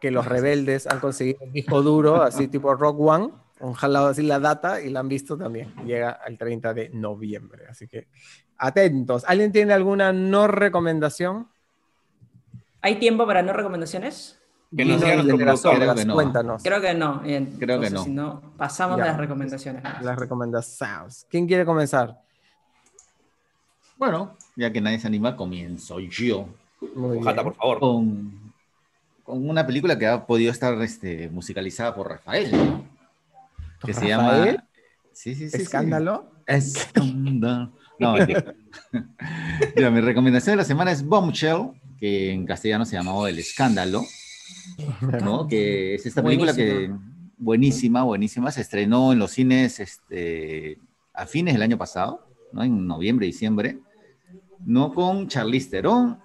que 0.00 0.10
los 0.10 0.26
rebeldes 0.26 0.86
han 0.86 1.00
conseguido 1.00 1.38
un 1.42 1.52
disco 1.52 1.80
duro, 1.82 2.22
así 2.22 2.48
tipo 2.48 2.74
Rock 2.74 3.00
One 3.00 3.30
han 3.60 3.72
jalado 3.72 4.08
así 4.08 4.22
la 4.22 4.38
data 4.38 4.80
y 4.80 4.90
la 4.90 5.00
han 5.00 5.08
visto 5.08 5.36
también. 5.36 5.74
Llega 5.84 6.20
el 6.26 6.36
30 6.36 6.74
de 6.74 6.88
noviembre. 6.90 7.64
Así 7.68 7.88
que 7.88 8.08
atentos. 8.58 9.24
¿Alguien 9.26 9.52
tiene 9.52 9.72
alguna 9.72 10.12
no 10.12 10.46
recomendación? 10.46 11.48
¿Hay 12.82 12.96
tiempo 12.96 13.26
para 13.26 13.42
no 13.42 13.52
recomendaciones? 13.52 14.38
Que 14.76 14.84
no 14.84 14.98
sean 14.98 15.26
creo 15.26 16.14
Cuéntanos. 16.14 16.62
Creo 16.62 16.80
que 16.80 16.92
no. 16.92 17.22
creo 17.58 17.80
que 17.80 17.90
no. 17.90 18.04
Si 18.04 18.10
no, 18.10 18.42
pasamos 18.56 19.00
a 19.00 19.06
las 19.06 19.16
recomendaciones. 19.16 19.82
Las 20.02 20.18
recomendaciones. 20.18 21.26
¿Quién 21.30 21.46
quiere 21.46 21.64
comenzar? 21.64 22.20
Bueno, 23.96 24.36
ya 24.56 24.70
que 24.70 24.80
nadie 24.82 24.98
se 24.98 25.06
anima, 25.06 25.36
comienzo 25.36 25.98
yo. 26.00 26.48
Ojalá, 26.94 27.42
por 27.42 27.54
favor. 27.54 27.78
Con, 27.78 28.52
con, 29.24 29.48
una 29.48 29.66
película 29.66 29.98
que 29.98 30.06
ha 30.06 30.26
podido 30.26 30.52
estar 30.52 30.74
este, 30.82 31.30
musicalizada 31.30 31.94
por 31.94 32.08
Rafael 32.08 32.50
que 33.86 33.94
se 33.94 34.08
llama... 34.08 34.56
Sí, 35.12 35.34
sí, 35.34 35.48
sí. 35.48 35.56
¿Escándalo? 35.56 36.30
Escándalo. 36.46 37.72
No, 37.98 38.14
mi 39.90 40.00
recomendación 40.02 40.52
de 40.52 40.56
la 40.58 40.64
semana 40.64 40.92
es 40.92 41.02
Bombshell, 41.02 41.70
que 41.98 42.30
en 42.30 42.44
castellano 42.44 42.84
se 42.84 42.96
llamaba 42.96 43.30
El 43.30 43.38
Escándalo, 43.38 44.02
¿no? 45.22 45.46
Que 45.48 45.94
es 45.94 46.04
esta 46.04 46.22
película 46.22 46.54
que 46.54 46.92
buenísima, 47.38 48.02
buenísima, 48.02 48.50
se 48.50 48.60
estrenó 48.60 49.12
en 49.12 49.18
los 49.18 49.30
cines 49.30 49.80
este, 49.80 50.78
a 51.14 51.26
fines 51.26 51.54
del 51.54 51.62
año 51.62 51.78
pasado, 51.78 52.28
¿no? 52.52 52.62
En 52.62 52.86
noviembre, 52.86 53.26
diciembre, 53.26 53.78
¿no? 54.64 54.92
Con 54.92 55.28
Charlize 55.28 55.70
Theron, 55.70 56.18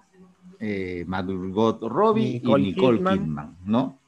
eh, 0.60 1.04
Margot 1.06 1.80
Robbie 1.82 2.42
y 2.44 2.54
Nicole 2.60 2.98
Kidman, 2.98 3.56
¿no? 3.64 3.98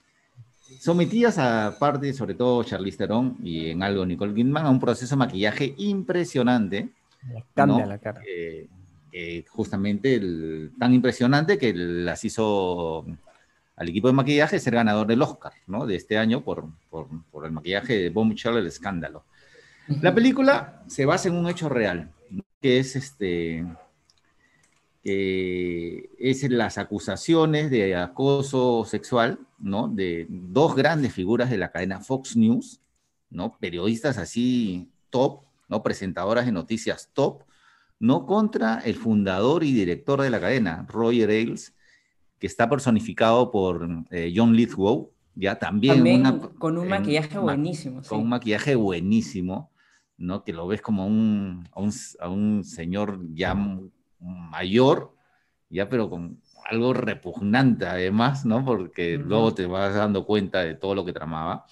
Sometidas 0.81 1.39
aparte, 1.39 2.13
sobre 2.13 2.35
todo 2.35 2.65
Charlize 2.65 2.99
Theron 2.99 3.37
y 3.43 3.71
en 3.71 3.83
algo 3.83 4.05
Nicole 4.07 4.35
Kidman, 4.35 4.67
a 4.67 4.71
un 4.71 4.81
proceso 4.81 5.15
de 5.15 5.19
maquillaje 5.19 5.75
impresionante. 5.79 6.91
Cambia 7.55 7.87
la 7.87 7.99
cara. 7.99 8.21
justamente 9.49 10.21
tan 10.79 10.93
impresionante 10.93 11.59
que 11.59 11.73
las 11.75 12.25
hizo 12.25 13.07
al 13.77 13.89
equipo 13.89 14.09
de 14.09 14.15
maquillaje 14.15 14.59
ser 14.59 14.75
ganador 14.75 15.07
del 15.07 15.23
Oscar, 15.23 15.53
¿no? 15.67 15.87
De 15.87 15.97
este 15.97 16.19
año 16.19 16.43
por, 16.43 16.67
por, 16.91 17.09
por 17.31 17.47
el 17.47 17.53
maquillaje 17.53 17.99
de 17.99 18.11
Bombshell, 18.11 18.57
el 18.57 18.67
escándalo. 18.67 19.25
La 20.01 20.15
película 20.15 20.83
se 20.87 21.05
basa 21.05 21.29
en 21.29 21.35
un 21.35 21.49
hecho 21.49 21.69
real, 21.69 22.11
que 22.61 22.79
es 22.79 22.97
este 22.97 23.65
que 25.05 26.11
es 26.19 26.49
las 26.51 26.79
acusaciones 26.79 27.71
de 27.71 27.95
acoso 27.95 28.87
sexual, 28.87 29.39
¿no? 29.59 29.87
De 29.87 30.27
dos 30.31 30.75
grandes 30.75 31.13
figuras 31.13 31.51
de 31.51 31.59
la 31.59 31.71
cadena 31.71 32.01
Fox 32.01 32.37
News, 32.37 32.81
¿no? 33.29 33.55
Periodistas 33.61 34.17
así 34.17 34.89
top, 35.11 35.43
¿no? 35.69 35.83
Presentadoras 35.83 36.47
de 36.47 36.53
noticias 36.53 37.11
top, 37.13 37.43
no 38.01 38.25
contra 38.25 38.79
el 38.79 38.95
fundador 38.95 39.63
y 39.63 39.75
director 39.75 40.23
de 40.23 40.31
la 40.31 40.41
cadena, 40.41 40.87
Roger 40.89 41.29
Ailes, 41.29 41.75
que 42.39 42.47
está 42.47 42.71
personificado 42.71 43.51
por 43.51 43.87
eh, 44.11 44.33
John 44.35 44.57
Lithgow, 44.57 45.11
ya 45.35 45.59
también, 45.59 46.25
con 46.59 46.79
un 46.79 46.89
maquillaje 46.89 47.39
buenísimo. 47.39 48.01
Con 48.09 48.21
un 48.21 48.29
maquillaje 48.31 48.75
buenísimo, 48.75 49.71
¿no? 50.17 50.45
Que 50.45 50.55
lo 50.55 50.67
ves 50.67 50.81
como 50.81 51.07
un, 51.07 51.69
a, 52.21 52.29
un, 52.29 52.65
señor 52.65 53.21
ya 53.35 53.55
mayor, 54.25 55.15
ya 55.69 55.89
pero 55.89 56.09
con 56.09 56.41
algo 56.65 56.95
repugnante 56.95 57.87
además, 57.87 58.45
¿no? 58.45 58.65
Porque 58.65 59.19
luego 59.19 59.55
te 59.55 59.67
vas 59.67 59.95
dando 59.95 60.25
cuenta 60.25 60.63
de 60.63 60.75
todo 60.75 60.95
lo 60.95 61.05
que 61.05 61.13
tramaba, 61.13 61.67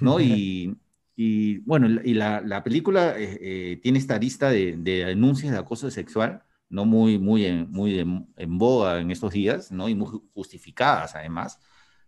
¿no? 0.00 0.20
Y, 0.20 0.76
y 1.16 1.58
bueno, 1.58 2.00
y 2.04 2.14
la, 2.14 2.40
la 2.40 2.64
película 2.64 3.18
eh, 3.18 3.38
eh, 3.40 3.80
tiene 3.82 3.98
esta 3.98 4.18
lista 4.18 4.50
de, 4.50 4.76
de, 4.76 5.04
denuncias 5.04 5.52
de 5.52 5.58
acoso 5.58 5.90
sexual, 5.90 6.42
no 6.68 6.84
muy, 6.84 7.18
muy, 7.18 7.44
en, 7.44 7.70
muy 7.70 7.98
en, 8.00 8.58
boga 8.58 9.00
en 9.00 9.10
estos 9.10 9.32
días, 9.32 9.70
¿no? 9.70 9.88
Y 9.88 9.94
muy 9.94 10.08
justificadas 10.32 11.14
además, 11.14 11.60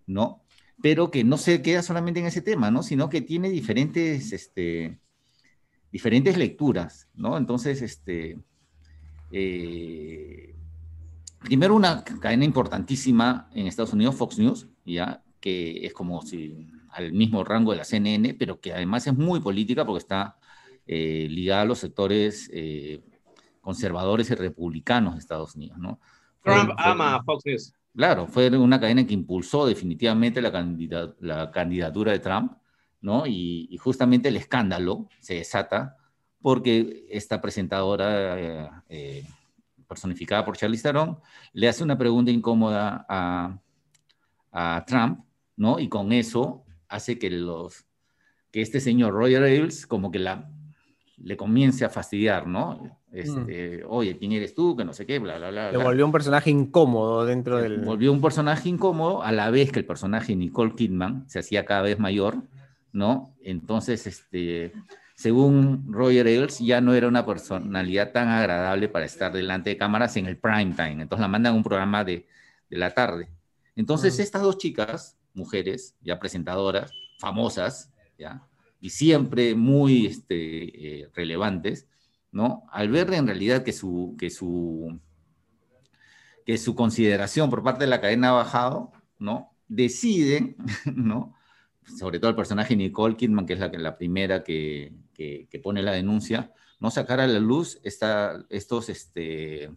¿no? 0.06 0.42
Pero 0.82 1.10
que 1.10 1.24
no 1.24 1.38
se 1.38 1.62
queda 1.62 1.82
solamente 1.82 2.20
en 2.20 2.26
ese 2.26 2.42
tema, 2.42 2.70
¿no? 2.70 2.82
Sino 2.82 3.08
que 3.08 3.20
tiene 3.22 3.48
diferentes, 3.48 4.32
este, 4.32 4.98
diferentes 5.92 6.36
lecturas, 6.36 7.08
¿no? 7.14 7.38
Entonces, 7.38 7.80
este, 7.82 8.38
eh, 9.30 10.54
primero 11.40 11.74
una 11.74 12.04
cadena 12.04 12.44
importantísima 12.44 13.48
en 13.54 13.66
Estados 13.66 13.92
Unidos, 13.92 14.14
Fox 14.14 14.38
News, 14.38 14.68
ya, 14.84 15.22
que 15.40 15.86
es 15.86 15.92
como 15.92 16.22
si 16.22 16.68
al 16.90 17.12
mismo 17.12 17.44
rango 17.44 17.72
de 17.72 17.78
la 17.78 17.84
CNN, 17.84 18.34
pero 18.34 18.60
que 18.60 18.72
además 18.72 19.06
es 19.06 19.14
muy 19.14 19.40
política 19.40 19.84
porque 19.84 19.98
está 19.98 20.38
eh, 20.86 21.26
ligada 21.30 21.62
a 21.62 21.64
los 21.66 21.78
sectores 21.78 22.50
eh, 22.52 23.02
conservadores 23.60 24.30
y 24.30 24.34
republicanos 24.34 25.14
de 25.14 25.20
Estados 25.20 25.54
Unidos, 25.54 25.78
¿no? 25.78 26.00
Trump 26.42 26.70
ama 26.78 27.22
Fox 27.24 27.44
News. 27.44 27.74
Claro, 27.94 28.26
fue 28.26 28.48
una 28.56 28.78
cadena 28.78 29.06
que 29.06 29.14
impulsó 29.14 29.66
definitivamente 29.66 30.40
la, 30.40 31.14
la 31.20 31.50
candidatura 31.50 32.12
de 32.12 32.18
Trump, 32.18 32.52
¿no? 33.00 33.26
Y, 33.26 33.68
y, 33.70 33.76
justamente 33.78 34.28
el 34.28 34.36
escándalo 34.36 35.08
se 35.20 35.34
desata 35.34 35.96
porque 36.46 37.04
esta 37.10 37.40
presentadora 37.40 38.84
eh, 38.88 39.24
personificada 39.88 40.44
por 40.44 40.56
Charlize 40.56 40.84
Theron 40.84 41.18
le 41.52 41.68
hace 41.68 41.82
una 41.82 41.98
pregunta 41.98 42.30
incómoda 42.30 43.04
a, 43.08 43.58
a 44.52 44.84
Trump, 44.86 45.24
¿no? 45.56 45.80
Y 45.80 45.88
con 45.88 46.12
eso 46.12 46.62
hace 46.86 47.18
que 47.18 47.30
los 47.30 47.84
que 48.52 48.62
este 48.62 48.78
señor 48.78 49.12
Roger 49.14 49.42
Ailes 49.42 49.88
como 49.88 50.12
que 50.12 50.20
la 50.20 50.48
le 51.16 51.36
comience 51.36 51.84
a 51.84 51.90
fastidiar, 51.90 52.46
¿no? 52.46 52.96
Este, 53.10 53.82
mm. 53.82 53.86
Oye, 53.88 54.16
¿quién 54.16 54.30
eres 54.30 54.54
tú? 54.54 54.76
Que 54.76 54.84
no 54.84 54.92
sé 54.92 55.04
qué, 55.04 55.18
bla, 55.18 55.38
bla, 55.38 55.50
bla. 55.50 55.72
Le 55.72 55.78
volvió 55.78 56.06
un 56.06 56.12
personaje 56.12 56.50
incómodo 56.50 57.26
dentro 57.26 57.58
del... 57.58 57.78
Volvió 57.78 58.12
un 58.12 58.20
personaje 58.20 58.68
incómodo 58.68 59.24
a 59.24 59.32
la 59.32 59.50
vez 59.50 59.72
que 59.72 59.80
el 59.80 59.84
personaje 59.84 60.36
Nicole 60.36 60.76
Kidman 60.76 61.28
se 61.28 61.40
hacía 61.40 61.64
cada 61.64 61.82
vez 61.82 61.98
mayor, 61.98 62.36
¿no? 62.92 63.34
Entonces, 63.42 64.06
este, 64.06 64.72
según 65.16 65.90
Roger 65.90 66.26
Ailes, 66.26 66.58
ya 66.58 66.82
no 66.82 66.92
era 66.92 67.08
una 67.08 67.24
personalidad 67.24 68.12
tan 68.12 68.28
agradable 68.28 68.88
para 68.88 69.06
estar 69.06 69.32
delante 69.32 69.70
de 69.70 69.78
cámaras 69.78 70.14
en 70.18 70.26
el 70.26 70.36
prime 70.36 70.74
time. 70.74 71.02
Entonces 71.02 71.22
la 71.22 71.28
mandan 71.28 71.54
a 71.54 71.56
un 71.56 71.62
programa 71.62 72.04
de, 72.04 72.26
de 72.68 72.76
la 72.76 72.92
tarde. 72.92 73.30
Entonces, 73.76 74.18
mm. 74.18 74.22
estas 74.22 74.42
dos 74.42 74.58
chicas, 74.58 75.16
mujeres, 75.32 75.96
ya 76.02 76.18
presentadoras, 76.18 76.92
famosas, 77.18 77.90
¿ya? 78.18 78.46
Y 78.78 78.90
siempre 78.90 79.54
muy 79.54 80.04
este, 80.04 81.00
eh, 81.00 81.10
relevantes, 81.14 81.88
¿no? 82.30 82.66
Al 82.70 82.90
ver 82.90 83.10
en 83.14 83.26
realidad 83.26 83.64
que 83.64 83.72
su, 83.72 84.16
que 84.18 84.28
su, 84.28 85.00
que 86.44 86.58
su 86.58 86.74
consideración 86.74 87.48
por 87.48 87.62
parte 87.62 87.84
de 87.84 87.90
la 87.90 88.02
cadena 88.02 88.28
ha 88.28 88.32
bajado, 88.32 88.92
¿no? 89.18 89.50
Deciden, 89.66 90.56
¿no? 90.94 91.34
Sobre 91.98 92.18
todo 92.18 92.28
el 92.28 92.36
personaje 92.36 92.76
Nicole 92.76 93.16
Kidman, 93.16 93.46
que 93.46 93.54
es 93.54 93.60
la, 93.60 93.68
la 93.68 93.96
primera 93.96 94.44
que, 94.44 94.92
que, 95.16 95.60
pone 95.62 95.82
la 95.82 95.92
denuncia, 95.92 96.52
no 96.78 96.90
sacar 96.90 97.20
a 97.20 97.26
la 97.26 97.38
luz 97.38 97.80
esta, 97.82 98.44
estos, 98.50 98.88
este, 98.88 99.70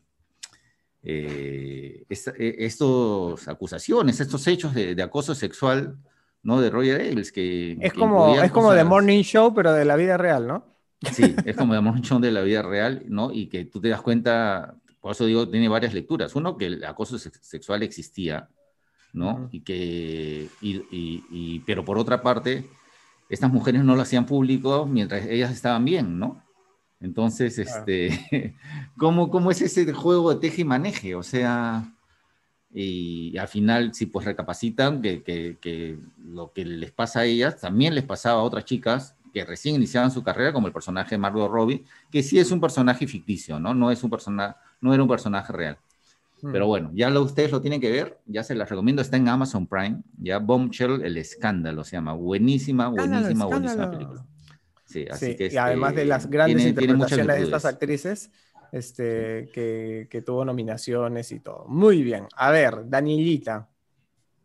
eh, 1.04 2.06
e, 2.10 2.56
estos 2.60 3.48
acusaciones, 3.48 4.20
estos 4.20 4.46
hechos 4.48 4.74
de, 4.74 5.02
acoso 5.02 5.34
sexual, 5.34 5.98
¿no? 6.44 6.60
De 6.62 6.70
Roger 6.70 7.02
Ailes, 7.02 7.32
que... 7.32 7.78
Es 7.80 7.94
como, 7.94 8.36
es 8.36 8.52
como 8.52 8.74
The 8.74 8.84
Morning 8.84 9.22
Show, 9.22 9.54
pero 9.54 9.74
de 9.74 9.86
la 9.86 9.96
vida 9.96 10.18
real, 10.18 10.48
¿no? 10.48 10.66
Sí, 11.14 11.36
es 11.46 11.56
como 11.56 11.74
The 11.74 11.82
Morning 11.82 12.02
Show 12.02 12.20
de 12.20 12.32
la 12.32 12.42
vida 12.42 12.62
real, 12.62 13.04
¿no? 13.08 13.32
Y 13.32 13.48
que 13.48 13.66
tú 13.66 13.80
te 13.80 13.90
das 13.90 14.02
cuenta, 14.02 14.76
por 15.00 15.14
eso 15.14 15.26
digo, 15.26 15.48
tiene 15.48 15.70
varias 15.70 15.94
lecturas. 15.94 16.36
Uno, 16.36 16.58
que 16.58 16.66
el 16.66 16.84
acoso 16.84 17.18
sexual 17.18 17.84
existía, 17.84 18.50
¿no? 19.14 19.48
Y 19.52 19.62
que, 19.62 20.50
y, 20.62 20.84
y, 20.92 21.60
pero 21.62 21.86
por 21.86 21.98
otra 21.98 22.22
parte, 22.22 22.66
estas 23.30 23.52
mujeres 23.52 23.84
no 23.84 23.96
lo 23.96 24.02
hacían 24.02 24.26
público 24.26 24.86
mientras 24.86 25.26
ellas 25.28 25.52
estaban 25.52 25.86
bien, 25.86 26.20
¿no? 26.20 26.44
Entonces, 27.00 27.58
este, 27.60 28.56
¿cómo, 28.98 29.30
¿cómo, 29.30 29.52
es 29.52 29.62
ese 29.62 29.92
juego 29.94 30.34
de 30.34 30.42
teje 30.42 30.62
y 30.62 30.66
maneje? 30.66 31.16
O 31.16 31.24
sea, 31.24 31.94
y 32.74 33.38
al 33.38 33.48
final, 33.48 33.94
si 33.94 34.08
pues 34.08 34.26
recapacitan 34.26 35.02
que, 35.02 35.24
que, 35.24 35.58
que, 35.62 35.98
lo 36.18 36.52
que 36.52 36.66
les 36.66 36.92
pasa 36.92 37.22
a 37.22 37.26
ellas 37.26 37.60
también 37.62 37.96
les 37.96 38.04
pasaba 38.04 38.42
a 38.42 38.44
otras 38.44 38.66
chicas 38.66 39.16
que 39.34 39.46
recién 39.46 39.76
iniciaban 39.76 40.12
su 40.12 40.24
carrera, 40.24 40.52
como 40.52 40.68
el 40.68 40.74
personaje 40.74 41.12
de 41.12 41.20
Margot 41.20 41.50
Robbie, 41.50 41.86
que 42.12 42.24
sí 42.24 42.40
es 42.40 42.52
un 42.52 42.60
personaje 42.60 43.08
ficticio, 43.08 43.60
¿no? 43.60 43.74
No, 43.74 43.92
es 43.92 44.04
un 44.04 44.10
persona, 44.10 44.58
no 44.82 44.94
era 44.94 45.04
un 45.04 45.10
personaje 45.10 45.54
real. 45.54 45.78
Pero 46.42 46.66
hmm. 46.66 46.68
bueno, 46.68 46.92
ya 46.94 47.10
lo, 47.10 47.22
ustedes 47.22 47.52
lo 47.52 47.62
tienen 47.62 47.82
que 47.82 47.92
ver, 47.92 48.20
ya 48.26 48.44
se 48.44 48.56
las 48.56 48.70
recomiendo, 48.70 49.02
está 49.02 49.18
en 49.18 49.28
Amazon 49.28 49.68
Prime, 49.68 50.02
ya 50.18 50.40
Bombshell, 50.40 51.04
el 51.04 51.18
escándalo 51.18 51.84
se 51.84 51.98
llama, 51.98 52.14
buenísima, 52.14 52.88
buenísima, 52.88 53.46
buenísima 53.46 53.92
película. 53.92 54.26
Sí, 54.86 55.06
así 55.10 55.36
que 55.36 55.50
y 55.52 55.58
además 55.58 55.94
de 55.94 56.02
este, 56.02 56.10
las 56.10 56.30
grandes 56.30 56.66
interpretaciones 56.66 57.28
de 57.28 57.44
estas 57.44 57.66
actrices, 57.66 58.32
este, 58.72 59.50
que, 59.54 60.08
que, 60.10 60.22
tuvo 60.22 60.46
nominaciones 60.46 61.32
y 61.32 61.40
todo. 61.40 61.66
Muy 61.68 62.02
bien. 62.02 62.28
A 62.36 62.52
ver, 62.52 62.90
Danielita. 62.90 63.68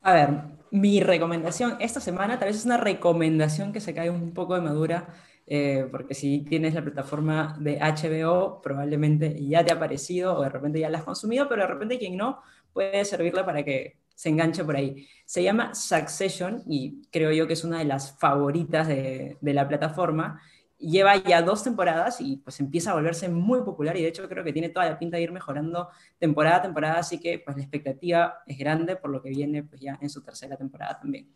A 0.03 0.13
ver, 0.13 0.31
mi 0.71 1.01
recomendación 1.01 1.77
esta 1.81 2.01
semana 2.01 2.39
tal 2.39 2.49
vez 2.49 2.59
es 2.59 2.67
una 2.67 2.77
recomendación 2.77 3.73
que 3.73 3.81
se 3.81 3.95
cae 3.95 4.11
un 4.11 4.35
poco 4.35 4.55
de 4.55 4.61
madura, 4.61 5.09
eh, 5.47 5.87
porque 5.91 6.15
si 6.15 6.41
tienes 6.41 6.75
la 6.75 6.83
plataforma 6.83 7.57
de 7.61 7.79
HBO, 7.79 8.61
probablemente 8.63 9.37
ya 9.47 9.65
te 9.65 9.73
ha 9.73 9.77
aparecido 9.77 10.37
o 10.37 10.43
de 10.43 10.49
repente 10.49 10.81
ya 10.81 10.89
la 10.89 10.99
has 10.99 11.05
consumido, 11.05 11.49
pero 11.49 11.63
de 11.63 11.69
repente 11.69 11.99
quien 11.99 12.17
no 12.17 12.41
puede 12.73 13.05
servirle 13.05 13.45
para 13.45 13.63
que 13.65 13.99
se 14.15 14.29
engancha 14.29 14.65
por 14.65 14.77
ahí. 14.77 15.07
Se 15.27 15.43
llama 15.43 15.75
Succession 15.75 16.63
y 16.67 17.03
creo 17.11 17.33
yo 17.33 17.47
que 17.47 17.55
es 17.55 17.65
una 17.65 17.79
de 17.79 17.85
las 17.85 18.19
favoritas 18.19 18.89
de, 18.89 19.37
la 19.43 19.69
plataforma. 19.69 20.41
Lleva 20.79 21.17
ya 21.17 21.43
dos 21.43 21.63
temporadas 21.63 22.21
y 22.21 22.37
pues 22.39 22.61
empieza 22.61 22.91
a 22.91 22.95
volverse 22.95 23.29
muy 23.29 23.63
popular 23.63 23.97
y 23.97 24.03
de 24.03 24.09
hecho 24.09 24.29
creo 24.29 24.45
que 24.45 24.53
tiene 24.53 24.69
toda 24.69 24.87
la 24.87 24.99
pinta 24.99 25.17
de 25.17 25.23
ir 25.23 25.33
mejorando 25.33 25.89
temporada 26.19 26.57
a 26.57 26.63
temporada, 26.63 26.99
así 26.99 27.21
que 27.21 27.39
pues 27.39 27.57
la 27.57 27.63
expectativa 27.63 28.43
es 28.47 28.59
grande 28.59 28.97
por 28.97 29.11
lo 29.11 29.23
que 29.23 29.31
viene 29.31 29.63
pues 29.63 29.81
ya 29.81 29.99
en 30.01 30.11
su 30.11 30.23
tercera 30.23 30.57
temporada 30.57 30.99
también. 31.01 31.29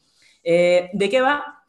Eh, 0.43 0.91
¿De 0.93 1.09
qué 1.09 1.21
va? 1.21 1.65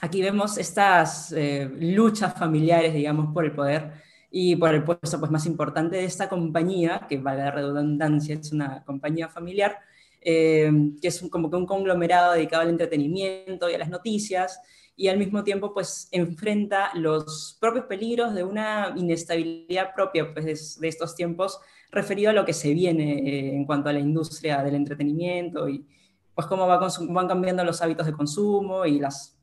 Aquí 0.00 0.22
vemos 0.22 0.58
estas 0.58 1.32
eh, 1.32 1.68
luchas 1.80 2.34
familiares, 2.38 2.94
digamos, 2.94 3.32
por 3.32 3.44
el 3.44 3.52
poder 3.52 3.92
y 4.30 4.54
por 4.56 4.74
el 4.74 4.84
puesto 4.84 5.18
pues, 5.18 5.30
más 5.30 5.46
importante 5.46 5.96
de 5.96 6.04
esta 6.04 6.28
compañía, 6.28 7.06
que 7.08 7.18
vale 7.18 7.42
la 7.42 7.50
redundancia, 7.50 8.36
es 8.36 8.52
una 8.52 8.84
compañía 8.84 9.28
familiar, 9.28 9.78
eh, 10.20 10.70
que 11.00 11.08
es 11.08 11.20
como 11.30 11.50
que 11.50 11.56
un 11.56 11.66
conglomerado 11.66 12.34
dedicado 12.34 12.62
al 12.62 12.68
entretenimiento 12.68 13.68
y 13.68 13.74
a 13.74 13.78
las 13.78 13.88
noticias, 13.88 14.60
y 14.98 15.06
al 15.06 15.16
mismo 15.16 15.44
tiempo 15.44 15.72
pues 15.72 16.08
enfrenta 16.10 16.90
los 16.94 17.56
propios 17.60 17.86
peligros 17.86 18.34
de 18.34 18.42
una 18.42 18.92
inestabilidad 18.96 19.94
propia 19.94 20.34
pues, 20.34 20.78
de, 20.80 20.88
estos 20.88 21.14
tiempos 21.14 21.60
referido 21.90 22.30
a 22.30 22.32
lo 22.34 22.44
que 22.44 22.52
se 22.52 22.74
viene 22.74 23.20
eh, 23.20 23.54
en 23.54 23.64
cuanto 23.64 23.88
a 23.88 23.92
la 23.92 24.00
industria 24.00 24.60
del 24.62 24.74
entretenimiento 24.74 25.68
y 25.68 25.86
pues 26.34 26.48
cómo 26.48 26.66
va 26.66 26.80
van 27.10 27.28
cambiando 27.28 27.64
los 27.64 27.80
hábitos 27.80 28.06
de 28.06 28.12
consumo 28.12 28.84
y 28.84 28.98
las 28.98 29.37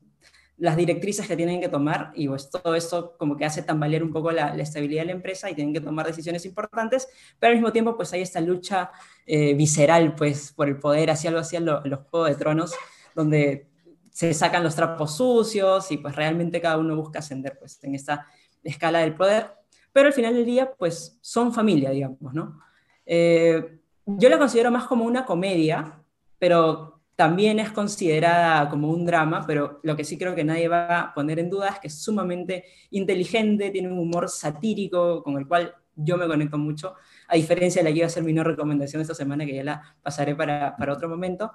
las 0.58 0.76
directrices 0.76 1.26
que 1.26 1.36
tienen 1.36 1.60
que 1.60 1.68
tomar 1.68 2.12
y 2.14 2.28
pues 2.28 2.48
todo 2.50 2.74
esto 2.74 3.14
como 3.18 3.36
que 3.36 3.44
hace 3.44 3.62
tambalear 3.62 4.02
un 4.02 4.12
poco 4.12 4.30
la, 4.32 4.54
estabilidad 4.56 5.02
de 5.02 5.06
la 5.06 5.12
empresa 5.12 5.50
y 5.50 5.54
tienen 5.54 5.74
que 5.74 5.80
tomar 5.80 6.06
decisiones 6.06 6.46
importantes, 6.46 7.08
pero 7.38 7.50
al 7.50 7.56
mismo 7.56 7.72
tiempo 7.72 7.96
pues 7.96 8.12
hay 8.12 8.22
esta 8.22 8.40
lucha 8.40 8.90
eh, 9.26 9.54
visceral 9.54 10.14
pues 10.14 10.52
por 10.52 10.68
el 10.68 10.78
poder, 10.78 11.10
así 11.10 11.26
algo 11.26 11.40
así 11.40 11.58
los 11.58 12.00
Juegos 12.10 12.30
de 12.30 12.34
Tronos, 12.36 12.74
donde 13.14 13.68
se 14.10 14.32
sacan 14.32 14.62
los 14.62 14.74
trapos 14.74 15.16
sucios 15.16 15.90
y 15.92 15.98
pues 15.98 16.16
realmente 16.16 16.60
cada 16.60 16.78
uno 16.78 16.96
busca 16.96 17.18
ascender 17.18 17.58
pues 17.58 17.82
en 17.84 17.94
esta 17.94 18.26
escala 18.64 19.00
del 19.00 19.14
poder, 19.14 19.52
pero 19.92 20.08
al 20.08 20.14
final 20.14 20.34
del 20.34 20.46
día 20.46 20.72
pues 20.72 21.18
son 21.20 21.52
familia, 21.52 21.90
digamos, 21.90 22.32
¿no? 22.32 22.60
Eh, 23.04 23.78
yo 24.06 24.28
la 24.28 24.38
considero 24.38 24.70
más 24.70 24.84
como 24.84 25.04
una 25.04 25.26
comedia, 25.26 26.00
pero 26.38 26.95
también 27.16 27.58
es 27.58 27.72
considerada 27.72 28.68
como 28.68 28.90
un 28.90 29.06
drama, 29.06 29.44
pero 29.46 29.80
lo 29.82 29.96
que 29.96 30.04
sí 30.04 30.18
creo 30.18 30.34
que 30.34 30.44
nadie 30.44 30.68
va 30.68 31.00
a 31.00 31.14
poner 31.14 31.38
en 31.38 31.48
duda 31.50 31.70
es 31.70 31.80
que 31.80 31.88
es 31.88 31.98
sumamente 32.02 32.64
inteligente, 32.90 33.70
tiene 33.70 33.90
un 33.90 33.98
humor 33.98 34.28
satírico 34.28 35.22
con 35.22 35.38
el 35.38 35.48
cual 35.48 35.74
yo 35.94 36.18
me 36.18 36.26
conecto 36.26 36.58
mucho, 36.58 36.94
a 37.26 37.36
diferencia 37.36 37.82
de 37.82 37.88
la 37.88 37.92
que 37.92 37.98
iba 38.00 38.06
a 38.06 38.10
ser 38.10 38.22
mi 38.22 38.34
no 38.34 38.44
recomendación 38.44 39.00
esta 39.00 39.14
semana, 39.14 39.46
que 39.46 39.54
ya 39.54 39.64
la 39.64 39.96
pasaré 40.02 40.36
para, 40.36 40.76
para 40.76 40.92
otro 40.92 41.08
momento. 41.08 41.52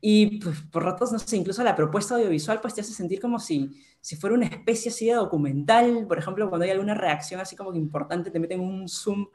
Y 0.00 0.40
pues, 0.40 0.60
por 0.62 0.84
ratos, 0.84 1.12
no 1.12 1.18
sé, 1.18 1.36
incluso 1.36 1.62
la 1.62 1.76
propuesta 1.76 2.16
audiovisual 2.16 2.60
pues 2.60 2.74
te 2.74 2.80
hace 2.80 2.92
sentir 2.92 3.20
como 3.20 3.38
si, 3.38 3.70
si 4.00 4.16
fuera 4.16 4.34
una 4.34 4.46
especie 4.46 4.90
así 4.90 5.06
de 5.06 5.14
documental, 5.14 6.06
por 6.08 6.18
ejemplo, 6.18 6.48
cuando 6.48 6.64
hay 6.64 6.70
alguna 6.70 6.94
reacción 6.94 7.40
así 7.40 7.56
como 7.56 7.72
que 7.72 7.78
importante, 7.78 8.30
te 8.30 8.40
meten 8.40 8.60
un 8.60 8.88
zoom 8.88 9.26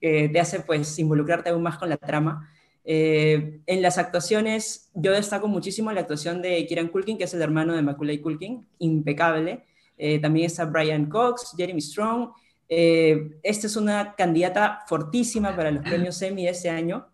que 0.00 0.28
te 0.28 0.40
hace 0.40 0.60
pues 0.60 0.98
involucrarte 0.98 1.50
aún 1.50 1.62
más 1.62 1.78
con 1.78 1.88
la 1.88 1.96
trama. 1.96 2.48
Eh, 2.84 3.60
en 3.66 3.82
las 3.82 3.98
actuaciones, 3.98 4.90
yo 4.94 5.12
destaco 5.12 5.46
muchísimo 5.46 5.92
la 5.92 6.00
actuación 6.00 6.42
de 6.42 6.66
Kieran 6.66 6.88
Culkin, 6.88 7.16
que 7.16 7.24
es 7.24 7.34
el 7.34 7.42
hermano 7.42 7.74
de 7.74 7.82
Macaulay 7.82 8.18
Culkin, 8.18 8.66
impecable. 8.78 9.64
Eh, 9.96 10.18
también 10.18 10.46
está 10.46 10.64
Brian 10.64 11.06
Cox, 11.06 11.54
Jeremy 11.56 11.80
Strong. 11.80 12.30
Eh, 12.68 13.38
esta 13.42 13.66
es 13.66 13.76
una 13.76 14.14
candidata 14.16 14.80
fortísima 14.88 15.54
para 15.54 15.70
los 15.70 15.84
premios 15.84 16.20
Emmy 16.22 16.44
de 16.44 16.50
este 16.50 16.70
año. 16.70 17.06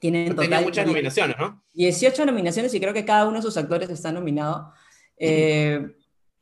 Tienen 0.00 0.34
total 0.34 0.64
muchas 0.64 0.86
nominaciones, 0.86 1.36
¿no? 1.38 1.62
18 1.74 2.24
nominaciones 2.24 2.72
y 2.74 2.80
creo 2.80 2.94
que 2.94 3.04
cada 3.04 3.26
uno 3.26 3.36
de 3.36 3.42
sus 3.42 3.56
actores 3.56 3.90
está 3.90 4.10
nominado. 4.12 4.72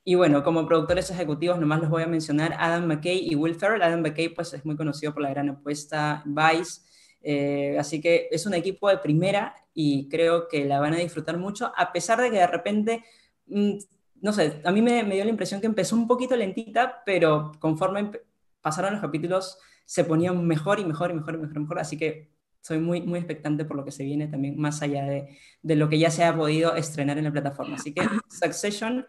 y 0.04 0.14
bueno, 0.14 0.44
como 0.44 0.66
productores 0.66 1.10
ejecutivos, 1.10 1.58
nomás 1.58 1.80
los 1.80 1.90
voy 1.90 2.04
a 2.04 2.06
mencionar 2.06 2.54
Adam 2.58 2.86
McKay 2.86 3.28
y 3.28 3.34
Will 3.34 3.56
Ferrell. 3.56 3.82
Adam 3.82 4.00
McKay 4.00 4.28
pues, 4.28 4.54
es 4.54 4.64
muy 4.64 4.76
conocido 4.76 5.12
por 5.12 5.22
la 5.22 5.30
gran 5.30 5.48
apuesta 5.48 6.22
Vice. 6.24 6.86
Eh, 7.28 7.76
así 7.76 8.00
que 8.00 8.28
es 8.30 8.46
un 8.46 8.54
equipo 8.54 8.88
de 8.88 8.98
primera 8.98 9.52
y 9.74 10.08
creo 10.08 10.46
que 10.46 10.64
la 10.64 10.78
van 10.78 10.94
a 10.94 10.98
disfrutar 10.98 11.36
mucho, 11.38 11.72
a 11.76 11.92
pesar 11.92 12.20
de 12.20 12.30
que 12.30 12.36
de 12.36 12.46
repente, 12.46 13.04
mm, 13.48 13.78
no 14.20 14.32
sé, 14.32 14.60
a 14.64 14.70
mí 14.70 14.80
me, 14.80 15.02
dio 15.02 15.24
la 15.24 15.30
impresión 15.30 15.60
que 15.60 15.66
empezó 15.66 15.96
un 15.96 16.06
poquito 16.06 16.36
lentita, 16.36 17.02
pero 17.04 17.50
conforme 17.58 18.12
pasaron 18.60 18.92
los 18.92 19.00
capítulos 19.02 19.58
se 19.84 20.04
ponían 20.04 20.46
mejor 20.46 20.78
y 20.78 20.84
mejor 20.84 21.10
y 21.10 21.14
mejor 21.14 21.34
y 21.34 21.38
mejor 21.38 21.56
y 21.56 21.60
mejor, 21.60 21.78
así 21.80 21.98
que 21.98 22.30
soy 22.60 22.78
muy, 22.78 23.00
muy 23.02 23.18
expectante 23.18 23.64
por 23.64 23.76
lo 23.76 23.84
que 23.84 23.90
se 23.90 24.04
viene 24.04 24.28
también, 24.28 24.56
más 24.56 24.80
allá 24.82 25.04
de, 25.04 25.36
de 25.62 25.74
lo 25.74 25.88
que 25.88 25.98
ya 25.98 26.12
se 26.12 26.22
ha 26.22 26.36
podido 26.36 26.76
estrenar 26.76 27.18
en 27.18 27.24
la 27.24 27.32
plataforma. 27.32 27.74
Así 27.74 27.92
que 27.92 28.02
Succession, 28.30 29.04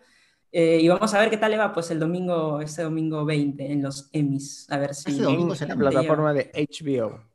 eh, 0.51 0.79
y 0.81 0.87
vamos 0.87 1.13
a 1.13 1.19
ver 1.19 1.29
qué 1.29 1.37
tal 1.37 1.51
le 1.51 1.57
va 1.57 1.71
pues 1.71 1.91
el 1.91 1.99
domingo, 1.99 2.61
este 2.61 2.81
domingo 2.81 3.25
20 3.25 3.71
en 3.71 3.83
los 3.83 4.09
Emmys, 4.11 4.65
a 4.71 4.77
ver 4.79 4.95
si... 4.95 5.11
Este 5.11 5.21
domingo 5.21 5.53
en 5.53 5.67
la 5.69 5.75
plataforma 5.75 6.33
de 6.33 6.51
HBO. 6.51 7.26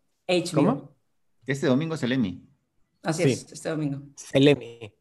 ¿Cómo? 0.54 0.94
Este 1.46 1.66
domingo 1.66 1.94
es 1.94 2.02
el 2.02 2.12
Emmy. 2.12 2.48
Así 3.02 3.24
es, 3.24 3.52
este 3.52 3.68
domingo. 3.68 4.00
El 4.32 4.48
Emmy. 4.48 4.94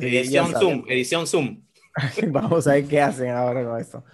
edición 0.00 0.52
Zoom, 0.52 0.84
edición 0.88 1.26
Zoom. 1.26 1.62
Vamos 2.28 2.66
a 2.66 2.74
ver 2.74 2.86
qué 2.86 3.00
hacen 3.00 3.30
ahora 3.30 3.64
con 3.64 3.80
esto. 3.80 4.04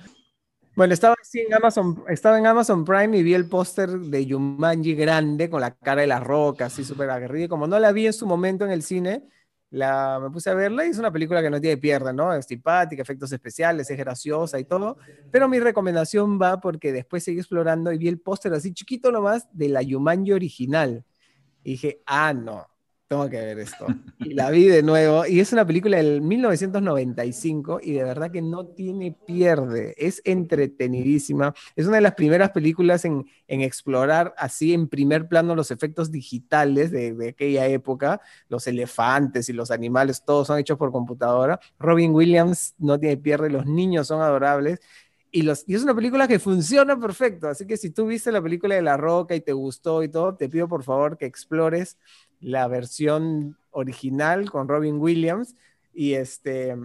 Bueno, 0.74 0.94
estaba, 0.94 1.14
en 1.34 1.52
Amazon, 1.52 2.02
estaba 2.08 2.38
en 2.38 2.46
Amazon 2.46 2.84
Prime 2.84 3.18
y 3.18 3.22
vi 3.22 3.34
el 3.34 3.46
póster 3.46 3.90
de 3.90 4.26
Jumanji 4.26 4.94
grande 4.94 5.50
con 5.50 5.60
la 5.60 5.74
cara 5.74 6.00
de 6.00 6.06
la 6.06 6.18
roca, 6.18 6.66
así 6.66 6.82
súper 6.82 7.10
aguerrida. 7.10 7.44
Y 7.44 7.48
como 7.48 7.66
no 7.66 7.78
la 7.78 7.92
vi 7.92 8.06
en 8.06 8.14
su 8.14 8.26
momento 8.26 8.64
en 8.64 8.70
el 8.70 8.82
cine, 8.82 9.28
la, 9.72 10.20
me 10.20 10.30
puse 10.30 10.50
a 10.50 10.54
verla 10.54 10.86
y 10.86 10.90
es 10.90 10.98
una 10.98 11.10
película 11.10 11.40
que 11.40 11.48
no 11.48 11.58
tiene 11.58 11.78
pierda, 11.78 12.12
¿no? 12.12 12.32
Es 12.34 12.44
simpática, 12.44 13.00
efectos 13.00 13.32
especiales, 13.32 13.90
es 13.90 13.96
graciosa 13.96 14.58
y 14.58 14.64
todo. 14.64 14.98
Pero 15.30 15.48
mi 15.48 15.58
recomendación 15.60 16.38
va 16.40 16.60
porque 16.60 16.92
después 16.92 17.24
seguí 17.24 17.38
explorando 17.38 17.90
y 17.90 17.96
vi 17.96 18.08
el 18.08 18.20
póster 18.20 18.52
así 18.52 18.74
chiquito 18.74 19.10
nomás 19.10 19.48
de 19.50 19.70
la 19.70 19.80
Yumanji 19.80 20.32
original. 20.32 21.04
Y 21.64 21.72
dije, 21.72 22.02
ah, 22.04 22.34
no, 22.34 22.68
tengo 23.12 23.28
que 23.28 23.40
ver 23.40 23.58
esto. 23.58 23.86
Y 24.20 24.32
la 24.32 24.50
vi 24.50 24.64
de 24.68 24.82
nuevo. 24.82 25.26
Y 25.26 25.40
es 25.40 25.52
una 25.52 25.66
película 25.66 25.98
del 25.98 26.22
1995 26.22 27.80
y 27.82 27.92
de 27.92 28.04
verdad 28.04 28.30
que 28.30 28.40
no 28.40 28.64
tiene 28.64 29.12
pierde. 29.12 29.94
Es 29.98 30.22
entretenidísima. 30.24 31.52
Es 31.76 31.86
una 31.86 31.96
de 31.96 32.02
las 32.02 32.14
primeras 32.14 32.52
películas 32.52 33.04
en, 33.04 33.26
en 33.48 33.60
explorar 33.60 34.34
así 34.38 34.72
en 34.72 34.88
primer 34.88 35.28
plano 35.28 35.54
los 35.54 35.70
efectos 35.70 36.10
digitales 36.10 36.90
de, 36.90 37.12
de, 37.12 37.28
aquella 37.28 37.66
época. 37.66 38.22
Los 38.48 38.66
elefantes 38.66 39.50
y 39.50 39.52
los 39.52 39.70
animales, 39.70 40.24
todos 40.24 40.46
son 40.46 40.58
hechos 40.58 40.78
por 40.78 40.90
computadora. 40.90 41.60
Robin 41.78 42.14
Williams 42.14 42.74
no 42.78 42.98
tiene 42.98 43.18
pierde. 43.18 43.50
Los 43.50 43.66
niños 43.66 44.06
son 44.06 44.22
adorables. 44.22 44.80
Y, 45.30 45.42
los, 45.42 45.64
y, 45.66 45.74
es 45.74 45.82
una 45.82 45.94
película 45.94 46.26
que 46.26 46.38
funciona 46.38 46.98
perfecto. 46.98 47.48
Así 47.48 47.66
que 47.66 47.76
si 47.76 47.90
tú 47.90 48.06
viste 48.06 48.32
la 48.32 48.40
película 48.40 48.74
de 48.74 48.82
La 48.82 48.96
Roca 48.96 49.34
y 49.34 49.42
te 49.42 49.52
gustó 49.52 50.02
y 50.02 50.08
todo, 50.08 50.34
te 50.34 50.48
pido 50.48 50.66
por 50.66 50.82
favor 50.82 51.18
que 51.18 51.26
explores 51.26 51.98
la 52.42 52.68
versión 52.68 53.56
original 53.70 54.50
con 54.50 54.68
Robin 54.68 54.98
Williams. 54.98 55.56
Y 55.94 56.14
este, 56.14 56.76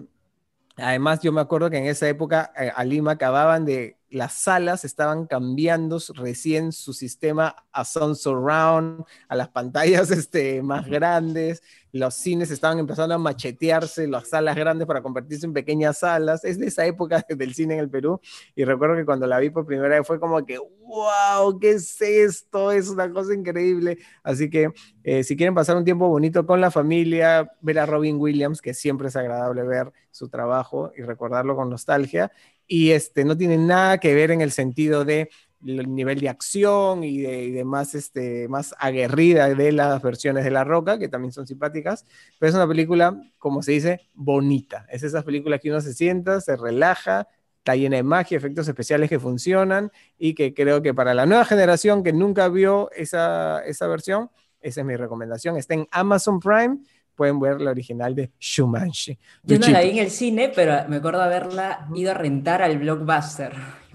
además 0.77 1.21
yo 1.21 1.31
me 1.31 1.41
acuerdo 1.41 1.69
que 1.69 1.77
en 1.77 1.85
esa 1.85 2.07
época 2.07 2.53
eh, 2.57 2.71
a 2.73 2.83
Lima 2.85 3.11
acababan 3.11 3.65
de 3.65 3.97
las 4.09 4.33
salas 4.33 4.85
estaban 4.85 5.27
cambiando 5.27 5.99
recién 6.15 6.71
su 6.71 6.93
sistema 6.93 7.55
a 7.71 7.83
Sound 7.83 8.15
Surround, 8.15 9.03
a 9.27 9.35
las 9.35 9.49
pantallas 9.49 10.11
este, 10.11 10.61
más 10.61 10.87
grandes, 10.87 11.61
los 11.91 12.13
cines 12.13 12.51
estaban 12.51 12.79
empezando 12.79 13.15
a 13.15 13.17
machetearse, 13.17 14.07
las 14.07 14.29
salas 14.29 14.55
grandes 14.55 14.87
para 14.87 15.01
convertirse 15.01 15.45
en 15.45 15.53
pequeñas 15.53 15.99
salas, 15.99 16.43
es 16.43 16.59
de 16.59 16.67
esa 16.67 16.85
época 16.85 17.25
del 17.29 17.53
cine 17.53 17.75
en 17.75 17.79
el 17.81 17.89
Perú, 17.89 18.19
y 18.55 18.63
recuerdo 18.63 18.95
que 18.95 19.05
cuando 19.05 19.27
la 19.27 19.39
vi 19.39 19.49
por 19.49 19.65
primera 19.65 19.97
vez 19.97 20.07
fue 20.07 20.19
como 20.19 20.45
que, 20.45 20.57
wow, 20.57 21.59
¿qué 21.59 21.71
es 21.71 21.99
esto? 22.01 22.71
Es 22.71 22.89
una 22.89 23.11
cosa 23.11 23.33
increíble, 23.33 23.97
así 24.23 24.49
que 24.49 24.71
eh, 25.03 25.23
si 25.23 25.35
quieren 25.35 25.55
pasar 25.55 25.75
un 25.75 25.85
tiempo 25.85 26.07
bonito 26.07 26.45
con 26.45 26.61
la 26.61 26.71
familia, 26.71 27.51
ver 27.61 27.79
a 27.79 27.85
Robin 27.85 28.17
Williams, 28.17 28.61
que 28.61 28.73
siempre 28.73 29.07
es 29.07 29.15
agradable 29.15 29.63
ver 29.63 29.91
su 30.11 30.29
trabajo 30.29 30.91
y 30.97 31.01
recordarlo 31.01 31.55
con 31.55 31.69
nostalgia, 31.69 32.31
y 32.67 32.91
este, 32.91 33.25
no 33.25 33.37
tiene 33.37 33.57
nada 33.57 33.97
que 33.99 34.13
ver 34.13 34.31
en 34.31 34.41
el 34.41 34.51
sentido 34.51 35.05
de 35.05 35.29
el 35.65 35.93
nivel 35.93 36.19
de 36.19 36.29
acción 36.29 37.03
y 37.03 37.19
de, 37.21 37.63
más, 37.63 37.95
este, 37.95 38.47
más 38.47 38.75
aguerrida 38.77 39.49
de 39.49 39.71
las 39.71 40.01
versiones 40.01 40.43
de 40.43 40.51
La 40.51 40.63
Roca, 40.63 40.99
que 40.99 41.07
también 41.07 41.31
son 41.31 41.47
simpáticas, 41.47 42.05
pero 42.37 42.49
es 42.49 42.55
una 42.55 42.67
película, 42.67 43.19
como 43.39 43.63
se 43.63 43.71
dice, 43.71 44.01
bonita. 44.13 44.85
Es 44.89 45.03
esas 45.03 45.23
películas 45.23 45.59
que 45.59 45.69
uno 45.69 45.81
se 45.81 45.93
sienta, 45.93 46.41
se 46.41 46.55
relaja, 46.55 47.27
está 47.57 47.75
llena 47.75 47.97
de 47.97 48.03
magia, 48.03 48.37
efectos 48.37 48.67
especiales 48.67 49.09
que 49.09 49.19
funcionan 49.19 49.91
y 50.17 50.35
que 50.35 50.53
creo 50.53 50.81
que 50.81 50.93
para 50.93 51.13
la 51.13 51.25
nueva 51.25 51.43
generación 51.43 52.03
que 52.03 52.13
nunca 52.13 52.47
vio 52.49 52.91
esa, 52.91 53.59
esa 53.65 53.87
versión, 53.87 54.29
esa 54.61 54.81
es 54.81 54.87
mi 54.87 54.95
recomendación. 54.95 55.57
Está 55.57 55.73
en 55.73 55.87
Amazon 55.91 56.39
Prime 56.39 56.79
pueden 57.17 57.39
ver 57.39 57.59
la 57.59 57.71
original 57.71 58.15
de 58.15 58.31
Shumanshi. 58.39 59.17
Yo 59.43 59.59
no 59.59 59.67
la 59.67 59.81
vi 59.81 59.89
en 59.89 59.97
el 59.97 60.11
cine, 60.11 60.51
pero 60.55 60.87
me 60.87 60.97
acuerdo 60.97 61.21
haberla 61.21 61.89
ido 61.95 62.11
a 62.11 62.13
rentar 62.13 62.61
al 62.61 62.77
Blockbuster. 62.77 63.51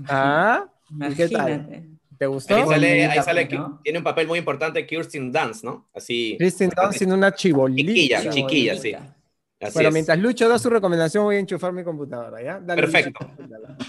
Ah, 0.08 0.66
Imagínate. 0.90 1.88
¿Te 2.18 2.26
gustó? 2.26 2.54
Ahí 2.54 2.66
sale, 2.66 3.06
ahí 3.06 3.22
sale 3.22 3.48
que 3.48 3.58
tiene 3.82 3.98
un 3.98 4.04
papel 4.04 4.26
muy 4.26 4.38
importante 4.38 4.86
Kirsten 4.86 5.32
Dance, 5.32 5.64
¿no? 5.64 5.88
Así. 5.94 6.36
Kirsten 6.38 6.70
Dance 6.70 6.98
siendo 6.98 7.16
una 7.16 7.32
chibolita. 7.32 7.90
Chiquilla, 7.92 8.30
chiquilla, 8.30 8.76
sí. 8.76 8.94
Así 8.94 9.74
bueno, 9.74 9.92
mientras 9.92 10.18
Lucho 10.18 10.48
da 10.48 10.58
su 10.58 10.68
recomendación, 10.68 11.24
voy 11.24 11.36
a 11.36 11.38
enchufar 11.38 11.72
mi 11.72 11.84
computadora, 11.84 12.42
¿ya? 12.42 12.60
Perfecto. 12.74 13.24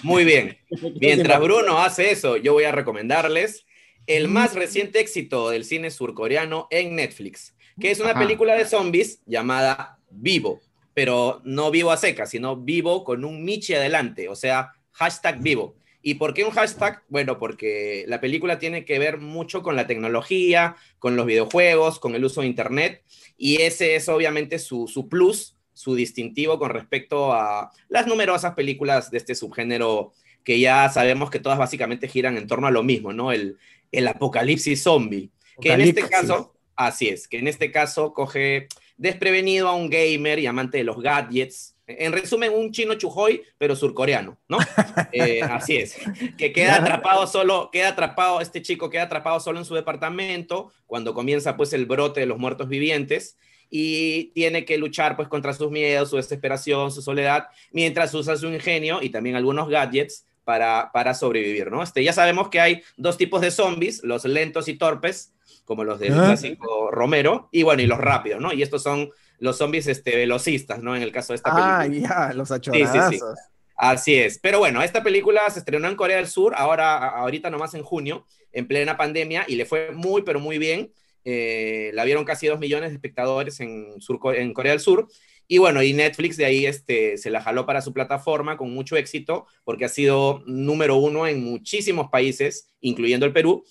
Muy 0.04 0.24
bien. 0.24 0.56
Mientras 1.02 1.42
Bruno 1.42 1.80
hace 1.80 2.12
eso, 2.12 2.38
yo 2.38 2.54
voy 2.54 2.66
a 2.66 2.72
recomendarles 2.72 3.66
el 4.06 4.28
más 4.28 4.54
reciente 4.54 5.00
éxito 5.00 5.50
del 5.50 5.66
cine 5.66 5.90
surcoreano 5.90 6.68
en 6.70 6.96
Netflix 6.96 7.56
que 7.80 7.92
es 7.92 8.00
una 8.00 8.14
película 8.14 8.56
de 8.56 8.66
zombies 8.66 9.22
llamada 9.26 10.00
Vivo, 10.10 10.62
pero 10.94 11.42
no 11.44 11.72
vivo 11.72 11.92
a 11.92 11.98
seca, 11.98 12.26
sino 12.26 12.56
vivo 12.56 13.04
con 13.04 13.26
un 13.26 13.44
Michi 13.44 13.74
adelante, 13.74 14.30
o 14.30 14.36
sea, 14.36 14.74
hashtag 14.92 15.42
vivo. 15.42 15.76
¿Y 16.02 16.16
por 16.16 16.34
qué 16.34 16.44
un 16.44 16.52
hashtag? 16.52 17.02
Bueno, 17.08 17.40
porque 17.40 18.04
la 18.08 18.20
película 18.20 18.60
tiene 18.60 18.84
que 18.84 19.00
ver 19.00 19.20
mucho 19.20 19.64
con 19.64 19.76
la 19.76 19.88
tecnología, 19.88 20.76
con 21.00 21.16
los 21.16 21.26
videojuegos, 21.26 22.00
con 22.00 22.14
el 22.14 22.26
uso 22.26 22.42
de 22.42 22.48
Internet, 22.48 23.04
y 23.38 23.62
ese 23.62 23.96
es 23.96 24.10
obviamente 24.10 24.60
su, 24.60 24.88
su 24.88 25.08
plus, 25.08 25.56
su 25.74 25.96
distintivo 25.96 26.60
con 26.60 26.70
respecto 26.70 27.34
a 27.34 27.72
las 27.88 28.06
numerosas 28.06 28.54
películas 28.54 29.10
de 29.12 29.18
este 29.18 29.34
subgénero 29.34 30.12
que 30.44 30.60
ya 30.60 30.90
sabemos 30.90 31.30
que 31.30 31.40
todas 31.40 31.58
básicamente 31.58 32.08
giran 32.08 32.38
en 32.38 32.48
torno 32.48 32.68
a 32.68 32.72
lo 32.72 32.84
mismo, 32.84 33.14
¿no? 33.14 33.32
El, 33.32 33.58
el 33.92 34.08
apocalipsis 34.08 34.84
zombie. 34.84 35.30
Que 35.62 35.72
en 35.72 35.82
este 35.82 36.08
caso, 36.10 36.53
Así 36.76 37.10
es, 37.10 37.28
que 37.28 37.40
en 37.40 37.48
este 37.48 37.72
caso 37.72 38.14
coge 38.14 38.68
desprevenido 38.98 39.68
a 39.68 39.76
un 39.76 39.90
gamer 39.90 40.40
y 40.40 40.46
amante 40.46 40.78
de 40.78 40.84
los 40.84 41.02
gadgets 41.02 41.76
En 41.88 42.14
resumen, 42.14 42.52
un 42.54 42.72
chino 42.72 42.94
chujoy, 42.96 43.42
pero 43.58 43.76
surcoreano, 43.76 44.38
¿no? 44.48 44.58
Eh, 45.12 45.42
así 45.42 45.78
es. 45.78 45.98
Que 46.38 46.52
queda 46.52 46.78
atrapado 46.78 47.28
solo, 47.28 47.70
queda 47.72 47.90
atrapado, 47.90 48.42
este 48.42 48.62
chico 48.62 48.90
queda 48.90 49.04
atrapado 49.04 49.40
solo 49.40 49.60
en 49.60 49.66
su 49.66 49.76
departamento 49.76 50.72
cuando 50.88 51.14
comienza 51.14 51.56
pues 51.56 51.74
el 51.74 51.86
brote 51.86 52.22
de 52.22 52.26
los 52.26 52.40
muertos 52.40 52.68
vivientes 52.68 53.38
y 53.70 54.26
tiene 54.34 54.66
que 54.66 54.78
luchar 54.78 55.16
pues 55.16 55.28
contra 55.28 55.54
sus 55.54 55.72
miedos, 55.72 56.10
su 56.10 56.16
desesperación, 56.16 56.92
su 56.92 57.02
soledad, 57.02 57.48
mientras 57.72 58.14
usa 58.14 58.38
su 58.38 58.48
ingenio 58.48 59.02
y 59.02 59.10
también 59.10 59.36
algunos 59.36 59.68
gadgets 59.68 60.26
para, 60.44 60.92
para 60.94 61.14
sobrevivir, 61.14 61.72
¿no? 61.72 61.82
Este, 61.82 62.04
ya 62.04 62.14
sabemos 62.14 62.50
que 62.50 62.60
hay 62.60 62.84
dos 62.98 63.18
tipos 63.18 63.42
de 63.42 63.52
zombies, 63.52 64.04
los 64.04 64.26
lentos 64.26 64.68
y 64.68 64.76
torpes, 64.76 65.34
como 65.66 65.84
los 65.84 66.00
del 66.00 66.14
clásico 66.14 66.92
Romero, 66.92 67.50
y 67.52 67.64
bueno, 67.64 67.82
y 67.82 67.88
los 67.88 67.98
rápidos, 68.00 68.42
¿no? 68.42 68.52
Y 68.54 68.62
estos 68.62 68.84
son 68.84 69.10
los 69.40 69.58
zombies 69.58 69.88
este, 69.88 70.16
velocistas, 70.16 70.82
¿no? 70.82 70.96
En 70.96 71.02
el 71.02 71.12
caso 71.12 71.34
de 71.34 71.38
esta 71.38 71.52
Ah, 71.54 71.84
película. 71.84 72.10
ya, 72.30 72.34
los 72.34 72.52
achorazos. 72.52 73.10
Sí, 73.10 73.18
sí, 73.18 73.20
sí. 73.20 73.42
Así 73.76 74.16
es. 74.16 74.40
Pero 74.40 74.60
bueno, 74.60 74.82
esta 74.82 75.04
película 75.04 75.50
se 75.50 75.60
estrenó 75.60 75.88
en 75.88 75.96
Corea 75.96 76.18
del 76.18 76.28
Sur, 76.28 76.54
ahora, 76.56 77.10
ahorita 77.10 77.50
nomás 77.50 77.74
en 77.74 77.82
junio, 77.84 78.26
en 78.52 78.68
plena 78.68 78.98
pandemia, 78.98 79.46
y 79.48 79.56
le 79.56 79.66
fue 79.66 79.92
muy, 79.92 80.22
pero 80.22 80.40
muy 80.40 80.58
bien. 80.58 80.92
Eh, 81.26 81.92
la 81.94 82.04
vieron 82.04 82.26
casi 82.26 82.48
dos 82.48 82.60
millones 82.60 82.90
de 82.92 82.96
espectadores 82.96 83.60
en, 83.62 84.00
Sur- 84.02 84.20
en 84.36 84.54
Corea 84.54 84.74
del 84.74 84.80
Sur. 84.82 85.08
Y 85.48 85.58
bueno, 85.58 85.84
y 85.84 85.94
Netflix 85.94 86.38
de 86.38 86.46
ahí 86.46 86.66
este, 86.66 87.18
se 87.18 87.30
la 87.30 87.42
jaló 87.42 87.66
para 87.66 87.82
su 87.82 87.92
plataforma 87.94 88.56
con 88.58 88.74
mucho 88.74 88.96
éxito, 88.96 89.46
porque 89.66 89.86
ha 89.86 89.90
sido 89.90 90.42
número 90.46 90.96
uno 90.96 91.28
en 91.28 91.44
muchísimos 91.44 92.10
países, 92.10 92.70
incluyendo 92.80 93.26
el 93.26 93.34
Perú. 93.34 93.66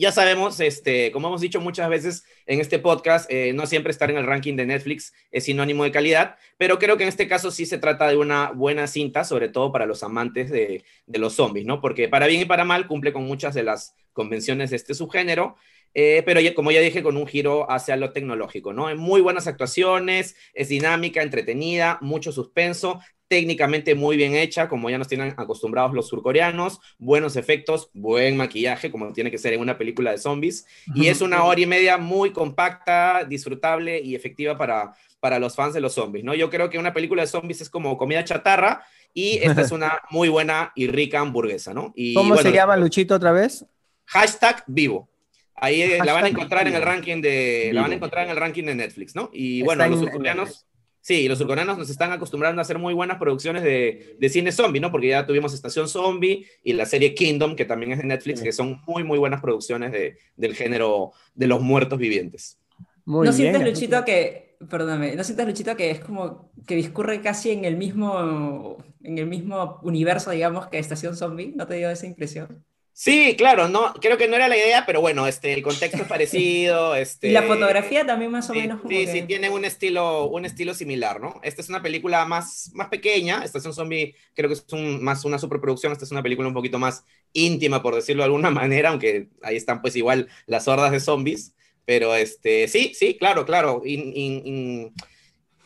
Ya 0.00 0.12
sabemos, 0.12 0.60
este, 0.60 1.10
como 1.10 1.26
hemos 1.26 1.40
dicho 1.40 1.60
muchas 1.60 1.90
veces 1.90 2.24
en 2.46 2.60
este 2.60 2.78
podcast, 2.78 3.28
eh, 3.32 3.52
no 3.52 3.66
siempre 3.66 3.90
estar 3.90 4.08
en 4.12 4.16
el 4.16 4.26
ranking 4.26 4.54
de 4.54 4.64
Netflix 4.64 5.12
es 5.32 5.42
sinónimo 5.46 5.82
de 5.82 5.90
calidad, 5.90 6.36
pero 6.56 6.78
creo 6.78 6.96
que 6.96 7.02
en 7.02 7.08
este 7.08 7.26
caso 7.26 7.50
sí 7.50 7.66
se 7.66 7.78
trata 7.78 8.06
de 8.06 8.16
una 8.16 8.52
buena 8.52 8.86
cinta, 8.86 9.24
sobre 9.24 9.48
todo 9.48 9.72
para 9.72 9.86
los 9.86 10.04
amantes 10.04 10.50
de, 10.50 10.84
los 11.08 11.32
zombies, 11.34 11.66
¿no? 11.66 11.80
Porque 11.80 12.08
para 12.08 12.28
bien 12.28 12.40
y 12.42 12.44
para 12.44 12.62
mal 12.64 12.86
cumple 12.86 13.12
con 13.12 13.24
muchas 13.24 13.56
de 13.56 13.64
las 13.64 13.96
convenciones 14.12 14.70
de 14.70 14.76
este 14.76 14.94
subgénero, 14.94 15.56
eh, 15.94 16.22
pero 16.24 16.40
ya- 16.40 16.54
como 16.54 16.70
ya 16.70 16.78
dije, 16.80 17.02
con 17.02 17.16
un 17.16 17.26
giro 17.26 17.68
hacia 17.68 17.96
lo 17.96 18.12
tecnológico, 18.12 18.72
¿no? 18.72 18.94
Muy 18.94 19.20
buenas 19.20 19.48
actuaciones, 19.48 20.36
es 20.54 20.68
dinámica, 20.68 21.22
entretenida, 21.22 21.98
mucho 22.02 22.30
suspenso, 22.30 23.00
técnicamente 23.28 23.94
muy 23.94 24.16
bien 24.16 24.34
hecha, 24.34 24.68
como 24.68 24.88
ya 24.90 24.98
nos 24.98 25.08
tienen 25.08 25.34
acostumbrados 25.36 25.92
los 25.94 26.08
surcoreanos, 26.08 26.80
buenos 26.98 27.36
efectos, 27.36 27.90
buen 27.92 28.36
maquillaje, 28.36 28.90
como 28.90 29.12
tiene 29.12 29.30
que 29.30 29.38
ser 29.38 29.52
en 29.52 29.60
una 29.60 29.76
película 29.78 30.10
de 30.10 30.18
zombies, 30.18 30.66
y 30.94 31.08
es 31.08 31.20
una 31.20 31.44
hora 31.44 31.60
y 31.60 31.66
media 31.66 31.98
muy 31.98 32.32
compacta, 32.32 33.24
disfrutable 33.24 34.00
y 34.00 34.14
efectiva 34.14 34.56
para, 34.56 34.94
para 35.20 35.38
los 35.38 35.54
fans 35.54 35.74
de 35.74 35.80
los 35.80 35.92
zombies, 35.94 36.24
¿no? 36.24 36.34
Yo 36.34 36.50
creo 36.50 36.70
que 36.70 36.78
una 36.78 36.94
película 36.94 37.22
de 37.22 37.28
zombies 37.28 37.60
es 37.60 37.70
como 37.70 37.96
comida 37.98 38.24
chatarra, 38.24 38.82
y 39.14 39.38
esta 39.42 39.60
es 39.62 39.72
una 39.72 39.98
muy 40.10 40.28
buena 40.28 40.72
y 40.74 40.86
rica 40.88 41.20
hamburguesa, 41.20 41.74
¿no? 41.74 41.92
Y, 41.94 42.14
¿Cómo 42.14 42.36
se 42.38 42.50
bueno, 42.50 42.56
llama 42.56 42.76
Luchito 42.76 43.14
otra 43.14 43.32
vez? 43.32 43.64
Hashtag 44.06 44.64
vivo. 44.66 45.10
Ahí 45.54 45.82
eh, 45.82 46.02
la 46.04 46.12
van 46.14 46.26
a 46.26 46.28
Hashtag 46.28 46.30
encontrar 46.30 46.68
en 46.68 46.74
el 46.74 46.82
vivo. 46.82 46.84
ranking 46.84 47.20
de 47.20 47.72
la 47.74 47.82
van 47.82 47.90
a 47.92 47.94
Vivo. 47.94 47.96
encontrar 47.96 48.24
en 48.26 48.30
el 48.30 48.36
ranking 48.36 48.64
de 48.64 48.74
Netflix, 48.76 49.14
¿no? 49.16 49.28
Y 49.32 49.62
bueno, 49.62 49.84
en- 49.84 49.90
los 49.90 50.00
surcoreanos 50.00 50.67
Sí, 51.08 51.26
los 51.26 51.38
surcoreanos 51.38 51.78
nos 51.78 51.88
están 51.88 52.12
acostumbrando 52.12 52.60
a 52.60 52.62
hacer 52.64 52.78
muy 52.78 52.92
buenas 52.92 53.16
producciones 53.16 53.62
de, 53.62 54.14
de 54.20 54.28
cine 54.28 54.52
zombie, 54.52 54.78
¿no? 54.78 54.92
Porque 54.92 55.08
ya 55.08 55.24
tuvimos 55.26 55.54
Estación 55.54 55.88
Zombie 55.88 56.44
y 56.62 56.74
la 56.74 56.84
serie 56.84 57.14
Kingdom, 57.14 57.56
que 57.56 57.64
también 57.64 57.92
es 57.92 57.98
de 58.00 58.04
Netflix, 58.04 58.40
Sí. 58.40 58.44
que 58.44 58.52
son 58.52 58.82
muy, 58.86 59.04
muy 59.04 59.18
buenas 59.18 59.40
producciones 59.40 59.90
de, 59.90 60.18
del 60.36 60.54
género 60.54 61.12
de 61.34 61.46
los 61.46 61.62
muertos 61.62 61.98
vivientes. 61.98 62.58
Muy 63.06 63.26
¿No 63.26 63.32
bien. 63.32 63.54
sientes, 63.54 63.64
Luchito, 63.64 64.04
que, 64.04 64.58
perdóname, 64.68 65.16
¿no 65.16 65.24
sientes, 65.24 65.46
Luchito, 65.46 65.74
que 65.76 65.90
es 65.92 66.00
como 66.00 66.52
que 66.66 66.76
discurre 66.76 67.22
casi 67.22 67.52
en 67.52 67.64
el 67.64 67.78
mismo, 67.78 68.76
en 69.02 69.16
el 69.16 69.26
mismo 69.28 69.80
universo, 69.84 70.30
digamos, 70.30 70.66
que 70.66 70.78
Estación 70.78 71.16
Zombie? 71.16 71.54
¿No 71.56 71.66
te 71.66 71.76
dio 71.76 71.88
esa 71.88 72.06
impresión? 72.06 72.66
Sí, 73.00 73.36
claro, 73.38 73.68
no, 73.68 73.94
creo 73.94 74.18
que 74.18 74.26
no 74.26 74.34
era 74.34 74.48
la 74.48 74.56
idea, 74.56 74.84
pero 74.84 75.00
bueno, 75.00 75.28
este, 75.28 75.52
el 75.54 75.62
contexto 75.62 76.02
es 76.02 76.08
parecido. 76.08 76.96
Este, 76.96 77.28
Y 77.28 77.32
la 77.32 77.42
fotografía 77.44 78.04
también 78.04 78.32
más 78.32 78.50
o 78.50 78.52
Sí, 78.54 78.58
menos 78.58 78.80
como 78.80 78.90
sí, 78.90 79.06
que- 79.06 79.12
sí, 79.12 79.22
tiene 79.22 79.50
un 79.50 79.64
estilo, 79.64 80.24
un 80.26 80.44
estilo 80.44 80.74
similar, 80.74 81.20
¿no? 81.20 81.38
Esta 81.44 81.62
es 81.62 81.68
una 81.68 81.80
película 81.80 82.24
más, 82.24 82.72
más 82.74 82.88
pequeña, 82.88 83.44
Estación 83.44 83.72
Zombie 83.72 84.16
creo 84.34 84.48
que 84.48 84.54
es 84.54 84.64
un, 84.72 85.00
más 85.02 85.24
una 85.24 85.38
superproducción, 85.38 85.92
esta 85.92 86.04
es 86.06 86.10
una 86.10 86.24
película 86.24 86.48
un 86.48 86.54
poquito 86.54 86.80
más 86.80 87.04
íntima, 87.32 87.82
por 87.82 87.94
decirlo 87.94 88.22
de 88.22 88.26
alguna 88.26 88.50
manera, 88.62 88.88
aunque 88.90 89.28
ahí 89.42 89.54
están 89.56 89.80
pues 89.80 89.94
igual 89.94 90.28
las 90.46 90.66
hordas 90.66 90.90
de 90.90 90.98
zombies, 90.98 91.54
pero 91.84 92.16
este, 92.16 92.66
sí, 92.66 92.92
sí, 92.94 93.16
claro, 93.16 93.46
claro, 93.46 93.80
in- 93.84 94.12
in- 94.16 94.42
in- 94.46 94.94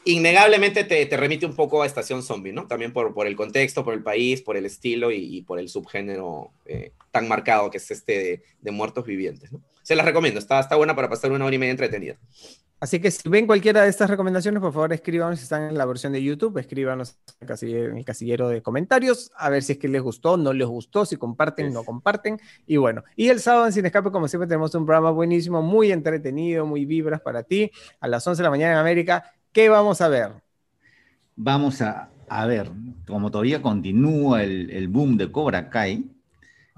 innegablemente 0.05 0.85
te, 0.85 1.05
te 1.07 1.17
remite 1.17 1.47
un 1.47 1.55
poco 1.55 1.83
a 1.83 1.87
Estación 1.87 2.23
Zombie, 2.23 2.53
¿no? 2.53 2.67
También 2.67 2.93
por, 2.93 3.15
por 3.15 3.27
el 3.27 3.37
contexto, 3.37 3.85
por 3.85 3.95
el 3.95 4.03
país, 4.03 4.43
por 4.43 4.57
el 4.57 4.67
estilo 4.67 5.11
y, 5.11 5.37
y 5.37 5.43
por 5.43 5.59
el 5.59 5.69
subgénero 5.69 6.51
eh, 6.67 6.93
tan 7.11 7.29
marcado 7.29 7.71
que 7.71 7.79
es 7.79 7.91
este 7.91 8.19
de, 8.19 8.43
de 8.61 8.71
muertos 8.71 9.05
vivientes, 9.05 9.53
¿no? 9.53 9.61
Se 9.83 9.97
las 9.97 10.07
recomiendo, 10.07 10.39
está, 10.39 10.61
está 10.61 10.77
buena 10.77 10.95
para 10.95 11.09
pasar 11.09 11.33
una 11.33 11.45
hora 11.45 11.55
y 11.55 11.59
media 11.59 11.73
entretenida. 11.73 12.17
Así 12.83 12.99
que 12.99 13.13
si 13.13 13.29
ven 13.29 13.47
cualquiera 13.47 13.83
de 13.83 13.89
estas 13.89 14.11
recomendaciones, 14.11 14.61
por 14.61 14.73
favor 14.73 14.93
escríbanos 14.93 15.39
si 15.39 15.45
están 15.45 15.69
en 15.69 15.79
la 15.79 15.87
versión 15.87 16.13
de 16.13 16.21
YouTube, 16.21 16.59
escríbanos 16.59 17.17
en 17.41 17.97
el 17.97 18.05
casillero, 18.05 18.49
de 18.49 18.61
comentarios, 18.61 19.31
a 19.37 19.51
ver 19.51 19.63
si 19.63 19.75
es 19.75 19.79
que 19.79 19.87
les 19.87 20.03
gustó, 20.03 20.37
no 20.37 20.53
les 20.53 20.67
gustó, 20.67 21.07
si 21.07 21.17
comparten, 21.17 21.73
no 21.73 21.85
comparten. 21.85 22.41
Y 22.67 22.79
bueno, 22.79 23.05
y 23.15 23.29
el 23.29 23.39
sábado 23.39 23.67
en 23.67 23.73
Sin 23.73 23.87
Escape, 23.87 24.11
como 24.11 24.27
siempre, 24.27 24.49
tenemos 24.49 24.75
un 24.75 24.85
programa 24.85 25.13
buenísimo, 25.13 25.63
muy 25.63 25.93
entretenido, 25.93 26.67
muy 26.67 26.85
vibras 26.85 27.21
para 27.21 27.45
ti, 27.45 27.71
a 28.01 28.09
las 28.09 28.27
11 28.27 28.41
de 28.41 28.45
la 28.45 28.51
mañana 28.51 28.73
en 28.73 28.79
América. 28.79 29.33
¿Qué 29.53 29.69
vamos 29.69 30.01
a 30.01 30.09
ver? 30.09 30.31
Vamos 31.37 31.83
a, 31.83 32.09
a 32.29 32.47
ver, 32.47 32.71
como 33.07 33.31
todavía 33.31 33.63
continúa 33.63 34.43
el, 34.43 34.71
el 34.71 34.89
boom 34.89 35.17
de 35.17 35.31
Cobra 35.31 35.69
Kai, 35.71 36.07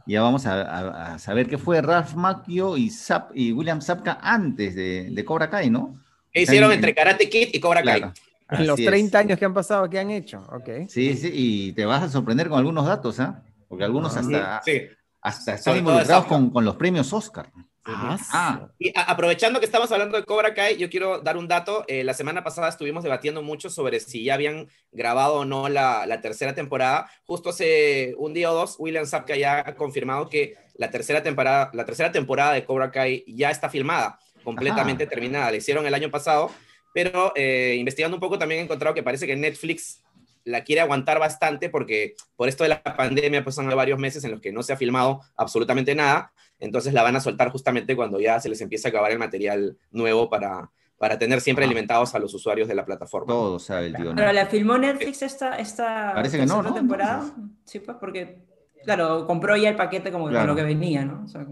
ya 0.07 0.23
vamos 0.23 0.47
a, 0.47 0.63
a- 0.63 1.15
a 1.15 1.19
saber 1.19 1.49
qué 1.49 1.59
fue 1.59 1.81
Ralph 1.81 2.15
Macchio 2.15 2.77
y, 2.77 2.89
Zap- 2.91 3.31
y 3.35 3.53
William 3.53 3.81
Zapka 3.81 4.19
antes 4.21 4.75
de, 4.75 5.09
de 5.11 5.25
Cobra 5.25 5.49
Kai, 5.51 5.71
¿no? 5.71 5.99
¿Qué 6.33 6.43
hicieron 6.43 6.71
En- 6.71 6.77
entre 6.77 6.95
Karate 6.95 7.29
Kid 7.29 7.49
y 7.53 7.61
Cobra 7.61 7.83
Kai? 7.83 8.01
Claro. 8.01 8.15
En 8.51 8.67
los 8.67 8.75
Así 8.75 8.83
es. 8.85 8.91
30 8.91 9.19
años 9.21 9.39
que 9.39 9.45
han 9.47 9.55
pasado, 9.55 9.89
¿qué 9.89 9.99
han 9.99 10.11
hecho? 10.11 10.47
Ok. 10.53 10.87
Sí, 10.89 11.15
sí, 11.17 11.31
y 11.33 11.73
te 11.73 11.87
vas 11.87 12.03
a 12.03 12.09
sorprender 12.11 12.49
con 12.49 12.59
algunos 12.59 12.85
datos, 12.87 13.19
¿ah? 13.19 13.43
Porque 13.69 13.85
algunos 13.85 14.15
Ah, 14.17 14.21
hasta, 14.21 14.63
Sí. 14.63 14.83
hasta 15.23 15.55
están 15.55 15.79
involucrados 15.79 16.27
con 16.27 16.65
los 16.65 16.77
premios 16.77 17.11
Oscar. 17.13 17.51
Ah, 17.87 18.19
Ah, 18.33 18.69
Y 18.79 18.93
aprovechando 18.95 19.61
que 19.61 19.67
estamos 19.67 19.93
hablando 19.93 20.17
de 20.17 20.25
Cobra 20.25 20.55
Kai, 20.55 20.77
yo 20.79 20.89
quiero 20.89 21.21
dar 21.21 21.37
un 21.37 21.49
dato. 21.49 21.85
Eh, 21.87 22.03
la 22.03 22.15
semana 22.15 22.43
pasada 22.43 22.69
estuvimos 22.69 23.05
debatiendo 23.05 23.43
mucho 23.43 23.69
sobre 23.69 24.01
si 24.01 24.25
ya 24.25 24.35
habían 24.35 24.69
grabado 24.91 25.35
o 25.35 25.45
no 25.45 25.69
la, 25.69 26.07
la 26.07 26.21
tercera 26.21 26.55
temporada. 26.55 27.11
Justo 27.27 27.51
hace 27.51 28.15
un 28.17 28.33
día 28.33 28.51
o 28.51 28.55
dos, 28.55 28.77
William 28.79 29.07
Zapka 29.07 29.37
ya 29.37 29.59
ha 29.67 29.75
confirmado 29.75 30.29
que 30.29 30.57
la 30.75 30.91
tercera 30.91 31.23
temporada, 31.23 31.71
la 31.75 31.85
tercera 31.85 32.11
temporada 32.11 32.53
de 32.55 32.65
Cobra 32.65 32.91
Kai 32.91 33.25
ya 33.27 33.51
está 33.51 33.69
filmada, 33.69 34.19
completamente 34.43 35.07
terminada. 35.07 35.51
La 35.51 35.57
hicieron 35.59 35.87
el 35.87 35.95
año 35.95 36.11
pasado, 36.11 36.51
pero 36.95 37.33
eh, 37.37 37.77
investigando 37.79 38.17
un 38.17 38.21
poco 38.21 38.39
también 38.39 38.61
he 38.61 38.65
encontrado 38.65 38.95
que 38.95 39.03
parece 39.03 39.27
que 39.27 39.37
Netflix 39.37 40.01
la 40.45 40.63
quiere 40.63 40.81
aguantar 40.81 41.19
bastante 41.19 41.71
porque 41.71 42.15
por 42.37 42.49
esto 42.49 42.65
de 42.65 42.69
la 42.71 42.83
pandemia 42.83 43.43
pues 43.43 43.59
han 43.59 43.69
varios 43.69 43.99
meses 43.99 44.25
en 44.25 44.31
los 44.31 44.41
que 44.41 44.53
no 44.53 44.63
se 44.63 44.75
ha 44.75 44.77
filmado 44.77 45.23
absolutamente 45.37 45.95
nada 45.95 46.33
entonces 46.65 46.93
la 46.95 47.03
van 47.03 47.17
a 47.17 47.21
soltar 47.21 47.51
justamente 47.51 47.95
cuando 47.95 48.19
ya 48.21 48.41
se 48.41 48.49
les 48.49 48.61
empiece 48.61 48.89
a 48.89 48.91
acabar 48.91 49.13
el 49.13 49.19
material 49.19 49.77
nuevo 49.91 50.29
para, 50.31 50.71
para 50.99 51.19
tener 51.19 51.41
siempre 51.41 51.65
Ah. 51.65 51.69
alimentados 51.69 52.15
a 52.15 52.19
los 52.19 52.33
usuarios 52.35 52.67
de 52.69 52.75
la 52.75 52.85
plataforma. 52.85 53.27
todo 53.33 53.57
el 53.79 53.95
tío. 53.95 54.13
Pero 54.15 54.27
¿no? 54.27 54.33
la 54.33 54.47
filmó 54.47 54.79
Netflix 54.79 55.23
esta, 55.23 55.57
esta 55.59 56.13
Parece 56.15 56.39
que 56.39 56.47
no, 56.47 56.63
¿no? 56.63 56.73
temporada. 56.75 57.33
Sí, 57.65 57.81
pues 57.81 57.97
porque, 58.01 58.39
claro, 58.85 59.27
compró 59.27 59.57
ya 59.57 59.69
el 59.69 59.77
paquete 59.77 60.11
como 60.11 60.29
Claro. 60.29 60.41
con 60.41 60.49
lo 60.49 60.57
que 60.57 60.63
venía, 60.75 61.05
¿no? 61.05 61.23
O 61.25 61.29
sea, 61.29 61.47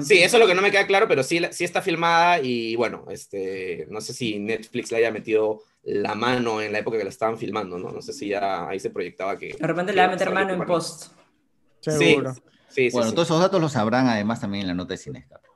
Sí, 0.00 0.18
eso 0.18 0.36
es 0.36 0.40
lo 0.42 0.46
que 0.46 0.54
no 0.54 0.60
me 0.60 0.70
queda 0.70 0.86
claro, 0.86 1.08
pero 1.08 1.22
sí, 1.22 1.40
la- 1.40 1.50
sí 1.50 1.64
está 1.64 1.80
filmada 1.80 2.40
y 2.42 2.76
bueno, 2.76 3.06
este, 3.08 3.86
no 3.88 4.02
sé 4.02 4.12
si 4.12 4.38
Netflix 4.38 4.90
le 4.92 4.98
haya 4.98 5.10
metido 5.10 5.62
la 5.82 6.14
mano 6.14 6.60
en 6.60 6.72
la 6.72 6.80
época 6.80 6.98
que 6.98 7.04
la 7.04 7.08
estaban 7.08 7.38
filmando, 7.38 7.78
¿no? 7.78 7.90
No 7.90 8.02
sé 8.02 8.12
si 8.12 8.28
ya 8.28 8.68
ahí 8.68 8.78
se 8.78 8.90
proyectaba 8.90 9.38
que... 9.38 9.56
De 9.58 9.66
repente 9.66 9.92
que 9.92 9.96
le 9.96 10.02
va 10.02 10.08
a 10.08 10.10
meter 10.10 10.30
mano 10.30 10.52
en 10.52 10.66
post. 10.66 11.10
Seguro. 11.80 12.34
Sí, 12.34 12.40
sí, 12.68 12.88
Bueno, 12.92 13.08
sí. 13.10 13.14
todos 13.14 13.28
esos 13.28 13.40
datos 13.40 13.60
los 13.60 13.72
sabrán 13.72 14.08
además 14.08 14.40
también 14.40 14.62
en 14.62 14.68
la 14.68 14.74
nota 14.74 14.94
de 14.94 14.98
Cine 14.98 15.18
Escape. 15.20 15.46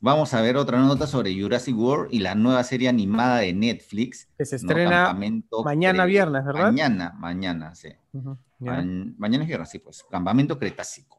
Vamos 0.00 0.34
a 0.34 0.40
ver 0.42 0.56
otra 0.56 0.78
nota 0.80 1.06
sobre 1.06 1.32
Jurassic 1.40 1.76
World 1.78 2.12
y 2.12 2.18
la 2.18 2.34
nueva 2.34 2.64
serie 2.64 2.88
animada 2.88 3.38
de 3.38 3.52
Netflix. 3.52 4.26
Que 4.36 4.44
se 4.44 4.56
¿no? 4.56 4.60
estrena 4.62 5.04
Campamento 5.06 5.62
mañana 5.62 6.04
viernes, 6.06 6.44
¿verdad? 6.44 6.62
Mañana, 6.62 7.14
mañana, 7.16 7.74
sí. 7.76 7.88
Ma- 8.58 8.82
mañana 9.16 9.44
es 9.44 9.48
viernes, 9.48 9.70
sí, 9.70 9.78
pues. 9.78 10.04
Campamento 10.10 10.58
Cretácico. 10.58 11.18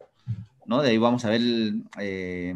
¿no? 0.65 0.81
De 0.81 0.89
ahí 0.89 0.97
vamos 0.97 1.23
a 1.23 1.29
ver 1.29 1.41
eh, 1.99 2.55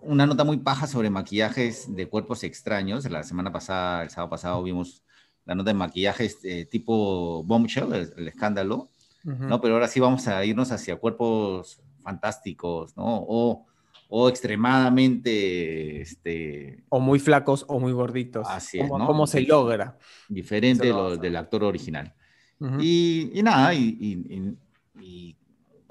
una 0.00 0.26
nota 0.26 0.42
muy 0.42 0.56
paja 0.58 0.86
sobre 0.88 1.10
maquillajes 1.10 1.94
de 1.94 2.08
cuerpos 2.08 2.42
extraños. 2.42 3.08
La 3.08 3.22
semana 3.22 3.52
pasada, 3.52 4.02
el 4.02 4.10
sábado 4.10 4.30
pasado, 4.30 4.62
vimos 4.64 5.02
la 5.44 5.54
nota 5.54 5.70
de 5.70 5.74
maquillajes 5.74 6.38
eh, 6.44 6.64
tipo 6.64 7.44
Bombshell, 7.44 7.92
el, 7.92 8.12
el 8.16 8.28
escándalo. 8.28 8.88
¿no? 9.22 9.60
Pero 9.60 9.74
ahora 9.74 9.88
sí 9.88 9.98
vamos 10.00 10.26
a 10.28 10.44
irnos 10.44 10.70
hacia 10.70 10.96
cuerpos 10.96 11.80
fantásticos, 12.06 12.96
¿no? 12.96 13.04
O, 13.28 13.66
o 14.08 14.28
extremadamente 14.28 16.00
este, 16.00 16.84
O 16.88 17.00
muy 17.00 17.18
flacos 17.18 17.64
o 17.68 17.78
muy 17.80 17.92
gorditos. 17.92 18.46
Así 18.48 18.78
es, 18.78 18.88
¿Cómo, 18.88 18.98
¿no? 18.98 19.06
cómo 19.06 19.26
se 19.26 19.40
logra? 19.42 19.98
diferente 20.28 20.88
lo 20.88 21.10
lo- 21.10 21.16
del 21.16 21.36
actor 21.36 21.64
original. 21.64 22.14
Ujú. 22.60 22.76
Y, 22.80 23.30
y 23.34 23.42
nada, 23.42 23.74
y, 23.74 23.96
y- 24.00 24.56
y- 25.02 25.36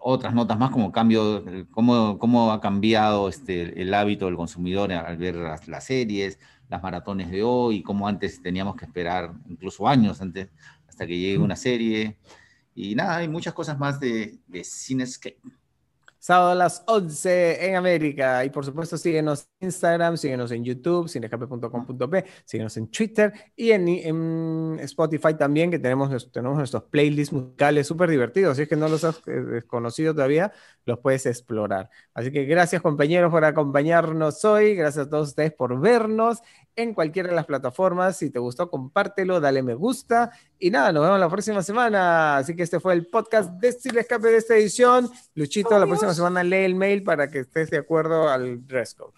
otras 0.08 0.36
notas 0.36 0.58
más 0.60 0.70
como 0.70 0.92
cambio, 0.92 1.44
cómo, 1.72 2.20
cómo 2.20 2.52
ha 2.52 2.62
cambiado 2.62 3.28
este, 3.28 3.82
el 3.82 3.92
hábito 3.94 4.26
del 4.28 4.36
consumidor 4.36 4.92
al 4.94 5.18
ver 5.18 5.36
las, 5.36 5.68
las 5.68 5.84
series, 5.86 6.38
las 6.70 6.84
maratones 6.84 7.32
de 7.32 7.42
hoy, 7.42 7.82
cómo 7.82 8.08
antes 8.08 8.40
teníamos 8.42 8.76
que 8.76 8.86
esperar 8.86 9.34
incluso 9.50 9.88
años 9.88 10.22
antes 10.22 10.50
hasta 10.88 11.08
que 11.08 11.18
llegue 11.18 11.40
una 11.40 11.56
serie. 11.56 12.20
Y 12.76 12.94
nada, 12.94 13.18
hay 13.18 13.28
muchas 13.28 13.54
cosas 13.56 13.80
más 13.80 14.00
de, 14.00 14.40
de 14.48 14.64
Cinescape. 14.64 15.40
Sábado 16.26 16.54
a 16.54 16.56
las 16.56 16.84
11 16.88 17.68
en 17.68 17.76
América. 17.76 18.44
Y 18.44 18.50
por 18.50 18.66
supuesto, 18.66 18.98
síguenos 18.98 19.48
en 19.60 19.68
Instagram, 19.68 20.18
síguenos 20.18 20.52
en 20.52 20.64
YouTube, 20.64 21.08
cinescape.com.p, 21.08 22.26
síguenos 22.46 22.76
en 22.78 22.88
Twitter 22.88 23.32
y 23.56 23.70
en, 23.70 23.88
en 23.88 24.80
Spotify 24.80 25.36
también, 25.38 25.70
que 25.70 25.78
tenemos, 25.78 26.32
tenemos 26.32 26.58
nuestros 26.58 26.82
playlists 26.86 27.32
musicales 27.32 27.86
súper 27.86 28.10
divertidos. 28.10 28.58
Si 28.58 28.64
es 28.64 28.68
que 28.68 28.76
no 28.76 28.88
los 28.88 29.04
has 29.04 29.22
eh, 29.28 29.62
conocido 29.68 30.16
todavía, 30.16 30.52
los 30.86 30.98
puedes 30.98 31.28
explorar. 31.28 31.92
Así 32.16 32.32
que 32.32 32.46
gracias, 32.46 32.82
compañeros, 32.82 33.30
por 33.30 33.46
acompañarnos 33.46 34.44
hoy. 34.46 34.74
Gracias 34.74 35.06
a 35.06 35.10
todos 35.12 35.28
ustedes 35.28 35.54
por 35.54 35.80
vernos 35.80 36.40
en 36.76 36.94
cualquiera 36.94 37.30
de 37.30 37.36
las 37.36 37.46
plataformas. 37.46 38.18
Si 38.18 38.30
te 38.30 38.40
gustó, 38.40 38.70
compártelo, 38.70 39.40
dale 39.40 39.64
me 39.64 39.74
gusta. 39.74 40.32
Y 40.60 40.70
nada, 40.70 40.92
nos 40.92 41.04
vemos 41.04 41.20
la 41.20 41.30
próxima 41.30 41.62
semana. 41.62 42.38
Así 42.38 42.56
que 42.56 42.64
este 42.64 42.80
fue 42.80 42.94
el 42.94 43.08
podcast 43.08 43.52
de 43.52 43.70
Estilo 43.70 44.00
Escape 44.00 44.28
de 44.28 44.38
esta 44.38 44.56
edición. 44.56 45.10
Luchito, 45.34 45.78
la 45.78 45.86
próxima 45.86 46.14
semana 46.14 46.44
lee 46.44 46.66
el 46.66 46.76
mail 46.76 47.04
para 47.04 47.30
que 47.30 47.40
estés 47.40 47.70
de 47.70 47.78
acuerdo 47.78 48.30
al 48.30 48.66
dress 48.68 48.96
code. 48.96 49.14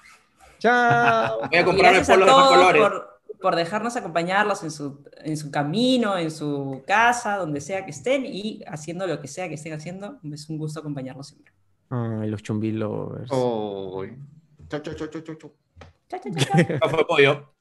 Chao. 0.60 1.40
Voy 1.50 1.60
a 1.60 1.66
comprarme 1.66 2.00
más 2.00 2.08
todos 2.08 2.50
colores. 2.50 2.82
por, 2.82 3.20
por 3.42 3.56
dejarnos 3.56 3.96
acompañarlos 3.96 4.64
en 4.64 4.72
su, 4.72 5.04
en 5.24 5.38
su 5.38 5.52
camino, 5.52 6.18
en 6.18 6.32
su 6.32 6.84
casa, 6.88 7.38
donde 7.38 7.62
sea 7.62 7.86
que 7.86 7.92
estén 7.92 8.26
y 8.26 8.64
haciendo 8.68 9.06
lo 9.08 9.20
que 9.20 9.28
sea 9.28 9.48
que 9.48 9.56
estén 9.56 9.74
haciendo. 9.74 10.20
Es 10.32 10.50
un 10.50 10.58
gusto 10.58 10.80
acompañarlos 10.80 11.28
siempre. 11.28 11.54
Ay, 11.90 12.30
los 12.30 12.44
chumbilovers. 12.44 13.30
Oh, 13.32 14.04
chau, 14.68 14.82
chau, 14.82 14.94
chau, 14.96 15.08
chau, 15.08 15.36
chau, 15.36 15.54
chau. 16.10 16.20
Chao, 16.80 16.90
chao, 16.92 17.04
chao, 17.08 17.57